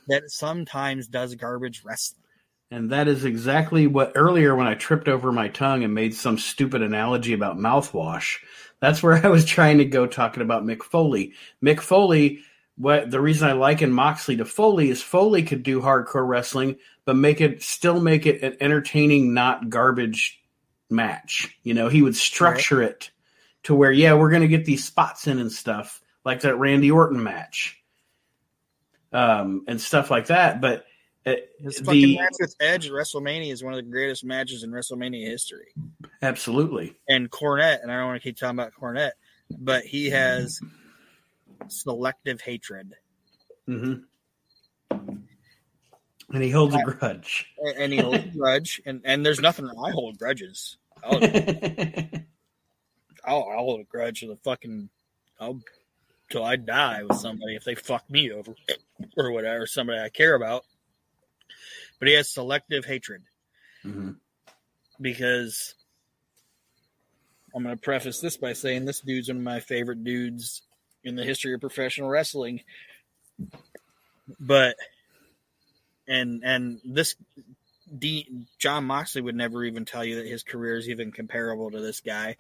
that 0.09 0.31
sometimes 0.31 1.09
does 1.09 1.35
garbage 1.35 1.83
wrestling. 1.85 2.23
And 2.71 2.91
that 2.91 3.07
is 3.07 3.25
exactly 3.25 3.87
what 3.87 4.13
earlier 4.17 4.55
when 4.57 4.67
I 4.67 4.75
tripped 4.75 5.09
over 5.09 5.31
my 5.31 5.49
tongue 5.49 5.85
and 5.85 5.95
made 5.95 6.15
some 6.15 6.37
stupid 6.37 6.83
analogy 6.83 7.33
about 7.33 7.59
mouthwash. 7.59 8.39
That's 8.81 9.03
where 9.03 9.15
I 9.25 9.29
was 9.29 9.45
trying 9.45 9.79
to 9.79 9.85
go 9.85 10.07
talking 10.07 10.43
about 10.43 10.65
Mick 10.65 10.83
Foley. 10.83 11.35
Mick 11.63 11.81
Foley, 11.81 12.41
what 12.77 13.11
the 13.11 13.21
reason 13.21 13.49
I 13.49 13.53
liken 13.53 13.93
Moxley 13.93 14.37
to 14.37 14.45
Foley 14.45 14.91
is 14.91 15.03
Foley 15.03 15.43
could 15.43 15.63
do 15.63 15.81
hardcore 15.81 16.27
wrestling, 16.27 16.77
but 17.05 17.17
make 17.17 17.41
it 17.41 17.63
still 17.63 18.01
make 18.01 18.27
it 18.27 18.43
an 18.43 18.57
entertaining, 18.61 19.33
not 19.33 19.71
garbage 19.71 20.43
match. 20.91 21.57
You 21.63 21.75
know, 21.75 21.89
he 21.89 22.03
would 22.03 22.17
structure 22.17 22.83
it 22.83 23.11
to 23.63 23.75
where, 23.75 23.93
yeah, 23.93 24.15
we're 24.15 24.31
gonna 24.31 24.49
get 24.49 24.65
these 24.65 24.85
spots 24.85 25.27
in 25.29 25.39
and 25.39 25.53
stuff, 25.53 26.01
like 26.25 26.41
that 26.41 26.59
Randy 26.59 26.91
Orton 26.91 27.23
match. 27.23 27.81
Um, 29.13 29.65
and 29.69 29.81
stuff 29.81 30.11
like 30.11 30.27
that. 30.27 30.61
But 30.61 30.85
His 31.27 31.81
fucking 31.81 32.01
the 32.01 32.17
match 32.17 32.35
with 32.39 32.55
Edge 32.61 32.87
at 32.87 32.93
WrestleMania 32.93 33.53
is 33.53 33.65
one 33.65 33.73
of 33.73 33.79
the 33.79 33.91
greatest 33.91 34.25
matches 34.25 34.63
in 34.63 34.71
WrestleMania 34.71 35.27
history. 35.27 35.75
absolutely. 36.23 36.97
And 37.09 37.31
Cornette, 37.31 37.83
and 37.83 37.91
I 37.91 37.99
don't 37.99 38.07
want 38.07 38.23
to 38.23 38.29
keep 38.29 38.37
talking 38.37 38.59
about 38.59 38.73
Cornette, 38.81 39.13
but 39.59 39.85
he 39.85 40.11
has 40.11 40.61
selective 41.69 42.41
hatred. 42.41 42.95
hmm 43.67 43.95
And 44.91 46.43
he 46.43 46.51
holds 46.51 46.75
a 46.75 46.83
grudge. 46.83 47.47
And- 47.77 47.93
he 47.93 47.99
holds 47.99 48.25
a 48.25 48.29
grudge, 48.29 48.81
and, 48.87 49.01
and 49.05 49.27
there's 49.27 49.41
nothing 49.41 49.67
that 49.67 49.77
I 49.85 49.91
hold 49.91 50.19
grudges. 50.19 50.77
I'll, 51.05 51.23
I'll, 53.25 53.49
I'll 53.51 53.65
hold 53.65 53.81
a 53.81 53.85
grudge 53.85 54.21
to 54.21 54.29
the 54.29 54.37
fucking 54.37 54.89
I'll 55.41 55.61
till 56.31 56.45
I 56.45 56.57
die 56.57 57.03
with 57.03 57.17
somebody 57.17 57.55
if 57.57 57.65
they 57.65 57.75
fuck 57.75 58.09
me 58.11 58.33
over 58.33 58.55
or 59.17 59.31
whatever, 59.33 59.67
somebody 59.67 60.01
I 60.01 60.09
care 60.09 60.35
about. 60.35 60.65
But 61.99 62.09
he 62.09 62.15
has 62.15 62.31
selective 62.31 62.85
hatred 62.85 63.23
Mhm. 63.85 64.17
because 65.01 65.75
I'm 67.55 67.63
going 67.63 67.75
to 67.75 67.81
preface 67.81 68.21
this 68.21 68.37
by 68.37 68.53
saying 68.53 68.85
this 68.85 69.01
dude's 69.01 69.29
one 69.29 69.39
of 69.39 69.43
my 69.43 69.61
favorite 69.61 70.05
dudes 70.05 70.63
in 71.05 71.15
the 71.17 71.25
history 71.25 71.55
of 71.55 71.61
professional 71.61 72.09
wrestling. 72.09 72.63
But 74.41 74.77
and 76.09 76.43
and 76.45 76.81
this 76.85 77.15
D, 77.99 78.29
Jon 78.59 78.85
Moxley 78.85 79.23
would 79.23 79.37
never 79.37 79.65
even 79.65 79.85
tell 79.85 80.05
you 80.05 80.17
that 80.17 80.27
his 80.27 80.43
career 80.43 80.77
is 80.77 80.89
even 80.89 81.13
comparable 81.13 81.71
to 81.71 81.81
this 81.81 82.01
guy. 82.01 82.37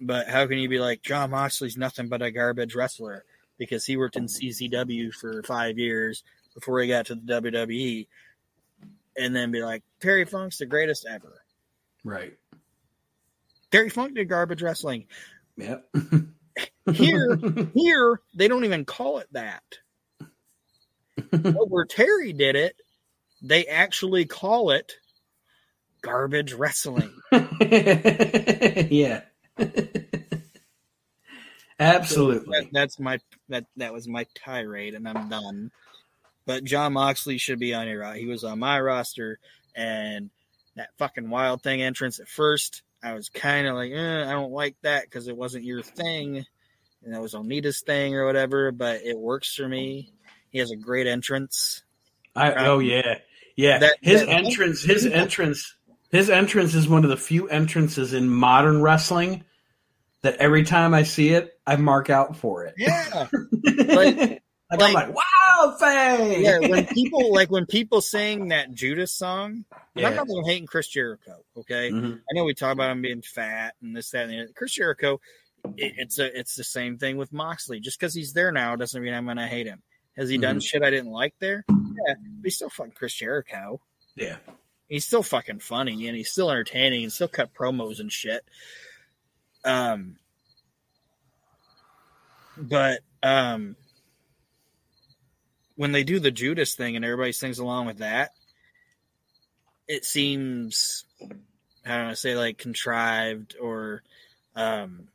But 0.00 0.26
how 0.28 0.46
can 0.46 0.58
you 0.58 0.68
be 0.68 0.80
like 0.80 1.02
Jon 1.02 1.30
Moxley's 1.30 1.76
nothing 1.76 2.08
but 2.08 2.22
a 2.22 2.30
garbage 2.30 2.74
wrestler 2.74 3.24
because 3.58 3.84
he 3.86 3.96
worked 3.96 4.16
in 4.16 4.24
CZW 4.26 5.12
for 5.12 5.42
five 5.44 5.78
years 5.78 6.24
before 6.54 6.80
he 6.80 6.88
got 6.88 7.06
to 7.06 7.14
the 7.14 7.40
WWE, 7.40 8.08
and 9.20 9.36
then 9.36 9.50
be 9.50 9.62
like 9.62 9.82
Terry 10.00 10.24
Funk's 10.24 10.58
the 10.58 10.66
greatest 10.66 11.06
ever. 11.08 11.42
Right. 12.04 12.32
Terry 13.70 13.90
Funk 13.90 14.14
did 14.14 14.28
garbage 14.28 14.62
wrestling. 14.62 15.06
Yep. 15.56 15.88
Here, 16.92 17.38
here 17.74 18.20
they 18.34 18.48
don't 18.48 18.64
even 18.64 18.84
call 18.84 19.18
it 19.18 19.28
that. 19.32 19.62
But 21.30 21.70
where 21.70 21.84
Terry 21.84 22.32
did 22.32 22.56
it, 22.56 22.74
they 23.40 23.66
actually 23.66 24.24
call 24.24 24.70
it 24.70 24.94
garbage 26.02 26.52
wrestling. 26.52 27.12
yeah. 27.60 29.22
Absolutely. 31.78 32.60
That, 32.60 32.68
that's 32.72 32.98
my 32.98 33.20
that 33.48 33.66
that 33.76 33.92
was 33.92 34.08
my 34.08 34.26
tirade, 34.34 34.94
and 34.94 35.08
I'm 35.08 35.28
done. 35.28 35.70
But 36.46 36.64
Jon 36.64 36.94
Moxley 36.94 37.38
should 37.38 37.58
be 37.58 37.74
on 37.74 37.86
your 37.88 38.12
He 38.14 38.26
was 38.26 38.44
on 38.44 38.58
my 38.58 38.80
roster, 38.80 39.38
and 39.74 40.30
that 40.76 40.90
fucking 40.98 41.28
wild 41.30 41.62
thing 41.62 41.82
entrance 41.82 42.18
at 42.20 42.28
first, 42.28 42.82
I 43.02 43.14
was 43.14 43.28
kind 43.28 43.66
of 43.66 43.74
like, 43.74 43.92
eh, 43.92 44.22
I 44.28 44.32
don't 44.32 44.52
like 44.52 44.76
that 44.82 45.04
because 45.04 45.28
it 45.28 45.36
wasn't 45.36 45.64
your 45.64 45.82
thing, 45.82 46.44
and 47.04 47.14
that 47.14 47.20
was 47.20 47.34
Onita's 47.34 47.82
thing 47.82 48.14
or 48.14 48.26
whatever. 48.26 48.72
But 48.72 49.02
it 49.02 49.18
works 49.18 49.54
for 49.54 49.68
me. 49.68 50.12
He 50.50 50.58
has 50.58 50.70
a 50.70 50.76
great 50.76 51.06
entrance. 51.06 51.82
I, 52.34 52.52
oh 52.66 52.78
yeah, 52.78 53.18
yeah. 53.56 53.78
That- 53.78 53.96
his 54.00 54.20
that- 54.20 54.28
entrance, 54.28 54.82
his 54.82 55.06
entrance, 55.06 55.74
his 56.10 56.30
entrance 56.30 56.74
is 56.74 56.88
one 56.88 57.04
of 57.04 57.10
the 57.10 57.16
few 57.16 57.48
entrances 57.48 58.12
in 58.12 58.28
modern 58.28 58.82
wrestling 58.82 59.44
that 60.22 60.36
every 60.36 60.64
time 60.64 60.92
I 60.92 61.04
see 61.04 61.30
it, 61.30 61.58
I 61.66 61.76
mark 61.76 62.10
out 62.10 62.36
for 62.36 62.64
it. 62.64 62.74
Yeah, 62.76 63.28
like, 63.94 64.42
like- 64.78 64.80
I'm 64.88 64.94
like, 64.94 65.14
wow, 65.14 65.76
thing. 65.78 66.42
yeah. 66.42 66.58
When 66.60 66.86
people 66.94 67.32
like 67.32 67.50
when 67.50 67.66
people 67.66 68.00
sing 68.00 68.48
that 68.48 68.72
Judas 68.72 69.12
song, 69.12 69.64
and 69.96 70.06
I'm 70.06 70.12
Yeah. 70.12 70.16
not 70.16 70.28
even 70.30 70.44
hating 70.44 70.66
Chris 70.66 70.86
Jericho. 70.88 71.44
Okay, 71.56 71.90
Mhm. 71.90 72.18
I 72.18 72.34
know 72.34 72.44
we 72.44 72.54
talk 72.54 72.72
about 72.72 72.90
him 72.90 73.02
being 73.02 73.22
fat 73.22 73.74
and 73.82 73.96
this, 73.96 74.10
that, 74.10 74.24
and 74.24 74.32
the 74.32 74.40
other. 74.44 74.52
Chris 74.54 74.72
Jericho, 74.72 75.20
it, 75.76 75.94
it's 75.96 76.18
a 76.18 76.38
it's 76.38 76.54
the 76.54 76.64
same 76.64 76.98
thing 76.98 77.16
with 77.16 77.32
Moxley. 77.32 77.80
Just 77.80 77.98
because 77.98 78.14
he's 78.14 78.32
there 78.32 78.52
now 78.52 78.76
doesn't 78.76 79.02
mean 79.02 79.12
I'm 79.14 79.26
gonna 79.26 79.46
hate 79.48 79.66
him. 79.66 79.82
Has 80.16 80.28
he 80.28 80.38
done 80.38 80.58
Mhm. 80.58 80.64
shit 80.66 80.82
I 80.82 80.90
didn't 80.90 81.10
like 81.12 81.34
there? 81.40 81.64
Yeah, 81.68 82.14
but 82.14 82.44
he's 82.44 82.56
still 82.56 82.70
fucking 82.70 82.92
Chris 82.92 83.14
Jericho. 83.14 83.80
Yeah. 84.16 84.36
He's 84.88 85.06
still 85.06 85.22
fucking 85.22 85.60
funny 85.60 86.08
and 86.08 86.16
he's 86.16 86.30
still 86.32 86.50
entertaining 86.50 87.04
and 87.04 87.12
still 87.12 87.28
cut 87.28 87.54
promos 87.54 88.00
and 88.00 88.10
shit. 88.10 88.44
Um, 89.64 90.18
but 92.56 93.00
um, 93.22 93.76
when 95.80 95.92
they 95.92 96.04
do 96.04 96.20
the 96.20 96.30
Judas 96.30 96.74
thing 96.74 96.94
and 96.94 97.06
everybody 97.06 97.32
sings 97.32 97.58
along 97.58 97.86
with 97.86 97.98
that, 98.00 98.32
it 99.88 100.04
seems 100.04 101.06
I 101.86 101.96
don't 101.96 102.08
know, 102.08 102.14
say 102.14 102.36
like 102.36 102.58
contrived 102.58 103.56
or 103.58 104.02
um 104.54 105.08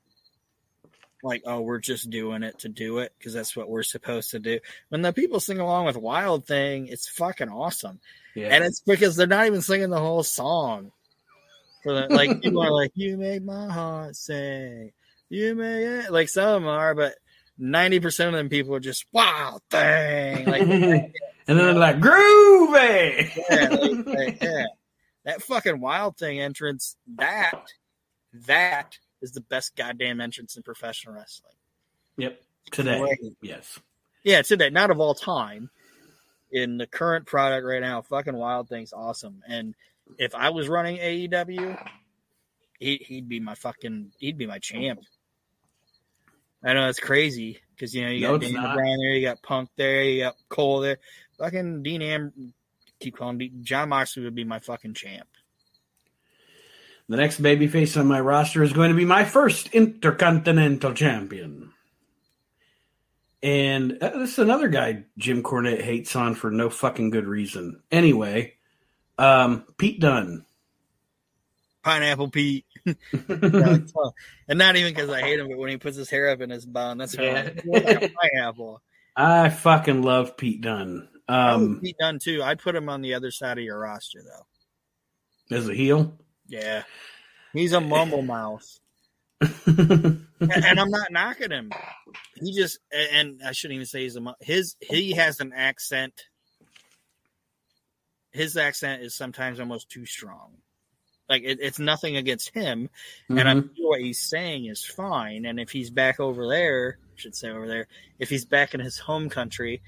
like 1.22 1.44
oh 1.46 1.62
we're 1.62 1.78
just 1.78 2.10
doing 2.10 2.42
it 2.42 2.58
to 2.60 2.68
do 2.70 2.98
it 2.98 3.14
because 3.16 3.32
that's 3.32 3.56
what 3.56 3.70
we're 3.70 3.84
supposed 3.84 4.32
to 4.32 4.40
do. 4.40 4.60
When 4.90 5.04
the 5.04 5.14
people 5.14 5.40
sing 5.40 5.60
along 5.60 5.86
with 5.86 5.98
Wild 5.98 6.48
Thing, 6.48 6.88
it's 6.88 7.08
fucking 7.10 7.50
awesome, 7.50 8.00
Yeah. 8.34 8.48
and 8.48 8.64
it's 8.64 8.80
because 8.80 9.16
they're 9.16 9.28
not 9.28 9.46
even 9.46 9.62
singing 9.62 9.92
the 9.92 10.00
whole 10.00 10.24
song. 10.24 10.92
For 11.84 11.94
the, 11.94 12.08
like 12.08 12.42
people 12.42 12.64
are 12.64 12.72
like 12.72 12.92
you 12.96 13.18
make 13.18 13.44
my 13.44 13.72
heart 13.72 14.16
say 14.16 14.94
you 15.30 15.54
make 15.54 15.86
it 16.06 16.12
like 16.12 16.28
some 16.28 16.48
of 16.48 16.62
them 16.64 16.68
are, 16.68 16.96
but 16.96 17.14
ninety 17.58 18.00
percent 18.00 18.30
of 18.30 18.36
them 18.36 18.50
people 18.50 18.76
are 18.76 18.80
just 18.80 19.06
Wild 19.12 19.62
Thing 19.70 20.46
like 20.46 21.12
and 21.48 21.60
then 21.60 21.66
they're 21.66 21.74
like, 21.74 22.00
groovy. 22.00 23.32
yeah, 23.50 23.70
like, 23.70 24.06
like, 24.06 24.44
yeah. 24.44 24.66
That 25.26 25.42
fucking 25.44 25.80
wild 25.80 26.18
thing 26.18 26.40
entrance, 26.40 26.96
that 27.18 27.64
that 28.48 28.98
is 29.22 29.32
the 29.32 29.42
best 29.42 29.76
goddamn 29.76 30.22
entrance 30.22 30.56
in 30.56 30.64
professional 30.64 31.16
wrestling. 31.16 31.54
Yep. 32.18 32.42
Today. 32.72 33.00
Great. 33.00 33.34
Yes. 33.42 33.80
Yeah, 34.24 34.42
today, 34.42 34.70
not 34.70 34.92
of 34.92 35.00
all 35.00 35.14
time. 35.14 35.70
In 36.52 36.78
the 36.78 36.88
current 36.88 37.26
product 37.26 37.66
right 37.66 37.82
now, 37.82 38.02
fucking 38.02 38.36
wild 38.36 38.70
thing's 38.70 38.94
awesome. 38.94 39.42
And 39.48 39.76
if 40.18 40.34
I 40.34 40.50
was 40.52 40.70
running 40.70 40.98
AEW, 40.98 41.90
he, 42.80 42.98
he'd 42.98 43.28
be 43.28 43.40
my 43.40 43.56
fucking 43.56 44.12
he'd 44.20 44.38
be 44.38 44.46
my 44.46 44.60
champ. 44.60 45.00
I 46.66 46.74
know 46.74 46.90
it's 46.90 47.00
crazy 47.00 47.60
because 47.76 47.94
you 47.94 48.04
know 48.04 48.10
you 48.10 48.22
No, 48.22 48.38
got 48.38 48.42
Daniel. 48.42 48.74
Bryan 48.74 49.00
there, 49.00 49.14
you 49.14 49.28
got 49.28 49.42
Punk 49.44 49.70
there, 49.78 50.04
you 50.04 50.24
got 50.24 50.36
Cole 50.50 50.80
there. 50.80 50.98
Fucking 51.38 51.84
Dean 51.84 52.02
Am, 52.02 52.54
keep 53.00 53.16
calling 53.16 53.38
Dean, 53.38 53.64
Jon 53.64 53.90
Moxley 53.90 54.24
would 54.24 54.36
be 54.36 54.44
my 54.44 54.60
fucking 54.60 54.96
champ. 54.96 55.28
The 57.08 57.18
next 57.18 57.40
babyface 57.42 58.00
on 58.00 58.08
my 58.08 58.20
roster 58.20 58.64
is 58.64 58.74
going 58.74 58.90
to 58.90 58.96
be 58.96 59.06
my 59.06 59.26
first 59.26 59.68
Intercontinental 59.74 60.94
Champion. 60.94 61.72
And 63.44 64.00
uh, 64.02 64.18
this 64.18 64.32
is 64.34 64.40
another 64.40 64.70
guy 64.70 65.04
Jim 65.20 65.44
Cornette 65.44 65.84
hates 65.84 66.16
on 66.16 66.34
for 66.34 66.50
no 66.50 66.72
fucking 66.72 67.12
good 67.12 67.28
reason. 67.28 67.84
Anyway, 67.92 68.56
um, 69.20 69.66
Pete 69.78 70.00
Dunne. 70.00 70.45
Pineapple 71.86 72.32
Pete. 72.32 72.66
and 72.86 72.98
not 74.50 74.76
even 74.76 74.92
because 74.92 75.10
I 75.10 75.22
hate 75.22 75.40
him, 75.40 75.48
but 75.48 75.58
when 75.58 75.70
he 75.70 75.78
puts 75.78 75.96
his 75.96 76.10
hair 76.10 76.30
up 76.30 76.42
in 76.42 76.50
his 76.50 76.66
bun, 76.66 76.98
that's 76.98 77.16
Yeah. 77.16 77.52
Like, 77.64 78.12
pineapple. 78.16 78.82
I 79.16 79.50
fucking 79.50 80.02
love 80.02 80.36
Pete 80.36 80.66
would 80.66 81.08
Um, 81.30 81.80
Pete 81.82 81.96
Dunne 82.00 82.18
too. 82.18 82.42
I'd 82.44 82.60
put 82.60 82.76
him 82.76 82.90
on 82.90 83.02
the 83.02 83.14
other 83.14 83.30
side 83.30 83.60
of 83.60 83.64
your 83.64 83.80
roster 83.80 84.20
though. 84.24 85.56
as 85.56 85.70
a 85.70 85.76
heel. 85.76 86.18
Yeah. 86.48 86.84
He's 87.54 87.74
a 87.74 87.80
mumble 87.80 88.24
mouth. 88.24 88.68
and, 89.68 90.28
and 90.40 90.80
I'm 90.80 90.90
not 90.90 91.12
knocking 91.12 91.52
him. 91.52 91.70
He 92.42 92.52
just 92.54 92.80
and 92.92 93.42
I 93.46 93.52
shouldn't 93.52 93.76
even 93.76 93.86
say 93.86 94.02
he's 94.02 94.18
a 94.18 94.36
his 94.40 94.76
he 94.82 95.14
has 95.14 95.40
an 95.40 95.54
accent 95.56 96.14
his 98.32 98.58
accent 98.58 99.04
is 99.04 99.16
sometimes 99.16 99.60
almost 99.60 99.90
too 99.90 100.06
strong. 100.06 100.58
Like 101.28 101.44
it, 101.44 101.60
it's 101.62 101.80
nothing 101.80 102.18
against 102.18 102.50
him, 102.54 102.90
and 103.30 103.40
I'm 103.50 103.64
Mhm. 103.64 103.76
sure 103.78 103.90
what 103.90 104.02
he's 104.02 104.22
saying 104.22 104.66
is 104.66 104.86
fine. 104.86 105.46
And 105.46 105.60
if 105.60 105.72
he's 105.72 105.90
back 105.90 106.20
over 106.20 106.48
there, 106.48 107.00
I 107.02 107.20
should 107.20 107.36
say 107.36 107.50
over 107.50 107.68
there, 107.68 107.88
if 108.20 108.30
he's 108.30 108.46
back 108.46 108.74
in 108.76 108.80
his 108.80 109.00
home 109.00 109.30
country, 109.30 109.82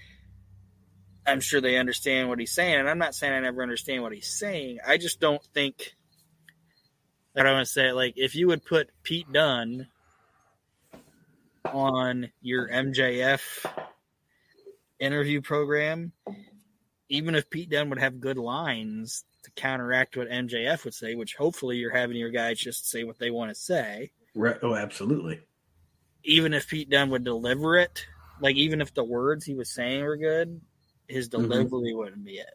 I'm 1.27 1.39
sure 1.41 1.61
they 1.61 1.77
understand 1.77 2.29
what 2.29 2.39
he's 2.39 2.53
saying. 2.53 2.75
And 2.79 2.89
I'm 2.89 2.97
not 2.97 3.13
saying 3.13 3.33
I 3.33 3.39
never 3.41 3.61
understand 3.61 4.01
what 4.01 4.13
he's 4.13 4.27
saying. 4.39 4.79
I 4.85 4.97
just 4.97 5.19
don't 5.19 5.43
think 5.53 5.93
that 7.35 7.45
I 7.45 7.51
want 7.51 7.67
to 7.67 7.71
say 7.71 7.89
it. 7.89 7.93
Like 7.93 8.13
if 8.17 8.33
you 8.33 8.47
would 8.47 8.65
put 8.65 8.89
Pete 9.03 9.31
Dunne 9.31 9.89
on 11.65 12.31
your 12.41 12.67
MJF 12.69 13.65
interview 14.99 15.41
program, 15.41 16.13
even 17.09 17.35
if 17.35 17.49
Pete 17.49 17.69
Dunne 17.69 17.89
would 17.89 17.99
have 17.99 18.19
good 18.19 18.37
lines 18.37 19.23
to 19.47 19.61
counteract 19.61 20.17
what 20.17 20.29
MJF 20.29 20.83
would 20.83 20.93
say, 20.93 21.15
which 21.15 21.35
hopefully 21.35 21.77
you're 21.77 21.95
having 21.95 22.17
your 22.17 22.29
guys 22.29 22.59
just 22.59 22.89
say 22.89 23.03
what 23.03 23.17
they 23.17 23.31
want 23.31 23.49
to 23.49 23.55
say, 23.55 24.11
Right. 24.35 24.57
Oh, 24.61 24.75
absolutely. 24.75 25.39
even 26.23 26.53
if 26.53 26.67
Pete 26.67 26.89
Dunne 26.89 27.09
would 27.09 27.23
deliver 27.23 27.77
it, 27.77 28.05
like 28.41 28.55
even 28.57 28.81
if 28.81 28.93
the 28.93 29.03
words 29.03 29.45
he 29.45 29.55
was 29.55 29.69
saying 29.73 30.03
were 30.03 30.17
good, 30.17 30.61
his 31.07 31.27
Mhm. 31.29 31.31
delivery 31.31 31.93
wouldn't 31.93 32.23
be 32.25 32.37
it. 32.39 32.53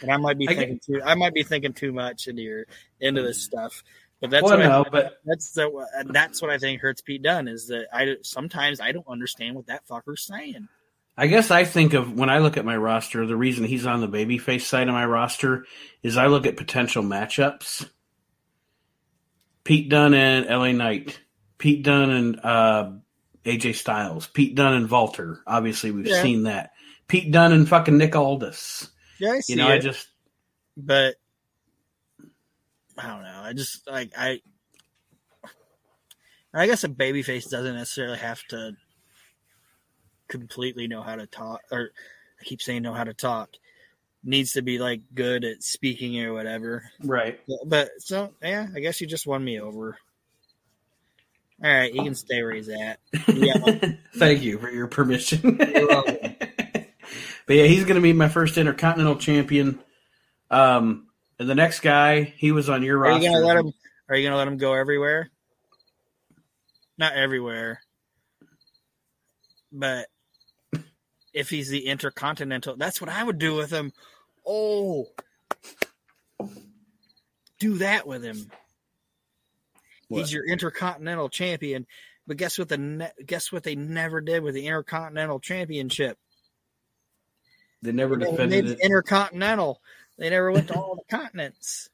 And 0.00 0.10
I 0.10 0.16
might 0.16 0.38
be 0.38 0.48
I 0.48 0.52
get- 0.54 0.58
thinking 0.60 0.80
too. 0.86 1.02
I 1.02 1.14
might 1.14 1.34
be 1.34 1.42
thinking 1.42 1.72
too 1.74 1.92
much 1.92 2.28
into 2.28 2.42
your 2.42 2.66
into 3.00 3.22
this 3.22 3.42
stuff. 3.42 3.82
But 4.20 4.30
that's 4.30 4.42
Well, 4.44 4.56
what 4.56 4.64
no, 4.64 4.84
I, 4.84 4.88
but- 4.88 5.20
that's 5.24 5.50
the 5.52 6.04
that's 6.12 6.40
what 6.40 6.50
I 6.50 6.58
think 6.58 6.80
hurts 6.80 7.02
Pete 7.02 7.22
Dunne 7.22 7.48
is 7.48 7.66
that 7.68 7.88
I 7.92 8.16
sometimes 8.22 8.80
I 8.80 8.92
don't 8.92 9.06
understand 9.08 9.56
what 9.56 9.66
that 9.66 9.86
fucker's 9.86 10.22
saying. 10.24 10.68
I 11.16 11.26
guess 11.26 11.50
I 11.50 11.64
think 11.64 11.92
of 11.92 12.12
when 12.12 12.30
I 12.30 12.38
look 12.38 12.56
at 12.56 12.64
my 12.64 12.76
roster, 12.76 13.26
the 13.26 13.36
reason 13.36 13.64
he's 13.64 13.86
on 13.86 14.00
the 14.00 14.08
babyface 14.08 14.62
side 14.62 14.88
of 14.88 14.94
my 14.94 15.04
roster 15.04 15.66
is 16.02 16.16
I 16.16 16.26
look 16.26 16.46
at 16.46 16.56
potential 16.56 17.02
matchups. 17.02 17.88
Pete 19.64 19.88
Dunne 19.90 20.14
and 20.14 20.46
LA 20.46 20.72
Knight, 20.72 21.20
Pete 21.58 21.84
Dunne 21.84 22.10
and 22.10 22.40
uh, 22.42 22.90
AJ 23.44 23.76
Styles, 23.76 24.26
Pete 24.26 24.54
Dunne 24.56 24.74
and 24.74 24.90
Walter. 24.90 25.40
Obviously, 25.46 25.90
we've 25.90 26.06
Yeah. 26.06 26.22
seen 26.22 26.44
that. 26.44 26.72
Pete 27.08 27.30
Dunne 27.30 27.52
and 27.52 27.68
fucking 27.68 27.98
Nick 27.98 28.16
Aldis. 28.16 28.88
Yeah, 29.20 29.32
I 29.32 29.40
see 29.40 29.52
You 29.52 29.58
know, 29.58 29.68
it, 29.68 29.74
I 29.74 29.78
just 29.78 30.08
but 30.76 31.14
I 32.98 33.06
don't 33.06 33.22
know. 33.22 33.40
I 33.42 33.52
just 33.52 33.86
like 33.88 34.12
I. 34.16 34.40
I 36.54 36.66
guess 36.66 36.84
a 36.84 36.88
babyface 36.88 37.48
doesn't 37.48 37.76
necessarily 37.76 38.18
have 38.18 38.42
to 38.48 38.72
completely 40.32 40.88
know 40.88 41.02
how 41.02 41.14
to 41.14 41.26
talk, 41.26 41.60
or 41.70 41.90
I 42.40 42.44
keep 42.44 42.60
saying 42.60 42.82
know 42.82 42.94
how 42.94 43.04
to 43.04 43.14
talk. 43.14 43.50
Needs 44.24 44.52
to 44.52 44.62
be 44.62 44.78
like 44.78 45.02
good 45.14 45.44
at 45.44 45.62
speaking 45.62 46.20
or 46.22 46.32
whatever. 46.32 46.84
right. 47.04 47.38
But 47.66 47.90
so 47.98 48.32
yeah, 48.42 48.66
I 48.74 48.80
guess 48.80 49.00
you 49.00 49.06
just 49.06 49.26
won 49.26 49.44
me 49.44 49.60
over. 49.60 49.96
All 51.62 51.72
right, 51.72 51.92
he 51.92 51.98
can 51.98 52.16
stay 52.16 52.42
where 52.42 52.54
he's 52.54 52.68
at. 52.68 52.98
Yeah. 53.28 53.54
Thank 54.16 54.42
you 54.42 54.58
for 54.58 54.68
your 54.68 54.88
permission. 54.88 55.58
You're 55.60 55.86
welcome. 55.88 56.34
but 57.46 57.56
yeah, 57.56 57.66
he's 57.66 57.84
going 57.84 57.94
to 57.94 58.00
be 58.00 58.12
my 58.12 58.28
first 58.28 58.58
Intercontinental 58.58 59.14
Champion. 59.14 59.78
Um, 60.50 61.06
and 61.38 61.48
the 61.48 61.54
next 61.54 61.80
guy, 61.80 62.22
he 62.36 62.50
was 62.50 62.68
on 62.68 62.82
your 62.82 62.98
Are 62.98 63.10
roster. 63.10 63.22
you 63.22 63.32
gonna 63.32 63.46
let 63.46 63.56
him? 63.58 63.72
Are 64.08 64.16
you 64.16 64.26
gonna 64.26 64.36
let 64.36 64.48
him 64.48 64.56
go 64.56 64.74
everywhere? 64.74 65.30
Not 66.98 67.14
everywhere, 67.14 67.80
but 69.72 70.06
if 71.32 71.50
he's 71.50 71.68
the 71.68 71.86
intercontinental, 71.86 72.76
that's 72.76 73.00
what 73.00 73.10
I 73.10 73.22
would 73.22 73.38
do 73.38 73.54
with 73.54 73.70
him. 73.70 73.92
Oh, 74.46 75.06
do 77.58 77.78
that 77.78 78.06
with 78.06 78.24
him. 78.24 78.50
What? 80.08 80.18
He's 80.18 80.32
your 80.32 80.46
intercontinental 80.46 81.28
champion. 81.28 81.86
But 82.26 82.36
guess 82.36 82.58
what? 82.58 82.68
The 82.68 82.78
ne- 82.78 83.12
guess 83.24 83.50
what 83.50 83.62
they 83.62 83.74
never 83.74 84.20
did 84.20 84.42
with 84.42 84.54
the 84.54 84.66
intercontinental 84.66 85.40
championship. 85.40 86.18
They 87.82 87.92
never 87.92 88.16
They 88.16 88.30
defended 88.30 88.70
it 88.70 88.80
intercontinental. 88.80 89.80
They 90.18 90.30
never 90.30 90.52
went 90.52 90.68
to 90.68 90.74
all 90.74 90.96
the 90.96 91.16
continents. 91.16 91.88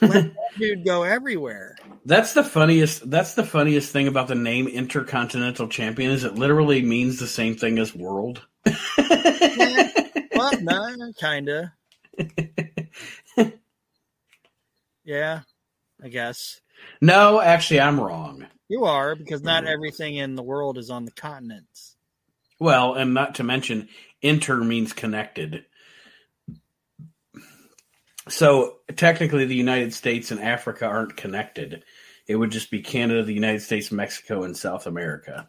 Let 0.00 0.10
that 0.12 0.58
dude 0.58 0.84
go 0.84 1.02
everywhere. 1.02 1.76
That's 2.04 2.32
the 2.32 2.42
funniest. 2.42 3.08
That's 3.10 3.34
the 3.34 3.44
funniest 3.44 3.92
thing 3.92 4.08
about 4.08 4.28
the 4.28 4.34
name 4.34 4.66
Intercontinental 4.66 5.68
Champion 5.68 6.10
is 6.10 6.24
it 6.24 6.34
literally 6.34 6.82
means 6.82 7.18
the 7.18 7.26
same 7.26 7.56
thing 7.56 7.78
as 7.78 7.94
world. 7.94 8.46
Well, 10.32 10.52
no, 10.62 11.12
kinda. 11.18 11.74
Yeah, 15.04 15.40
I 16.02 16.08
guess 16.08 16.60
no, 17.00 17.40
actually, 17.40 17.80
I'm 17.80 18.00
wrong. 18.00 18.46
you 18.68 18.84
are 18.84 19.14
because 19.14 19.42
not 19.42 19.64
mm-hmm. 19.64 19.72
everything 19.72 20.16
in 20.16 20.34
the 20.34 20.42
world 20.42 20.78
is 20.78 20.90
on 20.90 21.04
the 21.04 21.10
continents. 21.12 21.96
Well, 22.58 22.94
and 22.94 23.14
not 23.14 23.36
to 23.36 23.44
mention, 23.44 23.88
inter 24.20 24.56
means 24.56 24.92
connected. 24.92 25.64
So 28.28 28.76
technically, 28.96 29.46
the 29.46 29.54
United 29.54 29.94
States 29.94 30.30
and 30.30 30.40
Africa 30.40 30.86
aren't 30.86 31.16
connected. 31.16 31.84
It 32.26 32.36
would 32.36 32.50
just 32.50 32.70
be 32.70 32.82
Canada, 32.82 33.24
the 33.24 33.32
United 33.32 33.62
States, 33.62 33.90
Mexico, 33.90 34.44
and 34.44 34.56
South 34.56 34.86
America. 34.86 35.48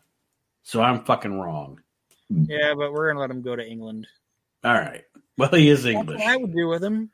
So 0.63 0.81
I'm 0.81 1.03
fucking 1.03 1.37
wrong. 1.37 1.81
Yeah, 2.49 2.73
but 2.75 2.91
we're 2.93 3.07
gonna 3.09 3.19
let 3.19 3.31
him 3.31 3.41
go 3.41 3.55
to 3.55 3.65
England. 3.65 4.07
All 4.63 4.73
right. 4.73 5.03
Well, 5.37 5.49
he 5.49 5.69
is 5.69 5.83
That's 5.83 5.95
English. 5.95 6.19
what 6.19 6.27
I 6.27 6.37
would 6.37 6.53
do 6.53 6.67
with 6.67 6.83
him. 6.83 7.11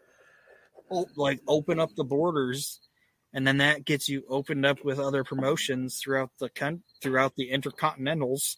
O- 0.91 1.07
Like 1.15 1.41
open 1.47 1.79
up 1.79 1.89
the 1.95 2.03
borders, 2.03 2.79
and 3.33 3.45
then 3.47 3.57
that 3.57 3.83
gets 3.85 4.07
you 4.09 4.23
opened 4.29 4.65
up 4.65 4.83
with 4.85 4.99
other 4.99 5.23
promotions 5.23 5.99
throughout 5.99 6.31
the 6.39 6.49
con- 6.49 6.83
throughout 7.01 7.35
the 7.35 7.49
intercontinentals, 7.51 8.55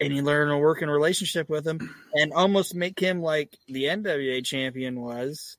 and 0.00 0.14
you 0.14 0.22
learn 0.22 0.50
a 0.50 0.58
working 0.58 0.88
relationship 0.88 1.48
with 1.48 1.66
him, 1.66 1.94
and 2.14 2.32
almost 2.32 2.74
make 2.74 2.98
him 3.00 3.22
like 3.22 3.56
the 3.68 3.84
NWA 3.86 4.42
champion 4.44 5.00
was, 5.00 5.56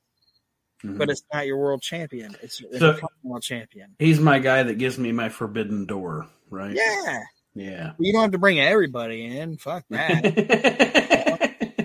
Mhm. 0.84 0.98
but 0.98 1.10
it's 1.10 1.22
not 1.32 1.46
your 1.46 1.58
world 1.58 1.82
champion; 1.82 2.34
it's 2.42 2.60
your 2.60 2.70
So- 2.72 2.76
intercontinental 2.90 3.40
champion. 3.40 3.96
He's 3.98 4.20
my 4.20 4.38
guy 4.38 4.62
that 4.62 4.74
gives 4.78 4.98
me 4.98 5.12
my 5.12 5.28
forbidden 5.28 5.86
door, 5.86 6.28
right? 6.50 6.74
Yeah, 6.76 7.24
Yeah. 7.56 7.92
you 7.98 8.12
don't 8.12 8.22
have 8.22 8.32
to 8.32 8.38
bring 8.38 8.60
everybody 8.60 9.38
in. 9.38 9.56
Fuck 9.56 9.84
that. 9.90 10.22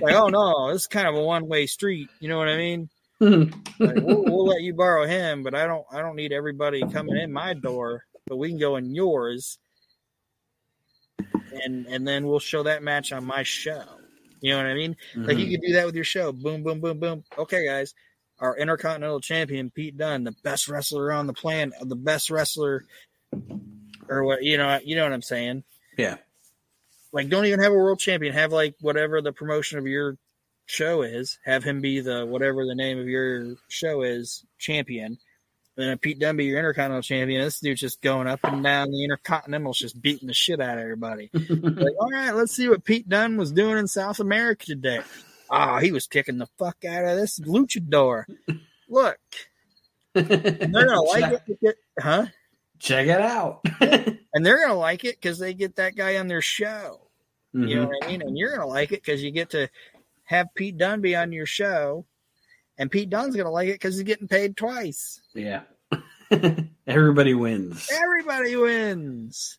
like, 0.02 0.15
oh 0.15 0.27
no, 0.27 0.73
this 0.73 0.81
is 0.81 0.88
kind 0.88 1.07
of 1.07 1.15
a 1.15 1.22
one 1.22 1.48
way 1.48 1.65
street. 1.65 2.10
You 2.19 2.27
know 2.30 2.38
what 2.38 2.49
I 2.49 2.57
mean? 2.57 2.89
Hmm. 3.19 3.43
Like, 3.80 3.95
we'll, 3.98 4.23
we'll 4.23 4.48
let 4.48 4.61
you 4.61 4.73
borrow 4.73 5.06
him, 5.06 5.43
but 5.43 5.56
I 5.56 5.68
don't. 5.68 5.85
I 5.91 6.02
don't 6.02 6.15
need 6.15 6.34
everybody 6.34 6.81
coming 6.91 7.18
in 7.18 7.31
my 7.31 7.53
door. 7.53 8.03
But 8.27 8.38
we 8.38 8.49
can 8.49 8.60
go 8.60 8.76
in 8.76 8.93
yours, 8.93 9.60
and 11.64 11.85
and 11.88 12.07
then 12.07 12.27
we'll 12.27 12.39
show 12.39 12.64
that 12.64 12.84
match 12.84 13.14
on 13.14 13.26
my 13.26 13.43
show. 13.43 13.84
You 14.41 14.52
know 14.52 14.57
what 14.57 14.65
I 14.65 14.73
mean? 14.73 14.95
Like 15.15 15.38
you 15.38 15.45
mm-hmm. 15.45 15.52
could 15.52 15.61
do 15.61 15.73
that 15.73 15.85
with 15.85 15.95
your 15.95 16.03
show. 16.03 16.31
Boom, 16.31 16.64
boom, 16.64 16.81
boom, 16.81 16.99
boom. 16.99 17.23
Okay, 17.38 17.65
guys, 17.65 17.93
our 18.39 18.57
Intercontinental 18.57 19.22
Champion 19.22 19.69
Pete 19.69 19.98
Dunne, 19.98 20.23
the 20.23 20.35
best 20.43 20.68
wrestler 20.68 21.14
on 21.14 21.27
the 21.27 21.34
planet, 21.34 21.76
the 21.81 21.95
best 21.95 22.31
wrestler, 22.31 22.85
or 24.10 24.23
what? 24.23 24.44
You 24.44 24.57
know, 24.57 24.80
you 24.84 24.95
know 24.95 25.03
what 25.03 25.14
I'm 25.14 25.22
saying? 25.22 25.64
yeah. 25.98 26.18
like 27.11 27.30
don't 27.30 27.45
even 27.45 27.61
have 27.61 27.72
a 27.72 27.76
world 27.76 27.99
champion 27.99 28.34
have 28.34 28.52
like 28.52 28.76
whatever 28.80 29.22
the 29.22 29.34
promotion 29.34 29.78
of 29.78 29.86
your 29.86 30.18
show 30.65 31.02
is 31.02 31.38
have 31.44 31.64
him 31.64 31.82
be 31.82 31.99
the 31.99 32.26
whatever 32.26 32.65
the 32.65 32.76
name 32.76 32.98
of 32.98 33.07
your 33.07 33.56
show 33.68 34.02
is 34.02 34.45
champion 34.57 35.18
and 35.78 35.90
then 35.90 35.98
Pete 35.98 36.19
Dunne 36.19 36.36
be 36.36 36.45
your 36.45 36.60
intercontinental 36.60 37.02
champion. 37.02 37.41
This 37.41 37.60
dude's 37.60 37.80
just 37.80 38.02
going 38.02 38.28
up 38.28 38.41
and 38.44 38.61
down 38.61 38.91
the 38.91 39.07
intercontinentals, 39.07 39.78
just 39.78 40.02
beating 40.02 40.28
the 40.28 40.34
shit 40.34 40.60
out 40.60 40.78
of 40.78 40.84
everybody. 40.84 41.30
like, 41.34 41.94
all 41.99 42.11
right, 42.11 42.36
let's 42.36 42.53
see 42.53 42.68
what 42.68 42.84
Pete 42.84 43.07
Dunne 43.07 43.38
was 43.38 43.53
doing 43.53 43.78
in 43.78 43.88
South 43.88 44.19
America 44.19 44.65
today. 44.65 44.99
Ah, 45.49 45.80
he 45.80 45.91
was 45.91 46.07
kicking 46.07 46.38
the 46.38 46.48
fuck 46.60 46.84
out 46.86 47.06
of 47.06 47.18
this 47.18 47.40
luchador. 47.40 48.26
Look, 48.90 49.18
they're 50.14 50.23
gonna 50.23 51.02
like 51.02 51.41
it, 51.48 51.78
huh? 51.98 52.26
Check 52.82 53.08
it 53.08 53.22
out. 53.22 53.62
And 54.34 54.45
they're 54.45 54.62
gonna 54.66 54.80
like 54.80 55.03
it 55.03 55.16
because 55.20 55.40
they 55.40 55.53
get 55.53 55.76
that 55.76 55.94
guy 55.98 56.16
on 56.16 56.28
their 56.28 56.41
show. 56.41 57.10
You 57.52 57.76
know 57.76 57.86
Mhm. 57.86 57.88
what 57.90 58.06
I 58.06 58.08
mean? 58.08 58.22
And 58.22 58.38
you're 58.38 58.52
gonna 58.56 58.66
like 58.66 58.94
it 58.94 59.03
because 59.03 59.22
you 59.22 59.30
get 59.32 59.49
to 59.49 59.68
have 60.24 60.48
Pete 60.56 60.78
Dunne 60.78 61.02
be 61.02 61.18
on 61.18 61.34
your 61.34 61.45
show, 61.45 62.06
and 62.78 62.90
Pete 62.90 63.10
Dunne's 63.10 63.36
gonna 63.36 63.52
like 63.52 63.68
it 63.68 63.74
because 63.74 63.95
he's 63.95 64.03
getting 64.03 64.30
paid 64.30 64.56
twice. 64.56 65.20
Yeah. 65.36 65.64
Everybody 66.88 67.34
wins. 67.34 67.90
Everybody 67.91 68.56
wins. 68.56 69.58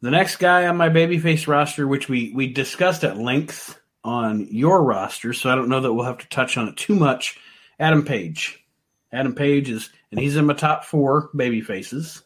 The 0.00 0.12
next 0.12 0.36
guy 0.36 0.68
on 0.68 0.76
my 0.76 0.90
babyface 0.90 1.48
roster, 1.48 1.88
which 1.88 2.08
we 2.08 2.30
we 2.32 2.52
discussed 2.52 3.02
at 3.02 3.16
length 3.18 3.80
on 4.04 4.46
your 4.52 4.84
roster, 4.84 5.32
so 5.32 5.50
I 5.50 5.56
don't 5.56 5.68
know 5.68 5.80
that 5.80 5.92
we'll 5.92 6.04
have 6.06 6.18
to 6.18 6.28
touch 6.28 6.56
on 6.56 6.68
it 6.68 6.76
too 6.76 6.94
much. 6.94 7.36
Adam 7.80 8.04
Page. 8.04 8.64
Adam 9.12 9.34
Page 9.34 9.70
is, 9.70 9.90
and 10.12 10.20
he's 10.20 10.36
in 10.36 10.46
my 10.46 10.54
top 10.54 10.84
four 10.84 11.30
baby 11.34 11.62
faces. 11.62 12.22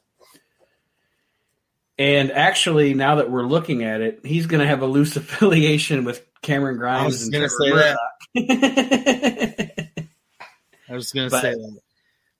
And 2.02 2.32
actually, 2.32 2.94
now 2.94 3.16
that 3.16 3.30
we're 3.30 3.46
looking 3.46 3.84
at 3.84 4.00
it, 4.00 4.20
he's 4.24 4.46
going 4.46 4.60
to 4.60 4.66
have 4.66 4.82
a 4.82 4.86
loose 4.86 5.16
affiliation 5.16 6.04
with 6.04 6.26
Cameron 6.42 6.76
Grimes 6.76 7.00
I 7.00 7.04
was 7.06 7.30
gonna 7.30 7.48
Trevor 7.48 7.60
say 7.60 7.70
that. 8.34 9.88
Murdoch. 10.88 10.96
was 10.96 11.12
gonna 11.12 11.30
say 11.30 11.52
that. 11.52 11.78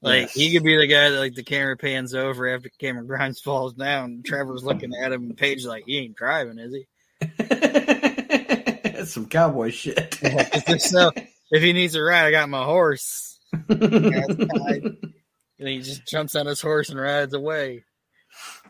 Like 0.01 0.23
Yes. 0.23 0.33
he 0.35 0.53
could 0.53 0.65
be 0.65 0.77
the 0.77 0.89
guy 0.89 1.11
that 1.11 1.19
like 1.21 1.35
the 1.35 1.45
camera 1.45 1.77
pans 1.77 2.13
over 2.13 2.53
after 2.53 2.69
Cameron 2.81 3.07
Grimes 3.07 3.41
falls 3.41 3.75
down. 3.75 4.23
Trevor's 4.27 4.65
looking 4.65 4.91
at 5.01 5.13
him, 5.13 5.23
and 5.23 5.37
Page 5.37 5.65
like, 5.65 5.85
he 5.87 5.99
ain't 5.99 6.17
driving, 6.17 6.59
is 6.59 6.75
he? 6.75 6.87
That's 7.39 9.13
some 9.13 9.27
cowboy 9.27 9.71
shit. 9.71 10.19
If 10.23 10.81
so, 10.81 11.13
if 11.53 11.63
he 11.63 11.73
needs 11.73 11.95
a 11.95 12.03
ride, 12.03 12.27
I 12.27 12.31
got 12.33 12.49
my 12.49 12.65
horse. 12.65 13.39
And 13.69 14.97
he 15.69 15.79
just 15.83 16.05
jumps 16.09 16.35
on 16.35 16.47
his 16.47 16.61
horse 16.61 16.89
and 16.91 16.99
rides 16.99 17.33
away. 17.35 17.85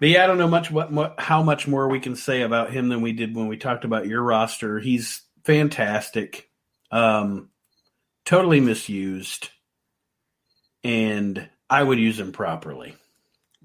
But 0.01 0.09
yeah, 0.09 0.25
I 0.25 0.27
don't 0.27 0.39
know 0.39 0.49
much 0.49 0.71
what, 0.71 0.93
what 0.93 1.15
how 1.19 1.43
much 1.43 1.69
more 1.69 1.89
we 1.89 2.01
can 2.01 2.17
say 2.17 2.43
about 2.43 2.73
him 2.73 2.89
than 2.89 3.03
we 3.03 3.13
did 3.13 3.37
when 3.37 3.49
we 3.49 3.57
talked 3.57 3.85
about 3.85 4.07
your 4.07 4.23
roster. 4.23 4.79
He's 4.79 5.23
fantastic, 5.45 6.51
um, 6.91 7.51
totally 8.25 8.61
misused, 8.61 9.51
and 10.83 11.49
I 11.71 11.83
would 11.83 11.99
use 11.99 12.19
him 12.19 12.33
properly. 12.33 12.97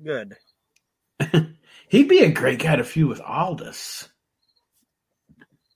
Good. 0.04 0.36
He'd 1.90 2.10
be 2.10 2.20
a 2.20 2.32
great 2.32 2.60
guy 2.60 2.76
to 2.76 2.84
feud 2.84 3.10
with 3.10 3.22
Aldis. 3.22 4.08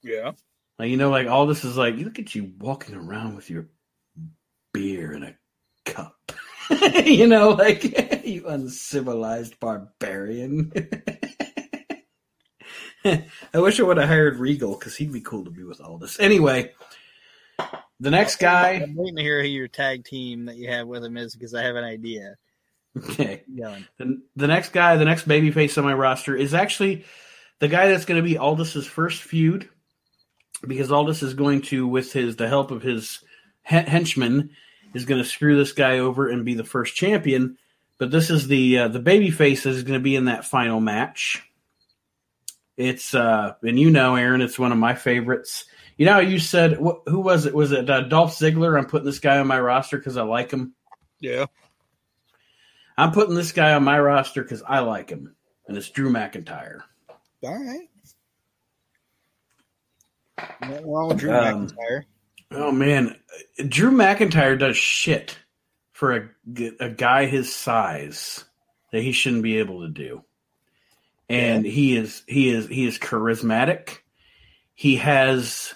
Yeah. 0.03 0.31
Like 0.77 0.89
you 0.89 0.97
know, 0.97 1.09
like 1.09 1.27
Aldis 1.27 1.63
is 1.63 1.77
like, 1.77 1.95
look 1.95 2.19
at 2.19 2.35
you 2.35 2.53
walking 2.59 2.95
around 2.95 3.35
with 3.35 3.49
your 3.49 3.67
beer 4.73 5.13
in 5.13 5.23
a 5.23 5.35
cup. 5.85 6.31
you 7.05 7.27
know, 7.27 7.49
like 7.49 7.83
you 8.25 8.47
uncivilized 8.47 9.59
barbarian. 9.59 10.71
I 13.03 13.59
wish 13.59 13.79
I 13.79 13.83
would 13.83 13.97
have 13.97 14.07
hired 14.07 14.37
Regal 14.37 14.77
because 14.77 14.95
he'd 14.95 15.11
be 15.11 15.21
cool 15.21 15.43
to 15.45 15.49
be 15.49 15.63
with 15.63 15.81
Aldis. 15.81 16.19
Anyway, 16.19 16.71
the 17.99 18.11
next 18.11 18.37
guy. 18.37 18.73
I'm 18.73 18.95
waiting 18.95 19.15
to 19.15 19.23
hear 19.23 19.41
who 19.41 19.47
your 19.47 19.67
tag 19.67 20.05
team 20.05 20.45
that 20.45 20.57
you 20.57 20.69
have 20.69 20.87
with 20.87 21.03
him 21.03 21.17
is 21.17 21.33
because 21.33 21.55
I 21.55 21.63
have 21.63 21.75
an 21.75 21.83
idea. 21.83 22.35
Okay, 22.97 23.43
Going. 23.57 23.85
the, 23.97 24.21
the 24.35 24.47
next 24.47 24.73
guy, 24.73 24.97
the 24.97 25.05
next 25.05 25.27
babyface 25.27 25.77
on 25.77 25.85
my 25.85 25.93
roster 25.93 26.35
is 26.35 26.53
actually 26.53 27.05
the 27.59 27.69
guy 27.69 27.87
that's 27.87 28.05
going 28.05 28.21
to 28.21 28.27
be 28.27 28.37
Aldis's 28.37 28.85
first 28.85 29.21
feud 29.21 29.69
because 30.67 30.91
Aldis 30.91 31.23
is 31.23 31.33
going 31.33 31.61
to, 31.63 31.87
with 31.87 32.11
his 32.11 32.35
the 32.35 32.47
help 32.47 32.69
of 32.69 32.81
his 32.81 33.23
hen- 33.63 33.85
henchman, 33.87 34.51
is 34.93 35.05
going 35.05 35.21
to 35.21 35.27
screw 35.27 35.57
this 35.57 35.73
guy 35.73 35.99
over 35.99 36.29
and 36.29 36.45
be 36.45 36.53
the 36.53 36.63
first 36.63 36.95
champion. 36.95 37.57
But 37.97 38.11
this 38.11 38.29
is 38.29 38.47
the 38.47 38.79
uh, 38.79 38.87
the 38.87 38.99
babyface 38.99 39.63
that 39.63 39.69
is 39.71 39.83
going 39.83 39.99
to 39.99 40.03
be 40.03 40.15
in 40.15 40.25
that 40.25 40.45
final 40.45 40.79
match. 40.79 41.43
It's 42.77 43.13
uh, 43.13 43.53
and 43.61 43.79
you 43.79 43.91
know, 43.91 44.15
Aaron, 44.15 44.41
it's 44.41 44.57
one 44.57 44.71
of 44.71 44.77
my 44.77 44.95
favorites. 44.95 45.65
You 45.97 46.05
know, 46.07 46.19
you 46.19 46.39
said 46.39 46.77
wh- 46.77 47.07
who 47.07 47.19
was 47.19 47.45
it? 47.45 47.53
Was 47.53 47.71
it 47.71 47.89
uh, 47.89 48.01
Dolph 48.01 48.35
Ziggler? 48.35 48.77
I'm 48.77 48.87
putting 48.87 49.05
this 49.05 49.19
guy 49.19 49.37
on 49.37 49.45
my 49.47 49.59
roster 49.59 49.97
because 49.97 50.17
I 50.17 50.23
like 50.23 50.49
him. 50.51 50.73
Yeah. 51.19 51.45
I'm 52.97 53.11
putting 53.11 53.35
this 53.35 53.51
guy 53.51 53.73
on 53.73 53.83
my 53.83 53.99
roster 53.99 54.41
because 54.41 54.63
I 54.63 54.79
like 54.79 55.09
him, 55.09 55.35
and 55.67 55.77
it's 55.77 55.89
Drew 55.89 56.11
McIntyre. 56.11 56.81
All 57.43 57.53
right. 57.63 57.87
Nothing 60.61 60.91
wrong 60.91 61.09
with 61.09 61.19
Drew 61.19 61.31
Um, 61.33 61.67
McIntyre. 61.67 62.03
Oh 62.51 62.71
man, 62.71 63.17
Drew 63.67 63.91
McIntyre 63.91 64.59
does 64.59 64.77
shit 64.77 65.37
for 65.93 66.15
a 66.15 66.29
a 66.79 66.89
guy 66.89 67.25
his 67.25 67.53
size 67.55 68.43
that 68.91 69.01
he 69.01 69.11
shouldn't 69.11 69.43
be 69.43 69.57
able 69.59 69.81
to 69.81 69.87
do, 69.87 70.23
and 71.29 71.65
he 71.65 71.95
is 71.95 72.23
he 72.27 72.49
is 72.49 72.67
he 72.67 72.85
is 72.85 72.99
charismatic. 72.99 73.99
He 74.73 74.97
has, 74.97 75.73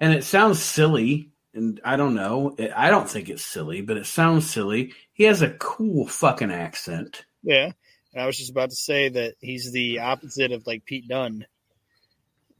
and 0.00 0.12
it 0.12 0.24
sounds 0.24 0.62
silly, 0.62 1.30
and 1.54 1.80
I 1.84 1.96
don't 1.96 2.14
know. 2.14 2.54
I 2.76 2.90
don't 2.90 3.08
think 3.08 3.28
it's 3.28 3.44
silly, 3.44 3.80
but 3.80 3.96
it 3.96 4.06
sounds 4.06 4.48
silly. 4.48 4.92
He 5.12 5.24
has 5.24 5.42
a 5.42 5.50
cool 5.54 6.06
fucking 6.06 6.52
accent. 6.52 7.24
Yeah. 7.42 7.72
And 8.12 8.22
I 8.22 8.26
was 8.26 8.36
just 8.36 8.50
about 8.50 8.70
to 8.70 8.76
say 8.76 9.08
that 9.08 9.34
he's 9.40 9.72
the 9.72 10.00
opposite 10.00 10.52
of 10.52 10.66
like 10.66 10.84
Pete 10.84 11.08
Dunne 11.08 11.46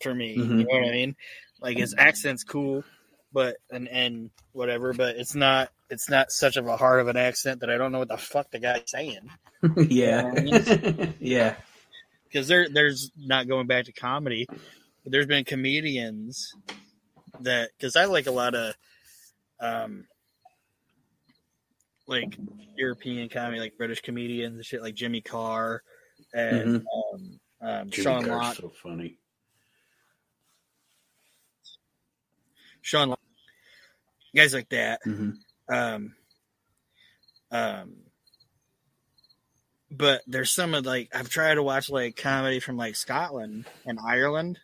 for 0.02 0.14
me. 0.14 0.36
Mhm. 0.36 0.60
You 0.60 0.64
know 0.64 0.78
what 0.80 0.88
I 0.88 0.92
mean? 0.92 1.16
Like 1.62 1.76
his 1.76 1.94
accent's 1.96 2.44
cool, 2.44 2.84
but 3.32 3.56
and 3.70 3.88
and 3.88 4.30
whatever, 4.52 4.92
but 4.92 5.16
it's 5.16 5.34
not 5.34 5.70
it's 5.90 6.10
not 6.10 6.32
such 6.32 6.56
of 6.56 6.66
a 6.66 6.76
hard 6.76 7.00
of 7.00 7.08
an 7.08 7.16
accent 7.16 7.60
that 7.60 7.70
I 7.70 7.78
don't 7.78 7.92
know 7.92 8.00
what 8.00 8.08
the 8.08 8.18
fuck 8.18 8.50
the 8.50 8.58
guy's 8.58 8.82
saying. 8.86 9.30
yeah, 9.76 10.34
yeah. 11.20 11.54
Because 12.24 12.48
there 12.48 12.68
there's 12.68 13.10
not 13.16 13.46
going 13.46 13.66
back 13.66 13.84
to 13.86 13.92
comedy. 13.92 14.46
But 15.04 15.12
there's 15.12 15.26
been 15.26 15.44
comedians 15.44 16.54
that 17.40 17.70
because 17.76 17.96
I 17.96 18.04
like 18.04 18.26
a 18.26 18.32
lot 18.32 18.54
of 18.54 18.74
um 19.60 20.06
like 22.06 22.36
European 22.76 23.28
comedy, 23.28 23.60
like 23.60 23.76
British 23.76 24.00
comedians 24.00 24.56
and 24.56 24.64
shit, 24.64 24.82
like 24.82 24.94
Jimmy 24.94 25.20
Carr 25.20 25.82
and 26.32 26.76
um, 26.76 27.40
um, 27.60 27.90
Jimmy 27.90 28.04
Sean 28.04 28.24
Carr's 28.24 28.42
Lock. 28.42 28.56
so 28.56 28.72
funny. 28.82 29.18
Sean 32.82 33.14
guys 34.34 34.52
like 34.54 34.68
that. 34.70 35.00
Mhm. 35.04 35.38
Um, 35.68 36.14
um, 37.50 37.94
but 39.90 40.22
there's 40.26 40.50
some 40.50 40.74
of 40.74 40.86
like 40.86 41.10
I've 41.14 41.28
tried 41.28 41.54
to 41.54 41.62
watch 41.62 41.90
like 41.90 42.16
comedy 42.16 42.60
from 42.60 42.76
like 42.76 42.96
Scotland 42.96 43.66
and 43.86 43.98
Ireland, 44.04 44.58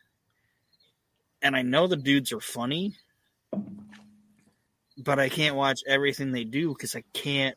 and 1.43 1.55
I 1.55 1.62
know 1.62 1.86
the 1.86 1.97
dudes 1.97 2.32
are 2.32 2.40
funny, 2.40 2.97
but 4.97 5.19
I 5.19 5.28
can't 5.28 5.57
watch 5.57 5.81
everything 5.86 6.32
they 6.32 6.45
do 6.45 6.69
because 6.70 6.97
I 6.97 7.05
can't 7.12 7.57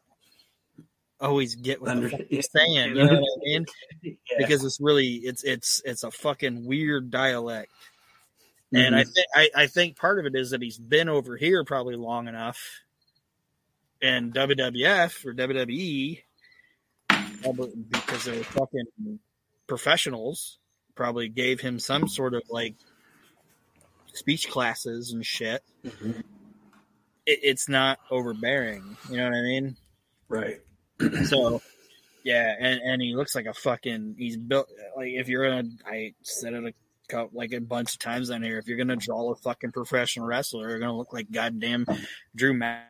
always 1.19 1.55
get 1.55 1.81
what 1.81 1.91
Under, 1.91 2.09
they're 2.09 2.41
saying. 2.41 2.95
You 2.95 3.05
know 3.05 3.19
what 3.19 3.23
I 3.23 3.43
mean? 3.43 3.65
Because 4.37 4.63
it's 4.63 4.79
really 4.81 5.15
it's 5.17 5.43
it's 5.43 5.81
it's 5.85 6.03
a 6.03 6.11
fucking 6.11 6.65
weird 6.65 7.11
dialect. 7.11 7.71
And 8.73 8.95
I 8.95 9.03
think 9.03 9.53
I, 9.55 9.67
think 9.67 9.97
part 9.97 10.19
of 10.19 10.25
it 10.25 10.35
is 10.35 10.51
that 10.51 10.61
he's 10.61 10.77
been 10.77 11.09
over 11.09 11.35
here 11.35 11.65
probably 11.65 11.97
long 11.97 12.27
enough, 12.29 12.81
and 14.01 14.33
WWF 14.33 15.25
or 15.25 15.33
WWE, 15.33 16.23
because 17.91 18.25
they 18.25 18.37
were 18.37 18.43
fucking 18.43 19.19
professionals, 19.67 20.57
probably 20.95 21.27
gave 21.27 21.59
him 21.59 21.79
some 21.79 22.07
sort 22.07 22.33
of 22.33 22.43
like 22.49 22.75
speech 24.13 24.49
classes 24.49 25.11
and 25.11 25.25
shit. 25.25 25.63
Mhm. 25.83 26.23
It, 27.25 27.39
it's 27.43 27.67
not 27.67 27.99
overbearing, 28.09 28.95
you 29.09 29.17
know 29.17 29.25
what 29.25 29.33
I 29.35 29.41
mean? 29.41 29.77
right. 30.27 30.61
So, 31.25 31.61
yeah, 32.23 32.55
and, 32.59 32.79
and 32.81 33.01
he 33.01 33.15
looks 33.15 33.33
like 33.33 33.47
a 33.47 33.53
fucking. 33.53 34.15
He's 34.17 34.37
built 34.37 34.69
like 34.95 35.13
if 35.13 35.27
you're 35.27 35.49
gonna. 35.49 35.69
I 35.85 36.13
said 36.21 36.53
it 36.53 36.63
a 36.63 36.73
like 37.33 37.53
a 37.53 37.61
bunch 37.61 37.93
of 37.93 37.99
times 37.99 38.29
on 38.29 38.43
here. 38.43 38.57
If 38.57 38.67
you're 38.67 38.77
gonna 38.77 38.95
draw 38.95 39.31
a 39.31 39.35
fucking 39.35 39.71
professional 39.71 40.25
wrestler, 40.27 40.69
you're 40.69 40.79
gonna 40.79 40.97
look 40.97 41.13
like 41.13 41.31
goddamn 41.31 41.85
Drew 42.35 42.53
Mac- 42.53 42.87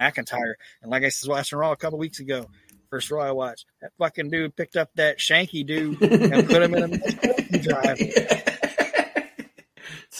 McIntyre. 0.00 0.54
And 0.82 0.90
like 0.90 1.02
I 1.02 1.06
was 1.06 1.24
watching 1.26 1.58
Raw 1.58 1.72
a 1.72 1.76
couple 1.76 1.98
weeks 1.98 2.20
ago, 2.20 2.46
first 2.90 3.10
Raw 3.10 3.24
I 3.24 3.32
watched, 3.32 3.66
that 3.80 3.92
fucking 3.98 4.30
dude 4.30 4.56
picked 4.56 4.76
up 4.76 4.90
that 4.96 5.18
Shanky 5.18 5.66
dude 5.66 6.00
and 6.02 6.46
put 6.46 6.62
him 6.62 6.74
in 6.74 6.94
a 6.94 7.58
drive. 7.58 7.96
it's 7.98 9.00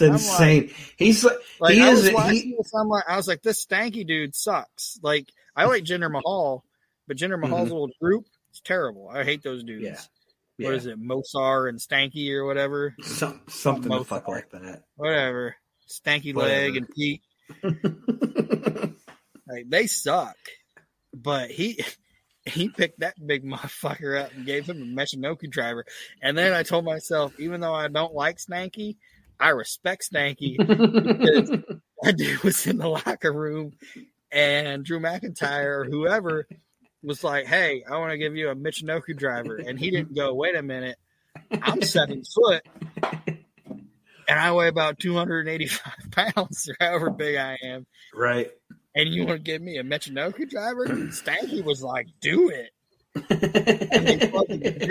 insane. 0.00 0.70
He's 0.96 1.24
like, 1.24 1.36
Like 1.60 1.74
he 1.74 1.82
I 1.82 1.90
is 1.90 2.12
was 2.12 2.30
he- 2.30 2.54
this, 2.56 2.72
I'm 2.74 2.88
like, 2.88 3.04
I 3.08 3.16
was 3.16 3.28
like, 3.28 3.42
this 3.42 3.64
stanky 3.64 4.06
dude 4.06 4.34
sucks. 4.34 4.98
Like 5.02 5.28
I 5.54 5.66
like 5.66 5.84
Jinder 5.84 6.10
Mahal, 6.10 6.64
but 7.06 7.16
Jinder 7.16 7.40
Mahal's 7.40 7.70
little 7.70 7.90
group 8.00 8.26
is 8.52 8.60
terrible. 8.60 9.08
I 9.08 9.24
hate 9.24 9.42
those 9.42 9.62
dudes. 9.64 9.86
Mm-hmm. 9.86 10.02
Yeah. 10.58 10.66
What 10.68 10.74
is 10.74 10.86
it, 10.86 11.00
Mosar 11.00 11.68
and 11.68 11.78
Stanky 11.78 12.30
or 12.32 12.46
whatever? 12.46 12.94
Some, 13.02 13.42
something 13.48 13.90
the 13.90 14.04
fuck 14.04 14.26
like 14.26 14.50
that. 14.50 14.84
Whatever. 14.96 15.56
Stanky 15.88 16.34
Whatever. 16.34 16.54
Leg 16.54 16.76
and 16.76 16.88
Pete. 16.88 17.22
Like 19.46 19.68
they 19.68 19.86
suck. 19.86 20.36
But 21.14 21.50
he 21.50 21.82
he 22.44 22.68
picked 22.68 23.00
that 23.00 23.14
big 23.24 23.44
motherfucker 23.44 24.20
up 24.20 24.32
and 24.34 24.46
gave 24.46 24.66
him 24.68 24.82
a 24.82 24.84
Michinoku 24.84 25.50
driver. 25.50 25.84
And 26.22 26.36
then 26.36 26.52
I 26.52 26.62
told 26.62 26.84
myself, 26.84 27.38
even 27.38 27.60
though 27.60 27.74
I 27.74 27.88
don't 27.88 28.14
like 28.14 28.38
Stanky, 28.38 28.96
I 29.38 29.50
respect 29.50 30.08
Stanky 30.12 30.56
because 30.58 31.50
that 32.02 32.16
dude 32.16 32.42
was 32.42 32.66
in 32.66 32.78
the 32.78 32.88
locker 32.88 33.32
room 33.32 33.72
and 34.30 34.84
Drew 34.84 35.00
McIntyre 35.00 35.80
or 35.80 35.84
whoever 35.84 36.46
was 37.06 37.24
like, 37.24 37.46
Hey, 37.46 37.82
I 37.90 37.96
want 37.98 38.10
to 38.10 38.18
give 38.18 38.36
you 38.36 38.50
a 38.50 38.54
Michinoku 38.54 39.16
driver. 39.16 39.56
And 39.56 39.78
he 39.78 39.90
didn't 39.90 40.14
go, 40.14 40.34
Wait 40.34 40.54
a 40.54 40.62
minute, 40.62 40.98
I'm 41.62 41.80
seven 41.82 42.22
foot 42.24 42.62
and 44.28 44.38
I 44.38 44.52
weigh 44.52 44.68
about 44.68 44.98
285 44.98 45.92
pounds 46.10 46.68
or 46.68 46.76
however 46.80 47.10
big 47.10 47.36
I 47.36 47.58
am. 47.62 47.86
right. 48.14 48.50
And 48.94 49.10
you 49.10 49.26
want 49.26 49.36
to 49.36 49.42
give 49.42 49.60
me 49.60 49.76
a 49.76 49.84
Michinoku 49.84 50.48
driver? 50.48 50.86
Stanky 50.86 51.62
was 51.62 51.82
like, 51.82 52.06
Do 52.22 52.48
it. 52.48 52.70
And 53.14 54.06
they 54.06 54.26
fucking 54.26 54.60
did 54.60 54.88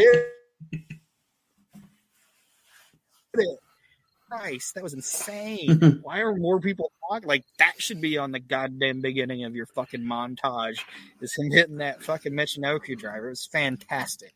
it. 3.33 3.59
Christ, 4.39 4.75
that 4.75 4.83
was 4.83 4.93
insane. 4.93 5.99
Why 6.03 6.19
are 6.19 6.35
more 6.35 6.59
people 6.59 6.91
talking? 7.09 7.27
Like 7.27 7.43
that 7.59 7.73
should 7.81 8.01
be 8.01 8.17
on 8.17 8.31
the 8.31 8.39
goddamn 8.39 9.01
beginning 9.01 9.43
of 9.43 9.55
your 9.55 9.65
fucking 9.67 10.01
montage. 10.01 10.79
Is 11.21 11.35
him 11.35 11.51
hitting 11.51 11.77
that 11.77 12.03
fucking 12.03 12.33
Michinoku 12.33 12.97
driver? 12.97 13.27
It 13.27 13.31
was 13.31 13.45
fantastic. 13.45 14.33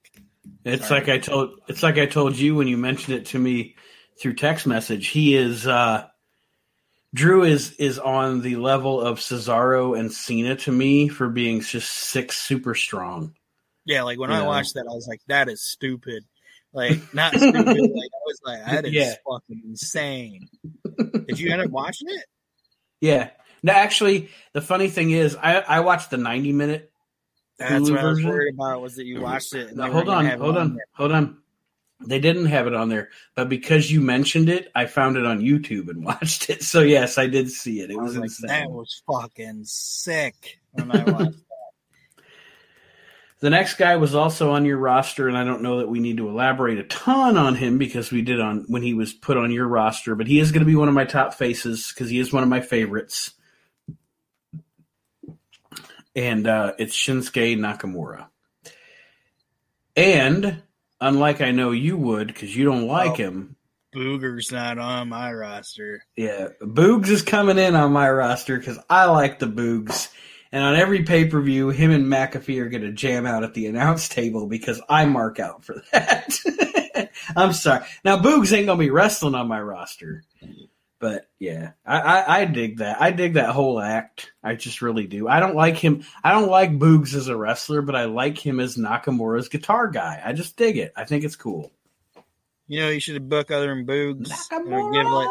It's 0.66 0.88
Sorry. 0.88 1.02
like 1.02 1.10
I 1.10 1.18
told 1.20 1.60
it's 1.68 1.84
like 1.84 1.98
I 1.98 2.06
told 2.06 2.38
you 2.38 2.56
when 2.56 2.68
you 2.68 2.78
mentioned 2.78 3.18
it 3.18 3.28
to 3.28 3.40
me 3.40 3.76
through 4.20 4.34
text 4.36 4.66
message. 4.68 5.08
He 5.08 5.36
is 5.36 5.68
uh 5.68 6.08
Drew 7.14 7.44
is 7.44 7.72
is 7.74 7.98
on 8.00 8.42
the 8.42 8.56
level 8.58 9.02
of 9.02 9.20
Cesaro 9.20 9.98
and 9.98 10.12
Cena 10.12 10.56
to 10.58 10.72
me 10.72 11.08
for 11.08 11.28
being 11.30 11.62
just 11.62 11.92
sick 11.92 12.32
super 12.32 12.76
strong. 12.76 13.36
Yeah, 13.86 14.04
like 14.04 14.20
when 14.20 14.30
You 14.30 14.36
I 14.36 14.40
know. 14.40 14.46
watched 14.46 14.76
that, 14.76 14.86
I 14.88 14.94
was 14.94 15.08
like, 15.08 15.22
that 15.28 15.50
is 15.50 15.64
stupid. 15.64 16.24
Like 16.74 17.14
not 17.14 17.34
stupid. 17.34 17.56
like 17.56 17.68
I 17.68 18.22
was 18.26 18.40
like, 18.46 18.66
that 18.66 18.86
is 18.86 18.94
Yeah. 18.94 19.14
fucking 19.30 19.62
insane. 19.66 20.48
Did 21.28 21.40
you 21.40 21.52
end 21.52 21.62
up 21.62 21.70
watching 21.72 22.10
it? 22.10 22.26
Yeah. 23.02 23.30
No, 23.64 23.74
actually, 23.74 24.30
the 24.54 24.62
funny 24.62 24.88
thing 24.88 25.12
is, 25.12 25.36
I, 25.36 25.56
I 25.60 25.80
watched 25.82 26.12
the 26.12 26.18
90 26.18 26.54
minute. 26.54 26.91
That's 27.58 27.74
Hulu 27.74 27.91
what 27.91 28.00
I 28.00 28.06
was 28.06 28.24
worried 28.24 28.54
about 28.54 28.82
was 28.82 28.96
that 28.96 29.06
you 29.06 29.20
watched 29.22 29.54
it. 29.54 29.70
And 29.70 29.78
No, 29.78 29.91
hold 29.91 30.08
on, 30.10 30.24
gonna 30.24 30.30
have 30.30 30.40
it 30.40 30.44
hold 30.44 30.58
on, 30.58 30.74
there. 30.76 30.86
hold 30.94 31.12
on. 31.12 31.38
They 32.08 32.20
didn't 32.20 32.46
have 32.46 32.66
it 32.68 32.74
on 32.74 32.88
there, 32.88 33.10
but 33.36 33.50
because 33.50 33.91
you 33.91 34.00
mentioned 34.00 34.48
it, 34.48 34.72
I 34.74 34.86
found 34.86 35.18
it 35.18 35.26
on 35.26 35.41
YouTube 35.41 35.90
and 35.90 36.06
watched 36.06 36.50
it. 36.50 36.64
So 36.64 36.80
yes, 36.82 37.18
I 37.18 37.28
did 37.28 37.50
see 37.50 37.82
it. 37.82 37.91
It 37.91 37.98
was, 37.98 38.12
was 38.12 38.18
like, 38.18 38.24
insane. 38.26 38.48
that 38.48 38.72
was 38.72 39.02
fucking 39.12 39.64
sick 39.66 40.60
when 40.72 40.90
I 40.91 41.04
watched. 41.12 41.40
The 43.41 43.49
next 43.49 43.76
guy 43.76 43.95
was 43.95 44.16
also 44.16 44.52
on 44.52 44.66
your 44.66 44.78
roster, 44.78 45.30
and 45.30 45.38
I 45.38 45.45
don't 45.45 45.61
know 45.61 45.78
that 45.80 45.88
we 45.88 45.99
need 45.99 46.18
to 46.18 46.28
elaborate 46.28 46.78
a 46.78 46.84
ton 46.84 47.38
on 47.38 47.56
him 47.56 47.78
because 47.78 48.11
we 48.11 48.22
did 48.22 48.41
on 48.41 48.66
when 48.68 48.82
he 48.84 48.94
was 48.94 49.14
put 49.14 49.38
on 49.38 49.49
your 49.52 49.68
roster, 49.68 50.14
but 50.16 50.28
he 50.28 50.40
is 50.40 50.52
going 50.52 50.60
to 50.60 50.66
be 50.66 50.76
one 50.76 50.90
of 50.90 50.94
my 50.94 51.06
top 51.06 51.34
faces 51.34 51.88
because 51.94 52.10
he 52.10 52.20
is 52.20 52.34
one 52.34 52.44
of 52.44 52.49
my 52.49 52.60
favorites. 52.60 53.32
And 56.16 56.48
uh, 56.48 56.74
it's 56.78 56.95
Shinsuke 56.95 57.57
Nakamura. 57.57 58.28
And 59.95 60.61
unlike 60.99 61.40
I 61.41 61.52
know 61.52 61.72
you 61.72 61.98
would, 61.98 62.28
because 62.28 62.53
you 62.56 62.66
don't 62.66 62.88
like 62.88 63.11
Oh. 63.11 63.16
him, 63.16 63.56
Booger's 63.95 64.52
not 64.52 64.78
on 64.78 65.10
my 65.10 65.32
roster. 65.34 66.03
yeah, 66.16 66.49
Boogs 66.61 67.07
is 67.07 67.22
coming 67.24 67.57
in 67.57 67.76
on 67.76 67.91
my 67.91 68.10
roster 68.10 68.57
because 68.57 68.78
I 68.90 69.06
like 69.06 69.40
the 69.40 69.48
Boogs. 69.48 70.10
And 70.52 70.64
on 70.64 70.76
every 70.76 71.04
pay 71.04 71.26
per 71.26 71.40
view, 71.42 71.70
him 71.70 71.92
and 71.92 72.06
McAfee 72.06 72.60
are 72.60 72.70
going 72.70 72.82
to 72.82 72.92
jam 72.92 73.26
out 73.26 73.44
at 73.44 73.54
the 73.54 73.68
announce 73.68 74.10
table 74.10 74.48
because 74.48 74.82
I 74.90 75.06
mark 75.06 75.40
out 75.40 75.64
for 75.64 75.84
that. 75.92 76.40
I'm 77.36 77.54
sorry. 77.54 77.86
Now, 78.04 78.18
Boogs 78.18 78.52
ain't 78.52 78.66
going 78.66 78.80
to 78.80 78.86
be 78.86 78.90
wrestling 78.90 79.36
on 79.36 79.48
my 79.48 79.62
roster. 79.62 80.24
But 81.00 81.30
yeah, 81.40 81.72
I, 81.86 82.00
I, 82.00 82.40
I 82.40 82.46
dig 82.46 82.80
that. 82.80 83.02
I 83.02 83.12
dig 83.12 83.36
that 83.36 83.52
whole 83.52 83.80
act. 83.80 84.34
I 84.44 84.56
just 84.56 84.82
really 84.82 85.08
do. 85.08 85.30
I 85.30 85.40
don't 85.40 85.56
like 85.56 85.78
him. 85.78 86.04
I 86.24 86.32
don't 86.34 86.50
like 86.50 86.78
Boogs 86.78 87.14
as 87.14 87.30
a 87.30 87.38
wrestler, 87.38 87.82
but 87.82 87.96
I 87.96 88.06
like 88.06 88.38
him 88.38 88.60
as 88.60 88.76
Nakamura's 88.76 89.48
guitar 89.48 89.88
guy. 89.88 90.22
I 90.24 90.34
just 90.34 90.58
dig 90.58 90.78
it. 90.78 90.92
I 90.98 91.06
think 91.06 91.24
it's 91.24 91.38
cool. 91.38 91.72
You 92.68 92.82
know, 92.82 92.90
you 92.90 93.00
should 93.00 93.16
have 93.16 93.30
booked 93.30 93.52
other 93.52 93.74
than 93.74 93.86
Boogs. 93.86 94.30
You 94.52 94.66
know, 94.66 94.92
give 94.92 95.08
like 95.08 95.30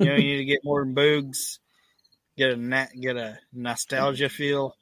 you 0.00 0.06
know, 0.06 0.16
you 0.16 0.24
need 0.24 0.38
to 0.38 0.44
get 0.44 0.60
more 0.64 0.82
than 0.82 0.94
Boogs. 0.94 1.58
Get 2.36 2.50
a 2.50 2.56
na- 2.56 2.86
get 3.00 3.16
a 3.16 3.38
nostalgia 3.52 4.28
feel. 4.28 4.74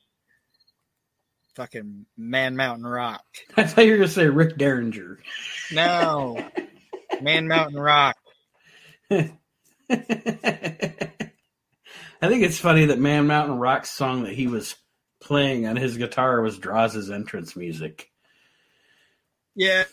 Fucking 1.57 2.07
Man 2.17 2.57
Mountain 2.57 2.87
Rock. 2.87 3.25
I 3.57 3.65
thought 3.65 3.85
you 3.85 3.93
were 3.93 3.99
to 3.99 4.09
say 4.09 4.27
Rick 4.27 4.57
Derringer. 4.57 5.19
No, 5.71 6.49
Man 7.21 7.47
Mountain 7.47 7.79
Rock. 7.79 8.17
I 9.11 9.29
think 12.29 12.45
it's 12.45 12.59
funny 12.59 12.87
that 12.87 12.99
Man 12.99 13.27
Mountain 13.27 13.59
Rock's 13.59 13.91
song 13.91 14.25
that 14.25 14.33
he 14.33 14.47
was 14.47 14.75
playing 15.21 15.67
on 15.67 15.77
his 15.77 15.97
guitar 15.97 16.41
was 16.41 16.59
Draws's 16.59 17.11
entrance 17.11 17.55
music. 17.55 18.09
Yeah. 19.55 19.85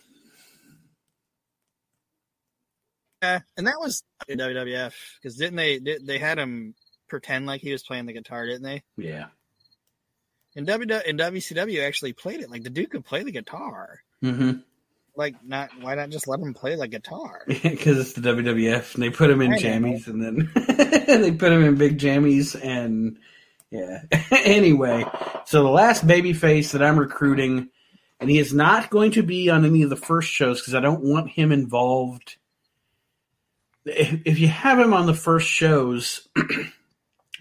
Yeah, 3.22 3.40
and 3.58 3.68
that 3.68 3.80
was 3.80 4.04
WWF 4.30 4.94
because 5.22 5.36
didn't 5.36 5.58
they? 5.58 5.80
Did, 5.80 6.08
they 6.08 6.20
had 6.20 6.40
him 6.40 6.74
pretend 7.10 7.46
like 7.46 7.62
he 7.62 7.72
was 7.72 7.84
playing 7.84 8.06
the 8.06 8.14
guitar, 8.14 8.46
didn't 8.46 8.64
they? 8.64 8.84
Yeah. 8.98 9.28
And 10.56 10.66
W 10.66 11.00
and 11.08 11.20
WCW 11.20 11.86
actually 11.86 12.14
played 12.14 12.42
it 12.42 12.50
like 12.50 12.64
the 12.64 12.70
dude 12.70 12.90
could 12.90 13.06
play 13.06 13.24
the 13.24 13.32
guitar. 13.32 14.00
Mm-hmm. 14.24 14.60
Like, 15.16 15.36
not 15.44 15.70
why 15.82 15.96
not 15.96 16.10
just 16.10 16.28
let 16.28 16.40
him 16.40 16.54
play 16.54 16.76
the 16.76 16.88
guitar? 16.88 17.44
Because 17.48 17.98
it's 18.00 18.14
the 18.14 18.22
WWF, 18.22 18.94
and 18.94 19.04
they 19.04 19.10
put 19.10 19.30
him 19.30 19.42
in 19.42 19.54
I 19.54 19.56
know. 19.56 19.62
jammies, 19.62 20.08
and 20.08 20.24
then 20.24 20.52
they 21.22 21.32
put 21.32 21.52
him 21.52 21.64
in 21.64 21.76
big 21.76 21.98
jammies, 21.98 22.60
and 22.62 23.18
yeah. 23.70 24.04
anyway, 24.32 25.06
so 25.46 25.64
the 25.64 25.70
last 25.70 26.08
baby 26.08 26.34
face 26.34 26.72
that 26.72 26.82
I'm 26.82 26.98
recruiting, 26.98 27.70
and 28.20 28.30
he 28.30 28.40
is 28.40 28.54
not 28.54 28.90
going 28.90 29.12
to 29.12 29.24
be 29.24 29.50
on 29.50 29.66
any 29.66 29.84
of 29.84 29.90
the 29.90 29.96
first 29.96 30.30
shows 30.30 30.62
because 30.62 30.76
I 30.76 30.80
don't 30.80 31.04
want 31.04 31.30
him 31.30 31.52
involved. 31.52 32.38
If, 33.86 34.22
if 34.26 34.40
you 34.40 34.48
have 34.48 34.80
him 34.80 34.94
on 34.94 35.06
the 35.06 35.14
first 35.14 35.48
shows 35.48 36.28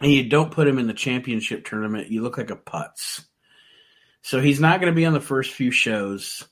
and 0.00 0.12
you 0.12 0.28
don't 0.28 0.52
put 0.52 0.68
him 0.68 0.78
in 0.78 0.86
the 0.86 0.94
championship 0.94 1.64
tournament, 1.64 2.10
you 2.10 2.22
look 2.22 2.38
like 2.38 2.50
a 2.50 2.56
putz. 2.56 3.24
So 4.22 4.40
he's 4.40 4.60
not 4.60 4.80
going 4.80 4.92
to 4.92 4.96
be 4.96 5.06
on 5.06 5.12
the 5.12 5.20
first 5.20 5.52
few 5.52 5.70
shows. 5.70 6.46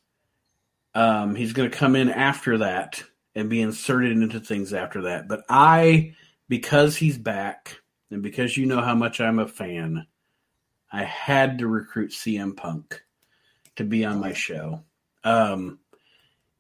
Um, 0.95 1.35
he's 1.35 1.53
going 1.53 1.71
to 1.71 1.77
come 1.77 1.95
in 1.95 2.09
after 2.09 2.59
that 2.59 3.03
and 3.35 3.51
be 3.51 3.61
inserted 3.61 4.13
into 4.13 4.41
things 4.41 4.73
after 4.73 5.03
that. 5.03 5.29
But 5.29 5.43
I, 5.49 6.15
because 6.49 6.97
he's 6.97 7.19
back 7.19 7.81
and 8.11 8.23
because 8.23 8.57
you 8.57 8.67
know 8.67 8.81
how 8.81 8.95
much 8.95 9.21
I'm 9.21 9.39
a 9.39 9.47
fan, 9.47 10.07
I 10.91 11.05
had 11.05 11.59
to 11.59 11.67
recruit 11.67 12.13
CM 12.13 12.57
Punk 12.57 13.03
to 13.77 13.85
be 13.85 14.05
on 14.05 14.21
my 14.21 14.33
show. 14.33 14.83
Um, 15.25 15.81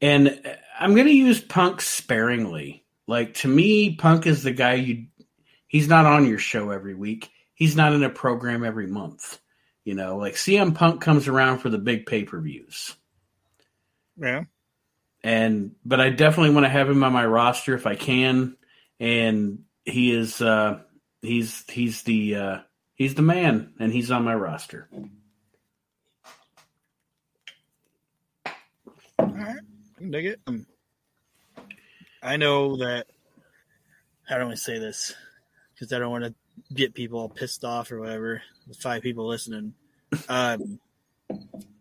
and 0.00 0.40
I'm 0.78 0.94
going 0.94 1.06
to 1.06 1.12
use 1.12 1.40
Punk 1.40 1.80
sparingly. 1.80 2.84
Like 3.06 3.34
to 3.34 3.48
me, 3.48 3.94
Punk 3.96 4.26
is 4.26 4.42
the 4.42 4.52
guy 4.52 4.74
you. 4.74 5.06
He's 5.76 5.88
not 5.88 6.06
on 6.06 6.26
your 6.26 6.38
show 6.38 6.70
every 6.70 6.94
week. 6.94 7.30
He's 7.52 7.76
not 7.76 7.92
in 7.92 8.02
a 8.02 8.08
program 8.08 8.64
every 8.64 8.86
month. 8.86 9.38
You 9.84 9.94
know, 9.94 10.16
like 10.16 10.32
CM 10.36 10.74
Punk 10.74 11.02
comes 11.02 11.28
around 11.28 11.58
for 11.58 11.68
the 11.68 11.76
big 11.76 12.06
pay 12.06 12.24
per 12.24 12.40
views 12.40 12.96
Yeah. 14.18 14.44
and 15.22 15.72
but 15.84 16.00
I 16.00 16.08
definitely 16.08 16.54
want 16.54 16.64
to 16.64 16.70
have 16.70 16.88
him 16.88 17.04
on 17.04 17.12
my 17.12 17.26
roster 17.26 17.74
if 17.74 17.86
I 17.86 17.94
can. 17.94 18.56
And 18.98 19.64
he 19.84 20.12
is 20.14 20.40
uh, 20.40 20.80
he's 21.20 21.62
he's 21.68 22.04
the 22.04 22.36
uh, 22.36 22.58
he's 22.94 23.14
the 23.16 23.20
man, 23.22 23.74
and 23.78 23.92
he's 23.92 24.10
on 24.10 24.24
my 24.24 24.34
roster. 24.34 24.88
All 29.18 29.28
right, 29.28 29.56
I 30.00 30.04
dig 30.10 30.24
it. 30.24 30.40
I 32.22 32.36
know 32.38 32.78
that. 32.78 33.08
How 34.26 34.38
do 34.38 34.50
I 34.50 34.54
say 34.54 34.78
this? 34.78 35.14
Because 35.76 35.92
I 35.92 35.98
don't 35.98 36.10
want 36.10 36.24
to 36.24 36.34
get 36.74 36.94
people 36.94 37.20
all 37.20 37.28
pissed 37.28 37.64
off 37.64 37.92
or 37.92 38.00
whatever. 38.00 38.42
The 38.66 38.74
five 38.74 39.02
people 39.02 39.26
listening. 39.26 39.74
Um, 40.28 40.78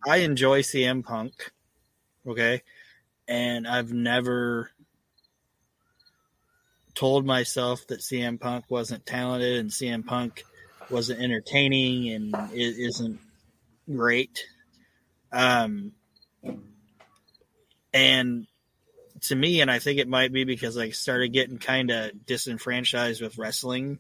I 0.06 0.18
enjoy 0.18 0.64
CM 0.64 1.04
Punk. 1.04 1.52
Okay, 2.28 2.64
and 3.28 3.68
I've 3.68 3.94
never 3.94 4.72
told 6.96 7.26
myself 7.26 7.86
that 7.88 8.00
CM 8.00 8.40
Punk 8.40 8.66
wasn't 8.70 9.06
talented 9.06 9.60
and 9.60 9.70
CM 9.70 10.06
Punk 10.06 10.44
wasn't 10.90 11.22
entertaining 11.22 12.10
and 12.10 12.36
it 12.52 12.78
isn't 12.78 13.20
great. 13.94 14.46
Um, 15.32 15.92
and 17.94 18.48
to 19.22 19.36
me, 19.36 19.62
and 19.62 19.72
I 19.72 19.80
think 19.80 20.00
it 20.00 20.08
might 20.08 20.32
be 20.34 20.44
because 20.44 20.78
I 20.78 20.90
started 20.90 21.30
getting 21.34 21.58
kind 21.58 21.90
of 21.92 22.26
disenfranchised 22.26 23.22
with 23.22 23.38
wrestling, 23.38 24.00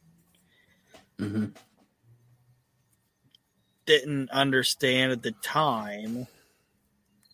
Mm-hmm. 1.17 1.45
didn't 3.85 4.29
understand 4.31 5.11
at 5.13 5.21
the 5.21 5.31
time 5.31 6.27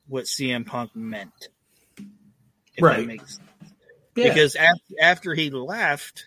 what 0.07 0.25
CM 0.25 0.65
Punk 0.65 0.95
meant. 0.95 1.47
If 1.97 2.83
Right. 2.83 2.97
that 2.99 3.07
makes 3.07 3.37
sense. 3.37 3.49
Yeah, 4.15 4.29
Because 4.29 4.55
after, 4.55 4.93
after 5.01 5.33
he 5.33 5.49
left, 5.49 6.25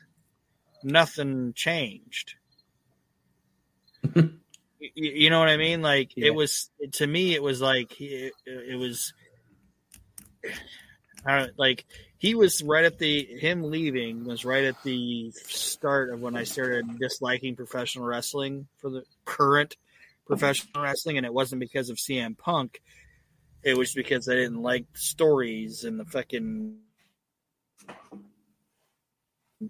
nothing 0.82 1.52
changed. 1.54 2.34
you, 4.14 4.30
you 4.94 5.30
know 5.30 5.38
what 5.38 5.48
I 5.48 5.56
mean? 5.58 5.82
Like 5.82 6.16
Yeah. 6.16 6.28
it 6.28 6.34
was 6.34 6.70
to 6.94 7.06
me, 7.06 7.34
it 7.34 7.42
was 7.42 7.60
like 7.60 8.00
it, 8.00 8.32
it 8.46 8.76
was. 8.78 9.12
Like 11.56 11.84
he 12.18 12.34
was 12.34 12.62
right 12.62 12.84
at 12.84 12.98
the 12.98 13.24
him 13.24 13.70
leaving 13.70 14.24
was 14.24 14.44
right 14.44 14.64
at 14.64 14.82
the 14.82 15.30
start 15.32 16.10
of 16.10 16.20
when 16.20 16.36
I 16.36 16.44
started 16.44 16.98
disliking 16.98 17.56
professional 17.56 18.04
wrestling 18.04 18.66
for 18.78 18.90
the 18.90 19.04
current 19.24 19.76
professional 20.26 20.82
wrestling, 20.82 21.16
and 21.16 21.26
it 21.26 21.32
wasn't 21.32 21.60
because 21.60 21.90
of 21.90 21.96
CM 21.96 22.36
Punk. 22.36 22.80
It 23.62 23.76
was 23.76 23.94
because 23.94 24.28
I 24.28 24.34
didn't 24.34 24.62
like 24.62 24.92
the 24.92 24.98
stories 24.98 25.84
and 25.84 25.98
the 25.98 26.04
fucking 26.04 26.76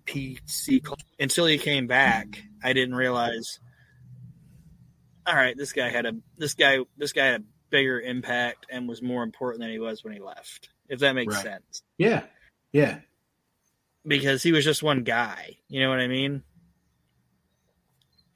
PC 0.05 0.85
until 1.19 1.47
he 1.47 1.59
came 1.59 1.87
back. 1.87 2.43
I 2.63 2.73
didn't 2.73 2.97
realize. 2.97 3.61
All 5.27 5.35
right, 5.35 5.57
this 5.57 5.73
guy 5.73 5.89
had 5.89 6.07
a 6.07 6.13
this 6.37 6.55
guy 6.55 6.79
this 6.97 7.13
guy 7.13 7.27
had 7.27 7.41
a 7.41 7.45
bigger 7.71 8.01
impact 8.01 8.67
and 8.71 8.89
was 8.89 9.01
more 9.01 9.23
important 9.23 9.61
than 9.61 9.71
he 9.71 9.79
was 9.79 10.05
when 10.05 10.13
he 10.13 10.21
left. 10.21 10.69
If 10.89 11.01
that 11.01 11.15
makes 11.15 11.35
Right. 11.35 11.43
sense, 11.43 11.83
Yeah. 11.99 12.25
Yeah. 12.73 13.01
because 14.07 14.43
he 14.43 14.53
was 14.53 14.65
just 14.65 14.83
one 14.83 15.03
guy. 15.03 15.57
You 15.69 15.81
know 15.81 15.89
what 15.91 16.01
I 16.01 16.09
mean? 16.09 16.43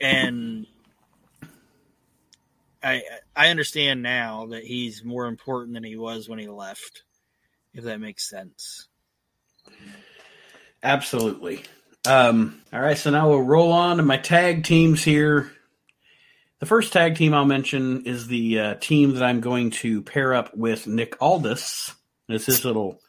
And 0.01 0.67
I 2.83 3.03
I 3.35 3.49
understand 3.49 4.03
now 4.03 4.47
that 4.47 4.65
he's 4.65 5.05
more 5.05 5.27
important 5.27 5.75
than 5.75 5.85
he 5.85 5.97
was 5.97 6.29
when 6.29 6.39
he 6.39 6.47
left. 6.49 7.03
If 7.75 7.85
that 7.85 8.01
makes 8.01 8.29
sense. 8.29 8.89
Absolutely. 10.83 11.63
Um, 12.07 12.63
all 12.73 12.81
right, 12.81 12.97
so 12.97 13.11
now 13.11 13.29
we'll 13.29 13.43
roll 13.43 13.73
on 13.73 13.97
to 13.99 14.03
my 14.03 14.17
tag 14.17 14.65
teams 14.65 15.03
here. 15.05 15.53
The 16.61 16.67
first 16.67 16.93
tag 16.93 17.17
team 17.17 17.35
I'll 17.35 17.45
mention 17.45 18.05
is 18.07 18.27
the 18.29 18.59
uh, 18.61 18.75
team 18.77 19.15
that 19.15 19.23
I'm 19.23 19.41
going 19.41 19.71
to 19.73 20.03
pair 20.03 20.33
up 20.35 20.57
with 20.57 20.87
Nick 20.87 21.21
Aldis 21.21 21.93
as 22.29 22.47
his 22.47 22.65
little 22.65 23.01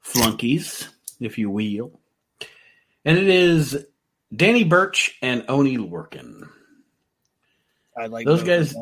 flunkies, 0.00 0.88
if 1.20 1.38
you 1.38 1.50
will. 1.50 2.00
And 3.04 3.16
it 3.18 3.28
is 3.28 3.86
Danny 4.34 4.64
Burch 4.64 5.16
and 5.22 5.44
Oni 5.48 5.78
Lorcan. 5.78 6.48
I 7.96 8.06
like 8.06 8.26
Those 8.26 8.42
guys-. 8.42 8.74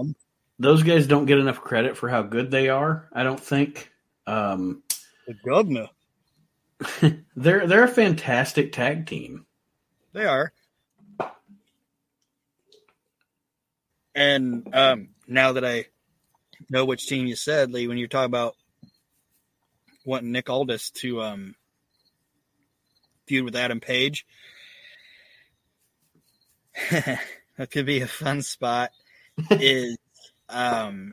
Those 0.59 0.82
guys 0.82 1.07
don't 1.07 1.27
get 1.27 1.39
enough 1.39 1.61
credit 1.61 1.98
for 1.98 2.09
how 2.09 2.23
good 2.23 2.51
they 2.51 2.70
are, 2.70 3.09
I 3.12 3.24
don't 3.24 3.40
think. 3.40 3.93
Um, 4.27 4.82
The 5.27 5.35
governor. 5.44 5.89
they're 7.36 7.66
they're 7.66 7.85
a 7.85 7.89
fantastic 7.89 8.73
tag 8.73 9.07
team. 9.07 9.47
They 10.12 10.24
are. 10.24 10.53
And 14.15 14.74
um, 14.74 15.09
now 15.28 15.53
that 15.53 15.65
I 15.65 15.86
know 16.70 16.86
which 16.86 17.07
team 17.07 17.27
you 17.27 17.36
said, 17.36 17.70
Lee, 17.70 17.86
when 17.86 17.98
you're 17.98 18.09
talking 18.09 18.24
about 18.27 18.57
wanting 20.07 20.33
Nick 20.33 20.49
Aldis 20.49 20.91
to 20.93 21.20
um, 21.20 21.55
feud 23.27 23.45
with 23.45 23.57
Adam 23.57 23.81
Page, 23.81 24.24
that 26.91 27.70
could 27.70 27.85
be 27.85 28.01
a 28.01 28.07
fun 28.07 28.41
spot. 28.41 28.91
is 29.51 29.99
um, 30.49 31.12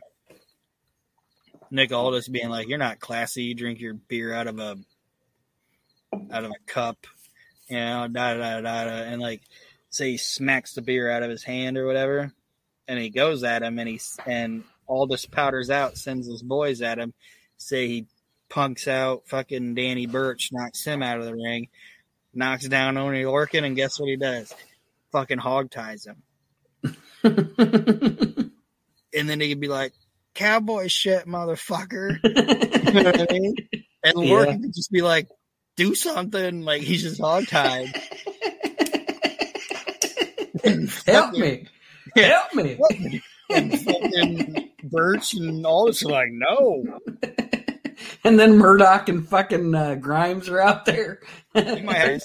Nick 1.70 1.91
Aldis 1.91 2.30
being 2.30 2.49
like, 2.49 2.70
"You're 2.70 2.78
not 2.78 3.02
classy. 3.02 3.44
You 3.44 3.56
drink 3.56 3.82
your 3.82 3.95
beer 3.95 4.34
out 4.34 4.48
of 4.48 4.60
a 4.60 4.78
out 6.32 6.45
of 6.45 6.52
a 6.52 6.72
cup." 6.72 7.06
you 7.70 7.78
know, 7.78 8.07
da 8.07 8.36
da 8.36 8.61
da 8.61 8.86
da, 8.86 8.91
and 8.91 9.22
like 9.22 9.41
say 9.90 10.11
he 10.11 10.18
smacks 10.18 10.74
the 10.74 10.82
beer 10.82 11.10
out 11.10 11.24
of 11.24 11.30
his 11.30 11.44
hand 11.44 11.78
or 11.78 11.86
whatever, 11.86 12.32
and 12.88 12.99
he 12.99 13.10
goes 13.10 13.44
at 13.44 13.64
him, 13.64 13.80
and 13.80 13.90
he 13.90 13.99
and 14.26 14.64
Aldis 14.88 15.26
powders 15.26 15.70
out, 15.70 15.98
sends 15.98 16.28
his 16.28 16.44
boys 16.44 16.82
at 16.82 16.99
him. 16.99 17.14
Say 17.57 17.88
he 17.88 18.07
punks 18.54 18.88
out 18.88 19.24
fucking 19.28 19.74
Danny 19.74 20.06
Burch, 20.06 20.50
knocks 20.52 20.86
him 20.86 21.02
out 21.02 21.18
of 21.18 21.26
the 21.26 21.34
ring, 21.34 21.70
knocks 22.36 22.68
down 22.68 22.98
Oni 22.98 23.24
Lorcan, 23.24 23.64
and 23.66 23.76
guess 23.76 24.00
what 24.00 24.10
he 24.10 24.16
does? 24.16 24.54
Fucking 25.12 25.40
hog 25.40 25.72
ties 25.72 26.06
him, 26.06 26.24
and 27.24 28.52
then 29.14 29.40
he 29.40 29.50
could 29.50 29.60
be 29.60 29.68
like, 29.68 29.94
"Cowboy 30.36 30.88
shit, 30.88 31.26
motherfucker." 31.26 32.20
you 32.24 32.94
know 32.94 33.04
what 33.12 33.32
I 33.32 33.34
mean? 33.34 33.56
And 34.04 34.24
Yeah. 34.24 34.36
Lorcan 34.36 34.62
could 34.62 34.74
just 34.74 34.92
be 34.92 35.02
like, 35.02 35.28
"Do 35.76 35.96
something," 35.96 36.62
like 36.64 36.82
he's 36.84 37.02
just 37.02 37.20
hog 37.20 37.48
tied. 37.48 37.88
Help 41.08 41.34
me. 41.34 41.68
Yeah. 42.16 42.28
Help 42.28 42.54
me. 42.54 42.80
and 43.50 43.80
fucking 43.82 44.70
Burch 44.84 45.34
and 45.34 45.66
Aldis 45.66 46.06
are 46.06 46.10
like, 46.10 46.30
no. 46.32 47.00
And 48.26 48.40
then 48.40 48.58
Murdoch 48.58 49.10
and 49.10 49.28
fucking 49.28 49.76
uh, 49.76 49.95
Grimes 49.95 50.48
are 50.48 50.62
out 50.62 50.86
there. 50.86 51.20
You 51.56 51.84
might 51.84 52.24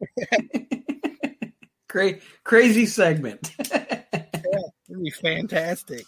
Cra- 1.88 2.18
crazy 2.44 2.86
segment. 2.86 3.52
it'd 3.58 5.02
be 5.02 5.10
fantastic. 5.10 6.04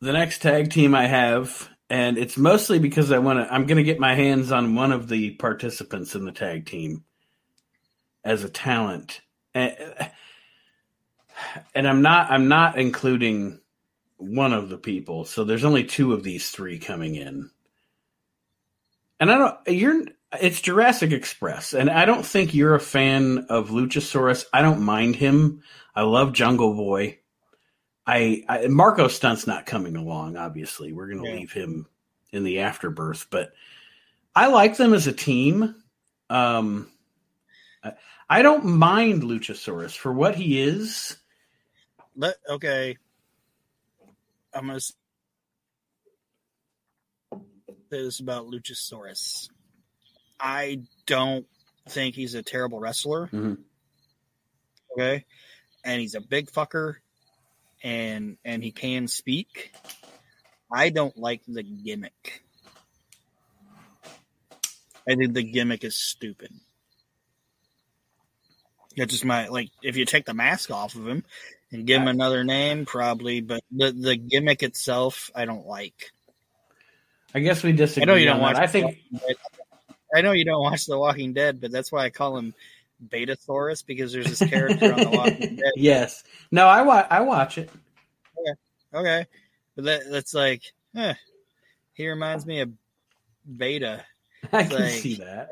the 0.00 0.12
next 0.12 0.40
tag 0.40 0.70
team 0.70 0.94
I 0.94 1.06
have, 1.06 1.68
and 1.90 2.18
it's 2.18 2.36
mostly 2.36 2.78
because 2.78 3.12
I 3.12 3.18
want 3.18 3.38
to. 3.40 3.52
I'm 3.52 3.66
going 3.66 3.76
to 3.76 3.84
get 3.84 4.00
my 4.00 4.14
hands 4.14 4.50
on 4.50 4.74
one 4.74 4.92
of 4.92 5.08
the 5.08 5.32
participants 5.32 6.14
in 6.14 6.24
the 6.24 6.32
tag 6.32 6.66
team 6.66 7.04
as 8.24 8.42
a 8.42 8.48
talent, 8.48 9.20
and, 9.54 9.76
and 11.74 11.86
I'm 11.86 12.02
not. 12.02 12.30
I'm 12.30 12.48
not 12.48 12.78
including 12.78 13.60
one 14.18 14.52
of 14.52 14.68
the 14.68 14.78
people. 14.78 15.24
So 15.24 15.44
there's 15.44 15.64
only 15.64 15.84
two 15.84 16.12
of 16.12 16.22
these 16.22 16.50
three 16.50 16.78
coming 16.78 17.14
in, 17.16 17.50
and 19.20 19.30
I 19.30 19.38
don't. 19.38 19.56
You're. 19.68 20.04
It's 20.40 20.60
Jurassic 20.60 21.12
Express, 21.12 21.72
and 21.72 21.88
I 21.88 22.04
don't 22.04 22.26
think 22.26 22.52
you're 22.52 22.74
a 22.74 22.80
fan 22.80 23.46
of 23.48 23.70
Luchasaurus. 23.70 24.44
I 24.52 24.60
don't 24.60 24.82
mind 24.82 25.16
him. 25.16 25.62
I 25.94 26.02
love 26.02 26.32
Jungle 26.32 26.74
Boy. 26.74 27.20
I, 28.06 28.44
I 28.48 28.66
Marco 28.66 29.08
Stunt's 29.08 29.46
not 29.46 29.66
coming 29.66 29.96
along. 29.96 30.36
Obviously, 30.36 30.92
we're 30.92 31.08
going 31.08 31.22
to 31.22 31.28
Yeah. 31.30 31.36
leave 31.36 31.52
him 31.52 31.86
in 32.32 32.44
the 32.44 32.60
afterbirth, 32.60 33.28
but 33.30 33.52
I 34.34 34.48
like 34.48 34.76
them 34.76 34.92
as 34.94 35.06
a 35.06 35.12
team. 35.12 35.76
Um, 36.28 36.90
I, 37.82 37.92
I 38.28 38.42
don't 38.42 38.64
mind 38.64 39.22
Luchasaurus 39.22 39.96
for 39.96 40.12
what 40.12 40.34
he 40.34 40.60
is. 40.60 41.16
Let 42.16 42.36
okay. 42.48 42.98
I'm 44.56 44.68
gonna 44.68 44.80
say 44.80 44.94
this 47.90 48.20
about 48.20 48.46
Luchasaurus. 48.46 49.50
I 50.40 50.82
don't 51.04 51.46
think 51.88 52.14
he's 52.14 52.34
a 52.34 52.42
terrible 52.42 52.78
wrestler. 52.80 53.28
Mhm. 53.28 53.62
Okay, 54.92 55.26
and 55.84 56.00
he's 56.00 56.14
a 56.14 56.22
big 56.22 56.50
fucker, 56.50 56.96
and 57.82 58.38
and 58.46 58.64
he 58.64 58.72
can 58.72 59.08
speak. 59.08 59.74
I 60.72 60.88
don't 60.88 61.16
like 61.18 61.42
the 61.46 61.62
gimmick. 61.62 62.42
I 65.08 65.14
think 65.14 65.34
the 65.34 65.42
gimmick 65.42 65.84
is 65.84 65.96
stupid. 65.96 66.50
That's 68.96 69.12
just 69.12 69.24
my 69.26 69.48
like. 69.48 69.70
If 69.82 69.96
you 69.96 70.06
take 70.06 70.24
the 70.24 70.34
mask 70.34 70.70
off 70.70 70.94
of 70.94 71.06
him 71.06 71.24
give 71.84 72.02
him 72.02 72.08
another 72.08 72.44
name, 72.44 72.86
probably, 72.86 73.40
but 73.40 73.62
the 73.70 73.92
the 73.92 74.16
gimmick 74.16 74.62
itself, 74.62 75.30
I 75.34 75.44
don't 75.44 75.66
like. 75.66 76.12
I 77.34 77.40
guess 77.40 77.62
we 77.62 77.72
disagree. 77.72 78.02
I 78.02 78.06
know 78.06 78.14
you 78.14 78.26
don't 78.26 78.40
watch. 78.40 78.56
I 78.56 78.66
think 78.66 78.96
The 79.10 79.18
Walking 79.18 79.28
Dead. 79.28 79.36
I 80.14 80.20
know 80.22 80.32
you 80.32 80.44
don't 80.44 80.62
watch 80.62 80.86
The 80.86 80.98
Walking 80.98 81.32
Dead, 81.34 81.60
but 81.60 81.70
that's 81.70 81.90
why 81.92 82.04
I 82.04 82.10
call 82.10 82.38
him 82.38 82.54
Betasaurus 83.08 83.84
because 83.84 84.12
there's 84.12 84.38
this 84.38 84.48
character 84.48 84.92
on 84.94 85.00
The 85.00 85.10
Walking 85.10 85.56
Dead. 85.56 85.72
yes. 85.76 86.24
No, 86.50 86.66
I 86.66 86.82
wa- 86.82 87.06
I 87.10 87.20
watch 87.20 87.58
it. 87.58 87.68
Okay, 88.38 88.58
Okay. 88.94 89.26
but 89.74 89.84
that 89.84 90.02
that's 90.10 90.32
like, 90.34 90.62
eh, 90.94 91.14
he 91.92 92.08
reminds 92.08 92.46
me 92.46 92.60
of 92.60 92.70
Beta. 93.56 94.04
I 94.52 94.62
can 94.64 94.80
Like- 94.80 94.90
see 94.92 95.16
that. 95.16 95.48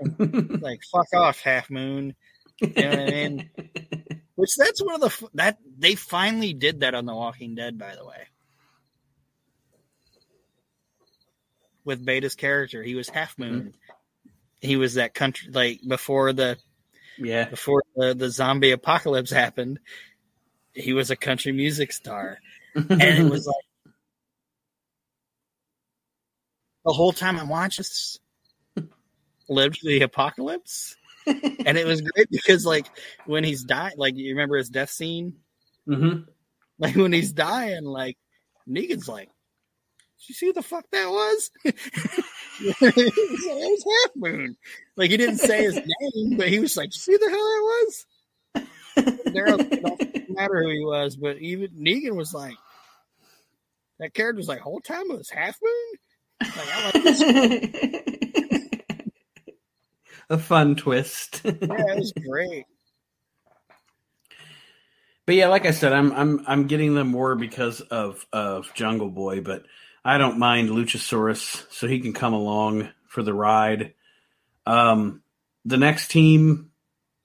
Like, 0.63 0.81
fuck 0.91 1.13
off, 1.15 1.41
Half 1.41 1.69
Moon. 1.71 2.15
You 2.61 2.69
know 2.69 2.89
what 2.91 2.99
I 3.01 3.05
mean? 3.11 3.51
Which 4.37 4.57
that's 4.57 4.83
one 4.83 4.97
of 4.97 5.01
the 5.01 5.29
that 5.35 5.59
they 5.79 5.95
finally 5.95 6.53
did 6.53 6.81
that 6.81 6.95
on 6.95 7.07
The 7.07 7.15
Walking 7.15 7.55
Dead, 7.55 7.79
by 7.79 7.95
the 7.95 8.05
way. 8.05 8.29
With 11.85 12.05
Beta's 12.05 12.35
character, 12.35 12.83
he 12.83 12.95
was 12.95 13.09
Half 13.09 13.39
Moon. 13.39 13.61
Mm-hmm. 13.61 14.29
He 14.61 14.77
was 14.77 14.95
that 14.95 15.15
country 15.15 15.51
like 15.53 15.81
before 15.87 16.33
the 16.33 16.57
yeah. 17.19 17.49
before 17.49 17.83
the, 17.95 18.15
the 18.15 18.31
zombie 18.31 18.73
apocalypse 18.73 19.31
happened. 19.31 19.79
He 20.73 20.93
was 20.93 21.11
a 21.11 21.17
country 21.17 21.53
music 21.53 21.93
star, 21.93 22.39
and 22.75 23.01
it 23.01 23.25
was 23.31 23.47
like 23.47 23.93
the 26.85 26.93
whole 26.93 27.13
time 27.13 27.39
I 27.39 27.45
watched 27.45 27.79
this 27.79 28.19
lived 29.49 29.81
the 29.83 30.03
apocalypse, 30.03 30.97
and 31.27 31.79
it 31.79 31.87
was 31.87 32.01
great 32.01 32.31
because 32.31 32.67
like 32.67 32.87
when 33.27 33.45
he's 33.45 33.65
dying, 33.65 33.95
like 33.97 34.17
you 34.17 34.31
remember 34.31 34.57
his 34.57 34.69
death 34.69 34.91
scene, 34.91 35.35
hmm 35.87 36.21
like 36.79 36.97
when 36.97 37.13
he's 37.13 37.33
dying, 37.33 37.85
like 37.85 38.19
Negan's 38.69 39.09
like, 39.09 39.29
"Did 40.19 40.29
you 40.29 40.35
see 40.35 40.47
what 40.47 40.57
the 40.57 40.63
fuck 40.63 40.85
that 40.91 41.11
was?" 41.11 41.51
He 42.59 42.67
was 42.67 42.81
like, 42.81 42.95
it 42.97 43.15
was 43.47 43.85
Half 44.05 44.17
Moon. 44.17 44.57
Like 44.97 45.11
he 45.11 45.17
didn't 45.17 45.39
say 45.39 45.65
his 45.65 45.75
name, 45.75 46.37
but 46.37 46.49
he 46.49 46.61
was 46.61 46.77
like, 46.77 46.93
"See 46.93 47.17
the 47.17 47.29
hell 47.29 47.39
that 47.39 47.85
was." 47.85 48.07
There, 49.33 49.47
it 49.47 49.83
don't 49.83 50.31
matter 50.31 50.63
who 50.63 50.71
he 50.71 50.85
was, 50.85 51.17
but 51.17 51.39
even 51.39 51.71
Negan 51.73 52.15
was 52.15 52.33
like, 52.33 52.55
that 53.99 54.15
character 54.15 54.39
was 54.39 54.49
like, 54.49 54.61
"Whole 54.61 54.81
time 54.81 55.11
it 55.11 55.19
was 55.19 55.31
Half 55.31 55.59
Moon." 55.63 55.99
Like, 56.43 56.75
I 56.75 56.85
like 56.85 57.03
this. 57.03 58.19
a 60.31 60.39
fun 60.39 60.77
twist. 60.77 61.43
Yeah, 61.45 61.53
it 61.53 61.97
was 61.97 62.13
great. 62.27 62.67
But 65.27 65.37
yeah, 65.37 65.49
like 65.49 65.65
I 65.65 65.71
said, 65.71 65.93
I'm 65.93 66.13
I'm 66.13 66.45
I'm 66.47 66.67
getting 66.67 66.95
them 66.95 67.09
more 67.09 67.35
because 67.35 67.81
of 67.81 68.27
of 68.33 68.73
Jungle 68.75 69.11
Boy, 69.11 69.41
but 69.41 69.65
I 70.05 70.19
don't 70.19 70.39
mind 70.39 70.69
Luchasaurus, 70.69 71.65
so 71.71 71.87
he 71.87 72.01
can 72.01 72.13
come 72.13 72.35
along 72.35 72.91
for 73.09 73.23
the 73.23 73.33
ride. 73.33 73.95
Um, 74.67 75.23
the 75.65 75.79
next 75.79 76.11
team 76.11 76.71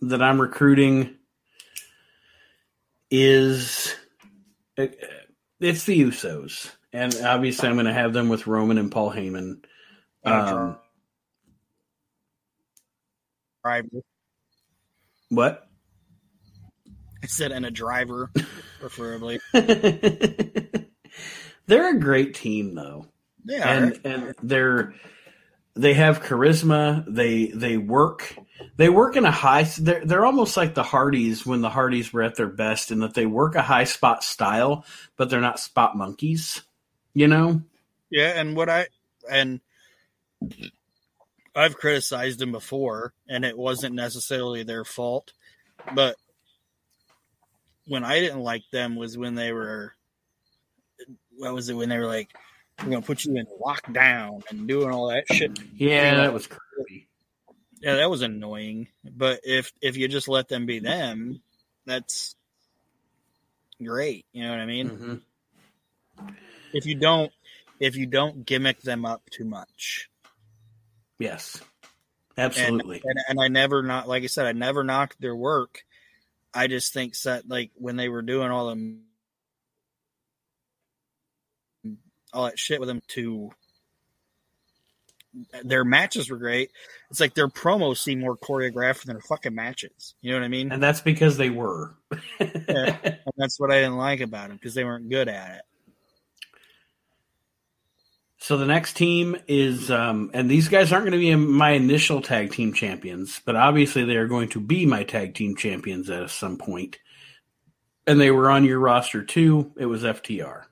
that 0.01 0.21
I'm 0.21 0.39
recruiting 0.39 1.15
is 3.11 3.93
uh, 4.77 4.87
it's 5.59 5.83
the 5.83 6.01
Usos, 6.01 6.71
and 6.93 7.13
obviously 7.25 7.67
I'm 7.67 7.75
going 7.75 7.85
to 7.85 7.93
have 7.93 8.13
them 8.13 8.29
with 8.29 8.47
Roman 8.47 8.77
and 8.77 8.91
Paul 8.91 9.11
Heyman. 9.11 9.63
Um, 10.23 10.77
Driver. 13.63 14.01
what? 15.29 15.67
I 17.21 17.27
said, 17.27 17.51
and 17.51 17.65
a 17.65 17.71
driver, 17.71 18.31
preferably. 18.79 19.39
they're 19.53 20.85
a 21.95 21.99
great 21.99 22.33
team, 22.33 22.75
though. 22.75 23.07
Yeah, 23.45 23.69
and 23.69 23.99
and 24.05 24.35
they're 24.41 24.93
they 25.75 25.93
have 25.93 26.21
charisma. 26.21 27.03
They 27.07 27.47
they 27.47 27.77
work 27.77 28.35
they 28.77 28.89
work 28.89 29.15
in 29.15 29.25
a 29.25 29.31
high. 29.31 29.63
They're 29.63 30.05
they're 30.05 30.25
almost 30.25 30.57
like 30.57 30.73
the 30.73 30.83
Hardys 30.83 31.45
when 31.45 31.61
the 31.61 31.69
Hardys 31.69 32.11
were 32.13 32.23
at 32.23 32.35
their 32.35 32.47
best, 32.47 32.91
in 32.91 32.99
that 32.99 33.13
they 33.13 33.25
work 33.25 33.55
a 33.55 33.61
high 33.61 33.85
spot 33.85 34.23
style, 34.23 34.85
but 35.17 35.29
they're 35.29 35.41
not 35.41 35.59
spot 35.59 35.97
monkeys. 35.97 36.61
You 37.13 37.27
know. 37.27 37.61
Yeah, 38.09 38.39
and 38.39 38.55
what 38.55 38.69
I 38.69 38.87
and 39.29 39.61
I've 41.55 41.77
criticized 41.77 42.39
them 42.39 42.51
before, 42.51 43.13
and 43.27 43.43
it 43.43 43.57
wasn't 43.57 43.95
necessarily 43.95 44.63
their 44.63 44.85
fault, 44.85 45.33
but 45.93 46.15
when 47.87 48.03
I 48.03 48.19
didn't 48.19 48.41
like 48.41 48.63
them 48.71 48.95
was 48.95 49.17
when 49.17 49.35
they 49.35 49.51
were 49.51 49.95
what 51.37 51.53
was 51.53 51.69
it 51.69 51.73
when 51.73 51.89
they 51.89 51.97
were 51.97 52.05
like 52.05 52.29
we're 52.79 52.91
gonna 52.91 53.01
put 53.01 53.25
you 53.25 53.35
in 53.35 53.45
lockdown 53.61 54.41
and 54.49 54.67
doing 54.67 54.91
all 54.91 55.09
that 55.09 55.25
shit. 55.33 55.59
Yeah, 55.75 56.15
that 56.15 56.33
was 56.33 56.47
crazy. 56.47 57.07
Yeah, 57.81 57.95
that 57.95 58.09
was 58.09 58.21
annoying. 58.21 58.87
But 59.03 59.41
if 59.43 59.73
if 59.81 59.97
you 59.97 60.07
just 60.07 60.27
let 60.27 60.47
them 60.47 60.65
be 60.65 60.79
them, 60.79 61.41
that's 61.85 62.35
great. 63.83 64.25
You 64.31 64.43
know 64.43 64.51
what 64.51 64.59
I 64.59 64.65
mean? 64.65 64.89
Mm-hmm. 64.89 66.25
If 66.73 66.85
you 66.85 66.95
don't 66.95 67.31
if 67.79 67.95
you 67.95 68.05
don't 68.05 68.45
gimmick 68.45 68.81
them 68.81 69.05
up 69.05 69.29
too 69.29 69.45
much. 69.45 70.09
Yes. 71.19 71.61
Absolutely. 72.37 73.01
And, 73.03 73.17
and, 73.17 73.19
and 73.29 73.41
I 73.41 73.47
never 73.49 73.83
not 73.83 74.07
like 74.07 74.23
I 74.23 74.27
said, 74.27 74.45
I 74.47 74.53
never 74.53 74.83
knocked 74.83 75.19
their 75.19 75.35
work. 75.35 75.83
I 76.53 76.67
just 76.67 76.93
think 76.93 77.19
that 77.21 77.47
like 77.47 77.71
when 77.75 77.97
they 77.97 78.09
were 78.09 78.21
doing 78.21 78.49
all 78.49 78.69
them 78.69 79.01
all 82.33 82.45
that 82.45 82.57
shit 82.57 82.79
with 82.79 82.87
them 82.87 83.01
to 83.09 83.51
their 85.63 85.83
matches 85.83 86.29
were 86.29 86.37
great. 86.37 86.71
It's 87.11 87.19
like 87.19 87.33
their 87.33 87.47
promos 87.47 87.97
seem 87.97 88.19
more 88.19 88.37
choreographed 88.37 89.03
than 89.03 89.15
their 89.15 89.21
fucking 89.21 89.53
matches. 89.53 90.15
You 90.21 90.31
know 90.31 90.39
what 90.39 90.45
I 90.45 90.49
mean? 90.49 90.71
And 90.71 90.81
that's 90.81 91.01
because 91.01 91.37
they 91.37 91.49
were. 91.49 91.95
yeah, 92.39 92.97
and 93.03 93.33
that's 93.37 93.59
what 93.59 93.71
I 93.71 93.75
didn't 93.81 93.97
like 93.97 94.21
about 94.21 94.47
them 94.47 94.57
because 94.57 94.73
they 94.73 94.83
weren't 94.83 95.09
good 95.09 95.27
at 95.27 95.57
it. 95.57 95.61
So 98.41 98.55
the 98.55 98.65
next 98.65 98.93
team 98.93 99.35
is, 99.47 99.91
um, 99.91 100.31
and 100.33 100.49
these 100.49 100.69
guys 100.69 100.91
aren't 100.91 101.03
going 101.03 101.11
to 101.11 101.17
be 101.19 101.35
my 101.35 101.71
initial 101.71 102.21
tag 102.21 102.51
team 102.51 102.73
champions, 102.73 103.41
but 103.45 103.57
obviously 103.57 104.05
they 104.05 104.15
are 104.15 104.27
going 104.27 104.47
to 104.49 104.61
be 104.61 104.85
my 104.85 105.03
tag 105.03 105.35
team 105.35 105.57
champions 105.57 106.09
at 106.09 106.29
some 106.29 106.57
point. 106.57 106.97
And 108.07 108.19
they 108.19 108.31
were 108.31 108.49
on 108.49 108.63
your 108.63 108.79
roster 108.79 109.23
too. 109.23 109.73
It 109.77 109.85
was 109.85 110.03
FTR. 110.03 110.63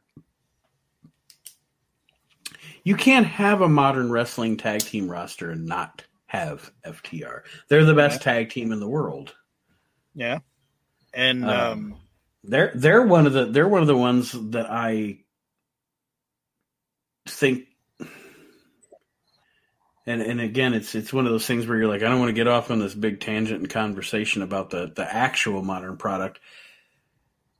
You 2.85 2.95
can't 2.95 3.27
have 3.27 3.59
a 3.59 3.67
modern 3.67 4.09
wrestling 4.11 4.55
tag 4.55 4.79
team 4.79 5.11
roster 5.11 5.51
and 5.51 5.65
not 5.65 6.05
have 6.27 6.71
FTR. 6.85 7.41
They're 7.67 7.83
the 7.83 7.93
best 7.93 8.21
yeah. 8.21 8.33
tag 8.33 8.49
team 8.49 8.71
in 8.71 8.79
the 8.79 8.87
world. 8.87 9.35
Yeah, 10.15 10.39
and 11.13 11.43
um, 11.43 11.51
um, 11.51 11.95
they're 12.45 12.71
they're 12.73 13.05
one 13.05 13.27
of 13.27 13.33
the 13.33 13.45
they're 13.45 13.67
one 13.67 13.81
of 13.81 13.87
the 13.87 13.97
ones 13.97 14.31
that 14.31 14.71
I 14.71 15.19
think 17.29 17.67
and 20.07 20.21
and 20.21 20.39
again 20.39 20.73
it's 20.73 20.95
it's 20.95 21.13
one 21.13 21.25
of 21.25 21.31
those 21.31 21.45
things 21.45 21.67
where 21.67 21.77
you're 21.77 21.89
like 21.89 22.01
I 22.01 22.09
don't 22.09 22.19
want 22.19 22.29
to 22.29 22.33
get 22.33 22.47
off 22.47 22.71
on 22.71 22.79
this 22.79 22.95
big 22.95 23.19
tangent 23.19 23.59
and 23.59 23.69
conversation 23.69 24.41
about 24.41 24.69
the 24.69 24.91
the 24.95 25.03
actual 25.03 25.61
modern 25.61 25.97
product. 25.97 26.39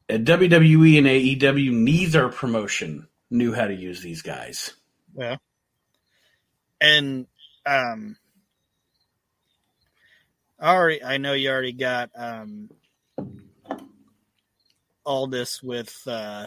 At 0.10 0.24
WWE 0.24 0.98
and 1.00 1.08
AEW, 1.08 1.74
neither 1.74 2.30
promotion 2.30 3.10
knew 3.30 3.54
how 3.54 3.68
to 3.68 3.76
use 3.76 4.02
these 4.02 4.22
guys. 4.22 4.72
Yeah. 5.16 5.36
And 6.80 7.28
um 7.66 8.16
already 10.62 11.04
I 11.04 11.18
know 11.18 11.34
you 11.34 11.50
already 11.50 11.74
got 11.74 12.12
um 12.16 12.70
Aldis 15.06 15.62
with 15.62 15.94
uh 16.08 16.46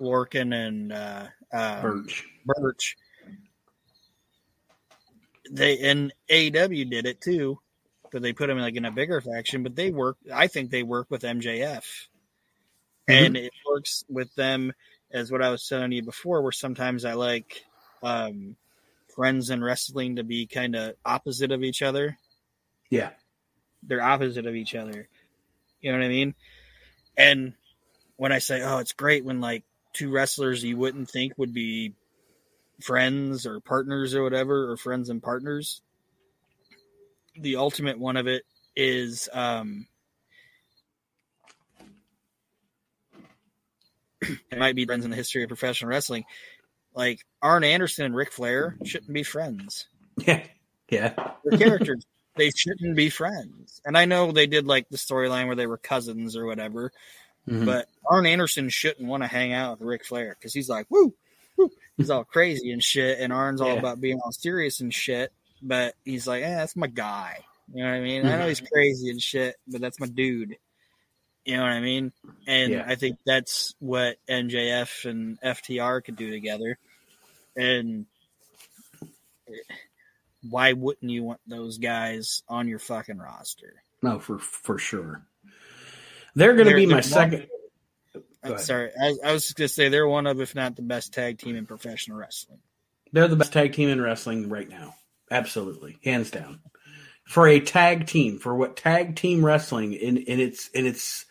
Lorcan 0.00 0.54
and 0.54 0.92
uh 0.92 1.26
um, 1.52 1.82
Burch. 1.82 2.24
Burch. 2.44 2.96
They 5.50 5.78
and 5.80 6.12
AEW 6.30 6.90
did 6.90 7.06
it 7.06 7.20
too, 7.20 7.58
but 8.10 8.22
they 8.22 8.32
put 8.32 8.46
them 8.46 8.58
like 8.58 8.76
in 8.76 8.84
a 8.84 8.90
bigger 8.90 9.20
faction. 9.20 9.62
But 9.62 9.76
they 9.76 9.90
work. 9.90 10.16
I 10.32 10.46
think 10.46 10.70
they 10.70 10.82
work 10.82 11.08
with 11.10 11.22
MJF, 11.22 11.40
mm-hmm. 11.60 13.12
and 13.12 13.36
it 13.36 13.52
works 13.68 14.04
with 14.08 14.34
them 14.34 14.72
as 15.10 15.30
what 15.30 15.42
I 15.42 15.50
was 15.50 15.66
telling 15.66 15.92
you 15.92 16.02
before, 16.02 16.42
where 16.42 16.52
sometimes 16.52 17.04
I 17.04 17.12
like 17.12 17.62
um, 18.02 18.56
friends 19.14 19.50
in 19.50 19.62
wrestling 19.62 20.16
to 20.16 20.24
be 20.24 20.46
kind 20.46 20.74
of 20.74 20.94
opposite 21.04 21.52
of 21.52 21.62
each 21.62 21.82
other. 21.82 22.18
Yeah. 22.90 23.10
They're 23.82 24.02
opposite 24.02 24.46
of 24.46 24.54
each 24.54 24.74
other. 24.74 25.08
You 25.80 25.92
know 25.92 25.98
what 25.98 26.04
I 26.04 26.08
mean? 26.08 26.34
And 27.16 27.54
when 28.16 28.32
I 28.32 28.38
say, 28.38 28.62
oh, 28.62 28.78
it's 28.78 28.92
great 28.92 29.24
when 29.24 29.40
like 29.40 29.64
two 29.92 30.10
wrestlers 30.10 30.64
you 30.64 30.76
wouldn't 30.76 31.10
think 31.10 31.32
would 31.36 31.54
be 31.54 31.94
friends 32.80 33.46
or 33.46 33.60
partners 33.60 34.14
or 34.14 34.22
whatever, 34.22 34.70
or 34.70 34.76
friends 34.76 35.10
and 35.10 35.22
partners, 35.22 35.82
the 37.38 37.56
ultimate 37.56 37.98
one 37.98 38.16
of 38.16 38.26
it 38.26 38.42
is 38.76 39.28
um, 39.32 39.86
it 44.22 44.58
might 44.58 44.76
be 44.76 44.84
friends 44.84 45.04
in 45.04 45.10
the 45.10 45.16
history 45.16 45.42
of 45.42 45.48
professional 45.48 45.90
wrestling. 45.90 46.24
Like 46.94 47.20
Arn 47.40 47.64
Anderson 47.64 48.04
and 48.04 48.14
Ric 48.14 48.32
Flair 48.32 48.76
shouldn't 48.84 49.12
be 49.12 49.22
friends. 49.22 49.86
Yeah, 50.26 50.42
yeah. 50.90 51.14
They're 51.42 51.58
characters. 51.58 52.04
they 52.36 52.50
shouldn't 52.50 52.94
be 52.96 53.08
friends. 53.08 53.80
And 53.86 53.96
I 53.96 54.04
know 54.04 54.30
they 54.30 54.46
did 54.46 54.66
like 54.66 54.86
the 54.90 54.98
storyline 54.98 55.46
where 55.46 55.56
they 55.56 55.66
were 55.66 55.78
cousins 55.78 56.36
or 56.36 56.44
whatever. 56.44 56.92
Mm-hmm. 57.48 57.66
But 57.66 57.88
Arn 58.08 58.26
Anderson 58.26 58.68
shouldn't 58.68 59.08
want 59.08 59.22
to 59.22 59.26
hang 59.26 59.52
out 59.52 59.78
with 59.78 59.86
Ric 59.86 60.04
Flair 60.04 60.36
because 60.38 60.52
he's 60.52 60.68
like, 60.68 60.86
woo, 60.90 61.14
woo, 61.56 61.70
he's 61.96 62.10
all 62.10 62.24
crazy 62.24 62.72
and 62.72 62.82
shit. 62.82 63.18
And 63.18 63.32
Arn's 63.32 63.60
all 63.60 63.78
about 63.78 64.00
being 64.00 64.20
all 64.20 64.32
serious 64.32 64.80
and 64.80 64.92
shit. 64.92 65.32
But 65.60 65.94
he's 66.04 66.26
like, 66.26 66.42
eh, 66.42 66.54
that's 66.54 66.76
my 66.76 66.88
guy. 66.88 67.44
You 67.72 67.82
know 67.82 67.90
what 67.90 67.96
I 67.96 68.00
mean? 68.00 68.22
Mm-hmm. 68.22 68.32
I 68.32 68.38
know 68.38 68.48
he's 68.48 68.60
crazy 68.60 69.10
and 69.10 69.22
shit, 69.22 69.56
but 69.66 69.80
that's 69.80 70.00
my 70.00 70.06
dude. 70.06 70.56
You 71.44 71.56
know 71.56 71.62
what 71.62 71.72
I 71.72 71.80
mean? 71.80 72.12
And 72.46 72.72
yeah. 72.72 72.84
I 72.86 72.94
think 72.94 73.18
that's 73.26 73.74
what 73.80 74.16
MJF 74.28 75.08
and 75.08 75.40
FTR 75.40 76.04
could 76.04 76.16
do 76.16 76.30
together. 76.30 76.78
And 77.56 78.06
why 80.48 80.72
wouldn't 80.72 81.10
you 81.10 81.24
want 81.24 81.40
those 81.46 81.78
guys 81.78 82.42
on 82.48 82.68
your 82.68 82.78
fucking 82.78 83.18
roster? 83.18 83.82
No, 84.02 84.18
for 84.18 84.38
for 84.38 84.78
sure. 84.78 85.22
They're 86.34 86.54
going 86.54 86.68
to 86.68 86.74
be 86.74 86.86
my 86.86 87.00
second. 87.00 87.46
I'm 88.44 88.58
sorry, 88.58 88.90
I, 89.00 89.14
I 89.24 89.32
was 89.32 89.44
just 89.44 89.56
going 89.56 89.68
to 89.68 89.74
say 89.74 89.88
they're 89.88 90.08
one 90.08 90.26
of, 90.26 90.40
if 90.40 90.54
not 90.54 90.74
the 90.74 90.82
best 90.82 91.12
tag 91.14 91.38
team 91.38 91.54
in 91.54 91.64
professional 91.64 92.18
wrestling. 92.18 92.58
They're 93.12 93.28
the 93.28 93.36
best 93.36 93.52
tag 93.52 93.72
team 93.72 93.88
in 93.88 94.00
wrestling 94.00 94.48
right 94.48 94.68
now, 94.68 94.94
absolutely, 95.30 95.98
hands 96.02 96.30
down. 96.30 96.60
For 97.24 97.46
a 97.46 97.60
tag 97.60 98.06
team, 98.06 98.38
for 98.38 98.54
what 98.56 98.76
tag 98.76 99.14
team 99.14 99.44
wrestling 99.44 99.92
in, 99.92 100.16
in 100.16 100.40
its 100.40 100.68
in 100.68 100.86
its 100.86 101.24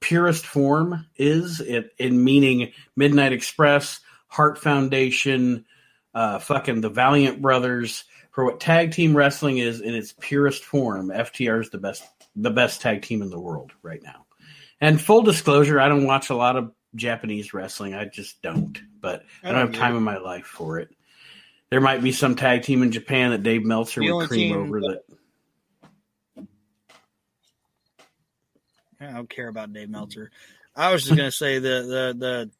purest 0.00 0.46
form 0.46 1.06
is 1.16 1.60
it 1.60 1.92
in 1.98 2.24
meaning 2.24 2.72
Midnight 2.96 3.32
Express, 3.32 4.00
Hart 4.28 4.58
Foundation, 4.58 5.66
uh, 6.14 6.38
fucking 6.38 6.80
the 6.80 6.88
Valiant 6.88 7.42
Brothers. 7.42 8.04
For 8.30 8.44
what 8.44 8.60
tag 8.60 8.92
team 8.92 9.16
wrestling 9.16 9.58
is 9.58 9.80
in 9.80 9.94
its 9.94 10.14
purest 10.18 10.64
form, 10.64 11.08
FTR 11.08 11.60
is 11.60 11.70
the 11.70 11.78
best 11.78 12.04
the 12.36 12.50
best 12.50 12.80
tag 12.80 13.02
team 13.02 13.20
in 13.20 13.30
the 13.30 13.40
world 13.40 13.72
right 13.82 14.02
now. 14.02 14.24
And 14.80 15.00
full 15.00 15.22
disclosure, 15.22 15.80
I 15.80 15.88
don't 15.88 16.06
watch 16.06 16.30
a 16.30 16.34
lot 16.36 16.56
of 16.56 16.72
Japanese 16.94 17.52
wrestling. 17.52 17.94
I 17.94 18.04
just 18.04 18.40
don't. 18.42 18.80
But 19.00 19.24
I 19.42 19.48
don't, 19.48 19.56
I 19.56 19.58
don't 19.58 19.72
have 19.72 19.80
time 19.80 19.96
in 19.96 20.02
my 20.02 20.18
life 20.18 20.46
for 20.46 20.78
it. 20.78 20.90
There 21.70 21.80
might 21.80 22.02
be 22.02 22.12
some 22.12 22.34
tag 22.34 22.62
team 22.62 22.82
in 22.82 22.92
Japan 22.92 23.30
that 23.30 23.42
Dave 23.42 23.64
Meltzer 23.64 24.00
The 24.00 24.12
would 24.12 24.28
cream 24.28 24.56
over 24.56 24.80
that-. 24.80 25.04
I 29.00 29.12
don't 29.12 29.28
care 29.30 29.48
about 29.48 29.72
Dave 29.72 29.90
Meltzer. 29.90 30.30
I 30.74 30.92
was 30.92 31.04
just 31.04 31.16
gonna 31.16 31.30
say 31.30 31.58
the 31.58 31.68
the 31.68 32.16
the 32.18 32.50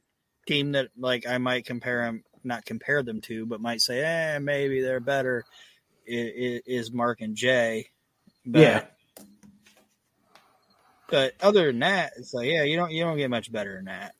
team 0.47 0.73
that 0.73 0.89
like 0.97 1.27
I 1.27 1.39
might 1.39 1.65
compare 1.65 2.05
them, 2.05 2.25
not 2.45 2.65
compare 2.65 3.03
them 3.03 3.21
to, 3.23 3.47
but 3.47 3.61
might 3.61 3.81
say, 3.81 4.01
eh, 4.01 4.39
maybe 4.39 4.81
they're 4.81 5.01
better. 5.01 5.45
Is, 6.07 6.63
is 6.67 6.93
Mark 6.93 7.21
and 7.21 7.37
Jay? 7.37 7.91
But, 8.47 8.61
Yeah. 8.61 8.85
But 11.09 11.35
other 11.41 11.67
than 11.67 11.81
that, 11.81 12.13
it's 12.17 12.35
like, 12.35 12.49
yeah, 12.49 12.63
you 12.63 12.77
don't 12.77 12.93
you 12.93 13.05
don't 13.05 13.17
get 13.17 13.31
much 13.31 13.51
better 13.51 13.77
than 13.77 13.87
that. 13.87 14.15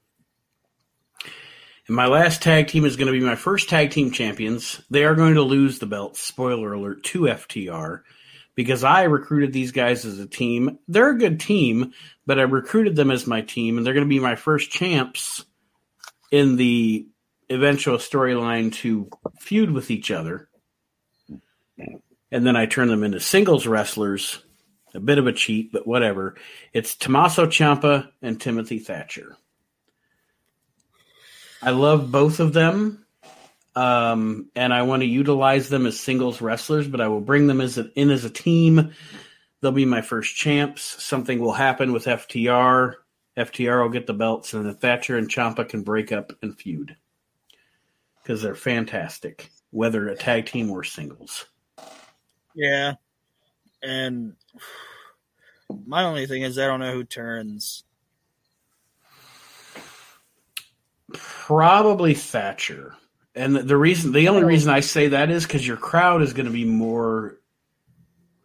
And 1.87 1.97
my 1.97 2.07
last 2.07 2.43
tag 2.43 2.69
team 2.69 2.85
is 2.85 2.97
going 2.97 3.07
to 3.07 3.19
be 3.19 3.25
my 3.25 3.37
first 3.37 3.69
tag 3.69 3.91
team 3.91 4.11
champions. 4.11 4.81
They 4.91 5.05
are 5.05 5.15
going 5.15 5.35
to 5.35 5.43
lose 5.43 5.79
the 5.79 5.87
belts, 5.87 6.21
spoiler 6.21 6.73
alert, 6.73 7.03
to 7.05 7.21
FTR 7.21 8.03
because 8.55 8.85
I 8.85 9.05
recruited 9.05 9.53
these 9.53 9.73
guys 9.73 10.05
as 10.05 10.19
a 10.19 10.27
team. 10.27 10.79
They're 10.89 11.11
a 11.11 11.19
good 11.19 11.41
team, 11.41 11.93
but 12.27 12.39
I 12.39 12.43
recruited 12.43 12.97
them 12.97 13.11
as 13.11 13.27
my 13.27 13.41
team, 13.41 13.79
and 13.79 13.87
they're 13.87 13.95
going 13.95 14.05
to 14.05 14.09
be 14.09 14.19
my 14.19 14.35
first 14.35 14.71
champs 14.71 15.45
in 16.31 16.57
the 16.57 17.07
eventual 17.49 17.99
storyline 17.99 18.73
to 18.75 19.09
feud 19.39 19.71
with 19.71 19.91
each 19.91 20.11
other. 20.11 20.49
And 22.31 22.47
then 22.47 22.57
I 22.57 22.67
turn 22.67 22.89
them 22.89 23.05
into 23.05 23.21
singles 23.21 23.67
wrestlers. 23.67 24.43
A 24.99 25.01
bit 25.01 25.19
of 25.19 25.29
a 25.29 25.33
cheat, 25.33 25.71
but 25.71 25.87
whatever. 25.87 26.35
It's 26.73 26.97
Tommaso 26.97 27.47
Ciampa 27.47 28.11
and 28.21 28.41
Timothy 28.41 28.81
Thatcher. 28.81 29.37
I 31.63 31.71
love 31.71 32.11
both 32.11 32.41
of 32.41 32.53
them, 32.53 33.07
um, 33.77 34.51
and 34.57 34.75
I 34.75 34.83
want 34.83 35.03
to 35.03 35.07
utilize 35.07 35.69
them 35.69 35.87
as 35.87 36.01
singles 36.01 36.41
wrestlers. 36.41 36.89
But 36.89 37.01
I 37.01 37.07
will 37.07 37.21
bring 37.21 37.47
them 37.47 37.61
as 37.61 37.79
a, 37.79 37.93
in 37.93 38.11
as 38.11 38.25
a 38.25 38.31
team. 38.31 38.93
They'll 39.61 39.71
be 39.71 39.85
my 39.85 40.03
first 40.03 40.35
champs. 40.35 40.83
Something 40.83 41.39
will 41.39 41.53
happen 41.53 41.93
with 41.93 42.07
FTR. 42.07 42.95
FTR 43.37 43.83
will 43.85 43.91
get 43.91 44.09
the 44.09 44.15
belts, 44.15 44.53
and 44.53 44.67
then 44.67 44.75
Thatcher 44.75 45.17
and 45.17 45.29
Ciampa 45.29 45.69
can 45.69 45.83
break 45.83 46.11
up 46.11 46.33
and 46.43 46.59
feud 46.59 46.97
because 48.21 48.43
they're 48.43 48.57
fantastic, 48.57 49.49
whether 49.71 50.09
a 50.09 50.17
tag 50.17 50.47
team 50.47 50.73
or 50.73 50.83
singles. 50.83 51.47
Yeah, 52.53 52.95
and 53.83 54.35
my 55.87 56.05
only 56.05 56.27
thing 56.27 56.43
is 56.43 56.59
I 56.59 56.67
don't 56.67 56.81
know 56.81 56.93
who 56.93 57.05
turns. 57.05 57.85
Probably 61.13 62.15
Thatcher. 62.15 62.95
And 63.35 63.57
the 63.57 63.77
reason, 63.77 64.13
the 64.13 64.29
only 64.29 64.43
oh. 64.43 64.47
reason 64.47 64.71
I 64.71 64.81
say 64.81 65.09
that 65.09 65.31
is 65.31 65.47
because 65.47 65.67
your 65.67 65.77
crowd 65.77 66.23
is 66.23 66.33
going 66.33 66.47
to 66.47 66.53
be 66.53 66.65
more, 66.65 67.39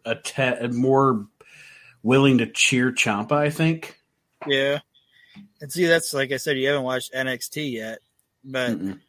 atta- 0.06 0.68
more 0.72 1.26
willing 2.02 2.38
to 2.38 2.46
cheer 2.46 2.92
Ciampa. 2.92 3.32
I 3.32 3.50
think. 3.50 3.98
Yeah, 4.46 4.78
and 5.60 5.72
see, 5.72 5.86
that's 5.86 6.14
like 6.14 6.32
I 6.32 6.36
said, 6.36 6.58
you 6.58 6.68
haven't 6.68 6.84
watched 6.84 7.12
NXT 7.12 7.72
yet, 7.72 7.98
but 8.44 8.70
Mm-mm. 8.72 9.00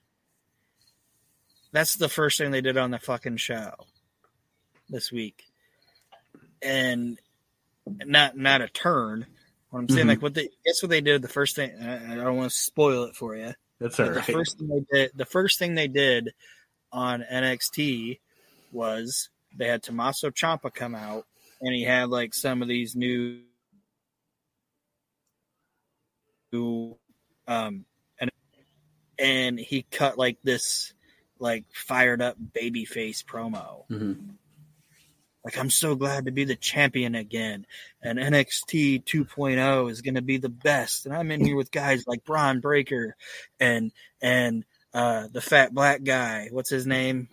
that's 1.72 1.96
the 1.96 2.10
first 2.10 2.38
thing 2.38 2.52
they 2.52 2.62
did 2.62 2.78
on 2.78 2.92
the 2.92 3.00
fucking 3.00 3.38
show 3.38 3.74
this 4.90 5.12
week, 5.12 5.44
and 6.66 7.20
not 8.06 8.36
not 8.36 8.62
a 8.62 8.68
turn. 8.68 9.26
What 9.70 9.80
I'm 9.80 9.90
saying, 9.90 10.06
Mhm. 10.06 10.10
like 10.10 10.22
what 10.22 10.34
they 10.34 10.50
guess 10.66 10.82
what 10.82 10.90
they 10.90 11.02
did 11.02 11.22
the 11.22 11.28
first 11.28 11.56
thing. 11.56 11.72
I 11.82 12.14
I 12.14 12.16
don't 12.16 12.38
want 12.38 12.52
to 12.52 12.58
spoil 12.58 13.04
it 13.04 13.16
for 13.16 13.36
you. 13.36 13.54
That's 13.80 14.00
all 14.00 14.08
right. 14.10 14.26
The 14.26 14.34
first 14.34 14.58
thing 14.58 14.68
they 14.70 14.98
did, 14.98 15.12
the 15.16 15.26
first 15.26 15.60
thing 15.60 15.76
they 15.76 15.88
did 15.88 16.34
on 16.92 17.24
NXT 17.24 18.20
was 18.72 19.30
they 19.56 19.68
had 19.68 19.84
Tommaso 19.84 20.30
Ciampa 20.32 20.74
come 20.74 20.96
out, 20.96 21.26
and 21.62 21.74
he 21.74 21.84
had 21.84 22.10
like 22.10 22.34
some 22.34 22.62
of 22.62 22.68
these 22.68 22.96
new, 22.96 23.42
um, 27.48 27.86
and 28.20 28.32
and 29.20 29.60
he 29.60 29.84
cut 29.92 30.18
like 30.18 30.38
this, 30.44 30.94
like 31.40 31.66
fired 31.74 32.22
up 32.22 32.38
baby 32.54 32.86
face 32.86 33.24
promo. 33.24 33.88
Mhm. 33.90 34.36
Like 35.46 35.60
I'm 35.60 35.70
so 35.70 35.94
glad 35.94 36.26
to 36.26 36.32
be 36.32 36.44
the 36.44 36.56
champion 36.56 37.14
again, 37.14 37.68
and 38.02 38.18
NXT 38.18 39.04
2.0 39.04 39.92
is 39.92 40.02
going 40.02 40.16
to 40.16 40.24
be 40.24 40.38
the 40.38 40.50
best. 40.50 41.06
And 41.06 41.16
I'm 41.16 41.30
in 41.30 41.46
here 41.46 41.56
with 41.56 41.70
guys 41.70 42.08
like 42.08 42.26
Bron 42.26 42.62
Breakker, 42.62 43.16
and 43.60 43.92
and 44.24 44.66
uh, 44.92 45.28
the 45.32 45.42
fat 45.42 45.72
black 45.72 46.04
guy. 46.04 46.48
What's 46.52 46.72
his 46.72 46.88
name? 46.88 47.30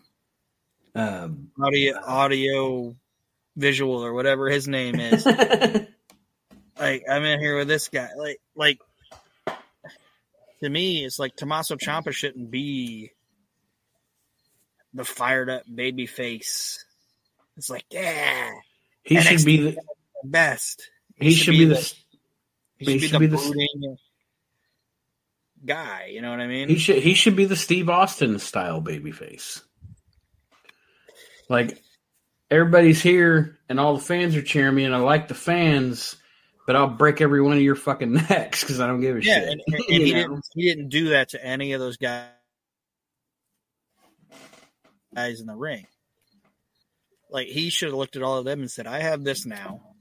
Um, 0.94 1.52
Audio 1.58 1.98
audio 2.04 2.96
visual 3.56 4.04
or 4.04 4.12
whatever 4.12 4.50
his 4.50 4.68
name 4.68 5.00
is. 5.00 5.24
like 6.78 7.04
I'm 7.10 7.24
in 7.24 7.40
here 7.40 7.56
with 7.56 7.68
this 7.68 7.88
guy. 7.88 8.10
Like 8.14 8.42
like 8.54 8.78
to 10.62 10.68
me, 10.68 11.02
it's 11.06 11.18
like 11.18 11.34
Tommaso 11.34 11.76
Ciampa 11.76 12.12
shouldn't 12.12 12.50
be 12.50 13.12
the 14.92 15.04
fired 15.04 15.48
up 15.48 15.62
baby 15.74 16.04
face. 16.04 16.84
It's 17.56 17.70
like 17.70 17.84
yeah, 17.90 18.50
he 19.02 19.20
should 19.20 19.44
be 19.44 19.56
the. 19.58 19.70
the 19.72 19.82
best. 20.24 20.90
He 21.16 21.32
should 21.32 21.52
be 21.52 21.66
the. 21.66 21.94
He 22.78 22.92
he 22.92 22.98
should, 22.98 23.10
should 23.10 23.20
be 23.20 23.26
be 23.26 23.36
the, 23.36 23.36
the- 23.36 23.96
guy. 25.64 26.10
You 26.12 26.22
know 26.22 26.30
what 26.30 26.40
I 26.40 26.46
mean? 26.46 26.68
He 26.68 26.78
should. 26.78 27.02
He 27.02 27.14
should 27.14 27.36
be 27.36 27.44
the 27.44 27.56
Steve 27.56 27.88
Austin 27.88 28.38
style 28.38 28.82
babyface. 28.82 29.62
Like 31.48 31.78
everybody's 32.50 33.02
here 33.02 33.58
and 33.68 33.78
all 33.78 33.96
the 33.96 34.02
fans 34.02 34.36
are 34.36 34.42
cheering 34.42 34.74
me, 34.74 34.84
and 34.84 34.94
I 34.94 34.98
like 34.98 35.28
the 35.28 35.34
fans, 35.34 36.16
but 36.66 36.76
I'll 36.76 36.88
break 36.88 37.20
every 37.20 37.42
one 37.42 37.56
of 37.56 37.62
your 37.62 37.76
fucking 37.76 38.12
necks 38.30 38.62
because 38.62 38.80
I 38.80 38.86
don't 38.86 39.00
give 39.00 39.16
a 39.16 39.24
yeah, 39.24 39.34
shit. 39.34 39.48
and, 39.48 39.62
and, 39.66 39.74
and 39.90 40.02
he 40.02 40.12
didn't. 40.12 40.46
He 40.54 40.68
didn't 40.68 40.88
do 40.88 41.08
that 41.10 41.30
to 41.30 41.44
any 41.44 41.72
of 41.72 41.80
those 41.80 41.96
guys. 41.96 42.28
Guys 45.14 45.40
in 45.40 45.46
the 45.46 45.54
ring. 45.54 45.86
Like 47.32 47.48
he 47.48 47.70
should 47.70 47.88
have 47.88 47.98
looked 47.98 48.16
at 48.16 48.22
all 48.22 48.38
of 48.38 48.44
them 48.44 48.60
and 48.60 48.70
said, 48.70 48.86
"I 48.86 49.00
have 49.00 49.24
this 49.24 49.46
now," 49.46 49.94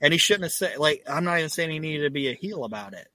and 0.00 0.12
he 0.12 0.18
shouldn't 0.18 0.44
have 0.44 0.52
said. 0.52 0.78
Like 0.78 1.02
I'm 1.06 1.24
not 1.24 1.38
even 1.38 1.50
saying 1.50 1.70
he 1.70 1.78
needed 1.78 2.04
to 2.04 2.10
be 2.10 2.28
a 2.28 2.34
heel 2.34 2.64
about 2.64 2.94
it, 2.94 3.08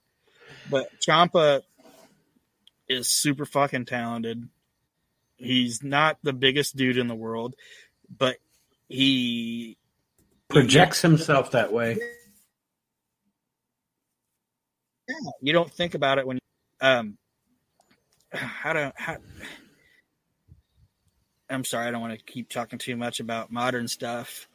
But 0.70 0.90
Ciampa 1.00 1.62
is 2.88 3.10
super 3.10 3.46
fucking 3.46 3.86
talented. 3.86 4.48
He's 5.38 5.84
not 5.84 6.18
the 6.24 6.34
biggest 6.34 6.76
dude 6.76 6.98
in 6.98 7.08
the 7.08 7.16
world, 7.16 7.56
but 8.16 8.38
he 8.90 9.78
Projects 10.50 11.02
himself 11.02 11.52
that 11.52 11.74
way. 11.74 11.98
yeah, 15.08 15.16
you 15.42 15.54
don't 15.54 15.72
think 15.72 15.96
about 15.96 16.20
it 16.20 16.28
when 16.28 16.38
um 16.82 17.18
how 18.32 18.74
to 18.74 18.94
how 18.96 19.18
I'm 21.50 21.64
sorry, 21.66 21.88
I 21.88 21.92
don't 21.92 22.02
want 22.02 22.18
to 22.18 22.24
keep 22.32 22.50
talking 22.50 22.80
too 22.80 22.96
much 22.96 23.20
about 23.20 23.52
modern 23.52 23.88
stuff. 23.88 24.48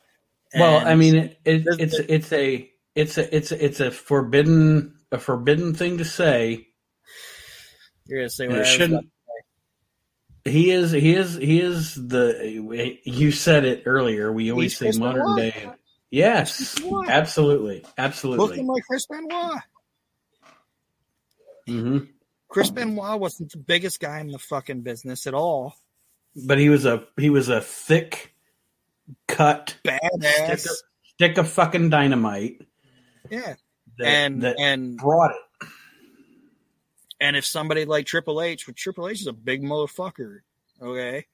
Well, 0.55 0.79
I 0.79 0.95
mean, 0.95 1.17
it, 1.17 1.41
it, 1.45 1.65
it's 1.67 1.99
it's 1.99 2.33
a 2.33 2.71
it's 2.95 3.19
a 3.19 3.39
it's 3.39 3.53
a, 3.53 3.65
it's 3.65 3.81
a 3.81 3.91
forbidden 3.91 4.97
a 5.13 5.19
forbidden 5.19 5.75
thing 5.75 5.99
to 5.99 6.05
say. 6.05 6.69
you're 8.07 8.21
gonna 8.21 8.31
say 8.31 8.45
and 8.45 8.53
what 8.55 8.63
it 8.63 8.67
shouldn't. 8.67 9.09
He 10.49 10.71
is 10.71 10.91
he 10.93 11.15
is 11.15 11.35
he 11.35 11.61
is 11.61 11.95
the 11.95 12.99
you 13.05 13.31
said 13.33 13.65
it 13.65 13.83
earlier. 13.87 14.33
We 14.33 14.51
always 14.51 14.79
He's 14.79 14.95
say 14.95 14.99
modern 14.99 15.37
Benoit. 15.37 15.55
day. 15.55 15.71
Yes, 16.11 16.81
absolutely, 17.09 17.85
absolutely. 17.97 18.61
at 18.61 18.65
my 18.65 18.79
Chris 18.89 19.07
Benoit. 19.07 19.61
Mm-hmm. 21.69 21.99
Chris 22.49 22.71
Benoit 22.71 23.21
wasn't 23.21 23.53
the 23.53 23.59
biggest 23.59 24.01
guy 24.01 24.21
in 24.21 24.29
the 24.29 24.39
fucking 24.39 24.81
business 24.81 25.27
at 25.27 25.35
all. 25.35 25.75
But 26.47 26.59
he 26.59 26.69
was 26.71 26.87
a 26.87 27.05
he 27.19 27.31
was 27.31 27.49
a 27.49 27.61
thick 27.61 28.35
cut 29.27 29.77
Badass. 29.85 30.01
stick 30.23 30.71
of, 30.71 30.77
stick 31.15 31.39
of 31.39 31.49
fucking 31.51 31.91
dynamite. 31.91 32.67
Yeah. 33.31 33.55
That, 33.99 34.07
and 34.07 34.43
that 34.43 34.57
and 34.59 34.97
brought 34.97 35.33
it. 35.33 35.37
And 37.21 37.37
if 37.37 37.45
somebody 37.45 37.85
like 37.85 38.07
Triple 38.07 38.41
H, 38.43 38.67
which 38.67 38.83
Triple 38.83 39.09
H 39.09 39.21
is 39.21 39.27
a 39.27 39.33
big 39.33 39.63
motherfucker, 39.63 40.41
okay. 40.81 41.27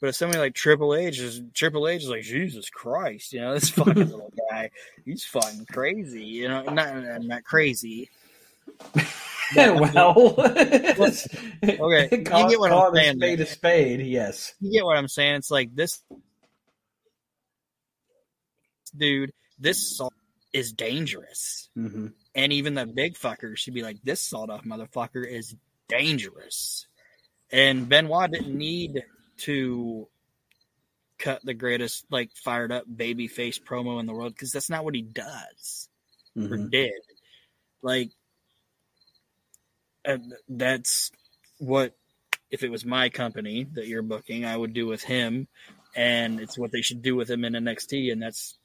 But 0.00 0.08
if 0.08 0.16
somebody 0.16 0.38
like 0.38 0.54
Triple 0.54 0.94
H 0.94 1.18
is 1.18 1.42
Triple 1.54 1.88
H 1.88 2.02
is 2.02 2.08
like 2.10 2.22
Jesus 2.22 2.68
Christ, 2.68 3.32
you 3.32 3.40
know 3.40 3.54
this 3.54 3.70
fucking 3.70 3.94
little 3.94 4.32
guy, 4.50 4.70
he's 5.04 5.24
fucking 5.24 5.66
crazy, 5.70 6.24
you 6.24 6.48
know, 6.48 6.62
not 6.62 7.22
not 7.22 7.44
crazy. 7.44 8.10
well, 9.56 10.34
Okay, 11.64 12.08
you 12.10 12.24
call, 12.24 12.48
get 12.48 12.58
what 12.58 12.72
I'm 12.72 12.94
saying, 12.94 13.16
spade 13.16 13.40
a 13.40 13.46
spade. 13.46 14.00
Yes. 14.00 14.54
You 14.60 14.72
get 14.72 14.84
what 14.84 14.96
I'm 14.96 15.08
saying? 15.08 15.36
It's 15.36 15.50
like 15.50 15.74
this 15.74 16.02
dude, 18.96 19.32
this 19.58 19.96
salt 19.96 20.14
is 20.52 20.72
dangerous. 20.72 21.68
hmm 21.74 22.08
And 22.36 22.52
even 22.52 22.74
the 22.74 22.84
big 22.84 23.14
fucker 23.14 23.56
should 23.56 23.72
be 23.72 23.82
like, 23.82 23.96
this 24.04 24.20
sawed 24.20 24.50
off 24.50 24.62
motherfucker 24.62 25.26
is 25.26 25.56
dangerous. 25.88 26.86
And 27.50 27.88
Benoit 27.88 28.30
didn't 28.30 28.56
need 28.56 29.04
to 29.38 30.06
cut 31.18 31.40
the 31.42 31.54
greatest, 31.54 32.04
like, 32.10 32.30
fired 32.36 32.70
up 32.70 32.84
baby 32.94 33.26
face 33.26 33.58
promo 33.58 33.98
in 34.00 34.06
the 34.06 34.12
world 34.12 34.34
because 34.34 34.52
that's 34.52 34.68
not 34.68 34.84
what 34.84 34.94
he 34.94 35.00
does 35.00 35.88
or 36.36 36.58
hmm 36.58 36.68
did. 36.68 36.92
Like, 37.80 38.10
that's 40.46 41.10
what, 41.56 41.96
if 42.50 42.62
it 42.62 42.70
was 42.70 42.84
my 42.84 43.08
company 43.08 43.66
that 43.72 43.86
you're 43.86 44.02
booking, 44.02 44.44
I 44.44 44.54
would 44.54 44.74
do 44.74 44.86
with 44.86 45.02
him. 45.02 45.48
And 45.96 46.38
it's 46.38 46.58
what 46.58 46.70
they 46.70 46.82
should 46.82 47.00
do 47.00 47.16
with 47.16 47.30
him 47.30 47.46
in 47.46 47.54
NXT. 47.54 48.12
And 48.12 48.22
that's 48.22 48.58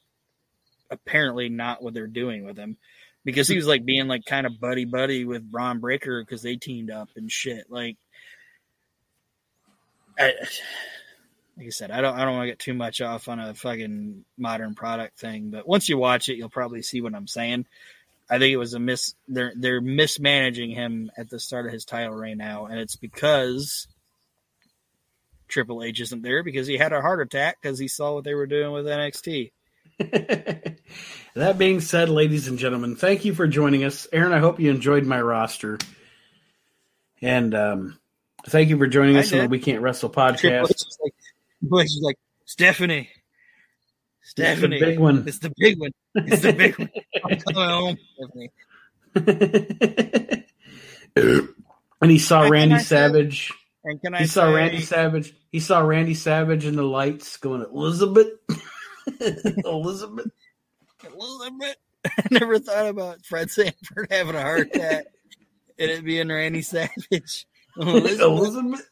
apparently 0.90 1.48
not 1.48 1.82
what 1.82 1.94
they're 1.94 2.06
doing 2.08 2.44
with 2.44 2.58
him 2.58 2.76
because 3.24 3.48
he 3.48 3.56
hmm. 3.56 3.60
was 3.60 3.68
like 3.68 3.86
being 3.86 4.08
like 4.08 4.26
kind 4.26 4.46
of 4.46 4.60
buddy 4.60 4.86
buddy 4.86 5.26
with 5.26 5.50
Bron 5.50 5.80
Breakker 5.80 6.24
because 6.24 6.42
they 6.42 6.56
teamed 6.56 6.92
up 6.92 7.10
and 7.16 7.32
shit. 7.32 7.66
Like, 7.70 7.98
I, 10.18 10.34
like 11.58 11.68
I 11.68 11.70
said, 11.70 11.92
I 11.92 12.02
don't 12.02 12.18
I 12.18 12.26
don't 12.26 12.36
want 12.36 12.44
to 12.44 12.52
get 12.52 12.60
too 12.60 12.74
much 12.74 13.02
off 13.02 13.28
on 13.28 13.40
a 13.40 13.54
fucking 13.54 14.26
modern 14.38 14.76
product 14.76 15.20
thing, 15.20 15.50
but 15.52 15.68
once 15.68 15.90
you 15.90 15.98
watch 15.98 16.30
it, 16.30 16.36
you'll 16.36 16.50
probably 16.50 16.82
see 16.82 17.02
what 17.02 17.16
I'm 17.16 17.28
saying. 17.28 17.66
I 18.30 18.40
think 18.40 18.54
it 18.54 18.58
was 18.58 18.74
a 18.74 18.80
miss. 18.80 19.14
They're 19.28 19.54
they're 19.56 19.82
mismanaging 19.82 20.72
him 20.72 21.12
at 21.18 21.30
the 21.30 21.40
start 21.40 21.66
of 21.66 21.74
his 21.74 21.86
title 21.86 22.14
reign 22.14 22.38
now, 22.38 22.66
and 22.66 22.80
it's 22.80 22.96
because 22.96 23.88
Triple 25.50 25.84
H 25.84 26.00
isn't 26.00 26.22
there 26.22 26.42
because 26.42 26.66
he 26.66 26.78
had 26.78 26.94
a 26.94 27.02
heart 27.02 27.22
attack 27.22 27.58
because 27.62 27.78
he 27.78 27.90
saw 27.90 28.14
what 28.14 28.24
they 28.24 28.34
were 28.34 28.48
doing 28.48 28.72
with 28.72 28.86
NXT. 28.86 29.52
that 31.36 31.58
being 31.58 31.82
said, 31.82 32.10
ladies 32.10 32.48
and 32.48 32.58
gentlemen, 32.58 32.96
thank 32.96 33.26
you 33.26 33.34
for 33.34 33.48
joining 33.48 33.84
us. 33.84 34.08
Aaron, 34.12 34.34
I 34.34 34.40
hope 34.40 34.60
you 34.60 34.72
enjoyed 34.72 35.06
my 35.06 35.22
roster. 35.22 35.78
And 37.22 37.54
um, 37.54 38.00
thank 38.48 38.70
you 38.70 38.78
for 38.78 38.88
joining 38.88 39.18
us 39.18 39.32
on 39.32 39.40
the. 39.40 39.48
We 39.48 39.60
Can't 39.60 39.82
Wrestle 39.82 40.10
podcast. 40.10 40.70
Like, 41.02 41.14
Triple 41.60 41.82
H 41.82 41.86
is 41.86 42.02
like 42.02 42.18
Stephanie, 42.46 43.10
Stephanie, 44.24 44.80
big 44.80 45.00
one. 45.00 45.24
It's 45.28 45.40
the 45.40 45.54
big 45.58 45.80
one. 45.80 45.92
It's 46.16 46.42
the 46.42 46.54
big 46.54 46.78
one. 46.80 46.90
I'm 47.24 47.40
coming 47.40 47.70
home, 47.70 47.98
Stephanie. 48.16 48.52
and 52.02 52.12
he 52.12 52.18
saw 52.18 52.42
What 52.42 52.52
Randy 52.52 52.80
say? 52.80 52.84
Savage. 52.84 53.52
And 53.84 54.02
can 54.02 54.14
I 54.14 54.20
He 54.20 54.28
saw 54.28 54.46
say, 54.46 54.54
Randy 54.54 54.82
Savage. 54.82 55.34
He 55.52 55.60
saw 55.60 55.82
Randy 55.82 56.14
Savage 56.14 56.66
in 56.66 56.76
the 56.76 56.84
lights 56.84 57.38
going, 57.38 57.62
Elizabeth. 57.62 58.30
Elizabeth. 59.66 60.32
Elizabeth? 61.06 61.76
I 62.06 62.24
never 62.32 62.60
thought 62.60 62.88
about 62.88 63.26
Fred 63.26 63.50
Sanford 63.52 64.08
having 64.10 64.36
a 64.36 64.42
heart 64.42 64.62
attack 64.74 65.06
and 65.80 65.92
it 65.92 66.04
being 66.04 66.30
Randy 66.30 66.62
Savage. 66.62 67.48
Elizabeth. 67.78 68.20
Elizabeth. 68.22 68.88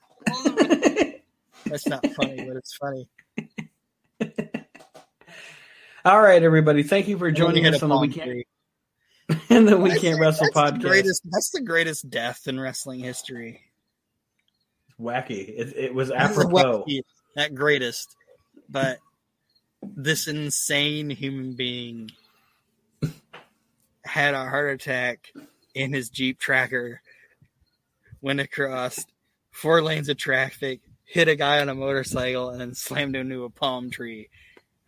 That's 1.66 1.88
not 1.88 2.06
funny, 2.14 2.46
but 2.48 2.56
it's 2.58 2.76
funny. 2.76 3.08
All 6.06 6.22
right, 6.22 6.42
everybody. 6.42 6.84
Thank 6.84 7.08
you 7.08 7.18
for 7.18 7.30
joining 7.32 7.68
us 7.68 7.82
a 7.82 7.86
on 7.86 7.90
the 7.90 7.96
palm 7.96 8.02
weekend 8.02 8.24
tree. 8.32 8.46
in 9.50 9.66
the 9.66 9.78
We 9.78 10.00
Can't 10.00 10.20
Wrestle 10.20 10.48
that's 10.54 10.72
the 10.72 10.78
podcast. 10.78 10.82
greatest, 10.82 11.22
that's 11.30 11.50
the 11.52 11.62
greatest 11.62 12.10
death 12.10 12.48
in 12.48 12.60
wrestling 12.60 13.00
history. 13.02 13.62
Wacky. 15.00 15.48
It, 15.50 15.74
it 15.76 15.94
was 15.94 16.10
This 16.10 16.16
is 16.32 16.38
apropos. 16.38 16.84
wacky, 16.88 17.02
Not 17.36 17.54
greatest, 17.54 18.16
but 18.70 19.00
this 19.82 20.28
insane 20.28 21.10
human 21.10 21.54
being 21.54 22.12
had 24.04 24.34
a 24.34 24.50
heart 24.50 24.72
attack 24.74 25.32
in 25.74 25.94
his 25.94 26.10
Jeep 26.10 26.40
tracker, 26.40 27.02
went 28.22 28.40
across 28.40 29.06
four 29.52 29.82
lanes 29.82 30.10
of 30.10 30.18
traffic, 30.18 30.82
hit 31.06 31.28
a 31.28 31.36
guy 31.36 31.60
on 31.60 31.70
a 31.70 31.76
motorcycle, 31.76 32.50
and 32.50 32.60
then 32.60 32.74
slammed 32.74 33.16
into 33.16 33.44
a 33.44 33.50
palm 33.50 33.90
tree. 33.90 34.30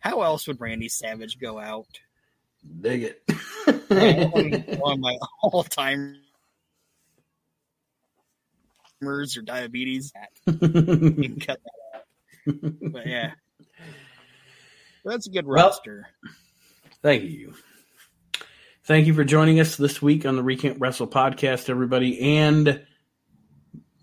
How 0.00 0.22
else 0.22 0.46
would 0.48 0.60
Randy 0.60 0.88
Savage 0.88 1.38
go 1.38 1.58
out? 1.58 2.00
Dig 2.80 3.04
it. 3.04 3.22
one, 4.80 4.92
of 4.92 4.98
my 4.98 5.16
all 5.42 5.62
time 5.64 6.16
or 9.02 9.24
diabetes. 9.44 10.12
You 10.46 10.52
can 10.58 11.40
cut 11.40 11.60
that 11.64 11.94
out. 11.94 12.92
But 12.92 13.06
yeah. 13.06 13.32
That's 15.04 15.26
a 15.26 15.30
good 15.30 15.46
Well- 15.46 15.66
roster. 15.66 16.08
Thank 17.02 17.24
you. 17.24 17.54
Thank 18.84 19.06
you 19.06 19.14
for 19.14 19.24
joining 19.24 19.60
us 19.60 19.76
this 19.76 20.00
week 20.02 20.26
on 20.26 20.36
the 20.36 20.42
We 20.42 20.56
Can't 20.56 20.80
Wrestle 20.80 21.06
podcast, 21.06 21.68
everybody. 21.68 22.20
And 22.38 22.82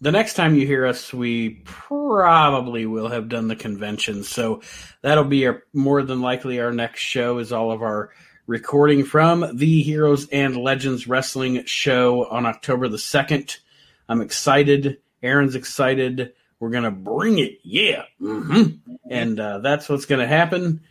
the 0.02 0.12
next 0.12 0.36
time 0.36 0.56
you 0.56 0.66
hear 0.66 0.86
us, 0.86 1.14
we 1.14 1.62
probably 1.66 2.86
will 2.86 3.10
have 3.10 3.28
done 3.30 3.48
the 3.50 3.56
convention. 3.56 4.24
So 4.24 4.62
that'll 5.02 5.26
be 5.26 5.48
our, 5.48 5.64
more 5.74 6.02
than 6.04 6.22
likely 6.22 6.60
our 6.60 6.72
next 6.72 7.02
show 7.02 7.40
is 7.40 7.52
all 7.52 7.72
of 7.72 7.82
our 7.82 8.12
recording 8.48 9.04
from 9.04 9.46
the 9.58 9.82
Heroes 9.82 10.28
and 10.30 10.56
Legends 10.58 11.08
Wrestling 11.08 11.66
show 11.66 12.26
on 12.30 12.46
October 12.46 12.88
the 12.88 12.98
2nd. 12.98 13.58
I'm 14.08 14.22
excited. 14.22 15.00
Aaron's 15.22 15.56
excited. 15.56 16.34
We're 16.60 16.70
going 16.72 16.84
to 16.84 16.92
bring 16.92 17.40
it. 17.40 17.60
Yeah. 17.64 18.04
hmm 18.20 18.64
And 19.10 19.40
uh, 19.40 19.60
that's 19.60 19.88
what's 19.88 20.06
going 20.06 20.20
to 20.22 20.28
happen. 20.28 20.82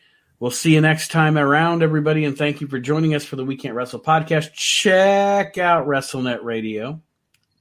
We'll 0.41 0.51
see 0.53 0.75
you 0.75 0.81
next 0.81 1.11
time 1.11 1.37
around, 1.37 1.83
everybody, 1.83 2.25
and 2.25 2.39
thank 2.39 2.61
you 2.61 2.69
for 2.69 2.79
joining 2.79 3.15
us 3.15 3.25
for 3.25 3.37
the 3.37 3.45
We 3.45 3.57
Can't 3.57 3.75
Wrestle 3.75 3.99
podcast. 4.01 4.53
Check 4.53 5.59
out 5.59 5.87
WrestleNet 5.87 6.45
Radio. 6.45 7.01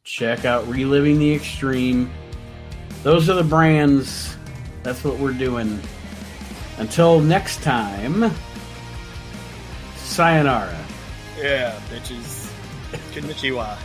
Check 0.03 0.45
out 0.45 0.67
Reliving 0.67 1.17
the 1.19 1.33
Extreme. 1.33 2.11
Those 3.03 3.29
are 3.29 3.33
the 3.33 3.43
brands. 3.43 4.35
That's 4.83 5.03
what 5.03 5.17
we're 5.17 5.33
doing. 5.33 5.81
Until 6.77 7.19
next 7.19 7.63
time, 7.63 8.31
sayonara. 9.95 10.77
Yeah, 11.37 11.79
bitches. 11.89 12.51
Konnichiwa. 13.13 13.77